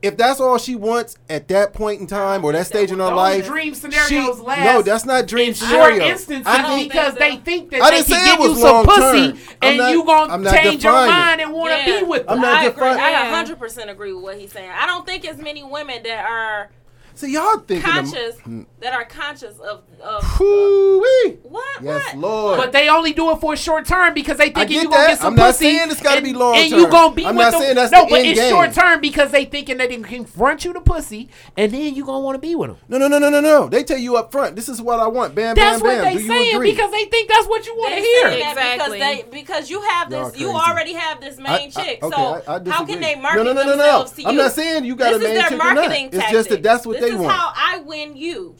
If 0.00 0.16
that's 0.16 0.38
all 0.40 0.58
she 0.58 0.76
wants 0.76 1.16
at 1.28 1.48
that 1.48 1.72
point 1.72 2.00
in 2.00 2.06
time 2.06 2.44
or 2.44 2.52
that 2.52 2.66
stage 2.68 2.92
in 2.92 2.98
her 3.00 3.06
Those 3.06 3.16
life, 3.16 3.46
dream 3.46 3.74
scenarios 3.74 4.08
she- 4.08 4.42
last. 4.42 4.64
No, 4.64 4.80
that's 4.82 5.04
not 5.04 5.26
dream 5.26 5.48
in 5.48 5.54
short 5.54 5.70
scenario. 5.70 6.04
instances 6.04 6.46
I 6.46 6.62
don't 6.62 6.78
think, 6.78 6.92
because 6.92 7.14
they 7.16 7.36
think 7.38 7.70
that 7.70 7.82
I 7.82 7.90
they 7.90 7.96
didn't 7.96 8.06
can 8.06 8.16
say 8.20 8.30
give 8.30 8.40
you 8.44 8.50
was 8.50 8.60
some 8.60 8.86
pussy 8.86 9.00
term. 9.32 9.38
I'm 9.60 9.68
and 9.70 9.78
not- 9.78 9.90
you 9.92 10.04
gonna 10.04 10.50
change 10.52 10.84
your 10.84 10.92
defining 10.92 11.08
it. 11.08 11.12
mind 11.16 11.40
and 11.40 11.52
want 11.52 11.72
to 11.84 11.90
Yeah. 11.90 11.98
be 12.00 12.06
with 12.06 12.26
them. 12.26 12.34
I'm 12.36 12.40
not 12.40 12.54
I 12.58 12.64
agree. 12.66 12.74
defining- 12.74 13.02
I 13.04 13.28
100% 13.28 13.90
agree 13.90 14.12
with 14.12 14.22
what 14.22 14.38
he's 14.38 14.52
saying. 14.52 14.70
I 14.70 14.86
don't 14.86 15.04
think 15.04 15.24
as 15.28 15.38
many 15.38 15.64
women 15.64 16.02
that 16.04 16.24
are 16.30 16.70
see 17.18 17.32
y'all 17.32 17.58
thinking 17.58 17.90
conscious 17.90 18.36
Of, 18.44 18.66
that 18.80 18.92
are 18.94 19.04
conscious 19.04 19.58
of 19.58 19.82
of 20.00 20.22
Hoo-wee. 20.24 21.38
what 21.42 21.64
Yes, 21.82 22.14
what 22.14 22.16
Lord. 22.18 22.58
But 22.58 22.72
they 22.72 22.88
only 22.88 23.12
do 23.12 23.30
it 23.32 23.40
for 23.40 23.52
a 23.54 23.56
short 23.56 23.84
term 23.86 24.14
because 24.14 24.38
they 24.38 24.44
I 24.44 24.50
thinking 24.50 24.68
get 24.76 24.82
you 24.84 24.90
gonna 24.90 25.06
get 25.08 25.18
some 25.18 25.26
I'm 25.28 25.34
not 25.36 25.46
pussy. 25.48 25.64
saying 25.64 25.90
it's 25.90 26.02
gotta 26.02 26.16
and, 26.18 26.24
be 26.24 26.32
long 26.32 26.56
And 26.56 26.70
you 26.70 26.88
gonna 26.88 27.14
be 27.14 27.26
I'm 27.26 27.34
with 27.36 27.44
not 27.44 27.50
them. 27.52 27.60
saying 27.60 27.74
that's 27.76 27.92
no, 27.92 28.04
the 28.04 28.10
but 28.10 28.18
end 28.20 28.28
it's 28.28 28.40
game. 28.40 28.50
short 28.50 28.72
term 28.72 29.00
because 29.00 29.30
they 29.30 29.44
thinking 29.44 29.76
that 29.78 29.88
they 29.88 29.94
can 29.96 30.04
confront 30.04 30.64
you 30.64 30.72
the 30.72 30.80
pussy, 30.80 31.28
and 31.56 31.72
then 31.72 31.94
you 31.94 32.04
gonna 32.04 32.20
want 32.24 32.36
to 32.36 32.38
be 32.40 32.54
with 32.54 32.70
them. 32.70 32.78
No, 32.88 32.98
no, 32.98 33.08
no, 33.08 33.18
no, 33.18 33.30
no, 33.30 33.40
no. 33.40 33.68
They 33.68 33.82
tell 33.84 33.98
you 33.98 34.16
up 34.16 34.30
front. 34.32 34.54
This 34.56 34.68
is 34.68 34.80
what 34.80 35.00
I 35.00 35.08
want. 35.08 35.34
Bam, 35.34 35.54
That's 35.56 35.80
bam, 35.82 35.86
what 35.88 36.02
bam. 36.02 36.04
they 36.04 36.14
Do 36.18 36.22
you 36.22 36.28
saying 36.28 36.54
agree? 36.54 36.70
because 36.72 36.90
they 36.92 37.04
think 37.06 37.28
that's 37.28 37.46
what 37.48 37.66
you 37.66 37.76
want 37.76 37.94
to 37.94 38.00
hear. 38.00 38.28
Exactly. 38.28 38.72
because 38.78 38.92
they 38.92 39.24
because 39.30 39.70
you 39.70 39.80
have 39.82 40.10
this 40.10 40.38
you 40.38 40.50
already 40.50 40.92
have 40.94 41.20
this 41.20 41.38
main 41.38 41.46
I- 41.48 41.54
I- 41.54 41.68
chick. 41.70 42.02
okay, 42.02 42.16
so 42.16 42.42
I- 42.46 42.56
I 42.56 42.68
how 42.70 42.84
can 42.84 43.00
they 43.00 43.14
market 43.16 43.38
no, 43.38 43.42
no, 43.44 43.52
no, 43.52 43.62
no, 43.62 43.70
no. 43.70 43.76
themselves 43.76 44.12
to 44.12 44.22
you? 44.22 44.28
I'm 44.28 44.36
not 44.36 44.52
saying 44.52 44.84
you 44.84 44.94
got 44.96 45.14
a 45.14 45.18
main 45.18 45.28
is 45.28 45.34
their 45.34 45.48
chick 45.48 45.64
or 45.64 45.74
not. 45.74 45.90
It's 45.92 46.30
just 46.30 46.48
that 46.50 46.62
that's 46.62 46.86
what 46.86 47.00
this 47.00 47.07
they 47.08 47.14
is 47.14 47.20
want. 47.20 47.32
how 47.32 47.52
I 47.54 47.80
win 47.80 48.16
you. 48.16 48.56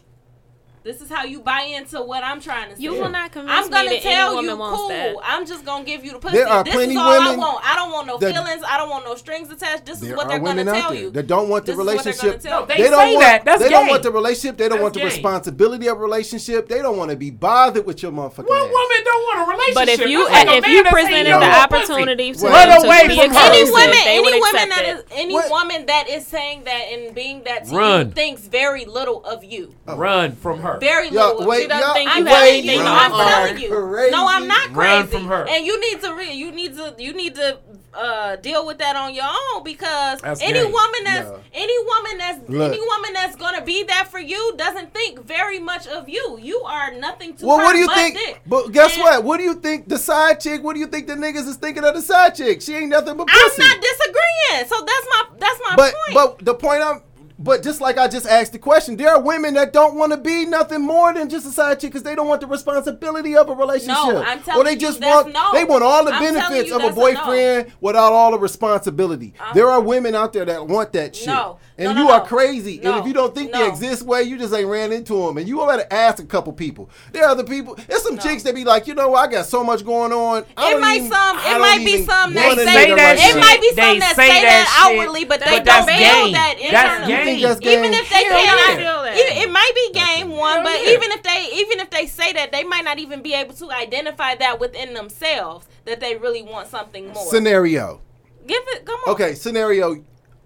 This 0.84 1.00
is 1.00 1.10
how 1.10 1.24
you 1.24 1.40
buy 1.40 1.62
into 1.62 2.00
what 2.02 2.22
I'm 2.24 2.40
trying 2.40 2.70
to 2.70 2.76
say. 2.76 2.82
You 2.82 2.92
will 2.94 3.08
not 3.08 3.32
convince 3.32 3.52
I'm 3.52 3.70
gonna 3.70 3.90
me 3.90 3.96
that 3.96 4.02
tell 4.02 4.38
any 4.38 4.46
you, 4.46 4.50
woman 4.52 4.58
wants 4.58 4.78
cool. 4.80 4.88
that. 4.88 5.16
I'm 5.24 5.46
just 5.46 5.64
gonna 5.64 5.84
give 5.84 6.04
you 6.04 6.12
the 6.12 6.18
pussy. 6.18 6.36
There 6.38 6.48
are 6.48 6.64
this 6.64 6.74
plenty 6.74 6.92
is 6.94 6.98
all 6.98 7.08
I 7.10 7.18
women 7.18 7.38
want. 7.40 7.64
I 7.68 7.74
don't 7.76 7.90
want 7.92 8.06
no 8.06 8.16
that- 8.18 8.32
feelings. 8.34 8.62
I 8.66 8.78
don't 8.78 8.88
want 8.88 9.04
no 9.04 9.14
strings 9.16 9.50
attached. 9.50 9.86
This 9.86 10.02
is 10.02 10.14
what 10.14 10.28
they're 10.28 10.38
gonna 10.38 10.62
out 10.70 10.74
tell 10.74 10.90
there 10.92 11.00
you. 11.00 11.10
that 11.10 11.26
don't 11.26 11.48
want 11.48 11.66
the 11.66 11.72
This 11.72 11.80
is 11.80 11.86
what 11.86 11.90
relationship. 12.06 12.40
tell 12.40 12.60
No, 12.60 12.60
you. 12.60 12.66
they 12.82 12.90
don't 12.90 13.00
say 13.00 13.14
want, 13.14 13.20
that. 13.26 13.44
That's 13.44 13.62
they 13.62 13.68
don't 13.68 13.88
want 13.88 14.02
the 14.02 14.12
relationship. 14.12 14.56
They 14.56 14.68
don't 14.68 14.78
That's 14.78 14.82
want 14.82 14.94
the 14.94 15.00
gay. 15.00 15.06
responsibility 15.06 15.86
of 15.88 15.98
a 15.98 16.00
relationship. 16.00 16.68
They 16.68 16.80
don't 16.82 16.96
want 16.96 17.10
to 17.10 17.16
be 17.16 17.30
bothered 17.30 17.84
with 17.84 18.02
your 18.02 18.12
motherfucking 18.12 18.48
What 18.48 18.62
ass. 18.66 18.72
woman 18.72 19.04
don't 19.04 19.22
want 19.24 19.38
a 19.38 19.50
relationship? 19.50 19.74
But 19.74 19.88
if 19.88 20.00
you 20.08 20.28
That's 20.28 20.46
like 20.46 20.58
if 20.58 20.66
you 20.68 20.82
that 20.84 20.92
presented 20.92 21.32
the 21.32 21.50
opportunity 21.60 22.32
to, 22.32 22.46
Run 22.46 22.68
to 22.80 22.86
away 22.86 23.08
be 23.08 23.16
from 23.16 23.34
her. 23.34 23.40
any 23.40 23.60
exclusive, 23.60 23.72
woman, 23.72 23.98
any 24.06 24.20
would 24.20 24.34
woman 24.34 24.54
accept 24.54 24.70
that 24.70 25.04
any 25.12 25.34
woman 25.34 25.86
that 25.86 26.08
is 26.08 26.26
saying 26.26 26.64
that 26.64 26.82
and 26.92 27.14
being 27.14 27.42
that 27.44 27.64
to 27.66 27.74
you 27.74 28.04
thinks 28.12 28.42
very 28.42 28.84
little 28.84 29.24
of 29.24 29.44
you. 29.44 29.74
Oh. 29.86 29.96
Run 29.96 30.36
from 30.36 30.60
her. 30.60 30.67
Very 30.78 31.08
Y'all, 31.08 31.32
little. 31.38 31.46
wait, 31.46 31.62
She 31.62 31.68
doesn't 31.68 31.82
y'all- 31.86 31.94
think 31.94 32.10
I'm 32.10 32.18
you 32.18 32.24
have 32.26 32.46
anything. 32.46 32.78
No, 32.84 32.92
I'm 32.92 33.10
telling 33.10 33.58
you. 33.62 33.68
crazy. 33.70 34.10
No, 34.10 34.26
I'm 34.28 34.46
not 34.46 34.72
crazy. 34.74 34.76
Run 34.98 35.06
from 35.08 35.24
her. 35.26 35.46
And 35.48 35.64
you 35.66 35.80
need 35.80 36.02
to 36.02 36.14
re- 36.14 36.32
you 36.32 36.52
need 36.52 36.74
to 36.76 36.94
you 36.98 37.12
need 37.14 37.34
to 37.36 37.58
uh, 37.94 38.36
deal 38.36 38.64
with 38.66 38.78
that 38.78 38.94
on 38.94 39.12
your 39.14 39.24
own 39.24 39.64
because 39.64 40.20
That's 40.20 40.40
any 40.42 40.52
gay. 40.60 40.64
woman 40.64 41.00
that's 41.04 41.28
No. 41.30 41.40
any 41.54 41.84
woman 41.84 42.18
that's 42.18 42.48
Look. 42.48 42.72
any 42.72 42.80
woman 42.80 43.12
that's 43.14 43.34
gonna 43.34 43.62
be 43.62 43.82
there 43.82 44.04
for 44.04 44.20
you 44.20 44.54
doesn't 44.56 44.92
think 44.92 45.24
very 45.24 45.58
much 45.58 45.86
of 45.88 46.08
you. 46.08 46.38
You 46.40 46.60
are 46.60 46.92
nothing 46.92 47.34
to 47.38 47.46
Well, 47.46 47.58
her 47.58 47.64
what 47.64 47.72
do 47.72 47.78
you 47.78 47.86
but 47.86 47.94
think? 47.96 48.14
dick. 48.16 48.40
But 48.46 48.70
guess 48.72 48.92
And 48.94 49.02
what? 49.02 49.24
What 49.24 49.36
do 49.38 49.44
you 49.44 49.54
think 49.54 49.88
the 49.88 49.98
side 49.98 50.38
chick? 50.40 50.62
What 50.62 50.74
do 50.74 50.80
you 50.80 50.86
think 50.86 51.06
the 51.08 51.14
niggas 51.14 51.48
is 51.48 51.56
thinking 51.56 51.82
of 51.84 51.94
the 51.94 52.02
side 52.02 52.34
chick? 52.36 52.62
She 52.62 52.74
ain't 52.74 52.90
nothing 52.90 53.16
but 53.16 53.26
I'm 53.30 53.50
not 53.58 53.80
disagreeing. 53.80 54.68
So 54.68 54.76
that's 54.84 55.06
my 55.10 55.22
that's 55.38 55.60
my 55.68 55.74
but 55.76 55.94
point. 55.94 56.14
but 56.38 56.44
the 56.44 56.54
point 56.54 56.82
I'm. 56.82 57.02
But 57.40 57.62
just 57.62 57.80
like 57.80 57.98
I 57.98 58.08
just 58.08 58.26
asked 58.26 58.52
the 58.52 58.58
question, 58.58 58.96
there 58.96 59.10
are 59.10 59.20
women 59.20 59.54
that 59.54 59.72
don't 59.72 59.94
want 59.94 60.10
to 60.12 60.18
be 60.18 60.44
nothing 60.44 60.82
more 60.82 61.14
than 61.14 61.28
just 61.28 61.46
a 61.46 61.50
side 61.50 61.78
chick 61.78 61.90
because 61.92 62.02
they 62.02 62.16
don't 62.16 62.26
want 62.26 62.40
the 62.40 62.48
responsibility 62.48 63.36
of 63.36 63.48
a 63.48 63.54
relationship. 63.54 63.94
No, 63.94 64.22
I'm 64.22 64.38
or 64.40 64.42
telling 64.42 64.64
they 64.64 64.72
you 64.72 64.78
just 64.78 64.98
that's 65.00 65.24
want 65.24 65.34
no. 65.34 65.52
they 65.52 65.64
want 65.64 65.84
all 65.84 66.04
the 66.04 66.12
I'm 66.12 66.22
benefits 66.22 66.68
you 66.68 66.74
of 66.76 66.82
a 66.82 66.86
a 66.86 66.90
no. 66.90 66.94
boyfriend 66.96 67.72
without 67.80 68.12
all 68.12 68.32
the 68.32 68.38
responsibility. 68.40 69.34
I'm- 69.40 69.54
there 69.54 69.70
are 69.70 69.80
women 69.80 70.16
out 70.16 70.32
there 70.32 70.44
that 70.46 70.66
want 70.66 70.92
that 70.94 71.14
shit. 71.14 71.28
No. 71.28 71.58
And 71.80 71.94
No, 71.94 72.00
you 72.02 72.08
no, 72.08 72.12
are 72.14 72.18
no. 72.18 72.24
crazy. 72.26 72.80
And 72.82 72.96
if 72.96 73.06
you 73.06 73.12
don't 73.12 73.32
think 73.32 73.52
they 73.52 73.64
exist, 73.68 74.02
way 74.02 74.24
you 74.24 74.36
just 74.36 74.52
ain't 74.52 74.66
ran 74.66 74.90
into 74.90 75.14
them. 75.24 75.38
And 75.38 75.46
you 75.46 75.64
better 75.64 75.86
ask 75.92 76.18
a 76.20 76.26
couple 76.26 76.52
people. 76.52 76.90
There 77.12 77.22
are 77.24 77.30
other 77.30 77.44
people. 77.44 77.78
There's 77.86 78.02
some 78.02 78.16
No. 78.16 78.20
chicks 78.22 78.42
that 78.42 78.54
be 78.56 78.64
like, 78.64 78.88
you 78.88 78.94
know. 78.94 79.14
I 79.14 79.28
got 79.28 79.46
so 79.46 79.62
much 79.62 79.84
going 79.84 80.12
on. 80.12 80.44
I 80.56 80.74
It 80.74 80.80
might 80.80 80.96
even- 80.96 81.12
some. 81.12 81.38
It 81.38 81.58
might 81.60 81.78
be 81.84 81.92
even 81.92 82.06
some 82.06 82.34
that 82.34 82.46
want 82.48 82.58
a 82.58 82.64
They 82.64 82.66
say 82.66 82.72
say 82.74 82.90
nigga 82.90 82.96
that 82.96 83.10
right 83.10 83.18
shit. 83.20 83.36
It 83.36 83.40
might 83.40 83.60
be 83.60 83.70
They 83.70 83.82
some 83.82 83.98
that 84.00 84.16
say 84.16 84.26
say 84.28 84.34
that 84.42 84.66
that 84.66 84.84
outwardly, 84.90 85.24
but 85.24 85.38
they 85.38 85.46
but 85.46 85.64
don't 85.64 85.86
game. 85.86 85.98
feel 85.98 86.32
that 86.32 86.54
That's 86.58 86.98
internally. 86.98 87.24
game. 87.24 87.38
You 87.38 87.54
think 87.54 87.64
Even 87.78 87.94
if 87.94 88.10
they 88.10 88.24
Hell 88.24 88.38
cannot, 88.42 88.58
yeah. 88.58 88.76
feel 88.76 89.02
that. 89.04 89.16
it, 89.16 89.36
it 89.44 89.50
might 89.52 89.72
be 89.74 89.92
game 89.92 90.30
one, 90.30 90.64
but 90.64 90.82
yeah. 90.84 90.90
even 90.90 91.12
if 91.12 91.22
they 91.22 91.48
even 91.62 91.78
if 91.78 91.90
they 91.90 92.06
say 92.06 92.32
that, 92.32 92.50
they 92.50 92.64
might 92.64 92.82
not 92.84 92.98
even 92.98 93.22
be 93.22 93.34
able 93.34 93.54
to 93.54 93.70
identify 93.70 94.34
that 94.34 94.58
within 94.58 94.94
themselves 94.94 95.66
that 95.84 96.00
they 96.00 96.16
really 96.16 96.42
want 96.42 96.66
something 96.68 97.12
more. 97.12 97.24
Scenario. 97.30 98.00
Give 98.48 98.62
it, 98.68 98.84
come 98.84 98.98
on. 99.06 99.12
Okay, 99.14 99.34
scenario. 99.34 100.02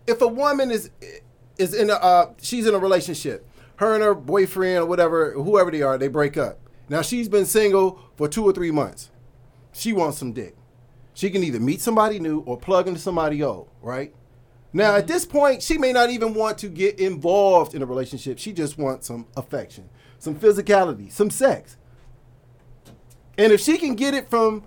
If 0.07 0.21
a 0.21 0.27
woman 0.27 0.71
is 0.73 0.91
is 1.63 1.73
in 1.73 1.91
a 1.91 1.95
uh, 1.95 2.33
she's 2.43 2.67
in 2.67 2.75
a 2.75 2.79
relationship, 2.79 3.49
her 3.77 3.95
and 3.95 4.03
her 4.03 4.15
boyfriend 4.15 4.81
or 4.81 4.87
whatever, 4.87 5.33
whoever 5.33 5.71
they 5.71 5.83
are, 5.83 5.97
they 5.97 6.09
break 6.09 6.37
up. 6.37 6.59
Now 6.89 7.01
she's 7.03 7.29
been 7.29 7.47
single 7.47 8.01
for 8.17 8.29
two 8.29 8.45
or 8.45 8.53
three 8.53 8.71
months. 8.71 9.11
She 9.73 9.93
wants 9.93 10.19
some 10.19 10.33
dick. 10.33 10.57
She 11.15 11.31
can 11.31 11.43
either 11.45 11.61
meet 11.61 11.81
somebody 11.81 12.19
new 12.19 12.41
or 12.41 12.59
plug 12.59 12.89
into 12.89 13.01
somebody 13.01 13.43
old, 13.43 13.69
right? 13.81 14.15
Now 14.73 14.97
at 14.97 15.07
this 15.07 15.25
point, 15.25 15.63
she 15.63 15.79
may 15.79 15.93
not 15.93 16.11
even 16.11 16.35
want 16.35 16.59
to 16.59 16.69
get 16.69 16.99
involved 16.99 17.75
in 17.75 17.83
a 17.83 17.87
relationship. 17.87 18.39
She 18.39 18.53
just 18.53 18.77
wants 18.79 19.07
some 19.07 19.27
affection, 19.37 19.89
some 20.19 20.35
physicality, 20.35 21.11
some 21.13 21.31
sex. 21.31 21.77
And 23.39 23.53
if 23.53 23.61
she 23.61 23.79
can 23.79 23.95
get 23.95 24.15
it 24.15 24.29
from, 24.29 24.65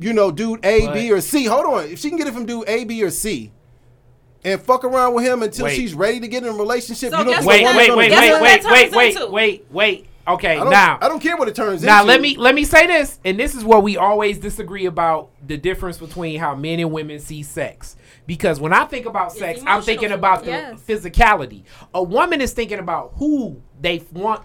you 0.00 0.12
know, 0.12 0.30
dude 0.30 0.64
A, 0.64 0.80
B, 0.92 1.10
But- 1.10 1.18
or 1.18 1.20
C, 1.20 1.44
hold 1.44 1.66
on. 1.66 1.84
If 1.86 1.98
she 1.98 2.08
can 2.08 2.18
get 2.18 2.26
it 2.26 2.34
from 2.34 2.46
dude 2.46 2.68
A, 2.68 2.84
B, 2.84 3.02
or 3.02 3.10
C, 3.10 3.52
and 4.44 4.60
fuck 4.60 4.84
around 4.84 5.14
with 5.14 5.24
him 5.24 5.42
until 5.42 5.66
Wait. 5.66 5.76
she's 5.76 5.94
ready 5.94 6.20
to 6.20 6.28
get 6.28 6.42
in 6.42 6.50
a 6.50 6.52
relationship, 6.52 7.10
So 7.10 7.18
you 7.18 7.24
don't 7.24 7.32
guess 7.32 7.44
think 7.44 7.48
Wait, 7.48 7.60
a 7.62 7.64
woman's 7.64 7.76
wait, 7.78 7.86
gonna 7.86 7.96
wait, 7.98 8.08
do 8.08 8.10
Guess 8.10 8.20
wait, 8.42 8.62
that? 8.62 8.72
wait, 8.72 8.92
wait, 8.92 9.16
wait, 9.16 9.30
wait, 9.30 9.66
wait. 9.70 10.06
Okay, 10.26 10.52
I 10.52 10.60
don't, 10.60 10.70
now 10.70 10.98
I 11.00 11.08
don't 11.08 11.20
care 11.20 11.36
what 11.36 11.48
it 11.48 11.54
turns 11.54 11.82
out. 11.84 11.86
Now 11.86 11.96
into. 12.00 12.08
let 12.08 12.20
me 12.20 12.36
let 12.36 12.54
me 12.54 12.64
say 12.64 12.86
this, 12.86 13.20
and 13.24 13.38
this 13.38 13.54
is 13.54 13.64
where 13.64 13.80
we 13.80 13.96
always 13.96 14.38
disagree 14.38 14.86
about 14.86 15.30
the 15.46 15.56
difference 15.56 15.98
between 15.98 16.38
how 16.40 16.54
men 16.54 16.80
and 16.80 16.90
women 16.92 17.18
see 17.18 17.42
sex. 17.42 17.96
Because 18.26 18.58
when 18.58 18.72
I 18.72 18.86
think 18.86 19.04
about 19.04 19.32
sex, 19.32 19.60
I'm 19.66 19.82
thinking 19.82 20.10
about 20.12 20.44
the 20.44 20.50
Yes. 20.50 20.80
physicality. 20.80 21.64
A 21.92 22.02
woman 22.02 22.40
is 22.40 22.54
thinking 22.54 22.78
about 22.78 23.12
who 23.16 23.60
they 23.78 24.02
want. 24.12 24.42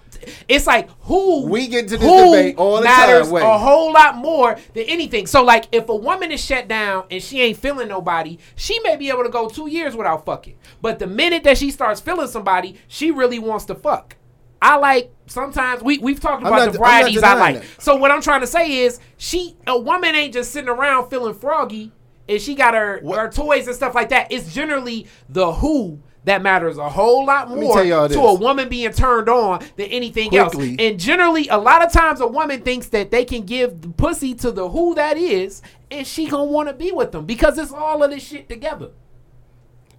It's 0.50 0.68
like 0.68 0.90
who 1.04 1.46
We 1.46 1.68
get 1.68 1.88
to 1.88 1.98
this 1.98 2.26
debate 2.26 2.58
all 2.58 2.78
the 2.78 2.84
matters 2.84 3.28
time, 3.28 3.32
wait. 3.32 3.44
a 3.44 3.58
whole 3.58 3.94
lot 3.94 4.18
more 4.18 4.58
than 4.74 4.84
anything. 4.84 5.28
So 5.28 5.44
like, 5.46 5.68
if 5.72 5.88
a 5.88 5.96
woman 5.96 6.30
is 6.34 6.44
shut 6.44 6.68
down 6.68 7.06
and 7.10 7.24
she 7.24 7.40
ain't 7.42 7.58
feeling 7.58 7.88
nobody, 7.88 8.38
she 8.58 8.80
may 8.82 8.98
be 8.98 9.10
able 9.10 9.24
to 9.24 9.30
go 9.30 9.48
two 9.48 9.68
years 9.68 9.96
without 9.96 10.26
fucking. 10.26 10.56
But 10.82 11.00
the 11.00 11.08
minute 11.08 11.46
that 11.46 11.58
she 11.58 11.72
starts 11.72 12.02
feeling 12.02 12.28
somebody, 12.28 12.76
she 12.90 13.12
really 13.12 13.40
wants 13.40 13.64
to 13.66 13.76
fuck. 13.76 14.18
I 14.62 14.78
like 14.78 15.12
sometimes 15.28 15.82
we 15.82 15.98
we've 16.00 16.20
talked 16.20 16.42
about 16.42 16.58
not- 16.60 16.72
the 16.74 16.78
varieties 16.78 17.24
I 17.24 17.34
like. 17.36 17.62
that. 17.62 17.82
So 17.82 17.96
what 17.96 18.12
I'm 18.12 18.22
trying 18.22 18.42
to 18.42 18.48
say 18.48 18.80
is 18.80 19.00
she 19.18 19.56
a 19.68 19.78
woman 19.80 20.16
ain't 20.16 20.34
just 20.34 20.52
sitting 20.52 20.70
around 20.70 21.10
feeling 21.10 21.34
froggy 21.34 21.92
and 22.28 22.42
she 22.42 22.56
got 22.56 22.74
her 22.74 23.00
What- 23.02 23.20
her 23.20 23.30
toys 23.30 23.68
and 23.68 23.76
stuff 23.76 23.96
like 23.96 24.10
that. 24.10 24.32
It's 24.32 24.54
generally 24.54 25.08
the 25.30 25.52
who 25.54 26.00
that 26.26 26.42
matters 26.42 26.78
a 26.78 26.90
whole 26.90 27.26
lot 27.26 27.50
more 27.50 27.82
to 27.82 28.08
this. 28.10 28.18
a 28.18 28.34
woman 28.34 28.68
being 28.68 28.92
turned 28.92 29.30
on 29.30 29.60
than 29.78 29.88
anything 29.88 30.36
else. 30.36 30.54
And 30.54 31.00
generally 31.00 31.48
a 31.48 31.58
lot 31.58 31.84
of 31.84 31.92
times 31.94 32.20
a 32.20 32.28
woman 32.28 32.62
thinks 32.62 32.88
that 32.90 33.10
they 33.10 33.24
can 33.24 33.44
give 33.46 33.82
the 33.82 33.88
pussy 33.90 34.36
to 34.36 34.52
the 34.52 34.70
who 34.70 34.94
that 34.96 35.16
is 35.18 35.62
and 35.90 36.06
she 36.06 36.28
gonna 36.28 36.44
want 36.44 36.68
to 36.68 36.74
be 36.76 36.92
with 36.92 37.14
them 37.14 37.26
because 37.26 37.58
it's 37.58 37.72
all 37.72 38.04
of 38.04 38.12
this 38.12 38.22
shit 38.28 38.50
together. 38.50 38.90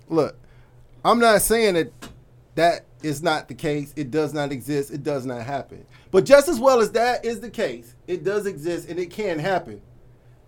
Look, 0.09 0.37
I'm 1.05 1.19
not 1.19 1.41
saying 1.41 1.75
that 1.75 1.93
that 2.57 2.85
is 3.03 3.23
not 3.23 3.49
the 3.49 3.55
case. 3.55 3.93
It 3.97 4.11
does 4.11 4.35
not 4.35 4.53
exist. 4.53 4.91
It 4.93 5.03
does 5.03 5.25
not 5.25 5.43
happen. 5.43 5.87
But 6.11 6.25
just 6.25 6.49
as 6.49 6.59
well 6.59 6.81
as 6.81 6.93
that 6.93 7.25
is 7.25 7.41
the 7.41 7.51
case, 7.51 7.95
it 8.07 8.25
does 8.25 8.47
exist 8.47 8.89
and 8.89 8.99
it 8.99 9.11
can 9.11 9.39
happen. 9.39 9.81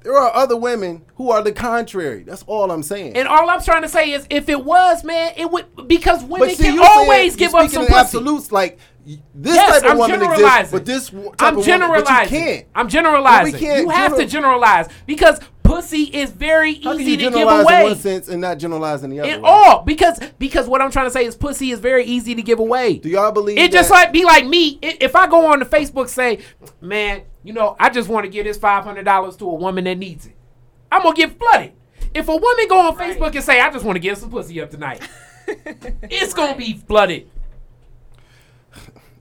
There 0.03 0.19
are 0.19 0.35
other 0.35 0.57
women 0.57 1.03
who 1.15 1.31
are 1.31 1.43
the 1.45 1.53
contrary. 1.53 2.25
That's 2.25 2.43
all 2.49 2.73
I'm 2.73 2.83
saying. 2.83 3.17
And 3.17 3.29
all 3.29 3.49
I'm 3.49 3.63
trying 3.63 3.83
to 3.83 3.89
say 3.89 4.11
is 4.11 4.27
if 4.31 4.49
it 4.49 4.65
was, 4.65 5.05
man, 5.05 5.33
it 5.37 5.49
would 5.49 5.67
because 5.87 6.25
women 6.25 6.49
but 6.49 6.57
see, 6.57 6.65
can 6.65 6.75
you 6.75 6.83
saying- 6.85 6.93
always 6.99 7.39
you're 7.39 7.49
give 7.51 7.55
up 7.55 7.71
some 7.71 7.87
pussy. 7.87 7.95
absolutes. 7.97 8.51
Like 8.51 8.81
this 9.07 9.55
Yes, 9.55 9.81
type 9.83 9.85
of 9.85 9.91
I'm 9.93 9.99
woman 9.99 10.23
exists, 10.33 10.73
but 10.73 10.85
this 10.85 11.11
type 11.11 11.17
I'm 11.39 11.49
of 11.51 11.55
woman, 11.59 11.65
generalizing. 11.65 12.05
but 12.09 12.23
you 12.33 12.39
can't. 12.39 12.67
I'm 12.75 12.89
generalizing. 12.89 13.53
But 13.53 13.61
we 13.61 13.67
can't 13.67 13.83
you 13.83 13.89
have 13.91 14.17
to 14.17 14.27
generalize 14.27 14.89
because 15.07 15.39
pussy 15.75 16.03
is 16.05 16.31
very 16.31 16.75
How 16.75 16.93
can 16.93 17.01
easy 17.01 17.11
you 17.13 17.17
to 17.19 17.23
give 17.25 17.33
generalize 17.35 17.67
in 17.79 17.83
one 17.83 17.97
sense 17.97 18.29
and 18.29 18.41
not 18.41 18.59
generalize 18.59 19.03
in 19.03 19.11
the 19.11 19.21
other? 19.21 19.29
In 19.31 19.43
way? 19.43 19.49
all 19.49 19.83
because 19.83 20.19
because 20.39 20.67
what 20.69 20.81
I'm 20.81 20.91
trying 20.91 21.07
to 21.07 21.11
say 21.11 21.25
is 21.25 21.35
pussy 21.37 21.71
is 21.71 21.79
very 21.81 22.05
easy 22.05 22.35
to 22.35 22.43
give 22.43 22.59
away. 22.59 22.99
Do 22.99 23.09
y'all 23.09 23.33
believe 23.33 23.59
It 23.59 23.73
just 23.73 23.91
like 23.91 24.13
be 24.13 24.25
like 24.25 24.47
me. 24.47 24.79
I- 24.83 24.99
If 25.01 25.17
I 25.17 25.27
go 25.27 25.47
on 25.47 25.59
to 25.61 25.65
Facebook 25.65 26.09
say, 26.09 26.41
man, 26.81 27.23
you 27.43 27.53
know, 27.53 27.77
I 27.81 27.91
just 27.91 28.09
want 28.09 28.25
to 28.25 28.31
give 28.31 28.45
this 28.45 28.57
five 28.59 28.85
hundred 28.85 29.05
dollars 29.05 29.37
to 29.39 29.49
a 29.51 29.55
woman 29.55 29.85
that 29.85 29.99
needs 29.99 30.27
it, 30.27 30.37
I'm 30.91 31.03
gonna 31.03 31.17
get 31.17 31.39
flooded. 31.39 31.73
If 32.15 32.29
a 32.29 32.37
woman 32.37 32.69
go 32.69 32.79
on 32.79 32.97
Right. 32.97 33.19
Facebook 33.19 33.35
and 33.35 33.45
say, 33.45 33.61
I 33.61 33.71
just 33.71 33.85
want 33.85 33.97
to 33.97 34.01
give 34.01 34.19
some 34.19 34.31
pussy 34.31 34.61
up 34.61 34.71
tonight, 34.71 35.01
it's 36.03 36.35
gonna 36.35 36.57
be 36.57 36.75
flooded. 36.75 37.29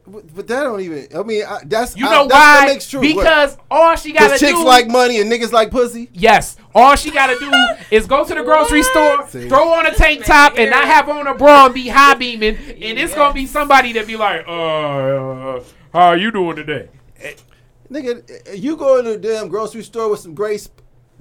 But, 0.08 0.48
that 0.48 0.64
don't 0.64 0.82
even. 0.82 1.08
I 1.16 1.24
mean, 1.24 1.44
I, 1.46 1.60
that's 1.66 1.96
You 1.96 2.08
I- 2.08 2.12
know 2.12 2.28
that's, 2.28 2.34
why? 2.34 2.66
That 2.68 2.74
makes 2.74 2.90
true. 2.90 3.00
What? 3.02 3.08
Because 3.24 3.58
all 3.70 3.96
she 3.96 4.12
gotta 4.12 4.26
do, 4.28 4.34
Because 4.34 4.40
chicks 4.40 4.60
like 4.60 4.88
money 4.88 5.20
and 5.22 5.32
niggas 5.32 5.52
like 5.52 5.70
pussy. 5.72 6.10
Yes. 6.14 6.58
All 6.74 6.96
she 6.96 7.12
gotta 7.12 7.38
do 7.40 7.52
is 7.96 8.08
go 8.08 8.26
to 8.26 8.34
the 8.34 8.44
grocery 8.44 8.84
store, 8.84 9.28
See? 9.30 9.48
throw 9.48 9.70
on 9.74 9.86
a 9.86 9.92
tank 9.94 10.26
top, 10.26 10.54
and 10.58 10.72
not 10.72 10.86
have 10.86 11.08
on 11.10 11.28
a 11.28 11.36
bra 11.36 11.66
and 11.66 11.74
be 11.74 11.88
high 11.88 12.16
beaming, 12.16 12.56
and 12.58 12.98
it's 13.00 13.14
gonna 13.14 13.34
be 13.34 13.46
somebody 13.46 13.94
that 13.94 14.08
be 14.08 14.16
like, 14.18 14.42
uh, 14.48 15.60
how 15.94 16.08
are 16.08 16.18
you 16.18 16.32
doing 16.32 16.56
today? 16.56 16.90
Nigga, 17.92 18.58
you 18.58 18.78
go 18.78 19.00
in 19.00 19.06
the 19.06 19.18
damn 19.18 19.50
grocery 19.50 19.84
store 19.84 20.10
with 20.10 20.22
some 20.22 20.34
gray 20.34 20.58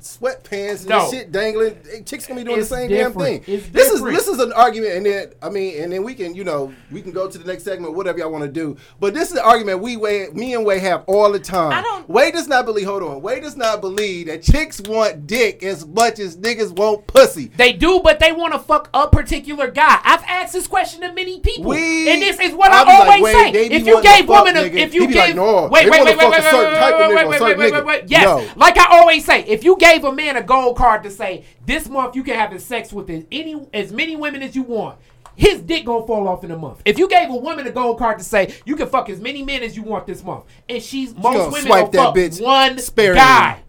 sweatpants 0.01 0.80
and 0.80 0.88
No. 0.88 1.11
shit 1.11 1.30
dangling. 1.32 1.76
Chicks 2.05 2.26
gonna 2.26 2.40
be 2.40 2.44
doing 2.44 2.59
It's 2.61 2.68
the 2.68 2.76
same 2.76 2.88
damn 2.90 3.12
thing. 3.12 3.42
It's 3.46 3.68
this 3.68 3.90
different. 3.90 4.16
is 4.16 4.26
this 4.26 4.34
is 4.34 4.40
an 4.40 4.53
argument, 4.53 4.92
and 4.94 5.07
then 5.07 5.32
I 5.42 5.48
mean, 5.51 5.82
and 5.82 5.92
then 5.92 6.03
we 6.03 6.14
can 6.14 6.34
you 6.34 6.44
know 6.44 6.72
we 6.90 7.03
can 7.03 7.12
go 7.12 7.28
to 7.28 7.38
the 7.38 7.44
next 7.51 7.64
segment, 7.64 7.94
whatever 7.94 8.18
y'all 8.18 8.30
want 8.32 8.44
to 8.44 8.51
do. 8.51 8.76
But 8.98 9.14
this 9.14 9.30
is 9.30 9.36
an 9.36 9.42
argument 9.44 9.80
we 9.80 9.96
way 9.96 10.28
me 10.32 10.55
and 10.55 10.64
Way 10.64 10.78
have 10.80 11.05
all 11.07 11.30
the 11.32 11.38
time. 11.38 11.72
I 11.72 11.82
don't- 11.82 12.09
Way 12.09 12.30
does 12.32 12.48
not 12.48 12.64
believe. 12.66 12.86
Hold 12.86 13.03
on. 13.03 13.22
Way 13.22 13.40
does 13.40 13.57
not 13.57 13.80
believe 13.80 14.26
that 14.26 14.42
chicks 14.42 14.80
want 14.80 15.26
dick 15.26 15.62
as 15.62 15.86
much 15.86 16.18
as 16.18 16.36
niggas 16.36 16.72
want 16.72 17.07
pussy. 17.07 17.51
They 17.57 17.72
do, 17.72 18.01
but 18.03 18.18
they 18.18 18.32
want 18.32 18.53
to 18.53 18.59
fuck 18.59 18.88
a 18.92 19.07
particular 19.09 19.70
guy. 19.70 19.98
I've 20.05 20.22
asked 20.26 20.53
this 20.53 20.66
question 20.66 21.03
to 21.03 21.12
many 21.12 21.40
people, 21.40 21.70
We- 21.70 22.09
and 22.11 22.20
this 22.20 22.38
is 22.40 22.53
what 22.53 22.72
I 22.72 22.80
I, 22.80 22.84
be 22.84 22.90
like, 22.90 23.01
always 23.01 23.22
wait, 23.22 23.32
say. 23.32 23.53
they 23.53 23.68
be 23.68 23.74
If 23.76 23.86
you 23.86 23.94
wanting 23.94 24.11
to 24.11 24.16
gave 24.18 24.26
fuck, 24.26 24.44
women, 24.44 24.57
a, 24.64 24.68
nigga. 24.68 24.74
if 24.80 24.94
you 24.94 25.01
He 25.03 25.07
be 25.09 25.12
gave, 25.12 25.22
like, 25.22 25.34
no, 25.36 25.68
wait, 25.70 25.84
they 25.84 25.90
wait, 25.90 25.98
wanna 25.98 26.11
wait, 26.11 26.18
wait, 26.18 26.18
fuck 26.18 26.26
a 26.26 26.30
wait, 26.42 26.51
certain 26.51 26.72
wait, 26.72 26.78
type 26.80 26.94
of 26.94 27.01
wait, 27.01 27.07
nigga 27.07 27.14
wait, 27.16 27.24
or 27.24 27.28
wait, 27.30 27.38
certain 27.38 27.59
wait, 27.59 27.72
nigga. 27.72 27.86
wait, 27.86 28.01
wait. 28.03 28.05
Yes, 28.11 28.24
No. 28.24 28.44
like 28.57 28.78
I 28.78 28.98
always 28.98 29.24
say, 29.24 29.44
if 29.46 29.62
you 29.64 29.76
gave 29.78 29.89
gave 29.91 30.05
a 30.05 30.12
man 30.12 30.36
a 30.36 30.43
gold 30.43 30.76
card 30.76 31.03
to 31.03 31.11
say 31.11 31.45
this 31.66 31.88
month 31.88 32.14
you 32.16 32.22
can 32.22 32.34
have 32.34 32.61
sex 32.61 32.93
with 32.93 33.11
as 33.11 33.24
any 33.32 33.66
as 33.74 33.93
many 33.93 34.16
women 34.16 34.43
as 34.43 34.55
you 34.55 34.62
want. 34.62 34.99
His 35.36 35.61
dick 35.61 35.86
gonna 35.86 36.07
fall 36.07 36.28
off 36.28 36.45
in 36.45 36.51
a 36.51 36.57
month. 36.57 36.82
If 36.84 36.99
you 36.99 37.09
gave 37.09 37.30
a 37.30 37.36
woman 37.36 37.66
a 37.66 37.70
gold 37.70 37.99
card 37.99 38.18
to 38.18 38.24
say 38.24 38.55
you 38.64 38.76
can 38.76 38.88
fuck 38.88 39.09
as 39.09 39.20
many 39.20 39.43
men 39.43 39.62
as 39.62 39.76
you 39.76 39.82
want 39.82 40.07
this 40.07 40.22
month, 40.22 40.45
and 40.68 40.82
she's 40.82 41.14
most 41.14 41.22
gonna 41.24 41.45
women 41.47 41.62
swipe 41.62 41.93
gonna 41.93 41.93
that 41.93 42.05
fuck 42.05 42.14
bitch 42.14 42.43
one 42.43 42.78
sparingly. 42.78 43.20
guy. 43.20 43.62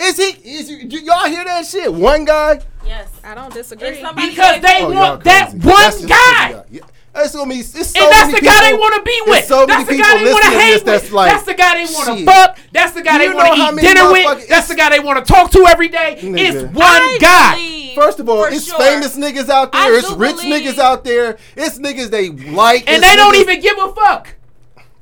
Is 0.00 0.16
he? 0.16 0.56
Is 0.58 0.70
you, 0.70 0.88
do 0.88 0.98
y'all 0.98 1.26
hear 1.28 1.44
that 1.44 1.64
shit? 1.64 1.92
One 1.92 2.24
guy. 2.24 2.60
Yes. 2.84 3.08
I 3.22 3.34
don't 3.34 3.52
disagree. 3.54 3.90
Because 3.90 4.60
they 4.62 4.78
Oh, 4.82 4.92
want 4.92 5.22
that 5.24 5.50
one 5.50 5.58
That's 5.60 6.00
just 6.00 6.08
guy. 6.08 6.64
Because 7.12 7.34
of 7.34 7.34
y'all. 7.34 7.34
Yeah. 7.34 7.34
It's 7.34 7.34
gonna 7.34 7.50
be. 7.50 7.60
It's 7.60 7.90
so 7.90 8.02
and 8.04 8.12
that's 8.12 8.26
many 8.32 8.40
the 8.40 8.46
guy 8.46 8.60
they 8.60 8.66
people- 8.70 8.80
want 8.80 8.94
to 8.96 9.02
be 9.02 9.22
with. 9.26 9.44
So 9.44 9.66
many 9.66 9.66
that's 9.66 9.84
the 9.84 9.92
people 9.92 10.06
guy 10.06 10.18
they 10.18 10.32
want 10.32 10.44
to 10.44 10.50
listening 10.50 10.52
to 10.52 10.58
hang 10.58 10.70
this 10.72 10.80
with. 10.80 10.84
that's 10.86 11.12
like, 11.12 11.30
that's 11.32 11.44
the 11.44 11.54
guy 11.54 11.74
they 11.74 11.92
want 11.94 12.06
to 12.08 12.16
shit. 12.16 12.26
fuck. 12.26 12.58
That's 12.72 12.92
the 12.92 13.02
guy 13.02 13.12
Do 13.12 13.18
they 13.18 13.34
want 13.34 13.46
to 13.48 13.54
how 13.62 13.72
eat 13.72 13.80
dinner 13.80 14.12
with. 14.12 14.48
That's 14.48 14.68
the 14.68 14.74
guy 14.74 14.90
they 14.90 15.00
want 15.00 15.24
to 15.26 15.32
talk 15.32 15.50
to 15.52 15.66
every 15.68 15.88
day. 15.88 16.18
Nigga. 16.22 16.38
It's 16.38 16.62
one 16.74 16.84
I 16.86 17.18
guy. 17.20 17.94
First 17.94 18.20
of 18.20 18.28
all, 18.28 18.44
it's 18.44 18.66
sure. 18.66 18.78
famous 18.78 19.16
niggas 19.18 19.50
out 19.50 19.70
I 19.74 19.90
there. 19.90 19.98
It's 19.98 20.10
rich 20.12 20.36
believe- 20.36 20.62
niggas 20.74 20.78
out 20.78 21.04
there. 21.04 21.36
It's 21.56 21.78
niggas 21.78 22.08
they 22.10 22.30
like. 22.30 22.88
And 22.90 23.02
they 23.02 23.14
don't 23.16 23.36
even 23.36 23.60
give 23.60 23.76
a 23.78 23.92
fuck. 23.92 24.34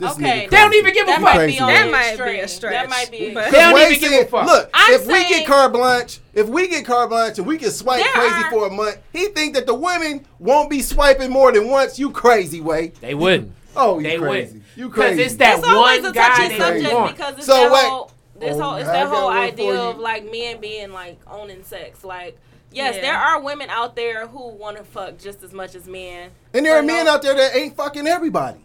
This 0.01 0.12
Okay. 0.12 0.22
nigga 0.46 0.51
They 0.51 0.57
don't 0.57 0.74
even 0.74 0.94
give 0.94 1.03
a 1.07 1.11
That 1.11 1.18
You 1.20 1.26
fuck. 1.26 1.34
might 1.36 1.46
be 1.46 1.61
on 1.61 1.66
man. 1.66 1.74
That 1.76 1.84
the 1.84 1.92
might 1.92 2.03
be 2.03 2.09
extreme. 2.09 2.34
a 2.36 2.40
That 2.40 2.51
stretch, 2.51 2.88
might 2.88 3.11
be. 3.11 3.30
but- 3.34 3.51
They 3.51 3.59
don't 3.59 3.74
Wade 3.74 3.88
even 3.92 4.01
give 4.01 4.12
a 4.12 4.14
said, 4.22 4.30
fuck. 4.30 4.46
Look, 4.46 4.70
I'm 4.74 4.94
if 4.94 5.07
we 5.07 5.28
get 5.28 5.46
carte 5.46 5.72
blanche, 5.72 6.20
if 6.34 6.48
we 6.48 6.68
get 6.68 6.84
carte 6.86 7.11
blanche 7.11 7.38
and 7.38 7.46
we 7.46 7.59
can 7.59 7.70
swipe 7.70 8.03
crazy 8.05 8.34
are- 8.44 8.51
for 8.51 8.66
a 8.66 8.70
month, 8.70 8.96
he 9.12 9.26
think 9.26 9.55
that 9.55 9.66
the 9.66 9.74
women 9.74 10.26
won't 10.38 10.70
be 10.70 10.80
swiping 10.82 11.30
more 11.30 11.53
than 11.53 11.68
once. 11.68 11.98
You 11.98 12.11
crazy, 12.11 12.61
way. 12.61 12.92
They 13.01 13.14
wouldn't. 13.14 13.53
Oh, 13.76 13.98
you 13.98 14.03
They 14.05 14.16
crazy. 14.16 14.28
wouldn't. 14.28 14.62
You 14.76 14.88
Because 14.88 15.18
it's 15.18 15.34
that 15.36 15.59
it's 15.59 15.66
one 15.66 16.05
a 16.07 16.12
guy 16.12 16.28
touchy 16.28 16.48
they 16.48 16.59
subject 16.59 16.94
want. 16.94 17.16
because 17.16 17.34
it's 17.36 17.46
So 17.46 17.53
that 17.55 17.72
wait. 17.72 17.84
whole 17.84 18.11
this 18.38 18.57
Oh, 18.57 18.61
whole 18.62 18.74
it's 18.76 18.88
that 18.88 19.07
whole 19.07 19.28
idea 19.28 19.74
of 19.74 19.98
like 19.98 20.24
men 20.32 20.57
being 20.61 20.92
like 20.92 21.18
owning 21.30 21.62
sex. 21.62 22.03
Like 22.03 22.38
yes, 22.72 22.94
Yeah. 22.94 23.01
there 23.03 23.16
are 23.18 23.38
women 23.40 23.68
out 23.68 23.94
there 23.96 24.26
who 24.26 24.48
want 24.48 24.78
to 24.78 24.84
fuck 24.84 25.18
just 25.18 25.42
as 25.42 25.53
much 25.53 25.74
as 25.74 25.86
men. 25.86 26.30
and 26.55 26.64
there 26.64 26.76
are 26.78 26.82
men 26.82 27.05
no- 27.05 27.12
out 27.12 27.22
there 27.22 27.34
that 27.34 27.55
ain't 27.55 27.76
fucking 27.76 28.07
everybody. 28.07 28.59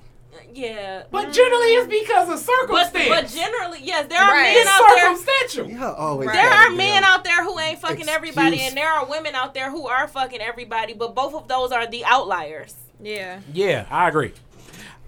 Yeah, 0.54 1.04
But 1.12 1.32
generally, 1.34 1.68
it's 1.76 1.88
because 1.88 2.30
of 2.30 2.36
but 2.72 2.90
circumstance. 2.92 3.10
but 3.10 3.28
generally 3.28 3.80
yes, 3.84 4.08
there 4.08 4.22
are 4.22 4.32
Right. 4.32 4.44
men 4.44 4.58
it's 4.58 4.70
out 4.70 4.82
there. 4.96 5.16
circumstantial. 5.16 5.70
Yeah, 5.70 5.92
always. 5.94 6.28
Right. 6.28 6.36
There 6.36 6.50
are 6.50 6.70
men 6.72 7.04
out 7.04 7.24
there 7.24 7.44
who 7.44 7.60
ain't 7.60 7.80
fucking 7.80 8.08
everybody, 8.10 8.62
and 8.62 8.76
there 8.78 8.90
are 8.92 9.06
women 9.06 9.36
out 9.36 9.54
there 9.54 9.70
who 9.70 9.88
are 9.88 10.08
fucking 10.08 10.42
everybody. 10.42 10.94
But 10.94 11.14
both 11.16 11.34
of 11.34 11.48
those 11.48 11.72
are 11.72 11.88
the 11.88 12.06
outliers. 12.06 12.74
yeah. 13.02 13.40
Yeah, 13.54 13.86
I 13.92 14.08
agree. 14.08 14.34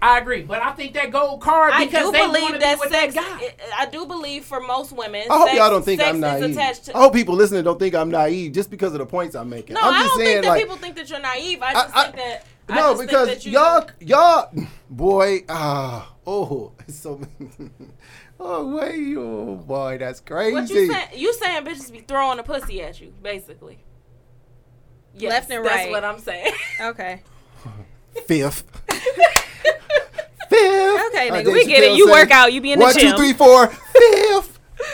I 0.00 0.18
agree, 0.18 0.42
but 0.42 0.62
I 0.62 0.70
think 0.72 0.94
that 0.94 1.10
gold 1.10 1.40
card 1.40 1.72
I 1.74 1.86
because 1.86 2.06
do 2.06 2.12
they 2.12 2.20
want 2.20 2.32
believe 2.34 2.46
to 2.48 2.52
be 2.54 2.58
that 2.60 2.78
with 2.78 2.90
sex. 2.90 3.14
that 3.14 3.40
guy. 3.40 3.54
I 3.76 3.86
do 3.86 4.06
believe 4.06 4.44
for 4.44 4.60
most 4.60 4.92
women. 4.92 5.24
I 5.28 5.36
hope 5.36 5.48
sex, 5.48 5.58
y'all 5.58 5.70
don't 5.70 5.84
think 5.84 6.00
I'm 6.00 6.20
naive. 6.20 6.54
to- 6.54 6.96
I 6.96 7.00
hope 7.00 7.12
people 7.14 7.34
listening 7.34 7.64
don't 7.64 7.80
think 7.80 7.96
I'm 7.96 8.08
naive 8.08 8.52
just 8.52 8.70
because 8.70 8.92
of 8.92 9.00
the 9.00 9.06
points 9.06 9.34
I'm 9.34 9.48
making. 9.50 9.74
No, 9.74 9.80
I'm 9.82 9.94
I 9.94 9.98
don't 10.06 10.16
saying, 10.16 10.28
think 10.28 10.42
that 10.44 10.48
like, 10.50 10.60
people 10.62 10.76
think 10.76 10.94
that 10.96 11.10
you're 11.10 11.18
naive. 11.18 11.62
I 11.62 11.72
just 11.72 11.96
I- 11.96 12.02
think 12.04 12.16
that 12.16 12.44
I 12.68 12.76
no, 12.76 12.98
because 12.98 13.28
that 13.28 13.46
you, 13.46 13.52
y'all, 13.52 13.88
y'all, 14.00 14.50
boy, 14.90 15.44
ah, 15.48 16.14
oh, 16.26 16.72
so. 16.88 17.20
oh 18.40 18.76
wait, 18.76 19.16
oh 19.16 19.56
boy, 19.56 19.96
that's 19.98 20.20
crazy. 20.20 20.52
What 20.52 20.68
you 20.68 20.92
saying? 20.92 21.08
You 21.14 21.32
saying 21.34 21.64
bitches 21.64 21.90
be 21.90 22.00
throwing 22.00 22.38
a 22.38 22.42
pussy 22.42 22.82
at 22.82 23.00
you, 23.00 23.14
basically. 23.22 23.78
Yes, 25.14 25.30
Left 25.30 25.50
and 25.50 25.64
That's 25.64 25.76
right. 25.76 25.90
what 25.90 26.04
I'm 26.04 26.18
saying. 26.18 26.52
Okay. 26.80 27.22
Fifth. 28.26 28.64
Fifth. 30.48 31.06
Okay, 31.08 31.30
nigga, 31.30 31.52
we 31.52 31.66
get 31.66 31.84
it. 31.84 31.96
You 31.96 32.06
said, 32.06 32.12
work 32.12 32.30
out. 32.30 32.52
You 32.52 32.60
be 32.60 32.72
in 32.72 32.78
the 32.78 32.84
One, 32.84 32.94
gym. 32.94 33.16
three, 33.16 33.32
four. 33.32 33.66
Fifth. 33.66 34.47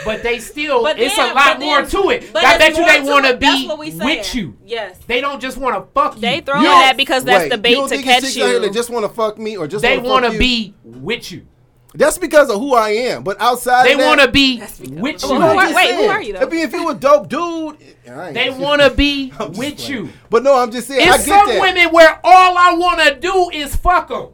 But 0.05 0.23
they 0.23 0.39
still, 0.39 0.83
But 0.83 0.99
it's 0.99 1.15
then- 1.17 1.31
a 1.31 1.35
lot 1.35 1.61
more 1.61 1.83
then- 1.83 1.91
to 2.03 2.11
it. 2.11 2.33
but 2.33 2.45
I 2.45 2.57
bet 2.59 2.77
you 2.77 2.85
they 2.87 3.01
want 3.01 3.27
to 3.27 3.37
be 3.37 3.67
what 3.69 3.79
we 3.79 3.91
saying. 3.91 4.05
with 4.19 4.35
you. 4.35 4.57
Yes. 4.65 4.97
They 5.07 5.21
don't 5.21 5.41
just 5.41 5.57
want 5.59 5.77
to 5.77 5.91
fuck 5.93 6.15
you. 6.17 6.21
They 6.23 6.41
throwing 6.41 6.63
You 6.63 6.69
that 6.69 6.97
because 6.97 7.25
that's 7.25 7.45
wait, 7.45 7.49
the 7.51 7.57
you 7.57 7.63
bait 7.63 7.75
don't 7.75 7.89
to 7.89 7.95
think 7.97 8.07
it's 8.07 8.15
catch 8.15 8.23
chicks 8.25 8.37
out 8.39 8.47
here 8.47 8.55
you. 8.55 8.61
that 8.61 8.73
just 8.73 8.91
want 8.91 9.05
to 9.05 9.09
fuck 9.11 9.39
me 9.39 9.57
or 9.57 9.67
just 9.67 9.83
they 9.83 9.97
want 9.99 10.09
want 10.09 10.25
to 10.27 10.31
to 10.33 10.39
be 10.39 10.75
with 10.85 11.31
you. 11.33 11.47
That's 11.97 12.19
because 12.19 12.51
of 12.51 12.59
who 12.59 12.75
I 12.75 12.89
am. 12.91 13.23
But 13.23 13.41
outside, 13.41 13.87
They 13.87 13.93
of 13.93 13.99
that, 14.01 14.07
want 14.09 14.21
to 14.23 14.29
be 14.29 14.59
with 14.61 14.81
you. 15.23 15.31
Well, 15.31 15.43
I'm 15.43 15.43
who 15.43 15.59
are- 15.61 15.75
wait, 15.75 15.95
who 15.95 16.03
are 16.07 16.21
you, 16.23 16.33
though? 16.33 16.41
I 16.41 16.45
mean, 16.47 16.61
if 16.65 16.73
you 16.73 16.89
a 16.91 16.95
dope 16.95 17.29
dude, 17.29 17.77
They 18.33 18.51
want 18.51 18.83
to 18.83 18.91
be 18.91 19.33
with 19.39 19.55
playing. 19.77 19.77
you. 20.07 20.09
But 20.29 20.43
no, 20.43 20.57
I'm 20.57 20.73
just 20.73 20.89
saying. 20.89 21.09
I 21.09 21.15
It's 21.15 21.25
get 21.27 21.39
some 21.39 21.49
that. 21.49 21.61
women 21.61 21.93
where 21.93 22.19
all 22.25 22.59
I 22.59 22.75
want 22.75 23.01
to 23.01 23.15
do 23.15 23.49
is 23.53 23.77
fuck 23.77 24.09
them. 24.09 24.29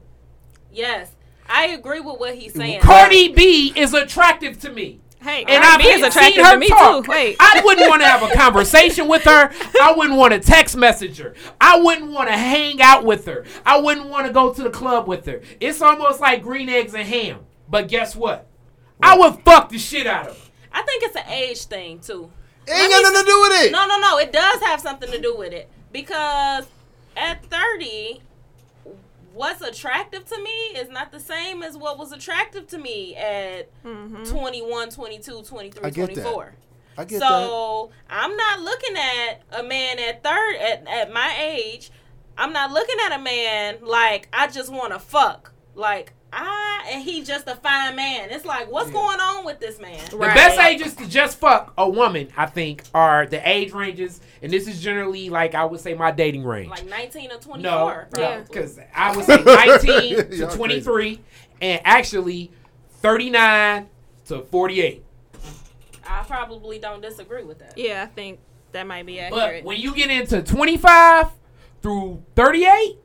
Yes. 0.73 1.09
I 1.49 1.67
agree 1.67 2.01
with 2.01 2.19
what 2.19 2.35
he's 2.37 2.55
saying. 2.55 2.81
Cardi 2.81 3.29
B 3.29 3.73
is 3.77 3.93
attractive 3.93 4.59
to 4.61 4.71
me. 4.71 5.01
Hey, 5.23 5.45
And 5.47 5.63
I've 5.63 5.79
B 5.79 5.87
is 5.89 5.97
seen 5.97 6.05
attractive 6.05 6.45
her 6.47 6.53
to 6.53 6.59
me 6.59 6.69
talk. 6.69 7.05
too. 7.05 7.11
Wait. 7.11 7.37
I 7.39 7.61
wouldn't 7.65 7.89
want 7.89 8.01
to 8.03 8.09
have 8.09 8.23
a 8.23 8.33
conversation 8.35 9.07
with 9.07 9.23
her. 9.25 9.51
I 9.81 9.93
wouldn't 9.95 10.19
want 10.19 10.33
to 10.33 10.41
text 10.41 10.77
message 10.77 11.19
her. 11.19 11.35
I 11.61 11.79
wouldn't 11.79 12.11
want 12.11 12.29
to 12.29 12.37
hang 12.37 12.81
out 12.81 13.05
with 13.05 13.27
her. 13.27 13.45
I 13.67 13.79
wouldn't 13.81 14.09
want 14.09 14.27
to 14.27 14.33
go 14.33 14.53
to 14.55 14.63
the 14.63 14.71
club 14.71 15.07
with 15.07 15.27
her. 15.27 15.43
It's 15.61 15.83
almost 15.83 16.21
like 16.21 16.43
green 16.43 16.69
eggs 16.71 16.95
and 16.95 17.07
ham. 17.07 17.41
But 17.69 17.89
guess 17.89 18.17
what? 18.17 18.47
I 19.03 19.17
would 19.19 19.41
fuck 19.45 19.69
the 19.69 19.79
shit 19.79 20.07
out 20.07 20.29
of 20.29 20.39
her. 20.39 20.51
I 20.73 20.83
think 20.83 21.03
it's 21.03 21.17
an 21.17 21.29
age 21.29 21.65
thing 21.65 22.01
too. 22.01 22.31
It 22.67 22.73
ain't 22.73 22.91
got 22.91 23.03
nothing 23.03 23.21
to 23.21 23.27
do 23.27 23.41
with 23.43 23.65
it. 23.65 23.73
No, 23.73 23.87
no, 23.87 23.99
no. 23.99 24.19
It 24.19 24.33
does 24.33 24.61
have 24.63 24.81
something 24.81 25.11
to 25.11 25.21
do 25.21 25.37
with 25.37 25.53
it 25.53 25.69
because 25.93 26.67
at 27.17 27.45
30, 27.47 28.23
what's 29.33 29.61
attractive 29.63 30.25
to 30.27 30.43
me 30.43 30.51
is 30.77 30.89
not 30.89 31.13
the 31.13 31.21
same 31.21 31.63
as 31.63 31.77
what 31.77 31.99
was 31.99 32.13
attractive 32.13 32.67
to 32.69 32.79
me 32.79 33.17
at 33.17 33.71
mm-hmm. 33.85 34.25
21, 34.25 34.91
22, 34.91 35.43
23, 35.43 35.85
I 35.85 35.91
get 35.91 36.15
that. 36.15 36.23
24. 36.23 36.55
I 36.99 37.05
get 37.05 37.21
that. 37.21 37.29
So 37.29 37.91
I'm 38.09 38.37
not 38.37 38.61
looking 38.61 38.97
at 38.97 39.43
a 39.53 39.63
man 39.63 39.99
at 39.99 40.23
third 40.23 40.57
at, 40.57 40.89
at 40.89 41.13
my 41.13 41.37
age. 41.41 41.91
I'm 42.37 42.53
not 42.53 42.73
looking 42.73 42.97
at 43.07 43.19
a 43.19 43.23
man 43.23 43.79
like 43.83 44.29
I 44.33 44.49
just 44.49 44.73
want 44.73 44.93
to 44.93 44.99
fuck. 44.99 45.53
Like 45.75 46.15
I 46.33 46.87
and 46.91 47.03
he 47.03 47.23
just 47.23 47.47
a 47.49 47.57
fine 47.57 47.97
man. 47.97 48.31
It's 48.31 48.45
like 48.45 48.71
what's 48.71 48.91
going 48.91 49.19
on 49.21 49.45
with 49.45 49.59
this 49.61 49.81
man? 49.81 49.99
The 50.11 50.17
Right. 50.17 50.35
best 50.35 50.59
ages 50.59 50.95
to 50.97 51.09
just 51.09 51.39
fuck 51.39 51.73
a 51.79 51.89
woman, 51.89 52.29
I 52.37 52.47
think, 52.47 52.85
are 52.95 53.27
the 53.27 53.47
age 53.49 53.73
ranges, 53.73 54.21
and 54.43 54.53
this 54.53 54.67
is 54.69 54.81
generally 54.83 55.29
like 55.29 55.55
I 55.55 55.65
would 55.65 55.81
say 55.81 55.95
my 55.95 56.11
dating 56.11 56.45
range. 56.45 56.71
Like 56.71 56.87
19 56.87 57.33
or 57.33 57.37
24. 57.39 57.59
no, 57.59 57.87
probably. 58.11 58.21
no, 58.21 58.43
because 58.47 58.79
I 58.95 59.17
would 59.17 59.25
say 59.27 59.43
19 59.43 60.17
to 60.39 60.47
23, 60.57 61.21
and 61.61 61.81
actually 61.85 62.51
39 63.03 63.89
to 64.27 64.41
48. 64.43 65.05
I 66.07 66.23
probably 66.25 66.79
don't 66.79 67.01
disagree 67.01 67.45
with 67.45 67.59
that. 67.61 67.77
Yeah, 67.79 68.03
I 68.03 68.07
think 68.07 68.41
that 68.73 68.87
might 68.87 69.07
be 69.07 69.19
accurate. 69.21 69.33
But 69.39 69.45
accurate. 69.47 69.65
when 69.65 69.81
you 69.81 69.95
get 69.95 70.11
into 70.11 70.43
25 70.43 71.29
through 71.83 72.23
38, 72.37 72.99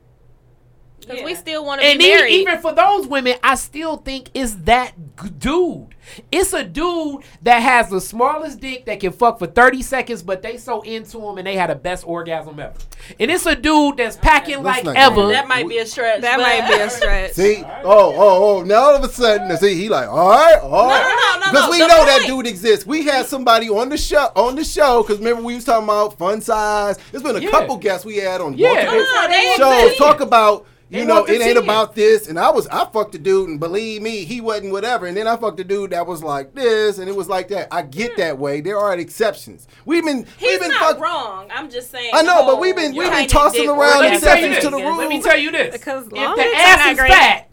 Because 1.00 1.18
Yeah. 1.18 1.24
we 1.24 1.34
still 1.36 1.64
want 1.64 1.80
to 1.80 1.86
be 1.86 1.92
and 1.92 2.02
even, 2.02 2.16
married. 2.18 2.32
even 2.32 2.58
for 2.58 2.72
those 2.72 3.06
women, 3.06 3.36
I 3.42 3.54
still 3.54 3.96
think 3.98 4.28
it's 4.34 4.54
that 4.64 4.92
g- 5.22 5.28
dude. 5.38 5.88
It's 6.32 6.52
a 6.52 6.64
dude 6.64 7.22
that 7.42 7.60
has 7.60 7.90
the 7.90 8.00
smallest 8.00 8.60
dick 8.60 8.86
that 8.86 9.00
can 9.00 9.12
fuck 9.12 9.38
for 9.38 9.46
30 9.46 9.82
seconds, 9.82 10.22
but 10.22 10.42
they 10.42 10.56
so 10.56 10.80
into 10.82 11.20
him 11.20 11.38
and 11.38 11.46
they 11.46 11.54
had 11.54 11.70
the 11.70 11.74
best 11.74 12.04
orgasm 12.06 12.58
ever. 12.58 12.72
And 13.20 13.30
it's 13.30 13.44
a 13.46 13.54
dude 13.54 13.98
that's 13.98 14.16
packing 14.16 14.62
Let's 14.62 14.84
like 14.84 14.96
ever. 14.96 15.14
go 15.16 15.28
That 15.28 15.46
might 15.48 15.68
be 15.68 15.78
a 15.78 15.86
stretch. 15.86 16.22
that 16.22 16.38
might 16.40 16.66
be 16.68 16.80
a 16.80 16.90
stretch. 16.90 17.32
See, 17.32 17.62
oh, 17.84 18.14
oh, 18.16 18.58
oh! 18.58 18.62
Now 18.62 18.76
all 18.90 18.96
of 18.96 19.04
a 19.04 19.08
sudden, 19.08 19.54
see, 19.58 19.74
he 19.74 19.88
like, 19.88 20.08
all 20.08 20.30
right, 20.30 20.58
all 20.62 20.88
right, 20.88 21.02
no, 21.02 21.40
no, 21.40 21.46
no, 21.46 21.52
because 21.52 21.64
no, 21.66 21.70
we 21.70 21.78
the 21.78 21.86
know 21.88 22.04
that 22.04 22.22
dude 22.26 22.46
exists. 22.46 22.86
We 22.86 23.04
had 23.04 23.26
somebody 23.26 23.68
on 23.68 23.88
the 23.90 23.96
show, 23.96 24.30
on 24.34 24.56
the 24.56 24.64
show, 24.64 25.02
because 25.02 25.18
remember 25.18 25.42
we 25.42 25.54
was 25.56 25.64
talking 25.64 25.84
about 25.84 26.18
fun 26.18 26.40
size. 26.40 26.98
There's 27.12 27.22
been 27.22 27.36
a 27.36 27.40
Yeah. 27.40 27.50
couple 27.50 27.76
guests 27.76 28.04
we 28.06 28.16
had 28.16 28.40
on 28.40 28.56
Yeah. 28.56 28.72
multiple 28.72 28.98
No, 28.98 29.26
no, 29.28 29.54
shows 29.56 29.82
exist. 29.82 29.98
talk 29.98 30.20
about. 30.20 30.66
You 30.88 31.04
know, 31.04 31.24
it 31.24 31.40
ain't 31.42 31.56
10. 31.56 31.56
about 31.56 31.96
this, 31.96 32.28
and 32.28 32.38
I 32.38 32.50
was 32.50 32.68
I 32.68 32.84
fucked 32.84 33.16
a 33.16 33.18
dude, 33.18 33.48
and 33.48 33.58
believe 33.58 34.02
me, 34.02 34.24
he 34.24 34.40
wasn't 34.40 34.70
whatever. 34.70 35.06
And 35.06 35.16
then 35.16 35.26
I 35.26 35.36
fucked 35.36 35.58
a 35.58 35.64
dude 35.64 35.90
that 35.90 36.06
was 36.06 36.22
like 36.22 36.54
this, 36.54 36.98
and 36.98 37.08
it 37.08 37.16
was 37.16 37.28
like 37.28 37.48
that. 37.48 37.66
I 37.74 37.82
get 37.82 38.12
hmm. 38.12 38.20
that 38.20 38.38
way. 38.38 38.60
There 38.60 38.78
are 38.78 38.96
exceptions. 38.96 39.66
We've 39.84 40.04
been 40.04 40.24
He's 40.38 40.48
we've 40.48 40.60
been 40.60 40.70
not 40.70 40.92
fuck- 40.92 41.00
wrong. 41.00 41.48
I'm 41.52 41.70
just 41.70 41.90
saying. 41.90 42.10
I 42.14 42.22
know, 42.22 42.46
but 42.46 42.60
we've 42.60 42.76
been- 42.76 42.94
we've 42.94 43.10
been 43.10 43.26
tossing 43.26 43.68
around 43.68 44.00
Let 44.00 44.02
me 44.02 44.10
these 44.10 44.20
tell 44.20 44.38
you 44.38 44.46
exceptions 44.46 44.64
to 44.64 44.76
the 44.76 44.82
rule. 44.82 44.96
Let 44.96 45.08
me 45.08 45.22
tell 45.22 45.38
you 45.38 45.50
this. 45.50 45.76
Because 45.76 46.04
if 46.06 46.10
the 46.12 46.52
ass 46.54 46.92
is 46.92 46.98
fat, 46.98 47.50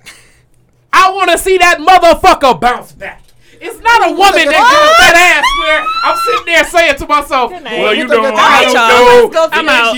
I 0.94 1.12
want 1.12 1.32
to 1.32 1.40
see 1.40 1.58
that 1.58 1.80
motherfucker 1.80 2.62
bounce 2.62 2.92
back. 2.92 3.24
It's 3.62 3.80
not 3.82 4.10
a 4.10 4.12
woman 4.12 4.46
that 4.50 4.64
got 4.64 4.94
that 5.00 5.16
ass 5.16 5.48
where 5.62 5.82
I'm 6.04 6.18
sitting 6.18 6.46
there 6.46 6.64
saying 6.66 6.96
to 6.98 7.08
myself, 7.08 7.52
Good 7.52 7.64
"Well, 7.64 7.94
you 7.94 8.08
What 8.08 8.18
know, 8.18 8.22
the- 8.24 8.28
I 8.28 8.32
All 8.32 8.38
right, 8.38 8.64
don't 8.66 8.74
y'all. 8.74 8.90
know. 8.90 9.30
Go 9.30 9.48
to 9.50 9.56
I'm 9.56 9.66
the 9.66 9.72
out. 9.72 9.96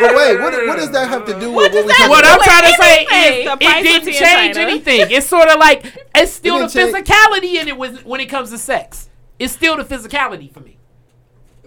But 0.00 0.16
wait, 0.16 0.40
what, 0.40 0.66
what 0.66 0.76
does 0.76 0.90
that 0.90 1.08
have 1.08 1.24
to 1.26 1.32
do 1.40 1.50
with 1.52 1.54
what 1.54 1.72
we 1.72 1.78
does 1.78 1.86
that 1.86 1.96
talking 1.96 2.10
What 2.10 2.24
I'm 2.26 2.40
trying 2.40 2.66
to 2.70 2.76
say 2.82 2.94
is, 3.04 3.44
The 3.46 3.56
it 3.60 3.82
didn't 3.82 4.12
change 4.12 4.56
anything. 4.56 5.10
It's 5.10 5.26
sort 5.26 5.48
of 5.48 5.58
like 5.58 5.84
it's 6.14 6.32
still 6.32 6.58
the 6.58 6.64
It 6.64 6.72
didn't 6.72 6.94
change- 6.94 7.06
physicality 7.08 7.54
in 7.60 7.68
it 7.68 7.76
was 7.76 8.04
when 8.04 8.20
it 8.20 8.26
comes 8.26 8.50
to 8.50 8.58
sex. 8.58 9.08
It's 9.38 9.52
still 9.52 9.76
the 9.76 9.84
physicality 9.84 10.52
for 10.52 10.60
me. 10.60 10.76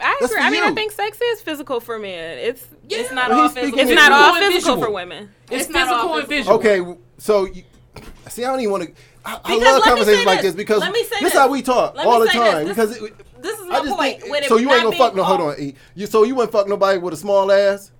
I 0.01 0.15
That's 0.21 0.31
agree. 0.31 0.43
I 0.43 0.49
mean, 0.49 0.63
I 0.63 0.71
think 0.73 0.91
sex 0.93 1.19
is 1.21 1.41
physical 1.41 1.79
for 1.81 1.99
men. 1.99 2.37
It's 2.37 2.65
yeah. 2.87 2.99
It's 2.99 3.11
not 3.11 3.29
Well, 3.29 3.41
all 3.41 3.49
physical. 3.49 3.79
it's 3.79 3.89
It's 3.91 3.99
not 3.99 4.11
all 4.11 4.33
physical 4.35 4.81
for 4.81 4.89
women. 4.91 5.29
It's, 5.51 5.65
It's 5.65 5.69
not 5.73 5.87
all 5.89 6.15
physical 6.15 6.17
and 6.19 6.27
physical. 6.29 6.57
visual. 6.59 6.93
Okay, 6.93 6.99
so 7.17 7.45
you, 7.45 7.63
see, 8.29 8.45
I 8.45 8.49
don't 8.49 8.59
even 8.61 8.71
want 8.71 8.83
to. 8.85 8.91
I, 9.25 9.39
I 9.43 9.57
love 9.57 9.83
conversations 9.83 10.25
like 10.25 10.41
this. 10.41 10.53
this 10.53 10.55
because 10.55 10.79
Let 10.79 10.93
me 10.93 11.03
say 11.03 11.17
this 11.19 11.31
this. 11.31 11.33
how 11.33 11.49
we 11.49 11.61
talk 11.61 11.95
Let 11.95 12.05
all 12.05 12.19
the 12.19 12.27
time. 12.27 12.65
this. 12.65 12.69
Because 12.69 12.97
it, 13.01 13.41
this 13.41 13.59
is 13.59 13.67
my 13.67 13.79
point. 13.79 14.21
think. 14.21 14.45
So 14.45 14.57
you 14.57 14.71
ain't 14.71 14.83
gonna 14.83 14.95
fuck 14.95 15.15
no. 15.15 15.23
Hold 15.23 15.41
on, 15.41 15.55
E. 15.59 15.75
You 15.95 16.07
so 16.07 16.23
you 16.23 16.35
wouldn't 16.35 16.51
fuck 16.51 16.67
nobody 16.67 16.97
with 16.99 17.13
a 17.13 17.17
small 17.17 17.51
ass? 17.51 17.91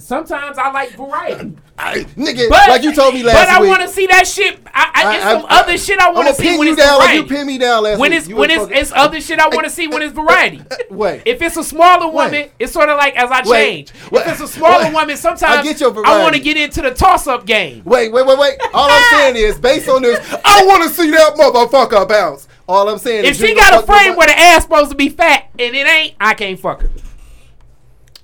Sometimes 0.00 0.56
I 0.58 0.70
like 0.70 0.90
variety. 0.90 1.56
I, 1.76 1.98
nigga, 2.16 2.48
But 2.48 2.68
like 2.68 2.82
you 2.84 2.94
told 2.94 3.14
me 3.14 3.24
last 3.24 3.48
time. 3.48 3.58
But 3.60 3.66
I 3.66 3.68
want 3.68 3.82
to 3.82 3.88
see 3.88 4.06
that 4.06 4.28
shit. 4.28 4.60
I, 4.72 4.90
I, 4.94 5.14
it's 5.16 5.24
some 5.24 5.46
I- 5.48 5.60
other 5.60 5.76
shit 5.78 5.98
I 5.98 6.06
want 6.10 6.18
I'ma 6.18 6.28
to 6.28 6.34
see 6.36 6.56
when 6.56 6.66
you 6.68 6.72
it's 6.74 6.82
down 6.82 6.98
like 6.98 7.08
variety. 7.10 7.18
you 7.18 7.36
pinned 7.36 7.46
me 7.48 7.58
down 7.58 7.82
last 7.82 7.98
when 7.98 8.10
week. 8.12 8.18
it's 8.20 8.28
You 8.28 8.36
when 8.36 8.50
it's 8.50 8.68
it's 8.70 8.92
other 8.92 9.20
shit 9.20 9.40
I 9.40 9.48
want 9.48 9.64
to 9.64 9.70
see 9.70 9.88
when 9.88 10.02
it's 10.02 10.12
variety. 10.12 10.62
Wait. 10.90 11.22
If 11.26 11.42
it's 11.42 11.56
a 11.56 11.64
smaller 11.64 12.12
woman, 12.12 12.30
Wait. 12.32 12.52
it's 12.60 12.72
sort 12.72 12.88
of 12.88 12.96
like 12.96 13.16
as 13.16 13.28
I 13.30 13.42
Wait. 13.44 13.88
change. 13.88 13.92
Wait. 14.12 14.20
If 14.26 14.32
it's 14.32 14.40
a 14.40 14.48
smaller 14.48 14.84
Wait. 14.84 14.94
woman, 14.94 15.16
sometimes 15.16 15.42
I 15.58 15.62
get 15.64 15.80
your 15.80 15.90
variety. 15.90 16.12
I 16.12 16.22
want 16.22 16.34
to 16.36 16.40
get 16.40 16.56
into 16.56 16.80
the 16.80 16.92
toss 16.94 17.26
up 17.26 17.44
game. 17.44 17.82
Wait, 17.84 18.12
wait, 18.12 18.24
wait, 18.24 18.38
wait. 18.38 18.58
All 18.72 18.88
I'm 18.88 19.02
saying 19.10 19.36
is, 19.36 19.58
based 19.58 19.88
on 19.88 20.02
this, 20.02 20.18
I 20.44 20.64
want 20.64 20.84
to 20.84 20.90
see 20.90 21.10
that 21.10 21.34
motherfucker 21.34 22.08
bounce. 22.08 22.46
All 22.68 22.88
I'm 22.88 22.98
saying 22.98 23.24
If 23.24 23.32
is, 23.32 23.40
you 23.40 23.48
she 23.48 23.54
gonna 23.56 23.70
got 23.70 23.82
a 23.82 23.86
frame 23.86 24.10
nobody- 24.12 24.16
where 24.18 24.26
the 24.28 24.38
ass 24.38 24.62
supposed 24.62 24.90
to 24.90 24.96
be 24.96 25.08
fat 25.08 25.46
and 25.58 25.74
it 25.74 25.86
ain't, 25.88 26.14
I 26.20 26.34
can't 26.34 26.58
fuck 26.60 26.82
her. 26.82 26.90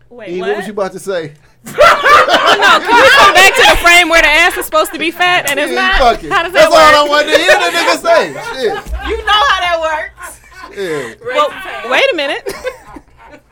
Wait, 0.08 0.38
what? 0.38 0.48
what 0.48 0.56
was 0.58 0.66
you 0.66 0.72
about 0.72 0.92
to 0.92 1.00
say? 1.00 1.32
No, 1.64 1.72
can 1.72 2.94
we 3.02 3.08
come 3.16 3.34
back 3.34 3.54
to 3.56 3.64
the 3.70 3.76
frame 3.82 4.08
where 4.08 4.22
the 4.22 4.28
ass 4.28 4.56
is 4.56 4.64
supposed 4.66 4.92
to 4.92 4.98
be 4.98 5.10
fat 5.10 5.50
and 5.50 5.58
it's 5.58 5.72
not? 5.72 5.98
fuck 5.98 6.22
it. 6.24 6.30
How 6.30 6.42
does 6.42 6.52
that 6.52 6.70
That's 6.70 6.74
that 6.74 6.94
all 6.94 7.06
I 7.06 7.10
work? 7.10 7.26
wanted 7.26 7.32
to 7.32 7.38
hear 7.38 7.56
the 7.58 7.70
nigga 7.72 7.96
say. 8.00 8.22
Shit. 8.52 8.74
You 9.08 9.16
know 9.24 9.40
how 9.48 9.60
that 9.60 9.78
works. 9.80 10.40
Yeah. 10.76 11.14
Well, 11.24 11.90
wait 11.90 12.12
a 12.12 12.16
minute. 12.16 12.52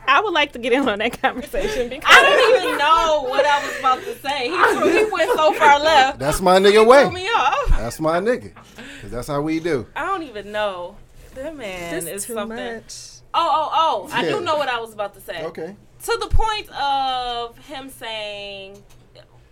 I 0.05 0.19
would 0.19 0.33
like 0.33 0.51
to 0.53 0.59
get 0.59 0.73
in 0.73 0.87
on 0.89 0.99
that 0.99 1.19
conversation 1.21 1.87
because 1.89 2.13
I 2.13 2.21
don't 2.21 2.59
even 2.65 2.77
know 2.77 3.25
what 3.29 3.45
I 3.45 3.65
was 3.65 3.79
about 3.79 3.99
to 4.03 4.19
say. 4.19 4.49
He, 4.49 4.77
threw, 4.77 5.05
he 5.05 5.11
went 5.11 5.31
so 5.37 5.53
far 5.53 5.79
left. 5.79 6.19
That's 6.19 6.41
my 6.41 6.59
nigga 6.59 6.81
Threw 6.83 6.87
way. 6.89 7.09
me 7.09 7.27
off. 7.29 7.67
That's 7.69 7.99
my 8.01 8.19
nigga. 8.19 8.53
Cause 9.01 9.11
that's 9.11 9.27
how 9.27 9.41
we 9.41 9.59
do. 9.61 9.87
I 9.95 10.05
don't 10.05 10.23
even 10.23 10.51
know. 10.51 10.97
That 11.35 11.55
man 11.55 11.95
this 11.95 12.03
is 12.05 12.09
is 12.11 12.25
too 12.25 12.33
something. 12.33 12.57
much. 12.57 12.93
Oh, 13.33 13.49
oh, 13.51 13.69
oh! 13.73 14.09
I 14.13 14.23
Yeah. 14.25 14.29
do 14.33 14.41
know 14.41 14.57
what 14.57 14.69
I 14.69 14.79
was 14.79 14.93
about 14.93 15.15
to 15.15 15.21
say. 15.21 15.43
Okay. 15.45 15.75
To 16.03 16.17
the 16.19 16.27
point 16.27 16.69
of 16.71 17.57
him 17.59 17.89
saying, 17.89 18.83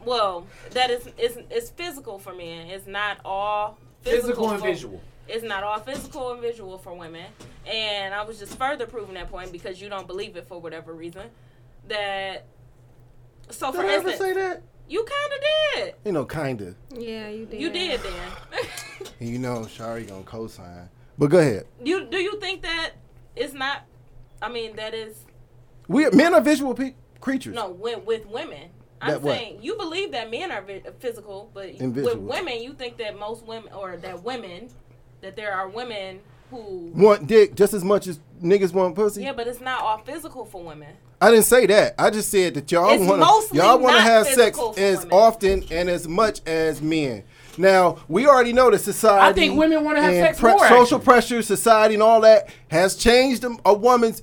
"Well, 0.03 0.45
that 0.71 0.89
is 0.91 1.07
is 1.17 1.37
is 1.49 1.69
physical 1.69 2.19
for 2.19 2.33
men. 2.33 2.67
It's 2.67 2.87
not 2.87 3.19
all 3.23 3.77
physical, 4.01 4.21
Physical 4.27 4.49
and 4.51 4.59
for- 4.59 4.67
visual. 4.67 5.01
It's 5.27 5.43
not 5.45 5.63
all 5.63 5.79
physical 5.79 6.31
and 6.33 6.41
visual 6.41 6.77
for 6.77 6.93
women." 6.93 7.25
And 7.65 8.13
I 8.13 8.23
was 8.23 8.37
just 8.39 8.57
further 8.57 8.85
proving 8.85 9.13
that 9.15 9.29
point 9.29 9.51
because 9.51 9.79
you 9.81 9.87
don't 9.87 10.07
believe 10.07 10.35
it 10.35 10.47
for 10.47 10.59
whatever 10.59 10.93
reason. 10.93 11.29
That 11.87 12.45
so 13.49 13.71
Did 13.71 13.81
for 13.81 13.87
I 13.87 13.93
ever 13.93 14.09
instance, 14.09 14.17
say 14.17 14.33
that? 14.33 14.61
you 14.89 15.03
kind 15.05 15.33
of 15.33 15.39
did. 15.85 15.95
You 16.05 16.11
know, 16.11 16.25
kinda. 16.25 16.75
Yeah, 16.93 17.29
you 17.29 17.45
did. 17.45 17.61
You 17.61 17.69
did 17.69 18.01
then. 18.01 18.63
You 19.19 19.37
know, 19.39 19.67
Shari 19.67 20.03
gonna 20.05 20.23
co-sign. 20.23 20.89
But 21.17 21.27
go 21.27 21.37
ahead. 21.39 21.65
you 21.83 22.05
do 22.05 22.17
you 22.17 22.39
think 22.39 22.61
that 22.63 22.91
it's 23.35 23.53
not? 23.53 23.83
I 24.41 24.49
mean, 24.49 24.75
that 24.77 24.93
is 24.93 25.15
We 25.91 26.09
men 26.11 26.33
are 26.33 26.41
visual 26.41 26.73
pe- 26.73 26.93
creatures. 27.19 27.55
No, 27.55 27.69
with, 27.71 28.03
with 28.05 28.25
women. 28.27 28.69
I'm 29.01 29.11
That 29.11 29.21
what? 29.21 29.37
saying 29.37 29.59
you 29.61 29.75
believe 29.77 30.11
that 30.11 30.29
men 30.29 30.51
are 30.51 30.61
vi- 30.61 30.83
physical, 30.99 31.49
but 31.53 31.69
And 31.79 31.95
with 31.95 32.17
women, 32.17 32.61
you 32.61 32.73
think 32.73 32.97
that 32.97 33.17
most 33.17 33.43
women, 33.45 33.73
or 33.73 33.97
that 33.97 34.23
women, 34.23 34.69
that 35.21 35.35
there 35.35 35.53
are 35.53 35.67
women 35.67 36.19
who. 36.51 36.91
Want 36.95 37.27
dick 37.27 37.55
just 37.55 37.73
as 37.73 37.83
much 37.83 38.07
as 38.07 38.19
niggas 38.43 38.73
want 38.73 38.95
pussy. 38.95 39.23
Yeah, 39.23 39.33
but 39.33 39.47
it's 39.47 39.61
not 39.61 39.81
all 39.81 39.97
physical 39.99 40.45
for 40.45 40.63
women. 40.63 40.89
I 41.19 41.29
didn't 41.31 41.45
say 41.45 41.65
that. 41.67 41.95
I 41.99 42.09
just 42.09 42.29
said 42.29 42.55
that 42.55 42.71
y'all 42.71 42.97
want 42.99 43.19
mostly 43.19 43.59
y'all 43.59 43.77
want 43.79 43.95
to 43.95 44.01
have 44.01 44.25
sex 44.27 44.57
as 44.77 44.99
women. 44.99 45.11
often 45.11 45.63
and 45.71 45.89
as 45.89 46.07
much 46.07 46.41
as 46.47 46.81
men. 46.81 47.23
Now 47.57 47.97
we 48.07 48.25
already 48.27 48.53
know 48.53 48.71
that 48.71 48.79
society. 48.79 49.21
I 49.29 49.33
think 49.33 49.57
women 49.57 49.83
wanna 49.83 50.01
have 50.01 50.13
and 50.13 50.35
sex 50.37 50.41
more, 50.41 50.57
Social 50.67 50.81
actually. 50.81 50.99
pressure, 50.99 51.41
society, 51.43 51.93
and 51.95 52.01
all 52.03 52.21
that 52.21 52.49
has 52.69 52.95
changed 52.95 53.43
a, 53.43 53.55
a 53.65 53.73
woman's 53.73 54.21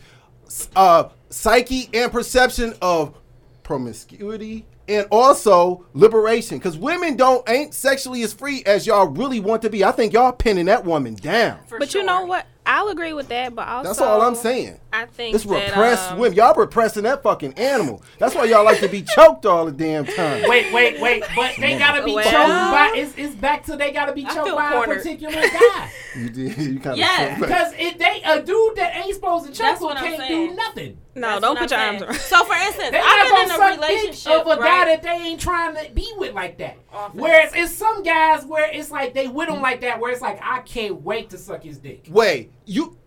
uh, 0.75 1.05
psyche 1.31 1.89
and 1.93 2.11
perception 2.11 2.75
of 2.81 3.15
promiscuity 3.63 4.65
and 4.89 5.07
also 5.11 5.85
liberation. 5.93 6.59
Because 6.59 6.77
women 6.79 7.17
don't 7.17 7.49
ain't 7.49 7.75
sexually 7.75 8.23
as 8.23 8.33
free 8.33 8.63
as 8.65 8.87
y'all 8.87 9.07
really 9.09 9.41
want 9.41 9.63
to 9.63 9.71
be. 9.71 9.85
I 9.85 9.93
think 9.93 10.13
y'all 10.13 10.33
pinning 10.33 10.67
that 10.67 10.85
woman 10.85 11.15
down. 11.15 11.59
For 11.67 11.79
But 11.79 11.91
sure. 11.91 12.01
you 12.01 12.07
know 12.07 12.25
what? 12.25 12.47
I'll 12.65 12.89
agree 12.89 13.13
with 13.13 13.29
that. 13.29 13.55
But 13.55 13.67
also, 13.69 13.89
That's 13.89 14.01
all 14.01 14.21
I'm 14.23 14.35
saying. 14.35 14.79
I 14.99 15.07
think 15.07 15.35
It's 15.35 15.45
that, 15.45 15.69
repressed 15.69 16.13
um, 16.13 16.19
women. 16.19 16.37
Y'all 16.37 16.55
repressing 16.55 17.05
that 17.05 17.23
fucking 17.23 17.55
animal. 17.55 18.03
That's 18.19 18.35
why 18.35 18.45
y'all 18.45 18.65
like 18.65 18.81
to 18.81 18.89
be 18.89 19.03
choked 19.03 19.47
all 19.47 19.65
the 19.67 19.73
damn 19.73 20.05
time. 20.07 20.49
Wait, 20.49 20.73
wait, 20.73 21.01
wait. 21.01 21.23
But 21.37 21.55
they 21.59 21.79
gotta 21.79 22.05
be 22.05 22.15
Well- 22.15 22.25
choked 22.25 22.35
by. 22.35 22.93
It's, 22.97 23.15
it's 23.17 23.35
back 23.37 23.65
to 23.67 23.77
they 23.77 23.93
gotta 23.93 24.13
be 24.13 24.25
I 24.27 24.35
choked 24.35 24.57
by 24.57 24.73
cornered. 24.73 24.93
a 24.97 25.01
particular 25.01 25.35
guy. 25.35 25.91
You 26.17 26.31
did. 26.31 26.57
You 26.59 26.81
kind 26.81 26.95
of. 26.95 26.99
Yes. 26.99 27.39
Because 27.39 27.73
if 27.79 27.97
they 27.99 28.23
a 28.25 28.43
dude 28.43 28.77
that 28.77 28.97
ain't 28.97 29.15
supposed 29.15 29.45
to 29.47 29.53
choke 29.53 29.59
That's 29.59 29.81
him 29.81 29.87
what 29.87 29.97
I'm 29.99 30.05
can't 30.05 30.17
saying. 30.21 30.51
do 30.51 30.57
nothing. 30.57 30.99
No, 31.15 31.29
That's 31.29 31.41
don't 31.43 31.59
put 31.59 31.71
your 31.71 31.79
I'm 31.81 31.87
arms 31.89 31.99
saying. 32.01 32.11
around. 32.11 32.21
So, 32.21 32.45
for 32.45 32.55
instance, 32.55 32.91
They 32.91 32.99
I've 33.01 33.49
been 33.49 33.55
in 33.57 33.63
a 33.63 33.77
relationship 33.77 34.33
of 34.33 34.47
a 34.47 34.57
guy 34.57 34.63
right? 34.63 34.85
that 34.87 35.03
they 35.03 35.11
ain't 35.29 35.41
trying 35.41 35.77
to 35.77 35.93
be 35.93 36.11
with 36.17 36.35
like 36.35 36.59
that. 36.59 36.77
Offense. 36.93 37.15
Whereas 37.15 37.53
it's 37.55 37.73
some 37.73 38.03
guys 38.03 38.45
where 38.47 38.69
it's 38.73 38.91
like 38.91 39.15
they 39.15 39.29
with 39.29 39.49
him 39.49 39.61
like 39.63 39.81
that, 39.83 40.01
where 40.01 40.11
it's 40.11 40.23
like 40.23 40.41
I 40.43 40.61
can't 40.61 41.03
wait 41.03 41.31
to 41.31 41.39
suck 41.39 41.63
his 41.63 41.79
dick. 41.79 42.07
Wait, 42.11 42.51
you. 42.65 42.98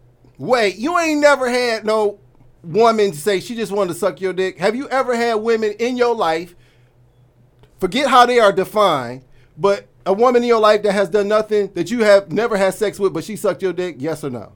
Wait, 0.41 0.77
you 0.77 0.97
ain't 0.97 1.21
never 1.21 1.47
had 1.47 1.85
no 1.85 2.19
woman 2.63 3.13
say 3.13 3.39
she 3.39 3.55
just 3.55 3.71
wanted 3.71 3.93
to 3.93 3.99
suck 3.99 4.19
your 4.19 4.33
dick. 4.33 4.57
Have 4.57 4.75
you 4.75 4.89
ever 4.89 5.15
had 5.15 5.35
women 5.35 5.73
in 5.73 5.97
your 5.97 6.15
life? 6.15 6.55
Forget 7.79 8.09
how 8.09 8.25
they 8.25 8.39
are 8.39 8.51
defined, 8.51 9.21
but 9.55 9.87
a 10.03 10.13
woman 10.13 10.41
in 10.41 10.47
your 10.47 10.59
life 10.59 10.81
that 10.81 10.93
has 10.93 11.09
done 11.09 11.27
nothing 11.27 11.71
that 11.75 11.91
you 11.91 12.03
have 12.03 12.31
never 12.31 12.57
had 12.57 12.73
sex 12.73 12.97
with, 12.99 13.13
but 13.13 13.23
she 13.23 13.35
sucked 13.35 13.61
your 13.61 13.71
dick. 13.71 13.97
Yes 13.99 14.23
or 14.23 14.31
no? 14.31 14.51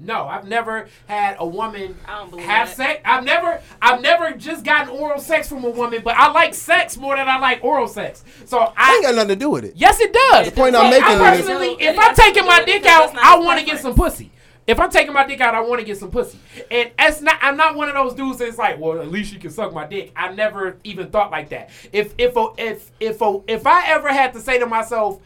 No, 0.00 0.26
I've 0.26 0.48
never 0.48 0.88
had 1.06 1.36
a 1.38 1.46
woman 1.46 1.96
I 2.08 2.18
don't 2.28 2.40
have 2.40 2.68
that. 2.68 2.76
sex. 2.76 3.00
I've 3.04 3.22
never, 3.22 3.60
I've 3.80 4.00
never 4.00 4.32
just 4.32 4.64
gotten 4.64 4.88
oral 4.88 5.20
sex 5.20 5.48
from 5.48 5.62
a 5.62 5.70
woman, 5.70 6.00
but 6.02 6.16
I 6.16 6.32
like 6.32 6.54
sex 6.54 6.96
more 6.96 7.14
than 7.16 7.28
I 7.28 7.38
like 7.38 7.62
oral 7.62 7.86
sex. 7.86 8.24
So 8.46 8.58
That 8.58 8.94
ain't 8.96 9.04
I, 9.06 9.08
got 9.10 9.14
nothing 9.14 9.28
to 9.28 9.36
do 9.36 9.50
with 9.50 9.64
it. 9.64 9.74
yes, 9.76 10.00
it 10.00 10.12
does. 10.12 10.46
The 10.46 10.52
point 10.52 10.74
I'm 10.74 10.90
making 10.90 11.04
I 11.04 11.34
is- 11.34 11.40
personally, 11.42 11.72
It 11.74 11.94
if 11.94 11.98
I'm 12.00 12.16
taking 12.16 12.46
my 12.46 12.64
dick 12.64 12.84
out, 12.86 13.14
I 13.16 13.38
want 13.38 13.60
to 13.60 13.64
get 13.66 13.78
some 13.80 13.94
pussy. 13.94 14.32
If 14.70 14.78
I'm 14.78 14.88
taking 14.90 15.12
my 15.12 15.26
dick 15.26 15.40
out, 15.40 15.52
I 15.54 15.60
want 15.62 15.80
to 15.80 15.84
get 15.84 15.98
some 15.98 16.12
pussy. 16.12 16.38
And 16.70 16.92
that's 16.96 17.20
not. 17.20 17.38
I'm 17.42 17.56
not 17.56 17.74
one 17.74 17.88
of 17.88 17.94
those 17.94 18.14
dudes 18.14 18.38
that's 18.38 18.56
like, 18.56 18.78
well, 18.78 19.00
at 19.00 19.08
least 19.08 19.32
you 19.32 19.40
can 19.40 19.50
suck 19.50 19.72
my 19.72 19.84
dick. 19.84 20.12
I 20.14 20.32
never 20.32 20.76
even 20.84 21.10
thought 21.10 21.32
like 21.32 21.48
that. 21.48 21.70
If 21.92 22.14
if 22.18 22.36
a, 22.36 22.48
if 22.56 22.92
if 23.00 23.20
if 23.48 23.66
I 23.66 23.88
ever 23.88 24.08
had 24.12 24.32
to 24.34 24.40
say 24.40 24.60
to 24.60 24.66
myself, 24.66 25.20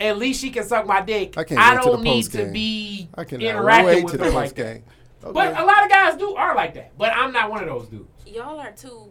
at 0.00 0.18
least 0.18 0.40
she 0.40 0.50
can 0.50 0.64
suck 0.64 0.84
my 0.84 1.00
dick. 1.00 1.38
I 1.38 1.44
can't 1.44 1.60
I 1.60 1.76
don't 1.76 1.98
the 1.98 2.02
need 2.02 2.24
to 2.24 2.30
post-game. 2.30 2.52
be 2.52 3.08
I 3.14 3.22
cannot 3.24 3.44
interacting 3.44 3.86
wait 3.86 4.04
with 4.04 4.12
to 4.14 4.24
her 4.24 4.30
like 4.30 4.44
post 4.46 4.56
that. 4.56 4.74
game. 4.74 4.84
But 5.20 5.56
a 5.56 5.64
lot 5.64 5.84
of 5.84 5.90
guys 5.90 6.16
do 6.16 6.34
are 6.34 6.56
like 6.56 6.74
that. 6.74 6.96
But 6.98 7.12
I'm 7.14 7.32
not 7.32 7.50
one 7.50 7.62
of 7.62 7.68
those 7.68 7.86
dudes. 7.88 8.08
Y'all 8.26 8.58
are 8.58 8.72
two 8.72 9.10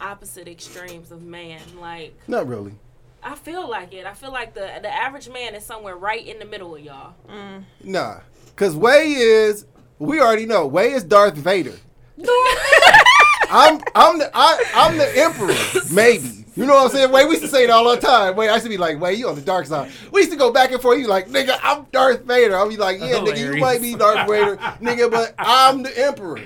opposite 0.00 0.46
extremes 0.46 1.10
of 1.10 1.22
man. 1.22 1.60
Like, 1.80 2.16
not 2.28 2.46
really. 2.46 2.74
I 3.22 3.34
feel 3.34 3.68
like 3.68 3.92
it. 3.92 4.06
I 4.06 4.12
feel 4.12 4.30
like 4.30 4.54
the 4.54 4.78
the 4.82 4.88
average 4.88 5.28
man 5.28 5.56
is 5.56 5.64
somewhere 5.64 5.96
right 5.96 6.24
in 6.24 6.38
the 6.38 6.44
middle 6.44 6.76
of 6.76 6.80
y'all. 6.82 7.14
Mm. 7.28 7.64
Nah, 7.82 8.20
cause 8.58 8.76
Way 8.76 9.12
is. 9.12 9.64
We 9.98 10.20
already 10.20 10.46
know 10.46 10.66
Way 10.66 10.92
is 10.92 11.02
Darth 11.02 11.34
Vader. 11.34 11.74
I'm 13.50 13.80
I'm 13.94 14.18
the 14.18 14.30
I, 14.34 14.62
I'm 14.74 14.98
the 14.98 15.10
emperor, 15.16 15.54
maybe. 15.94 16.44
You 16.54 16.66
know 16.66 16.74
what 16.74 16.86
I'm 16.86 16.90
saying? 16.90 17.12
Wait, 17.12 17.24
we 17.26 17.30
used 17.34 17.44
to 17.44 17.48
say 17.48 17.62
it 17.62 17.70
all 17.70 17.88
the 17.88 18.00
time. 18.00 18.34
Wait, 18.34 18.48
I 18.48 18.54
used 18.54 18.64
to 18.64 18.68
be 18.68 18.76
like, 18.76 19.00
wait, 19.00 19.16
you 19.16 19.28
on 19.28 19.36
the 19.36 19.40
dark 19.40 19.64
side. 19.64 19.92
We 20.10 20.20
used 20.22 20.32
to 20.32 20.36
go 20.36 20.52
back 20.52 20.72
and 20.72 20.82
forth. 20.82 20.98
You 20.98 21.06
like, 21.06 21.28
nigga, 21.28 21.56
I'm 21.62 21.86
Darth 21.92 22.24
Vader. 22.24 22.56
I'll 22.56 22.68
be 22.68 22.76
like, 22.76 22.98
yeah, 22.98 23.20
nigga, 23.20 23.54
you 23.54 23.60
might 23.60 23.80
be 23.80 23.94
Darth 23.94 24.28
Vader, 24.28 24.56
nigga, 24.82 25.08
but 25.08 25.34
I'm 25.38 25.84
the 25.84 25.96
emperor. 25.96 26.40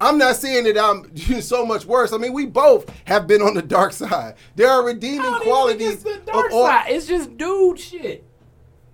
I'm 0.00 0.18
not 0.18 0.36
saying 0.36 0.64
that 0.64 0.78
I'm 0.78 1.16
so 1.42 1.64
much 1.64 1.84
worse. 1.84 2.12
I 2.12 2.16
mean, 2.16 2.32
we 2.32 2.46
both 2.46 2.92
have 3.04 3.26
been 3.26 3.40
on 3.40 3.54
the 3.54 3.62
dark 3.62 3.92
side. 3.92 4.34
There 4.56 4.68
are 4.68 4.84
redeeming 4.84 5.32
qualities 5.42 5.92
it's 5.92 6.02
the 6.02 6.20
dark 6.26 6.46
of 6.46 6.52
all. 6.52 6.66
side. 6.66 6.90
It's 6.90 7.06
just 7.06 7.36
dude 7.36 7.78
shit. 7.78 8.24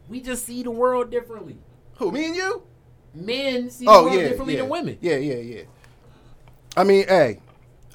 We 0.09 0.21
just 0.21 0.45
see 0.45 0.63
the 0.63 0.71
world 0.71 1.11
differently. 1.11 1.57
Who, 1.97 2.11
me 2.13 2.27
and 2.27 2.37
you? 2.37 2.63
Men 3.15 3.71
see 3.71 3.87
Oh 3.89 3.99
the 3.99 4.03
world 4.11 4.17
yeah, 4.21 4.29
differently 4.29 4.55
yeah. 4.55 4.61
than 4.61 4.69
women. 4.71 4.99
Yeah, 5.01 5.17
yeah, 5.17 5.35
yeah. 5.37 5.63
I 6.77 6.85
mean, 6.85 7.07
hey, 7.09 7.39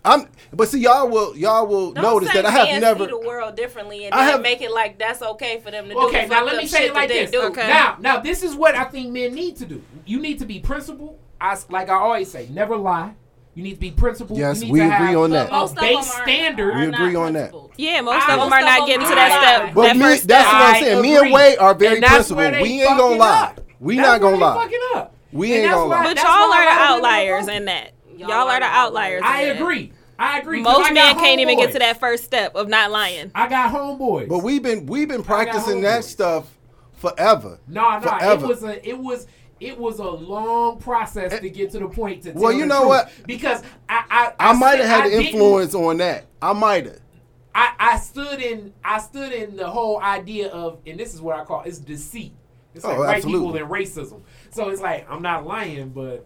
I'm. 0.03 0.27
But 0.53 0.67
see, 0.69 0.79
y'all 0.79 1.07
will 1.07 1.37
y'all 1.37 1.67
will 1.67 1.91
Don't 1.93 2.03
notice 2.03 2.33
that 2.33 2.45
I 2.45 2.49
have 2.51 2.67
men 2.67 2.81
never. 2.81 3.05
see 3.05 3.11
the 3.11 3.19
world 3.19 3.55
differently 3.55 4.05
and 4.05 4.13
I 4.15 4.23
have- 4.25 4.41
make 4.41 4.61
it 4.61 4.71
like 4.71 4.97
that's 4.97 5.21
okay 5.21 5.59
for 5.63 5.69
them 5.69 5.87
to 5.87 5.93
do. 5.93 5.99
Okay, 6.07 6.25
now 6.27 6.43
let 6.43 6.57
me 6.57 6.65
say 6.65 6.87
it 6.87 6.93
like 6.95 7.07
this. 7.09 7.29
do. 7.29 7.43
Okay. 7.43 7.67
Now, 7.67 7.97
now 7.99 8.19
this 8.19 8.41
is 8.43 8.55
what 8.55 8.75
I 8.75 8.85
think 8.85 9.11
men 9.11 9.35
need 9.35 9.57
to 9.57 9.65
do. 9.65 9.83
You 10.05 10.19
need 10.19 10.39
to 10.39 10.45
be 10.45 10.59
principled. 10.59 11.17
I 11.39 11.51
s- 11.53 11.67
like 11.69 11.89
I 11.89 11.93
always 11.93 12.31
say, 12.31 12.47
never 12.51 12.75
lie. 12.75 13.13
You 13.53 13.63
need 13.63 13.75
to 13.75 13.79
be 13.79 13.91
principled. 13.91 14.39
Yes, 14.39 14.59
you 14.61 14.65
need 14.67 14.71
we 14.71 14.79
to 14.79 14.85
agree 14.85 15.07
have 15.07 15.17
on 15.17 15.29
that. 15.31 15.51
most 15.51 15.71
of 15.73 15.77
base 15.81 15.89
them 16.11 16.21
are, 16.21 16.23
standard. 16.23 16.75
We 16.75 16.83
agree 16.85 17.15
on 17.15 17.33
that. 17.33 17.53
Yeah, 17.77 18.01
most 18.01 18.27
I- 18.27 18.33
of 18.33 18.39
them 18.41 18.53
are 18.53 18.61
not 18.61 18.87
getting 18.87 19.07
to 19.07 19.13
that 19.15 19.29
not. 19.29 19.41
step. 19.65 19.75
But 19.75 19.81
that 19.83 19.97
me, 19.97 20.01
first 20.03 20.27
that's 20.27 20.47
step. 20.47 20.59
what 20.59 20.69
I'm 20.69 20.75
I 20.75 20.79
saying. 20.79 21.01
Me 21.01 21.15
agree. 21.15 21.25
and 21.27 21.33
Way 21.35 21.57
are 21.57 21.73
very 21.75 22.01
principled. 22.01 22.53
We 22.61 22.81
ain't 22.81 22.97
gonna 22.97 23.15
lie. 23.17 23.43
up. 23.43 23.61
We 23.81 23.97
That's 23.97 24.07
not 24.07 24.21
where 24.21 24.31
gonna 24.31 24.45
lie. 24.45 24.63
fucking 24.63 24.79
up. 24.95 25.15
We 25.31 25.53
And 25.53 25.61
ain't 25.61 25.71
that's 25.71 25.75
gonna 25.75 25.89
lie. 25.89 26.03
But 26.03 26.17
y'all 26.17 26.53
are 26.53 26.65
the 26.65 26.71
a 26.71 26.71
lot 26.71 26.89
of 26.91 27.01
women 27.01 27.05
outliers 27.05 27.47
in 27.47 27.65
that. 27.65 27.91
Y'all 28.17 28.29
Y'all 28.29 28.31
are 28.47 28.51
are 28.51 28.59
the 28.59 28.65
the 28.65 28.71
outliers. 28.71 29.21
I 29.25 29.41
agree. 29.43 29.93
I 30.19 30.39
agree. 30.39 30.61
Most 30.61 30.91
I 30.91 30.93
men 30.93 31.15
can't 31.15 31.41
even 31.41 31.57
get 31.57 31.71
to 31.73 31.79
that 31.79 31.99
first 31.99 32.23
step 32.23 32.55
of 32.55 32.69
not 32.69 32.91
lying. 32.91 33.31
I 33.33 33.47
got 33.47 33.73
homeboys. 33.73 34.29
But 34.29 34.39
we've 34.39 34.61
been 34.61 34.85
we've 34.85 35.07
been 35.07 35.23
practicing 35.23 35.81
that 35.81 36.03
stuff 36.03 36.55
forever. 36.93 37.59
No, 37.67 37.97
no, 37.97 38.01
Forever. 38.01 38.45
it 38.45 38.47
was 38.47 38.63
a, 38.63 38.87
it 38.89 38.97
was, 38.99 39.27
it 39.59 39.77
was 39.79 39.97
a 39.99 40.03
long 40.09 40.77
process 40.79 41.39
to 41.39 41.49
get 41.49 41.71
to 41.71 41.79
the 41.79 41.87
point 41.87 42.23
to. 42.23 42.33
Well, 42.33 42.43
tell 42.43 42.53
you 42.53 42.59
the 42.61 42.65
know 42.67 42.79
truth. 42.81 42.89
what? 42.89 43.11
Because 43.25 43.63
I 43.89 44.33
I, 44.39 44.51
I 44.51 44.53
might 44.53 44.77
have 44.79 44.87
had 44.87 45.03
I 45.05 45.07
an 45.07 45.11
influence 45.23 45.73
on 45.73 45.97
that. 45.97 46.25
I 46.41 46.53
might 46.53 46.85
have. 46.85 46.99
I, 47.55 47.73
I 47.79 47.97
stood 47.97 48.39
in 48.39 48.73
I 48.83 48.99
stood 48.99 49.31
in 49.33 49.55
the 49.55 49.67
whole 49.69 49.99
idea 49.99 50.49
of 50.49 50.79
and 50.85 50.99
this 50.99 51.13
is 51.13 51.21
what 51.21 51.37
I 51.39 51.43
call 51.43 51.63
it's 51.63 51.79
deceit. 51.79 52.33
It's 52.73 52.85
oh, 52.85 52.89
like 52.89 52.97
Oh, 52.97 53.01
white 53.01 53.15
absolutely. 53.17 53.59
people 53.59 53.75
and 53.75 53.85
racism. 53.87 54.21
So 54.51 54.69
it's 54.69 54.81
like 54.81 55.09
I'm 55.09 55.21
not 55.21 55.45
lying, 55.45 55.89
but 55.89 56.25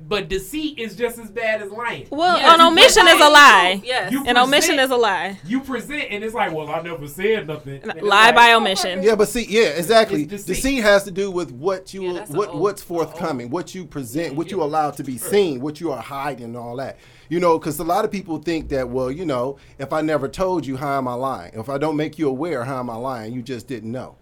but 0.00 0.28
deceit 0.28 0.78
is 0.78 0.94
just 0.94 1.18
as 1.18 1.30
bad 1.30 1.62
as 1.62 1.70
lying. 1.70 2.06
Well, 2.10 2.36
Yes, 2.36 2.54
an 2.54 2.60
omission 2.60 3.06
is 3.08 3.14
a 3.14 3.28
lie. 3.28 3.80
Yes. 3.82 4.12
You 4.12 4.26
An 4.26 4.36
omission 4.36 4.78
is 4.78 4.90
a 4.90 4.96
lie. 4.96 5.38
You 5.44 5.60
present 5.60 6.04
and 6.10 6.22
it's 6.22 6.34
like, 6.34 6.52
well, 6.52 6.68
I 6.68 6.82
never 6.82 7.06
said 7.08 7.46
nothing. 7.46 7.82
Lie 7.82 8.26
like, 8.26 8.34
by 8.34 8.52
omission. 8.52 9.02
Yeah, 9.02 9.14
but 9.14 9.28
see, 9.28 9.46
yeah, 9.48 9.68
exactly. 9.68 10.26
Deceit. 10.26 10.46
deceit. 10.46 10.82
has 10.82 11.04
to 11.04 11.10
do 11.10 11.30
with 11.30 11.50
what 11.50 11.94
you 11.94 12.14
Yeah, 12.14 12.26
what 12.26 12.50
old- 12.50 12.60
what's 12.60 12.82
forthcoming, 12.82 13.48
what 13.50 13.74
you 13.74 13.86
present, 13.86 14.34
what 14.34 14.50
you 14.50 14.62
allow 14.62 14.90
to 14.90 15.02
be 15.02 15.16
seen, 15.18 15.60
what 15.60 15.80
you 15.80 15.90
are 15.92 16.02
hiding, 16.02 16.44
and 16.44 16.56
all 16.56 16.76
that. 16.76 16.98
You 17.28 17.40
know, 17.40 17.58
because 17.58 17.78
a 17.78 17.84
lot 17.84 18.04
of 18.04 18.12
people 18.12 18.38
think 18.38 18.68
that, 18.68 18.88
well, 18.88 19.10
you 19.10 19.24
know, 19.24 19.56
if 19.78 19.92
I 19.92 20.00
never 20.00 20.28
told 20.28 20.66
you, 20.66 20.76
how 20.76 20.98
am 20.98 21.08
I 21.08 21.14
lying? 21.14 21.52
If 21.54 21.68
I 21.68 21.78
don't 21.78 21.96
make 21.96 22.18
you 22.18 22.28
aware, 22.28 22.64
how 22.64 22.78
am 22.78 22.90
I 22.90 22.96
lying? 22.96 23.32
You 23.32 23.42
just 23.42 23.66
didn't 23.66 23.90
know. 23.90 24.16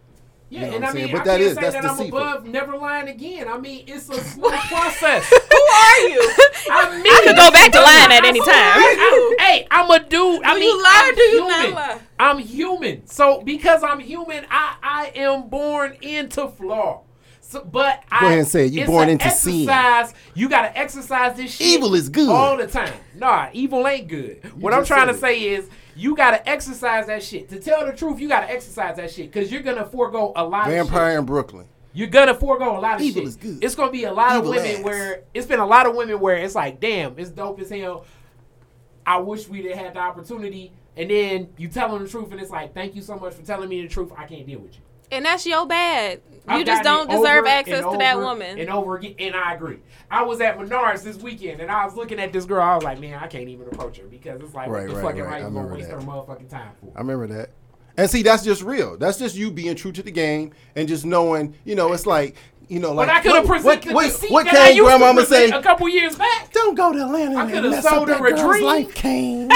Yeah, 0.51 0.61
You 0.61 0.67
know 0.67 0.73
and 0.75 0.83
what 0.83 0.85
I 0.85 0.89
I'm 0.91 0.95
mean, 0.95 1.05
saying? 1.05 1.13
But 1.17 1.21
I 1.21 1.25
that 1.25 1.31
can't 1.31 1.43
is- 1.43 1.55
say 1.55 1.61
that's 1.63 1.75
that 1.75 1.85
I'm 1.85 1.97
deceitful. 1.97 2.19
above 2.19 2.47
never 2.47 2.77
lying 2.77 3.09
again. 3.09 3.49
I 3.49 3.59
mean, 3.59 3.85
it's 3.87 4.09
a 4.09 4.21
slow 4.33 4.51
process. 4.51 5.25
Who 5.29 5.37
are 5.57 6.01
you? 6.09 6.33
I 6.71 6.91
mean, 7.03 7.07
I 7.13 7.23
could 7.25 7.37
go 7.37 7.51
back 7.51 7.73
to 7.73 7.81
lying 7.81 8.13
at 8.13 8.25
any 8.25 8.41
I- 8.41 8.45
time. 8.45 8.53
I- 8.55 9.37
hey, 9.41 9.67
I'm 9.71 9.91
a 9.91 9.99
dude. 10.01 10.43
I 10.45 10.55
Do 10.55 10.61
mean, 10.61 10.69
you 10.69 10.83
lie 10.83 11.03
or 11.05 11.09
I'm 11.09 11.15
do 11.15 11.23
you 11.23 11.41
not 11.49 11.61
human. 11.61 11.75
lie? 11.75 11.99
I'm 12.19 12.39
human. 12.39 13.07
So 13.07 13.41
because 13.43 13.83
I'm 13.83 13.99
human, 14.01 14.45
I 14.51 14.77
I 14.83 15.13
am 15.17 15.49
born 15.49 15.97
into 16.03 16.47
flaw. 16.49 17.01
So, 17.41 17.63
but 17.65 18.03
I 18.11 18.21
Go 18.21 18.27
ahead 18.27 18.39
and 18.41 18.49
say 18.49 18.67
it. 18.67 18.73
You 18.73 18.83
it's 18.83 18.91
born 18.91 19.05
an 19.05 19.11
into 19.11 19.31
sin. 19.31 19.69
You 20.35 20.49
gotta 20.49 20.77
exercise 20.77 21.37
this 21.37 21.55
shit. 21.55 21.67
Evil 21.67 21.95
is 21.95 22.09
good. 22.09 22.29
all 22.29 22.57
the 22.57 22.67
time. 22.67 22.93
Nah, 23.15 23.49
evil 23.53 23.87
ain't 23.87 24.09
good. 24.09 24.53
what 24.61 24.73
I'm 24.75 24.85
trying 24.85 25.09
to 25.09 25.15
said 25.15 25.21
say 25.21 25.41
is. 25.41 25.69
You 25.97 26.17
gotta 26.17 26.47
exercise 26.49 27.07
that 27.07 27.23
shit. 27.23 27.49
To 27.51 27.59
tell 27.61 27.87
the 27.87 27.93
truth, 27.93 28.21
you 28.21 28.29
gotta 28.29 28.51
exercise 28.51 28.97
that 28.97 29.11
shit 29.11 29.31
because 29.33 29.51
you're 29.53 29.63
gonna 29.63 29.87
forego 29.87 30.33
a 30.37 30.45
lot 30.45 30.67
of. 30.67 30.73
Vampire 30.73 31.19
in 31.19 31.25
Brooklyn. 31.25 31.67
You're 31.93 32.09
gonna 32.09 32.35
forego 32.35 32.77
a 32.77 32.81
lot 32.81 32.97
of 32.97 33.03
Evil 33.03 33.23
shit. 33.23 33.29
is 33.29 33.37
good. 33.37 33.63
It's 33.63 33.75
gonna 33.75 33.93
be 33.93 34.05
a 34.05 34.13
lot 34.13 34.37
Evil 34.37 34.51
of 34.53 34.57
women 34.57 34.77
ass. 34.79 34.85
where 34.85 35.23
it's 35.33 35.47
been 35.47 35.61
a 35.61 35.67
lot 35.67 35.87
of 35.87 35.95
women 35.95 36.19
where 36.19 36.37
it's 36.37 36.55
like, 36.57 36.81
damn, 36.81 37.17
it's 37.19 37.31
dope 37.31 37.61
as 37.61 37.71
hell. 37.71 38.05
I 39.07 39.19
wish 39.19 39.49
we'd 39.49 39.67
have 39.67 39.79
had 39.79 39.95
the 39.95 40.01
opportunity. 40.01 40.73
And 40.97 41.11
then 41.11 41.49
you 41.57 41.69
tell 41.69 41.93
them 41.93 42.03
the 42.05 42.09
truth, 42.09 42.31
and 42.33 42.41
it's 42.41 42.51
like, 42.51 42.73
thank 42.73 42.95
you 42.95 43.03
so 43.03 43.17
much 43.17 43.35
for 43.35 43.43
telling 43.43 43.69
me 43.69 43.83
the 43.83 43.89
truth. 43.89 44.13
I 44.17 44.27
can't 44.27 44.47
deal 44.47 44.61
with 44.61 44.75
you. 44.75 44.81
And 45.15 45.25
that's 45.25 45.47
your 45.47 45.65
bad. 45.67 46.21
I've 46.47 46.59
You 46.59 46.65
just 46.67 46.83
don't 46.83 47.09
deserve 47.09 47.47
access 47.47 47.83
to 47.85 47.97
that 47.99 48.19
woman. 48.19 48.59
And 48.59 48.69
over 48.69 48.97
again, 48.97 49.15
and 49.19 49.35
I 49.35 49.55
agree. 49.55 49.79
I 50.11 50.23
was 50.25 50.41
at 50.41 50.59
Menards 50.59 51.03
this 51.03 51.17
weekend, 51.17 51.61
and 51.61 51.71
I 51.71 51.85
was 51.87 51.95
looking 51.95 52.21
at 52.21 52.33
this 52.33 52.45
girl. 52.45 52.61
I 52.63 52.75
was 52.75 52.85
like, 52.85 53.01
man, 53.01 53.19
I 53.23 53.27
can't 53.29 53.49
even 53.49 53.67
approach 53.69 53.97
her 53.99 54.05
because 54.05 54.41
it's 54.43 54.53
like, 54.55 54.69
Right, 54.69 54.83
what 54.87 54.89
the 54.89 54.95
right, 54.97 55.03
fuck 55.03 55.17
am 55.19 55.25
right. 55.27 55.43
I 55.43 55.47
I 55.47 55.51
gonna 55.51 55.73
waste 55.75 55.89
that. 55.89 55.95
her 55.95 56.07
motherfucking 56.07 56.51
time 56.51 56.73
for? 56.81 56.93
I 56.95 57.01
remember 57.01 57.27
that. 57.29 57.51
And 57.97 58.11
see, 58.11 58.23
that's 58.23 58.43
just 58.45 58.63
real. 58.63 58.99
That's 58.99 59.19
just 59.19 59.37
you 59.37 59.51
being 59.53 59.75
true 59.77 59.93
to 59.93 60.03
the 60.03 60.11
game 60.11 60.53
and 60.77 60.87
just 60.89 61.05
knowing, 61.07 61.55
you 61.65 61.77
know, 61.77 61.93
it's 61.93 62.07
like, 62.07 62.37
you 62.69 62.81
know, 62.81 62.93
like 62.93 63.07
but 63.09 63.17
I 63.17 63.21
could 63.21 63.35
have 63.37 63.49
what- 63.49 63.57
presented 63.63 63.95
what, 63.95 64.03
the 64.03 64.09
what, 64.09 64.13
deceit 64.21 64.31
what 64.33 64.45
that 64.47 64.55
I 64.55 64.57
can 64.69 64.77
used 64.77 64.79
to 64.91 64.99
grandmama 64.99 65.25
say? 65.27 65.51
a 65.51 65.63
couple 65.63 65.89
years 65.89 66.17
back. 66.17 66.53
Don't 66.53 66.75
go 66.75 66.93
to 66.93 67.05
Atlanta 67.05 67.37
I 67.37 67.51
coulda 67.51 67.81
sold 67.83 68.09
her 68.09 68.27
a 68.27 68.37
dream. 68.37 68.65
life, 68.65 68.95
Caine. 68.95 69.49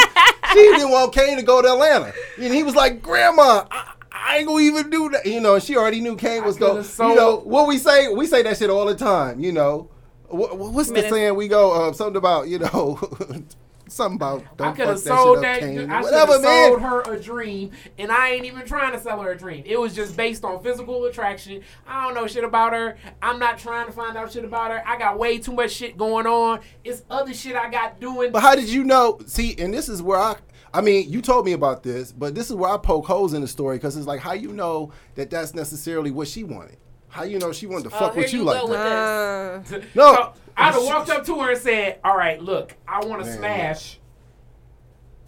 she 0.52 0.59
didn't 0.60 0.90
want 0.90 1.12
Caine 1.12 1.36
to 1.36 1.43
go 1.43 1.60
to 1.60 1.68
Atlanta, 1.72 2.12
and 2.40 2.55
he 2.55 2.62
was 2.62 2.74
like, 2.76 3.02
"Grandma, 3.02 3.64
I, 3.70 3.93
I 4.29 4.39
ain't 4.39 4.47
gonna 4.47 4.61
even 4.63 4.91
do 4.91 5.09
that." 5.11 5.27
You 5.27 5.41
know, 5.41 5.55
and 5.55 5.63
she 5.63 5.77
already 5.77 6.01
knew 6.01 6.17
Caine 6.17 6.45
was 6.45 6.57
going. 6.57 6.85
sold- 6.85 7.11
You 7.11 7.17
know 7.17 7.37
what 7.39 7.67
we 7.67 7.79
say? 7.79 8.09
We 8.09 8.27
say 8.27 8.43
that 8.43 8.57
shit 8.59 8.71
all 8.71 8.85
the 8.87 8.95
time. 8.95 9.41
You 9.41 9.53
know, 9.53 9.91
what, 10.29 10.57
what's 10.59 10.91
the 10.91 11.01
saying? 11.09 11.35
We 11.37 11.49
go 11.49 11.73
uh, 11.89 11.93
something 11.93 12.17
about 12.17 12.49
you 12.49 12.59
know. 12.59 12.99
Something 13.91 14.17
about 14.17 14.43
I 14.43 14.65
don't 14.65 14.75
could 14.77 14.85
fuck 14.85 14.89
have 14.89 14.99
sold 14.99 15.37
up, 15.39 15.43
that. 15.45 15.61
Caine. 15.61 15.91
I 15.91 16.03
Whatever, 16.03 16.33
have 16.33 16.43
man. 16.43 16.69
sold 16.69 16.83
her 16.83 17.15
a 17.15 17.19
dream, 17.19 17.71
and 17.97 18.13
I 18.13 18.33
ain't 18.33 18.45
even 18.45 18.67
trying 18.67 18.93
to 18.93 19.01
sell 19.01 19.19
her 19.23 19.33
a 19.33 19.39
dream. 19.39 19.63
It 19.65 19.81
was 19.81 19.95
just 19.95 20.15
based 20.15 20.45
on 20.45 20.63
physical 20.63 21.07
attraction. 21.07 21.63
I 21.87 22.05
don't 22.05 22.15
know 22.15 22.27
shit 22.27 22.45
about 22.45 22.75
her. 22.75 22.99
I'm 23.23 23.39
not 23.39 23.57
trying 23.59 23.87
to 23.87 23.93
find 23.93 24.15
out 24.19 24.31
shit 24.31 24.45
about 24.45 24.73
her. 24.73 24.83
I 24.87 24.99
got 24.99 25.19
way 25.19 25.39
too 25.39 25.53
much 25.55 25.71
shit 25.71 25.97
going 25.97 26.27
on. 26.27 26.61
It's 26.85 27.03
other 27.09 27.33
shit 27.33 27.57
I 27.57 27.71
got 27.71 27.99
doing. 27.99 28.31
But 28.31 28.41
how 28.43 28.55
did 28.55 28.69
you 28.69 28.85
know? 28.85 29.21
See, 29.25 29.57
and 29.59 29.73
this 29.73 29.89
is 29.89 30.03
where 30.03 30.19
I. 30.19 30.37
I 30.79 30.81
mean, 30.81 31.11
you 31.11 31.21
told 31.21 31.45
me 31.45 31.53
about 31.55 31.83
this, 31.83 32.13
but 32.13 32.37
this 32.37 32.51
is 32.51 32.55
where 32.55 32.71
I 32.71 32.77
poke 32.77 33.05
holes 33.07 33.35
in 33.35 33.41
the 33.43 33.49
story 33.49 33.79
because 33.79 33.97
it's 33.97 34.07
like, 34.07 34.21
how 34.21 34.33
you 34.33 34.53
know 34.53 34.93
that 35.17 35.29
that's 35.29 35.53
necessarily 35.53 36.13
what 36.13 36.29
she 36.29 36.45
wanted? 36.45 36.77
How 37.09 37.25
you 37.25 37.41
know 37.41 37.53
she 37.53 37.67
wanted 37.67 37.89
to 37.91 37.97
Oh, 37.97 37.99
fuck 37.99 38.15
here 38.15 38.23
with 38.23 38.33
you, 38.33 38.39
you 38.41 38.45
like 38.45 38.61
that? 38.65 39.71
with. 39.71 39.73
Uh, 39.73 39.87
No. 39.97 40.15
So 40.15 40.33
I'd 40.57 40.75
have 40.75 40.85
walked 40.85 41.11
up 41.11 41.25
to 41.27 41.41
her 41.41 41.51
and 41.51 41.61
said, 41.61 41.99
"All 42.05 42.17
right, 42.17 42.41
look, 42.41 42.77
I 42.87 43.05
want 43.05 43.25
to 43.25 43.33
smash." 43.33 43.99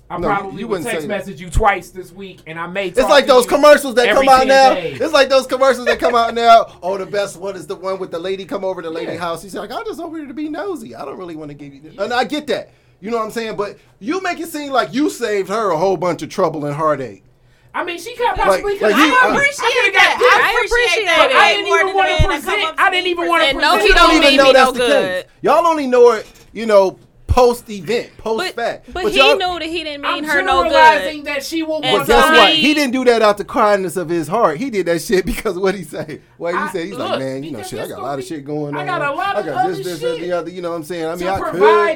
I 0.09 0.19
No, 0.19 0.27
probably 0.29 0.61
you 0.61 0.69
would 0.69 0.83
text 0.83 1.03
say 1.03 1.07
that. 1.07 1.09
message 1.09 1.41
you 1.41 1.51
twice 1.51 1.91
this 1.91 2.13
week, 2.13 2.43
and 2.47 2.59
I 2.59 2.67
may. 2.67 2.89
It's 2.89 2.99
like 2.99 3.25
to 3.27 3.33
those 3.33 3.45
you 3.45 3.51
commercials 3.51 3.95
that 3.97 4.13
come 4.15 4.29
out 4.29 4.47
now. 4.47 4.75
days. 4.75 5.01
It's 5.01 5.13
like 5.13 5.29
those 5.29 5.47
commercials 5.47 5.87
that 5.87 5.99
come 6.01 6.15
out 6.15 6.35
now. 6.35 6.67
Oh, 6.83 6.97
the 6.99 7.07
best 7.07 7.37
one 7.37 7.57
is 7.57 7.67
the 7.67 7.77
one 7.77 7.99
with 7.99 8.11
the 8.11 8.19
lady 8.19 8.45
come 8.45 8.65
over 8.65 8.83
to 8.83 8.89
the 8.89 8.95
lady 8.95 9.13
Yeah. 9.13 9.19
house. 9.19 9.43
She's 9.43 9.55
like, 9.55 9.71
I 9.73 9.83
just 9.85 10.01
over 10.01 10.17
here 10.19 10.27
to 10.29 10.35
be 10.35 10.49
nosy. 10.49 10.95
I 10.97 11.05
don't 11.05 11.17
really 11.19 11.37
want 11.37 11.51
to 11.51 11.55
give 11.55 11.73
you. 11.75 11.81
This. 11.81 11.95
And 11.99 12.13
I 12.13 12.25
get 12.25 12.47
that. 12.49 12.71
You 13.01 13.11
know 13.11 13.17
what 13.19 13.25
I'm 13.25 13.31
saying? 13.31 13.57
But 13.57 13.79
you 13.99 14.21
make 14.23 14.39
it 14.41 14.49
seem 14.49 14.73
like 14.73 14.93
you 14.93 15.09
saved 15.11 15.49
her 15.49 15.71
a 15.71 15.77
whole 15.77 15.97
bunch 15.97 16.23
of 16.23 16.29
trouble 16.29 16.67
and 16.67 16.75
heartache. 16.75 17.25
I 17.73 17.85
mean, 17.85 17.99
she 17.99 18.15
could 18.17 18.35
possibly 18.35 18.73
like 18.73 18.81
could. 18.81 18.95
he- 18.97 19.01
I 19.01 19.29
uh, 19.29 19.33
appreciate 19.33 19.73
coulda 19.73 19.93
that. 19.93 20.19
got 20.19 20.43
I 20.43 20.65
appreciate 20.67 21.05
that. 21.07 21.29
But 21.31 21.37
I 21.37 21.53
didn't 21.55 21.67
even 21.69 21.95
want 21.95 22.09
to 22.09 22.29
man 22.29 22.31
that 22.41 22.43
come 22.43 22.59
present. 22.61 22.81
I 22.81 22.91
didn't 22.91 23.07
even 23.07 23.29
want 23.29 23.43
to 23.43 23.55
present. 23.55 23.63
no, 23.63 23.79
he 23.79 23.89
don't 23.93 23.97
don't 24.11 24.23
even 24.25 24.37
know 24.37 24.45
me 24.47 24.53
that's 24.53 24.67
no 24.67 24.73
the 24.73 24.79
good. 24.79 25.25
case. 25.25 25.33
Y'all 25.43 25.67
only 25.67 25.87
know 25.87 26.11
it, 26.13 26.27
you 26.53 26.67
know, 26.67 26.99
post 27.31 27.71
event, 27.71 28.11
post 28.19 28.39
but 28.39 28.55
fact. 28.55 28.93
but, 28.93 29.11
he 29.13 29.19
y'all- 29.19 29.37
knew 29.37 29.59
that 29.59 29.63
he 29.69 29.85
didn't 29.85 30.05
I'm 30.05 30.15
mean 30.23 30.25
her 30.25 30.43
no 30.43 30.65
generalizing 30.65 31.19
good. 31.25 31.27
that 31.27 31.45
she 31.45 31.63
will 31.63 31.77
And 31.77 31.85
But 31.85 31.93
want 31.93 32.07
guess 32.09 32.31
what? 32.39 32.51
he- 32.55 32.61
He 32.61 32.75
didn't 32.75 32.93
do 32.93 33.05
that 33.05 33.23
out 33.23 33.39
the 33.39 33.45
kindness 33.45 33.97
of 33.97 34.09
his 34.09 34.27
heart. 34.29 34.59
He 34.59 34.69
did 34.71 34.87
that 34.87 35.01
shit 35.01 35.25
because 35.33 35.57
what 35.59 35.75
he 35.75 35.85
say. 35.85 36.21
What 36.37 36.55
he 36.55 36.61
I- 36.61 36.71
said 36.73 36.85
he's 36.87 36.95
look, 36.97 37.11
like, 37.11 37.19
man, 37.21 37.43
you 37.45 37.53
know, 37.53 37.63
shit. 37.63 37.79
I 37.81 37.89
got 37.89 37.99
a 37.99 38.03
lot 38.03 38.19
of 38.19 38.25
shit 38.25 38.45
going 38.45 38.75
on. 38.75 38.81
I 38.81 38.85
got 38.85 39.01
a 39.03 39.13
lot 39.15 39.37
I 39.37 39.41
of 39.41 39.47
got 39.47 39.65
other 39.67 39.75
this, 39.77 39.87
this, 39.87 40.03
and 40.03 40.19
shit 40.19 40.21
the 40.29 40.33
other. 40.33 40.51
You 40.51 40.61
know 40.63 40.71
what 40.71 40.77
I'm 40.77 40.85
saying? 40.85 41.07
I 41.07 41.11
mean, 41.15 41.19
to 41.21 41.33
I 41.33 41.41
could, 41.41 41.53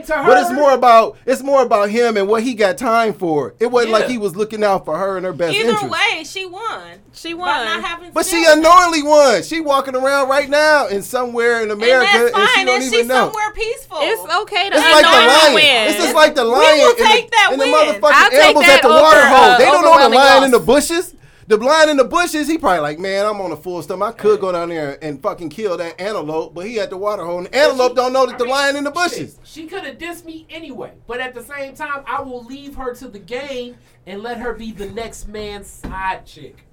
to 0.07 0.23
but 0.27 0.39
it's 0.43 0.53
more 0.53 0.73
about 0.73 1.17
it's 1.27 1.43
more 1.43 1.63
about 1.63 1.91
him 1.91 2.17
and 2.17 2.29
what 2.29 2.43
he 2.43 2.55
got 2.55 2.79
time 2.79 3.13
for. 3.13 3.55
It 3.61 3.67
wasn't 3.71 3.93
like 3.93 4.07
he 4.07 4.19
was 4.19 4.37
looking 4.37 4.63
out 4.65 4.85
for 4.85 4.97
her 4.97 5.17
and 5.17 5.27
her 5.27 5.33
best 5.33 5.57
Either 5.57 5.71
interest. 5.71 5.91
way, 5.91 6.25
she 6.25 6.45
won. 6.47 6.81
She 7.13 7.33
By 7.33 7.39
won. 7.41 7.65
not 7.67 7.85
having 7.85 8.11
But 8.13 8.27
she 8.27 8.33
deal 8.33 8.41
with 8.41 8.49
it. 8.49 8.57
unknowingly 8.57 9.03
won. 9.03 9.43
She 9.43 9.61
walking 9.61 9.95
around 9.97 10.29
right 10.29 10.49
now 10.49 10.87
in 10.89 11.03
somewhere 11.03 11.63
in 11.63 11.71
America, 11.71 12.11
and 12.13 12.27
that's 12.27 12.37
and 12.37 12.49
she 12.51 12.65
don't 12.65 12.75
And, 12.77 12.85
even 12.85 12.99
she's 12.99 13.07
know. 13.09 13.15
somewhere 13.27 13.51
peaceful. 13.53 13.99
It's 14.01 14.21
okay 14.43 14.71
to 14.71 14.77
It's 14.77 14.93
like 14.93 15.05
the 15.05 15.24
unknowingly 15.25 15.63
lion. 15.63 15.87
win. 15.87 15.89
It's 15.89 16.03
just 16.03 16.15
like 16.15 16.35
the 16.35 16.45
will 16.45 16.53
lion 16.53 16.81
and 16.81 16.97
take 16.97 17.31
the, 17.31 17.37
that 17.37 17.49
and 17.53 17.61
the 17.61 17.67
win. 17.67 17.75
I'll 17.75 17.95
motherfucking 17.95 18.33
animals 18.35 18.65
at 18.67 18.83
the 18.83 18.89
over, 18.89 19.03
water 19.03 19.27
hole. 19.27 19.39
uh, 19.39 19.59
they 19.59 19.65
don't 19.65 19.83
know 19.83 19.83
the 19.83 20.05
overwhelming 20.05 20.19
lion 20.19 20.45
in 20.45 20.51
the 20.51 20.61
bushes. 20.61 21.15
The 21.47 21.59
lion 21.59 21.91
in 21.91 21.99
the 21.99 22.05
bushes, 22.05 22.49
he 22.49 22.57
probably 22.57 22.81
like, 22.81 22.99
man, 22.99 23.27
I'm 23.27 23.39
on 23.43 23.53
a 23.53 23.57
full 23.57 23.83
stomach. 23.83 24.15
I 24.15 24.19
could 24.19 24.41
go 24.41 24.51
down 24.51 24.71
there 24.71 24.99
and 25.05 25.21
fucking 25.23 25.51
kill 25.51 25.77
that 25.77 26.01
antelope, 26.01 26.55
but 26.55 26.67
he 26.67 26.81
at 26.81 26.89
the 26.89 26.97
water 26.97 27.23
hole, 27.23 27.37
and 27.37 27.47
the 27.47 27.55
antelope 27.55 27.95
don't 27.95 28.15
know 28.15 28.25
that 28.25 28.39
the 28.39 28.45
I 28.45 28.47
mean, 28.47 28.57
lion 28.57 28.77
in 28.77 28.85
the 28.85 28.91
shit, 28.91 28.95
bushes. 28.95 29.39
She 29.45 29.67
could 29.67 29.85
have 29.85 29.99
dissed 29.99 30.25
me 30.25 30.47
anyway, 30.49 30.93
but 31.07 31.21
at 31.21 31.35
the 31.35 31.43
same 31.43 31.75
time, 31.75 32.03
I 32.07 32.23
will 32.23 32.45
leave 32.45 32.77
her 32.77 32.95
to 32.95 33.09
the 33.09 33.19
game 33.19 33.77
and 34.07 34.23
let 34.23 34.39
her 34.39 34.55
be 34.55 34.73
the 34.73 34.89
next 34.91 35.29
man's 35.29 35.67
side 35.67 36.25
chick. 36.25 36.65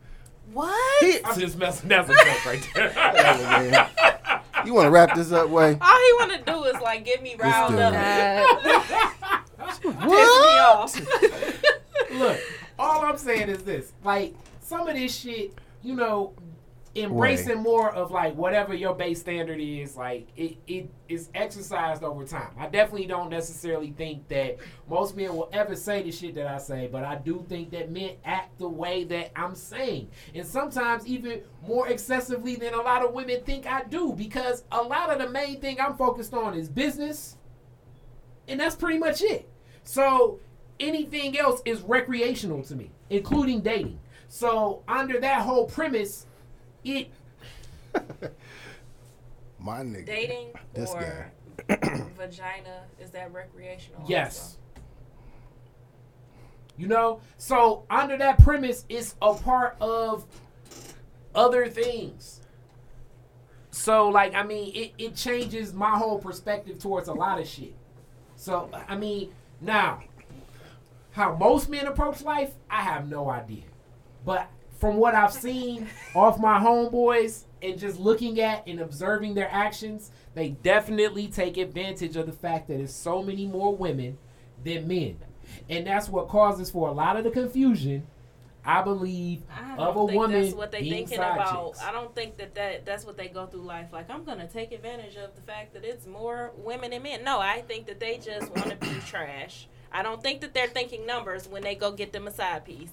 What? 0.53 1.03
He- 1.03 1.23
I'm 1.23 1.39
just 1.39 1.57
messing. 1.57 1.89
That's 1.89 2.09
a 2.09 2.13
joke 2.13 2.45
right 2.45 2.69
there. 2.73 2.89
man. 2.95 3.87
You 4.65 4.73
want 4.75 4.85
to 4.85 4.91
wrap 4.91 5.15
this 5.15 5.31
up, 5.31 5.49
way? 5.49 5.77
All 5.81 5.97
he 5.97 6.13
want 6.19 6.31
to 6.33 6.51
do 6.51 6.63
is 6.65 6.79
like 6.81 7.03
get 7.05 7.23
me 7.23 7.35
riled 7.37 7.73
up, 7.75 7.93
Uh, 7.93 9.39
piss 9.73 9.83
me 9.83 9.89
off. 10.59 10.95
Look, 12.11 12.39
all 12.77 13.05
I'm 13.05 13.17
saying 13.17 13.49
is 13.49 13.63
this: 13.63 13.91
like 14.03 14.35
some 14.61 14.87
of 14.87 14.95
this 14.95 15.15
shit, 15.15 15.53
you 15.81 15.95
know, 15.95 16.33
embracing 16.95 17.57
more 17.59 17.89
of 17.91 18.11
like 18.11 18.35
whatever 18.35 18.73
your 18.73 18.93
base 18.93 19.21
standard 19.21 19.59
is, 19.59 19.95
like 19.95 20.27
it 20.35 20.57
it 20.67 20.89
is 21.07 21.29
exercised 21.33 22.03
over 22.03 22.25
time. 22.25 22.51
I 22.57 22.67
definitely 22.67 23.07
don't 23.07 23.29
necessarily 23.29 23.91
think 23.91 24.27
that 24.27 24.57
most 24.89 25.15
men 25.15 25.35
will 25.35 25.49
ever 25.53 25.75
say 25.75 26.03
the 26.03 26.11
shit 26.11 26.35
that 26.35 26.47
I 26.47 26.57
say, 26.57 26.89
but 26.91 27.03
I 27.03 27.15
do 27.15 27.45
think 27.47 27.71
that 27.71 27.91
men 27.91 28.11
act 28.25 28.57
the 28.59 28.67
way 28.69 29.03
that 29.05 29.31
I'm 29.35 29.55
saying, 29.55 30.09
and 30.35 30.45
sometimes 30.45 31.07
even 31.07 31.41
more 31.65 31.87
excessively 31.87 32.55
than 32.55 32.73
a 32.73 32.81
lot 32.81 33.05
of 33.05 33.13
women 33.13 33.41
think 33.43 33.65
I 33.65 33.83
do, 33.83 34.13
because 34.13 34.63
a 34.71 34.81
lot 34.81 35.09
of 35.09 35.19
the 35.19 35.29
main 35.29 35.61
thing 35.61 35.79
I'm 35.79 35.95
focused 35.95 36.33
on 36.33 36.53
is 36.55 36.69
business 36.69 37.37
and 38.47 38.59
that's 38.59 38.75
pretty 38.75 38.99
much 38.99 39.21
it. 39.21 39.49
So 39.83 40.39
anything 40.79 41.37
else 41.39 41.61
is 41.65 41.81
recreational 41.81 42.63
to 42.63 42.75
me, 42.75 42.91
including 43.09 43.61
dating. 43.61 43.99
So 44.27 44.83
under 44.87 45.19
that 45.19 45.41
whole 45.41 45.65
premise, 45.65 46.27
it 46.83 47.09
My 49.59 49.81
nigga. 49.81 50.05
Dating 50.05 50.47
This 50.73 50.89
or 50.91 51.31
vagina 52.17 52.83
is 52.99 53.11
that 53.11 53.31
recreational? 53.33 54.03
yes. 54.07 54.57
You 56.77 56.87
know, 56.87 57.21
so 57.37 57.83
under 57.91 58.17
that 58.17 58.39
premise, 58.39 58.85
it's 58.89 59.15
a 59.21 59.35
part 59.35 59.75
of 59.79 60.25
other 61.35 61.67
things. 61.67 62.41
so 63.69 64.09
like 64.09 64.33
I 64.33 64.43
mean 64.43 64.71
it, 64.75 64.91
it 64.97 65.15
changes 65.15 65.73
my 65.73 65.91
whole 65.97 66.17
perspective 66.19 66.79
towards 66.79 67.07
a 67.07 67.13
lot 67.13 67.39
of 67.39 67.47
shit. 67.47 67.75
So 68.35 68.69
I 68.87 68.95
mean 68.95 69.31
now 69.59 70.01
how 71.11 71.35
most 71.35 71.69
men 71.69 71.85
approach 71.87 72.21
life, 72.21 72.53
I 72.69 72.81
have 72.81 73.07
no 73.09 73.29
idea. 73.29 73.63
But 74.25 74.49
from 74.81 74.97
what 74.97 75.13
I've 75.13 75.31
seen 75.31 75.87
off 76.15 76.39
my 76.39 76.59
homeboys 76.59 77.43
and 77.61 77.77
just 77.79 77.99
looking 77.99 78.41
at 78.41 78.67
and 78.67 78.79
observing 78.79 79.35
their 79.35 79.49
actions, 79.51 80.09
they 80.33 80.49
definitely 80.49 81.27
take 81.27 81.57
advantage 81.57 82.15
of 82.15 82.25
the 82.25 82.31
fact 82.31 82.67
that 82.67 82.79
there's 82.79 82.93
so 82.93 83.21
many 83.21 83.45
more 83.45 83.75
women 83.75 84.17
than 84.63 84.87
men. 84.87 85.19
And 85.69 85.85
that's 85.85 86.09
what 86.09 86.27
causes 86.29 86.71
for 86.71 86.89
a 86.89 86.91
lot 86.91 87.15
of 87.15 87.23
the 87.23 87.29
confusion, 87.29 88.07
I 88.65 88.81
believe, 88.81 89.43
I 89.55 89.73
of 89.73 89.79
a 89.79 89.93
don't 89.93 90.07
think 90.07 90.19
woman 90.19 90.41
that's 90.41 90.55
what 90.55 90.71
they 90.71 90.89
thinking 90.89 91.19
about. 91.19 91.73
chicks. 91.73 91.85
I 91.85 91.91
don't 91.91 92.15
think 92.15 92.37
that, 92.37 92.55
that 92.55 92.83
that's 92.83 93.05
what 93.05 93.17
they 93.17 93.27
go 93.27 93.45
through 93.45 93.61
life. 93.61 93.89
Like 93.93 94.09
I'm 94.09 94.23
gonna 94.23 94.47
take 94.47 94.71
advantage 94.71 95.15
of 95.15 95.35
the 95.35 95.41
fact 95.41 95.73
that 95.73 95.83
it's 95.83 96.07
more 96.07 96.53
women 96.57 96.89
than 96.89 97.03
men. 97.03 97.23
No, 97.23 97.39
I 97.39 97.61
think 97.61 97.85
that 97.85 97.99
they 97.99 98.17
just 98.17 98.49
want 98.55 98.69
to 98.71 98.75
be 98.77 98.99
trash. 99.05 99.67
I 99.91 100.01
don't 100.01 100.23
think 100.23 100.41
that 100.41 100.55
they're 100.55 100.67
thinking 100.67 101.05
numbers 101.05 101.47
when 101.47 101.61
they 101.61 101.75
go 101.75 101.91
get 101.91 102.13
them 102.13 102.25
a 102.25 102.31
side 102.31 102.65
piece. 102.65 102.91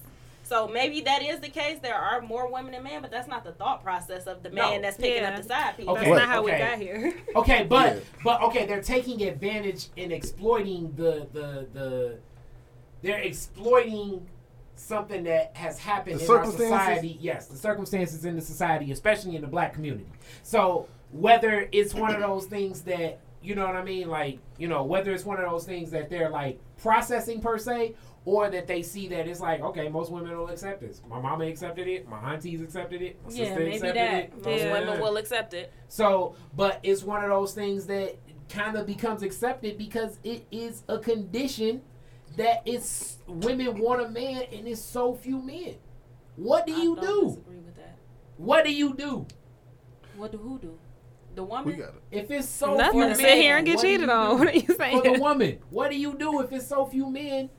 So 0.49 0.67
maybe 0.67 1.01
that 1.01 1.21
is 1.21 1.39
the 1.41 1.47
case. 1.49 1.77
There 1.79 1.93
are 1.93 2.21
more 2.21 2.51
women 2.51 2.71
than 2.71 2.81
men, 2.83 3.03
but 3.03 3.11
that's 3.11 3.27
not 3.27 3.43
the 3.43 3.51
thought 3.51 3.83
process 3.83 4.25
of 4.25 4.41
the 4.41 4.49
man 4.49 4.77
No. 4.77 4.81
that's 4.81 4.97
picking 4.97 5.21
Yeah. 5.21 5.29
up 5.29 5.37
the 5.37 5.43
side 5.47 5.77
piece. 5.77 5.87
Okay. 5.87 6.05
That's 6.05 6.19
not 6.19 6.27
how 6.27 6.41
we 6.43 6.51
got 6.51 6.79
here. 6.79 7.13
Okay, 7.35 7.63
but 7.69 7.95
Yeah. 7.97 8.01
but 8.23 8.41
okay, 8.41 8.65
they're 8.65 8.81
taking 8.81 9.21
advantage 9.21 9.89
and 9.95 10.11
exploiting 10.11 10.91
the 10.95 11.27
the 11.31 11.67
the 11.71 12.17
they're 13.03 13.19
exploiting 13.19 14.27
something 14.75 15.23
that 15.25 15.55
has 15.55 15.77
happened 15.77 16.19
The 16.19 16.25
in 16.25 16.31
our 16.31 16.45
society. 16.51 17.17
Yes, 17.21 17.45
the 17.45 17.57
circumstances 17.57 18.25
in 18.25 18.35
the 18.35 18.41
society, 18.41 18.91
especially 18.91 19.35
in 19.35 19.41
the 19.41 19.47
black 19.47 19.73
community. 19.73 20.07
So 20.41 20.87
whether 21.11 21.69
it's 21.71 21.93
one 21.93 22.13
of 22.15 22.21
those 22.21 22.45
things 22.47 22.81
that 22.83 23.19
you 23.41 23.55
know 23.55 23.65
what 23.67 23.75
I 23.75 23.83
mean, 23.83 24.09
like 24.09 24.39
you 24.57 24.67
know, 24.67 24.83
whether 24.83 25.11
it's 25.11 25.25
one 25.25 25.39
of 25.39 25.49
those 25.49 25.65
things 25.65 25.91
that 25.91 26.09
they're 26.09 26.29
like 26.29 26.59
processing 26.81 27.39
per 27.39 27.57
se, 27.59 27.93
or 28.25 28.49
that 28.49 28.67
they 28.67 28.81
see 28.83 29.07
that 29.07 29.27
it's 29.27 29.39
like, 29.39 29.61
okay, 29.61 29.89
most 29.89 30.11
women 30.11 30.37
will 30.37 30.49
accept 30.49 30.81
this. 30.81 31.01
My 31.09 31.19
mama 31.19 31.45
accepted 31.45 31.87
it. 31.87 32.07
My 32.07 32.33
aunties 32.33 32.61
accepted 32.61 33.01
it. 33.01 33.17
My 33.25 33.31
yeah, 33.31 33.45
sister 33.45 33.59
maybe 33.59 33.75
accepted 33.75 33.95
that. 33.95 34.23
it. 34.23 34.45
Most 34.45 34.61
Yeah. 34.61 34.73
women 34.73 34.99
will 35.01 35.17
accept 35.17 35.53
it. 35.53 35.71
So, 35.87 36.35
but 36.55 36.79
it's 36.83 37.03
one 37.03 37.23
of 37.23 37.29
those 37.29 37.53
things 37.53 37.85
that 37.87 38.17
kind 38.49 38.75
of 38.77 38.85
becomes 38.85 39.23
accepted 39.23 39.77
because 39.77 40.19
it 40.23 40.45
is 40.51 40.83
a 40.89 40.99
condition 40.99 41.81
that 42.37 42.61
it's 42.65 43.17
women 43.27 43.79
want 43.79 44.01
a 44.01 44.09
man 44.09 44.43
and 44.51 44.67
it's 44.67 44.81
so 44.81 45.13
few 45.15 45.41
men. 45.41 45.75
What 46.35 46.67
do 46.67 46.73
I 46.75 46.81
you 46.81 46.95
don't 46.95 47.05
do? 47.05 47.27
Disagree 47.29 47.57
with 47.57 47.75
that. 47.77 47.97
What 48.37 48.63
do 48.65 48.73
you 48.73 48.93
do? 48.95 49.25
What 50.15 50.31
do 50.31 50.37
who 50.37 50.59
do? 50.59 50.77
The 51.35 51.43
We 51.43 51.49
woman. 51.49 51.77
got 51.77 51.89
it. 51.89 52.01
If 52.11 52.31
it's 52.31 52.47
so 52.49 52.75
Nothing 52.75 52.91
few 52.93 53.01
to 53.03 53.07
men, 53.09 53.15
sit 53.17 53.37
here 53.37 53.57
and 53.57 53.65
get 53.65 53.75
what 53.75 53.81
do 53.83 53.87
you 53.87 53.93
cheated 53.97 54.09
do? 54.09 54.13
on. 54.13 54.37
What 54.39 54.47
are 54.47 54.51
you 54.57 54.75
saying? 54.75 55.01
For 55.01 55.13
the 55.13 55.19
woman, 55.21 55.59
what 55.69 55.89
do 55.91 55.97
you 55.97 56.13
do 56.17 56.41
if 56.41 56.51
it's 56.51 56.67
so 56.67 56.85
few 56.85 57.09
men 57.09 57.49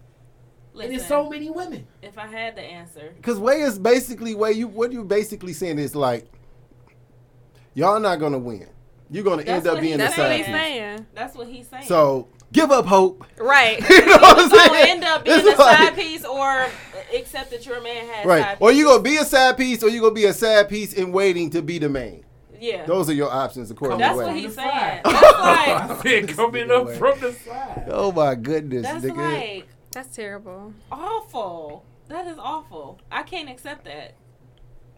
Listen, 0.80 0.92
and 0.92 1.00
it's 1.00 1.08
so 1.08 1.28
many 1.28 1.50
women? 1.50 1.86
if 2.02 2.18
I 2.18 2.26
had 2.26 2.56
the 2.56 2.62
answer, 2.62 3.12
Because 3.16 3.38
way 3.38 3.60
is 3.60 3.78
basically 3.78 4.34
way 4.34 4.52
you 4.52 4.68
what 4.68 4.92
you're 4.92 5.04
basically 5.04 5.52
saying 5.52 5.78
is 5.78 5.94
like 5.94 6.26
y'all 7.74 8.00
not 8.00 8.16
gonna 8.16 8.38
win. 8.38 8.66
You're 9.10 9.24
gonna 9.24 9.38
That's 9.42 9.48
end 9.50 9.66
up 9.66 9.74
what 9.74 9.80
being 9.80 9.92
he- 9.92 9.96
the 9.98 10.04
That's 10.04 10.18
what 10.18 10.32
he's 10.36 10.46
saying. 10.46 11.06
that's 11.14 11.34
what 11.34 11.46
he's 11.48 11.68
saying. 11.68 11.84
So 11.86 12.28
give 12.52 12.70
up 12.70 12.86
hope. 12.86 13.24
Right. 13.38 13.80
you 13.90 14.06
know 14.06 14.12
what 14.18 14.38
I'm 14.38 14.50
so 14.50 14.56
saying? 14.56 14.90
end 14.90 15.04
up 15.04 15.24
being 15.24 15.38
It's 15.40 15.58
a 15.58 15.60
like- 15.62 15.78
side 15.78 15.94
piece, 15.96 16.24
or 16.24 16.66
accept 17.14 17.50
that 17.50 17.66
your 17.66 17.82
man 17.82 18.06
has 18.06 18.24
Right. 18.26 18.42
side 18.42 18.56
Or 18.60 18.70
you 18.70 18.84
piece. 18.84 18.92
gonna 18.92 19.02
be 19.02 19.16
a 19.16 19.24
side 19.24 19.56
piece, 19.56 19.82
or 19.82 19.88
you 19.90 20.00
gonna 20.00 20.14
be 20.14 20.26
a 20.26 20.32
side 20.32 20.68
piece 20.68 20.92
in 20.92 21.10
waiting 21.12 21.50
to 21.50 21.62
be 21.62 21.78
the 21.78 21.88
main. 21.88 22.24
Yeah, 22.60 22.84
Those 22.84 23.08
are 23.08 23.14
your 23.14 23.32
options 23.32 23.70
according 23.70 23.98
that's 23.98 24.12
to 24.18 24.24
That's 24.24 24.28
what 24.34 24.36
he's 24.38 24.54
saying. 24.54 25.00
That's 25.02 26.04
like 26.04 26.36
coming 26.36 26.70
up 26.70 26.90
from 26.90 27.18
the 27.18 27.32
side. 27.32 27.86
Oh 27.90 28.12
my 28.12 28.34
goodness, 28.34 28.82
that's 28.82 29.02
nigga. 29.02 29.16
like 29.56 29.66
That's 29.92 30.14
terrible. 30.14 30.72
awful. 30.90 31.84
That 32.08 32.26
is 32.26 32.38
awful. 32.38 32.98
I 33.10 33.22
can't 33.22 33.48
accept 33.48 33.84
that. 33.84 34.14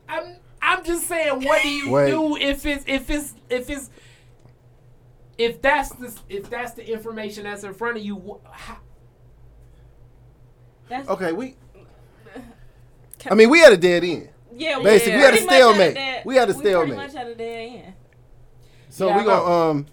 I'm 0.09 0.37
I'm 0.61 0.85
just 0.85 1.07
saying, 1.07 1.45
what 1.45 1.63
do 1.63 1.69
you 1.69 1.91
Wait. 1.91 2.11
do 2.11 2.37
if 2.37 2.65
it's 2.67 2.85
if 2.87 3.11
it's 3.11 3.35
if 3.51 3.69
it's 3.71 3.91
if 5.39 5.61
that's 5.63 5.91
the 5.95 6.15
if 6.29 6.49
that's 6.51 6.73
the 6.73 6.91
information 6.91 7.45
that's 7.45 7.65
in 7.65 7.75
front 7.75 7.97
of 7.99 8.03
you? 8.05 8.41
How, 8.51 8.79
That's 10.89 11.09
Okay, 11.09 11.33
we. 11.33 11.57
I 13.31 13.35
mean, 13.35 13.51
we 13.51 13.61
had 13.61 13.73
a 13.73 13.77
dead 13.77 14.05
end. 14.05 14.29
yeah. 14.55 14.79
we 14.79 14.85
Basically, 14.85 15.17
we 15.17 15.23
had 15.23 15.35
a 15.35 15.37
pretty 15.37 15.47
stalemate. 15.47 15.95
dead- 15.95 16.25
We 16.25 16.37
had 16.37 16.51
a 16.51 16.53
We 16.53 16.55
pretty 16.61 16.71
stalemate. 16.71 16.97
much 16.97 17.15
at 17.15 17.27
a 17.29 17.35
dead 17.35 17.85
end. 17.85 17.95
So 18.89 19.07
Yeah, 19.09 19.17
we 19.17 19.23
I 19.23 19.25
gonna 19.25 19.71
um. 19.71 19.87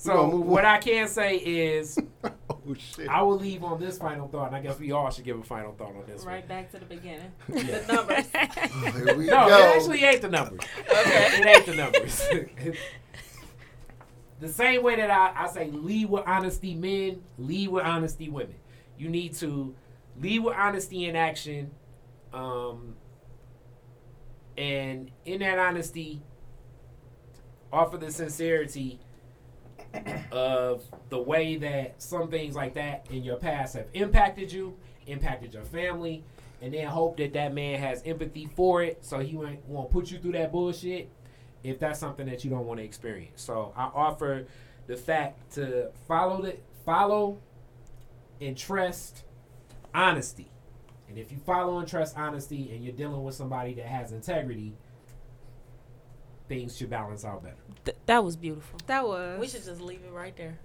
So 0.00 0.28
what 0.36 0.64
on. 0.64 0.74
I 0.74 0.78
can 0.78 1.08
say 1.08 1.36
is 1.36 1.98
Oh 2.70 2.74
shit. 2.74 3.08
I 3.08 3.22
will 3.22 3.38
leave 3.38 3.64
on 3.64 3.80
this 3.80 3.98
final 3.98 4.28
thought, 4.28 4.48
and 4.48 4.56
I 4.56 4.60
guess 4.60 4.78
we 4.78 4.92
all 4.92 5.10
should 5.10 5.24
give 5.24 5.38
a 5.38 5.42
final 5.42 5.72
thought 5.72 5.94
on 5.94 6.04
this 6.06 6.24
Right 6.24 6.46
back 6.46 6.70
to 6.72 6.78
the 6.78 6.84
beginning. 6.84 7.32
Yeah. 7.48 7.80
The 7.80 7.92
numbers. 7.92 8.26
Here 8.94 9.16
we 9.16 9.26
one. 9.26 9.26
No, 9.26 9.48
go. 9.48 9.58
it 9.58 9.76
actually 9.76 10.04
ain't 10.04 10.22
the 10.22 10.28
numbers. 10.28 10.60
okay, 10.88 11.40
it 11.40 11.46
ain't 11.46 11.66
the 11.66 11.74
numbers. 11.74 12.28
the 14.40 14.48
same 14.48 14.82
way 14.82 14.96
that 14.96 15.10
I, 15.10 15.44
I 15.44 15.48
say 15.48 15.70
lead 15.70 16.10
with 16.10 16.24
honesty 16.26 16.74
men, 16.74 17.22
lead 17.38 17.68
with 17.68 17.84
honesty 17.84 18.28
women. 18.28 18.54
You 18.98 19.08
need 19.08 19.34
to 19.36 19.74
lead 20.20 20.40
with 20.40 20.56
honesty 20.56 21.06
in 21.06 21.16
action. 21.16 21.72
Um, 22.32 22.94
and 24.56 25.10
in 25.24 25.40
that 25.40 25.58
honesty, 25.58 26.22
offer 27.72 27.96
the 27.96 28.10
sincerity 28.10 29.00
of 30.32 30.84
the 31.08 31.18
way 31.18 31.56
that 31.56 32.00
some 32.00 32.28
things 32.28 32.54
like 32.54 32.74
that 32.74 33.06
in 33.10 33.22
your 33.22 33.36
past 33.36 33.74
have 33.74 33.86
impacted 33.94 34.52
you, 34.52 34.76
impacted 35.06 35.52
your 35.54 35.64
family, 35.64 36.24
and 36.62 36.74
then 36.74 36.86
hope 36.86 37.16
that 37.16 37.32
that 37.32 37.54
man 37.54 37.78
has 37.78 38.02
empathy 38.04 38.48
for 38.54 38.82
it 38.82 39.04
so 39.04 39.18
he 39.18 39.36
won't, 39.36 39.66
won't 39.66 39.90
put 39.90 40.10
you 40.10 40.18
through 40.18 40.32
that 40.32 40.52
bullshit 40.52 41.10
if 41.62 41.78
that's 41.78 41.98
something 41.98 42.26
that 42.26 42.44
you 42.44 42.50
don't 42.50 42.66
want 42.66 42.78
to 42.78 42.84
experience. 42.84 43.42
So 43.42 43.72
I 43.76 43.84
offer 43.84 44.46
the 44.86 44.96
fact 44.96 45.54
to 45.54 45.90
follow 46.06 46.42
the 46.42 46.56
follow 46.84 47.38
and 48.40 48.56
trust 48.56 49.24
honesty. 49.94 50.50
And 51.08 51.18
if 51.18 51.32
you 51.32 51.38
follow 51.38 51.78
and 51.78 51.88
trust 51.88 52.16
honesty 52.16 52.70
and 52.72 52.84
you're 52.84 52.94
dealing 52.94 53.22
with 53.22 53.34
somebody 53.34 53.74
that 53.74 53.86
has 53.86 54.12
integrity, 54.12 54.74
things 56.50 56.76
should 56.76 56.90
balance 56.90 57.24
out 57.24 57.44
better. 57.44 57.54
Th- 57.84 57.96
that 58.06 58.24
was 58.24 58.36
beautiful. 58.36 58.78
That 58.86 59.06
was. 59.06 59.40
We 59.40 59.46
should 59.46 59.64
just 59.64 59.80
leave 59.80 60.00
it 60.04 60.12
right 60.12 60.36
there. 60.36 60.58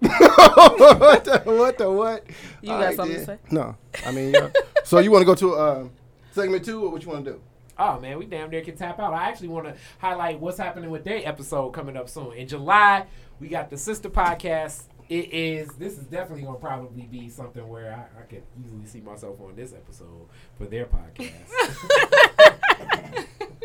what 0.00 1.24
the 1.24 1.42
what? 1.44 1.78
The 1.78 1.92
what? 1.92 2.26
You 2.60 2.68
got 2.70 2.84
right, 2.84 2.96
something 2.96 3.18
to 3.18 3.24
say? 3.24 3.38
No, 3.52 3.76
I 4.04 4.10
mean, 4.10 4.32
yeah. 4.32 4.48
so 4.82 4.98
you 4.98 5.12
want 5.12 5.22
to 5.22 5.26
go 5.26 5.34
to 5.36 5.58
um, 5.60 5.90
segment 6.32 6.64
two, 6.64 6.84
or 6.84 6.90
what 6.90 7.02
you 7.04 7.08
want 7.10 7.24
to 7.24 7.32
do? 7.32 7.40
Oh 7.78 8.00
man, 8.00 8.18
we 8.18 8.26
damn 8.26 8.50
near 8.50 8.62
can 8.62 8.76
tap 8.76 8.98
out. 8.98 9.12
I 9.12 9.28
actually 9.28 9.48
want 9.48 9.66
to 9.66 9.76
highlight 9.98 10.40
what's 10.40 10.58
happening 10.58 10.90
with 10.90 11.04
their 11.04 11.20
episode 11.28 11.70
coming 11.70 11.96
up 11.96 12.08
soon. 12.08 12.32
In 12.32 12.48
July, 12.48 13.06
we 13.38 13.48
got 13.48 13.70
the 13.70 13.76
sister 13.76 14.10
podcast. 14.10 14.84
It 15.08 15.32
is 15.32 15.68
this 15.74 15.98
is 15.98 16.04
definitely 16.04 16.44
gonna 16.44 16.58
probably 16.58 17.02
be 17.02 17.28
something 17.28 17.68
where 17.68 17.92
I, 17.92 18.20
I 18.20 18.22
could 18.22 18.42
easily 18.58 18.86
see 18.86 19.00
myself 19.00 19.40
on 19.40 19.54
this 19.54 19.72
episode 19.72 20.26
for 20.56 20.64
their 20.64 20.86
podcast. 20.86 22.30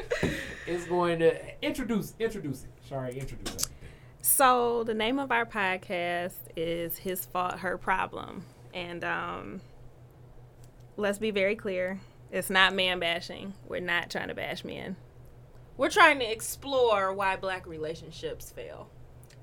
it's 0.68 0.86
going 0.86 1.20
to 1.20 1.36
introduce 1.66 2.14
introduce 2.20 2.64
it. 2.64 2.70
Sorry, 2.88 3.18
introduce 3.20 3.66
it. 3.66 3.70
So 4.22 4.84
the 4.84 4.94
name 4.94 5.20
of 5.20 5.32
our 5.32 5.46
podcast 5.46 6.34
is 6.56 6.98
His 6.98 7.26
Fault, 7.26 7.60
Her 7.60 7.78
Problem. 7.78 8.44
And 8.74 9.04
um, 9.04 9.62
let's 10.98 11.18
be 11.18 11.32
very 11.32 11.56
clear. 11.56 12.00
It's 12.32 12.50
not 12.50 12.74
man 12.74 13.00
bashing. 13.00 13.54
We're 13.68 13.80
not 13.80 14.10
trying 14.10 14.28
to 14.28 14.34
bash 14.36 14.64
men. 14.66 14.98
We're 15.78 15.90
trying 15.90 16.20
to 16.20 16.30
explore 16.30 17.14
why 17.14 17.36
black 17.38 17.66
relationships 17.68 18.52
fail 18.52 18.90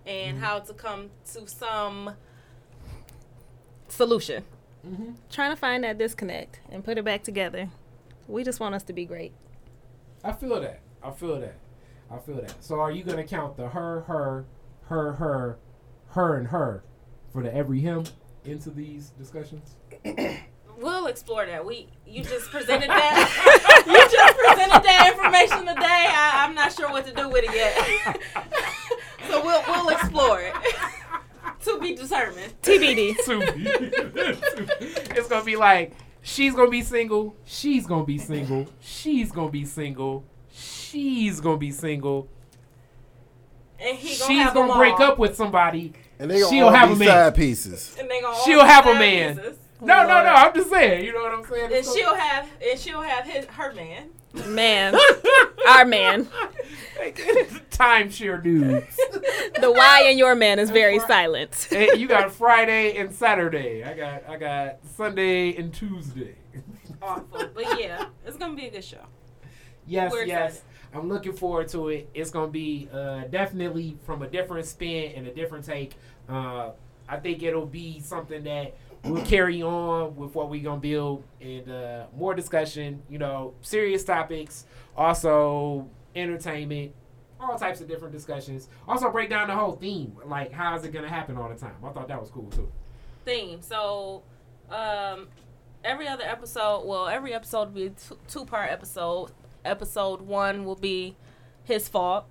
and 0.07 0.37
Mm-hmm. 0.37 0.45
how 0.45 0.59
to 0.59 0.75
come 0.75 1.11
to 1.33 1.49
some 1.49 2.11
solution. 3.89 4.45
Trying 5.31 5.51
to 5.51 5.57
find 5.57 5.83
that 5.85 5.97
disconnect 5.97 6.61
and 6.71 6.85
put 6.85 6.99
it 6.99 7.05
back 7.07 7.23
together. 7.23 7.71
We 8.29 8.45
just 8.45 8.61
want 8.61 8.75
us 8.75 8.83
to 8.85 8.93
be 8.93 9.07
great. 9.07 9.33
I 10.25 10.33
feel 10.33 10.59
that. 10.61 10.81
I 11.03 11.11
feel 11.11 11.39
that. 11.39 11.59
I 12.11 12.19
feel 12.19 12.37
that. 12.37 12.65
So 12.65 12.81
are 12.81 12.91
you 12.91 13.05
gonna 13.05 13.25
count 13.25 13.59
the 13.59 13.69
her, 13.69 14.01
her, 14.03 14.47
her, 14.87 15.13
her, 15.13 15.59
her, 16.09 16.37
and 16.39 16.49
her 16.49 16.83
for 17.31 17.43
the 17.43 17.55
every 17.55 17.81
him 17.81 18.05
into 18.45 18.71
these 18.71 19.11
discussions? 19.11 19.77
We'll 20.77 21.07
explore 21.07 21.47
that. 21.47 21.65
We 21.65 21.87
you 22.05 22.25
just 22.25 22.51
presented 22.51 22.91
that. 22.91 23.85
you 23.87 23.95
just 23.95 24.37
presented 24.37 24.83
that 24.83 25.13
information 25.13 25.73
today. 25.73 25.81
I, 26.11 26.45
I'm 26.45 26.55
not 26.55 26.73
sure 26.73 26.91
what 26.91 27.07
to 27.07 27.15
do 27.15 27.29
with 27.29 27.45
it 27.47 27.55
yet. 27.55 28.19
so 29.29 29.41
we'll 29.45 29.63
we'll 29.69 29.91
explore 29.91 30.41
it. 30.41 30.53
to 31.65 31.79
be 31.79 31.95
determined. 31.95 32.55
TBD. 32.63 33.15
it's 35.17 35.29
gonna 35.29 35.45
be 35.45 35.55
like 35.55 35.95
she's 36.25 36.55
gonna 36.55 36.71
be 36.71 36.83
single, 36.83 37.37
she's 37.45 37.87
gonna 37.87 38.05
be 38.05 38.19
single, 38.19 38.67
she's 38.81 39.31
gonna 39.31 39.51
be 39.53 39.65
single, 39.65 40.25
she's 40.51 40.85
she's 40.95 41.41
gonna 41.41 41.57
be 41.59 41.71
single. 41.73 42.29
And 43.81 43.99
he 43.99 44.17
gonna 44.19 44.29
She's 44.45 44.53
gonna 44.53 44.75
break 44.77 44.95
all. 45.01 45.03
up 45.03 45.19
with 45.19 45.37
somebody. 45.37 45.93
And 46.19 46.31
they 46.31 46.41
gonna 46.41 46.51
She'll 46.51 46.67
all 46.67 46.73
have 46.73 46.89
be 46.91 46.95
a 46.95 46.99
man. 46.99 47.09
side 47.09 47.35
pieces. 47.35 47.97
And 47.99 48.09
they 48.09 48.21
gonna 48.21 48.37
all 48.37 48.45
She'll 48.45 48.63
be 48.63 48.67
have 48.69 48.87
a 48.87 48.95
man. 48.95 49.37
pieces. 49.37 49.59
No, 49.81 50.03
no, 50.03 50.23
no. 50.23 50.31
I'm 50.33 50.55
just 50.55 50.71
saying. 50.71 51.05
You 51.05 51.13
know 51.13 51.23
what 51.23 51.35
I'm 51.35 51.45
saying? 51.45 51.65
And 51.65 51.73
It's 51.75 51.93
she'll 51.95 52.15
have 52.15 52.49
and 52.71 52.79
she'll 52.79 53.03
have 53.03 53.25
his 53.25 53.45
her 53.47 53.73
man. 53.75 54.11
Man, 54.47 54.95
our 55.69 55.85
man. 55.85 56.29
timeshare 57.71 58.43
dudes. 58.43 58.99
The 59.61 59.71
Y 59.71 60.09
in 60.11 60.19
your 60.19 60.35
man 60.35 60.59
is 60.59 60.71
very 60.71 60.99
silent. 60.99 61.69
Hey, 61.71 61.91
you 61.97 62.09
got 62.09 62.33
Friday 62.33 62.97
and 62.97 63.15
Saturday. 63.15 63.85
I 63.85 63.95
got 63.95 64.29
I 64.29 64.37
got 64.37 64.79
Sunday 64.97 65.55
and 65.57 65.73
Tuesday. 65.73 66.35
Awful. 67.01 67.49
But 67.55 67.81
yeah, 67.81 68.07
it's 68.27 68.37
gonna 68.37 68.55
be 68.55 68.67
a 68.67 68.71
good 68.71 68.85
show. 68.85 69.05
Yes, 69.87 70.13
We're 70.13 70.25
yes. 70.25 70.57
excited. 70.57 70.69
I'm 70.95 71.09
looking 71.09 71.33
forward 71.35 71.69
to 71.69 71.89
it. 71.89 72.11
It's 72.15 72.31
gonna 72.31 72.51
be 72.51 72.89
uh, 72.93 73.25
definitely 73.31 73.97
from 74.05 74.23
a 74.23 74.27
different 74.27 74.67
spin 74.67 75.13
and 75.17 75.27
a 75.27 75.33
different 75.33 75.65
take. 75.65 75.95
Uh, 76.29 76.71
I 77.09 77.19
think 77.19 77.43
it'll 77.43 77.67
be 77.67 78.01
something 78.01 78.43
that 78.45 78.75
we'll 79.05 79.25
carry 79.25 79.63
on 79.63 80.17
with 80.17 80.35
what 80.35 80.51
we're 80.51 80.63
gonna 80.63 80.81
build 80.81 81.25
and 81.41 81.69
uh, 81.71 82.07
more 82.17 82.35
discussion. 82.35 83.03
You 83.09 83.19
know, 83.19 83.55
serious 83.61 84.05
topics, 84.05 84.67
also 84.97 85.89
entertainment, 86.15 86.93
all 87.41 87.59
types 87.59 87.81
of 87.81 87.89
different 87.89 88.13
discussions. 88.13 88.69
Also 88.89 89.11
break 89.11 89.31
down 89.31 89.49
the 89.49 89.55
whole 89.55 89.73
theme, 89.73 90.17
like 90.27 90.53
how 90.53 90.75
is 90.77 90.85
it 90.85 90.93
gonna 90.93 91.09
happen 91.09 91.37
all 91.37 91.49
the 91.49 91.57
time. 91.57 91.77
I 91.85 91.91
thought 91.91 92.09
that 92.09 92.21
was 92.21 92.31
cool 92.31 92.51
too. 92.51 92.71
Theme. 93.25 93.63
So, 93.63 94.23
um, 94.71 95.29
every 95.83 96.09
other 96.09 96.25
episode, 96.25 96.85
well, 96.87 97.09
every 97.09 97.33
episode 97.33 97.69
will 97.69 97.75
be 97.75 97.87
a 97.87 97.93
two, 98.29 98.45
part 98.45 98.71
episode. 98.71 99.31
Episode 99.65 100.21
one 100.21 100.65
will 100.65 100.77
be 100.77 101.17
his 101.65 101.89
fault. 101.89 102.27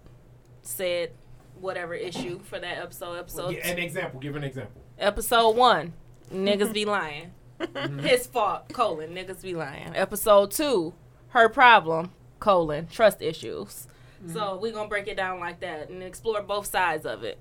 Said 0.61 1.11
whatever 1.59 1.93
issue 1.93 2.39
for 2.39 2.59
that 2.59 2.77
episode. 2.77 3.17
Episode 3.17 3.51
Gi- 3.51 3.61
an 3.61 3.79
example. 3.79 4.19
Give 4.19 4.35
an 4.35 4.43
example. 4.43 4.81
Episode 4.99 5.55
one, 5.55 5.93
niggas 6.31 6.73
be 6.73 6.85
lying. 6.85 7.31
Mm-hmm. 7.59 7.99
His 7.99 8.27
fault, 8.27 8.69
colon, 8.73 9.13
niggas 9.13 9.41
be 9.41 9.53
lying. 9.53 9.95
Episode 9.95 10.51
two, 10.51 10.93
her 11.29 11.49
problem, 11.49 12.11
colon, 12.39 12.87
trust 12.87 13.21
issues. 13.21 13.87
Mm-hmm. 14.23 14.33
So 14.33 14.57
we 14.57 14.71
gonna 14.71 14.89
break 14.89 15.07
it 15.07 15.17
down 15.17 15.39
like 15.39 15.59
that 15.61 15.89
and 15.89 16.03
explore 16.03 16.41
both 16.41 16.65
sides 16.65 17.05
of 17.05 17.23
it. 17.23 17.37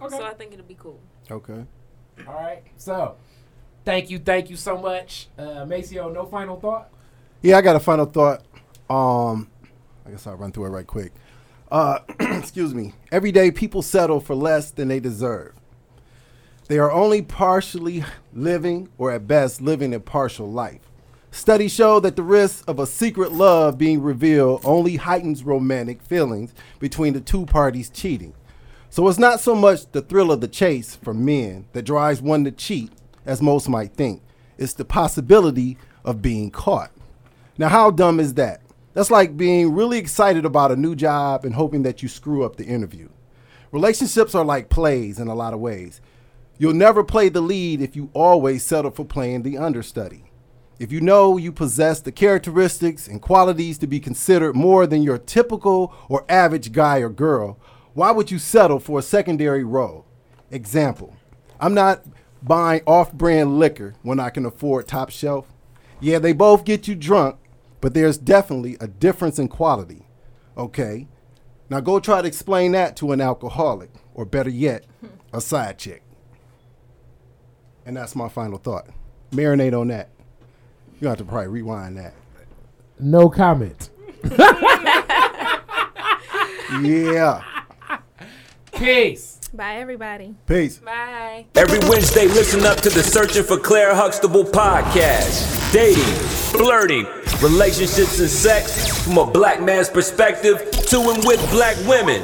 Okay. 0.00 0.16
So 0.16 0.24
I 0.24 0.34
think 0.34 0.52
it'll 0.52 0.64
be 0.64 0.76
cool. 0.78 1.00
Okay. 1.30 1.64
All 2.26 2.34
right. 2.34 2.62
So, 2.76 3.16
thank 3.84 4.10
you, 4.10 4.18
thank 4.18 4.50
you 4.50 4.56
so 4.56 4.76
much, 4.76 5.28
uh, 5.38 5.64
Maceo. 5.64 6.12
No 6.12 6.26
final 6.26 6.58
thought. 6.58 6.90
Yeah, 7.42 7.58
I 7.58 7.62
got 7.62 7.76
a 7.76 7.80
final 7.80 8.06
thought. 8.06 8.42
Um, 8.88 9.50
I 10.06 10.10
guess 10.10 10.26
I'll 10.26 10.36
run 10.36 10.52
through 10.52 10.66
it 10.66 10.70
right 10.70 10.86
quick. 10.86 11.12
Uh, 11.70 11.98
excuse 12.20 12.74
me. 12.74 12.94
Every 13.10 13.32
day, 13.32 13.50
people 13.50 13.82
settle 13.82 14.20
for 14.20 14.34
less 14.34 14.70
than 14.70 14.88
they 14.88 15.00
deserve. 15.00 15.54
They 16.66 16.78
are 16.78 16.90
only 16.90 17.20
partially 17.20 18.04
living, 18.32 18.88
or 18.96 19.12
at 19.12 19.26
best, 19.26 19.60
living 19.60 19.92
a 19.92 20.00
partial 20.00 20.50
life. 20.50 20.80
Studies 21.30 21.74
show 21.74 22.00
that 22.00 22.16
the 22.16 22.22
risk 22.22 22.64
of 22.68 22.78
a 22.78 22.86
secret 22.86 23.32
love 23.32 23.76
being 23.76 24.00
revealed 24.00 24.62
only 24.64 24.96
heightens 24.96 25.44
romantic 25.44 26.00
feelings 26.00 26.54
between 26.78 27.12
the 27.12 27.20
two 27.20 27.44
parties 27.44 27.90
cheating. 27.90 28.32
So 28.88 29.06
it's 29.08 29.18
not 29.18 29.40
so 29.40 29.54
much 29.54 29.90
the 29.90 30.00
thrill 30.00 30.30
of 30.30 30.40
the 30.40 30.48
chase 30.48 30.94
for 30.94 31.12
men 31.12 31.66
that 31.72 31.82
drives 31.82 32.22
one 32.22 32.44
to 32.44 32.52
cheat, 32.52 32.92
as 33.26 33.42
most 33.42 33.68
might 33.68 33.92
think. 33.94 34.22
It's 34.56 34.74
the 34.74 34.84
possibility 34.84 35.76
of 36.04 36.22
being 36.22 36.50
caught. 36.50 36.92
Now, 37.58 37.68
how 37.68 37.90
dumb 37.90 38.20
is 38.20 38.34
that? 38.34 38.60
That's 38.94 39.10
like 39.10 39.36
being 39.36 39.74
really 39.74 39.98
excited 39.98 40.44
about 40.44 40.70
a 40.70 40.76
new 40.76 40.94
job 40.94 41.44
and 41.44 41.56
hoping 41.56 41.82
that 41.82 42.02
you 42.02 42.08
screw 42.08 42.44
up 42.44 42.56
the 42.56 42.64
interview. 42.64 43.08
Relationships 43.72 44.36
are 44.36 44.44
like 44.44 44.68
plays 44.68 45.18
in 45.18 45.26
a 45.26 45.34
lot 45.34 45.52
of 45.52 45.58
ways. 45.58 46.00
You'll 46.56 46.74
never 46.74 47.02
play 47.02 47.28
the 47.28 47.40
lead 47.40 47.80
if 47.80 47.96
you 47.96 48.10
always 48.12 48.62
settle 48.62 48.92
for 48.92 49.04
playing 49.04 49.42
the 49.42 49.58
understudy. 49.58 50.30
If 50.78 50.92
you 50.92 51.00
know 51.00 51.36
you 51.36 51.52
possess 51.52 52.00
the 52.00 52.12
characteristics 52.12 53.08
and 53.08 53.20
qualities 53.20 53.78
to 53.78 53.86
be 53.86 54.00
considered 54.00 54.54
more 54.54 54.86
than 54.86 55.02
your 55.02 55.18
typical 55.18 55.94
or 56.08 56.24
average 56.28 56.72
guy 56.72 56.98
or 56.98 57.08
girl, 57.08 57.58
why 57.94 58.10
would 58.10 58.30
you 58.30 58.38
settle 58.38 58.78
for 58.78 58.98
a 58.98 59.02
secondary 59.02 59.64
role? 59.64 60.06
Example 60.50 61.16
I'm 61.58 61.74
not 61.74 62.04
buying 62.42 62.82
off 62.86 63.12
brand 63.12 63.58
liquor 63.58 63.94
when 64.02 64.20
I 64.20 64.30
can 64.30 64.46
afford 64.46 64.86
top 64.86 65.10
shelf. 65.10 65.52
Yeah, 66.00 66.18
they 66.18 66.32
both 66.32 66.64
get 66.64 66.86
you 66.86 66.94
drunk, 66.94 67.36
but 67.80 67.94
there's 67.94 68.18
definitely 68.18 68.76
a 68.80 68.86
difference 68.86 69.38
in 69.38 69.48
quality. 69.48 70.06
Okay? 70.56 71.08
Now 71.70 71.80
go 71.80 71.98
try 71.98 72.20
to 72.20 72.28
explain 72.28 72.72
that 72.72 72.96
to 72.96 73.12
an 73.12 73.20
alcoholic, 73.20 73.90
or 74.14 74.24
better 74.24 74.50
yet, 74.50 74.84
a 75.32 75.40
side 75.40 75.78
chick. 75.78 76.03
And 77.86 77.96
that's 77.96 78.16
my 78.16 78.28
final 78.28 78.58
thought. 78.58 78.86
Marinate 79.32 79.78
on 79.78 79.88
that. 79.88 80.08
You 81.00 81.08
have 81.08 81.18
to 81.18 81.24
probably 81.24 81.48
rewind 81.48 81.98
that. 81.98 82.14
No 82.98 83.28
comment. 83.28 83.90
Yeah. 86.82 87.42
Peace. 88.72 89.33
Bye, 89.54 89.76
everybody. 89.76 90.34
Peace. 90.48 90.78
Bye. 90.78 91.46
Every 91.54 91.78
Wednesday, 91.88 92.26
listen 92.26 92.66
up 92.66 92.80
to 92.80 92.90
the 92.90 93.04
Searching 93.04 93.44
for 93.44 93.56
Claire 93.56 93.94
Huxtable 93.94 94.42
podcast. 94.42 95.72
Dating, 95.72 96.02
flirting, 96.50 97.06
relationships, 97.40 98.18
and 98.18 98.28
sex 98.28 99.04
from 99.04 99.16
a 99.18 99.24
black 99.24 99.62
man's 99.62 99.88
perspective 99.88 100.58
to 100.88 100.98
and 101.02 101.24
with 101.24 101.38
black 101.52 101.76
women. 101.86 102.20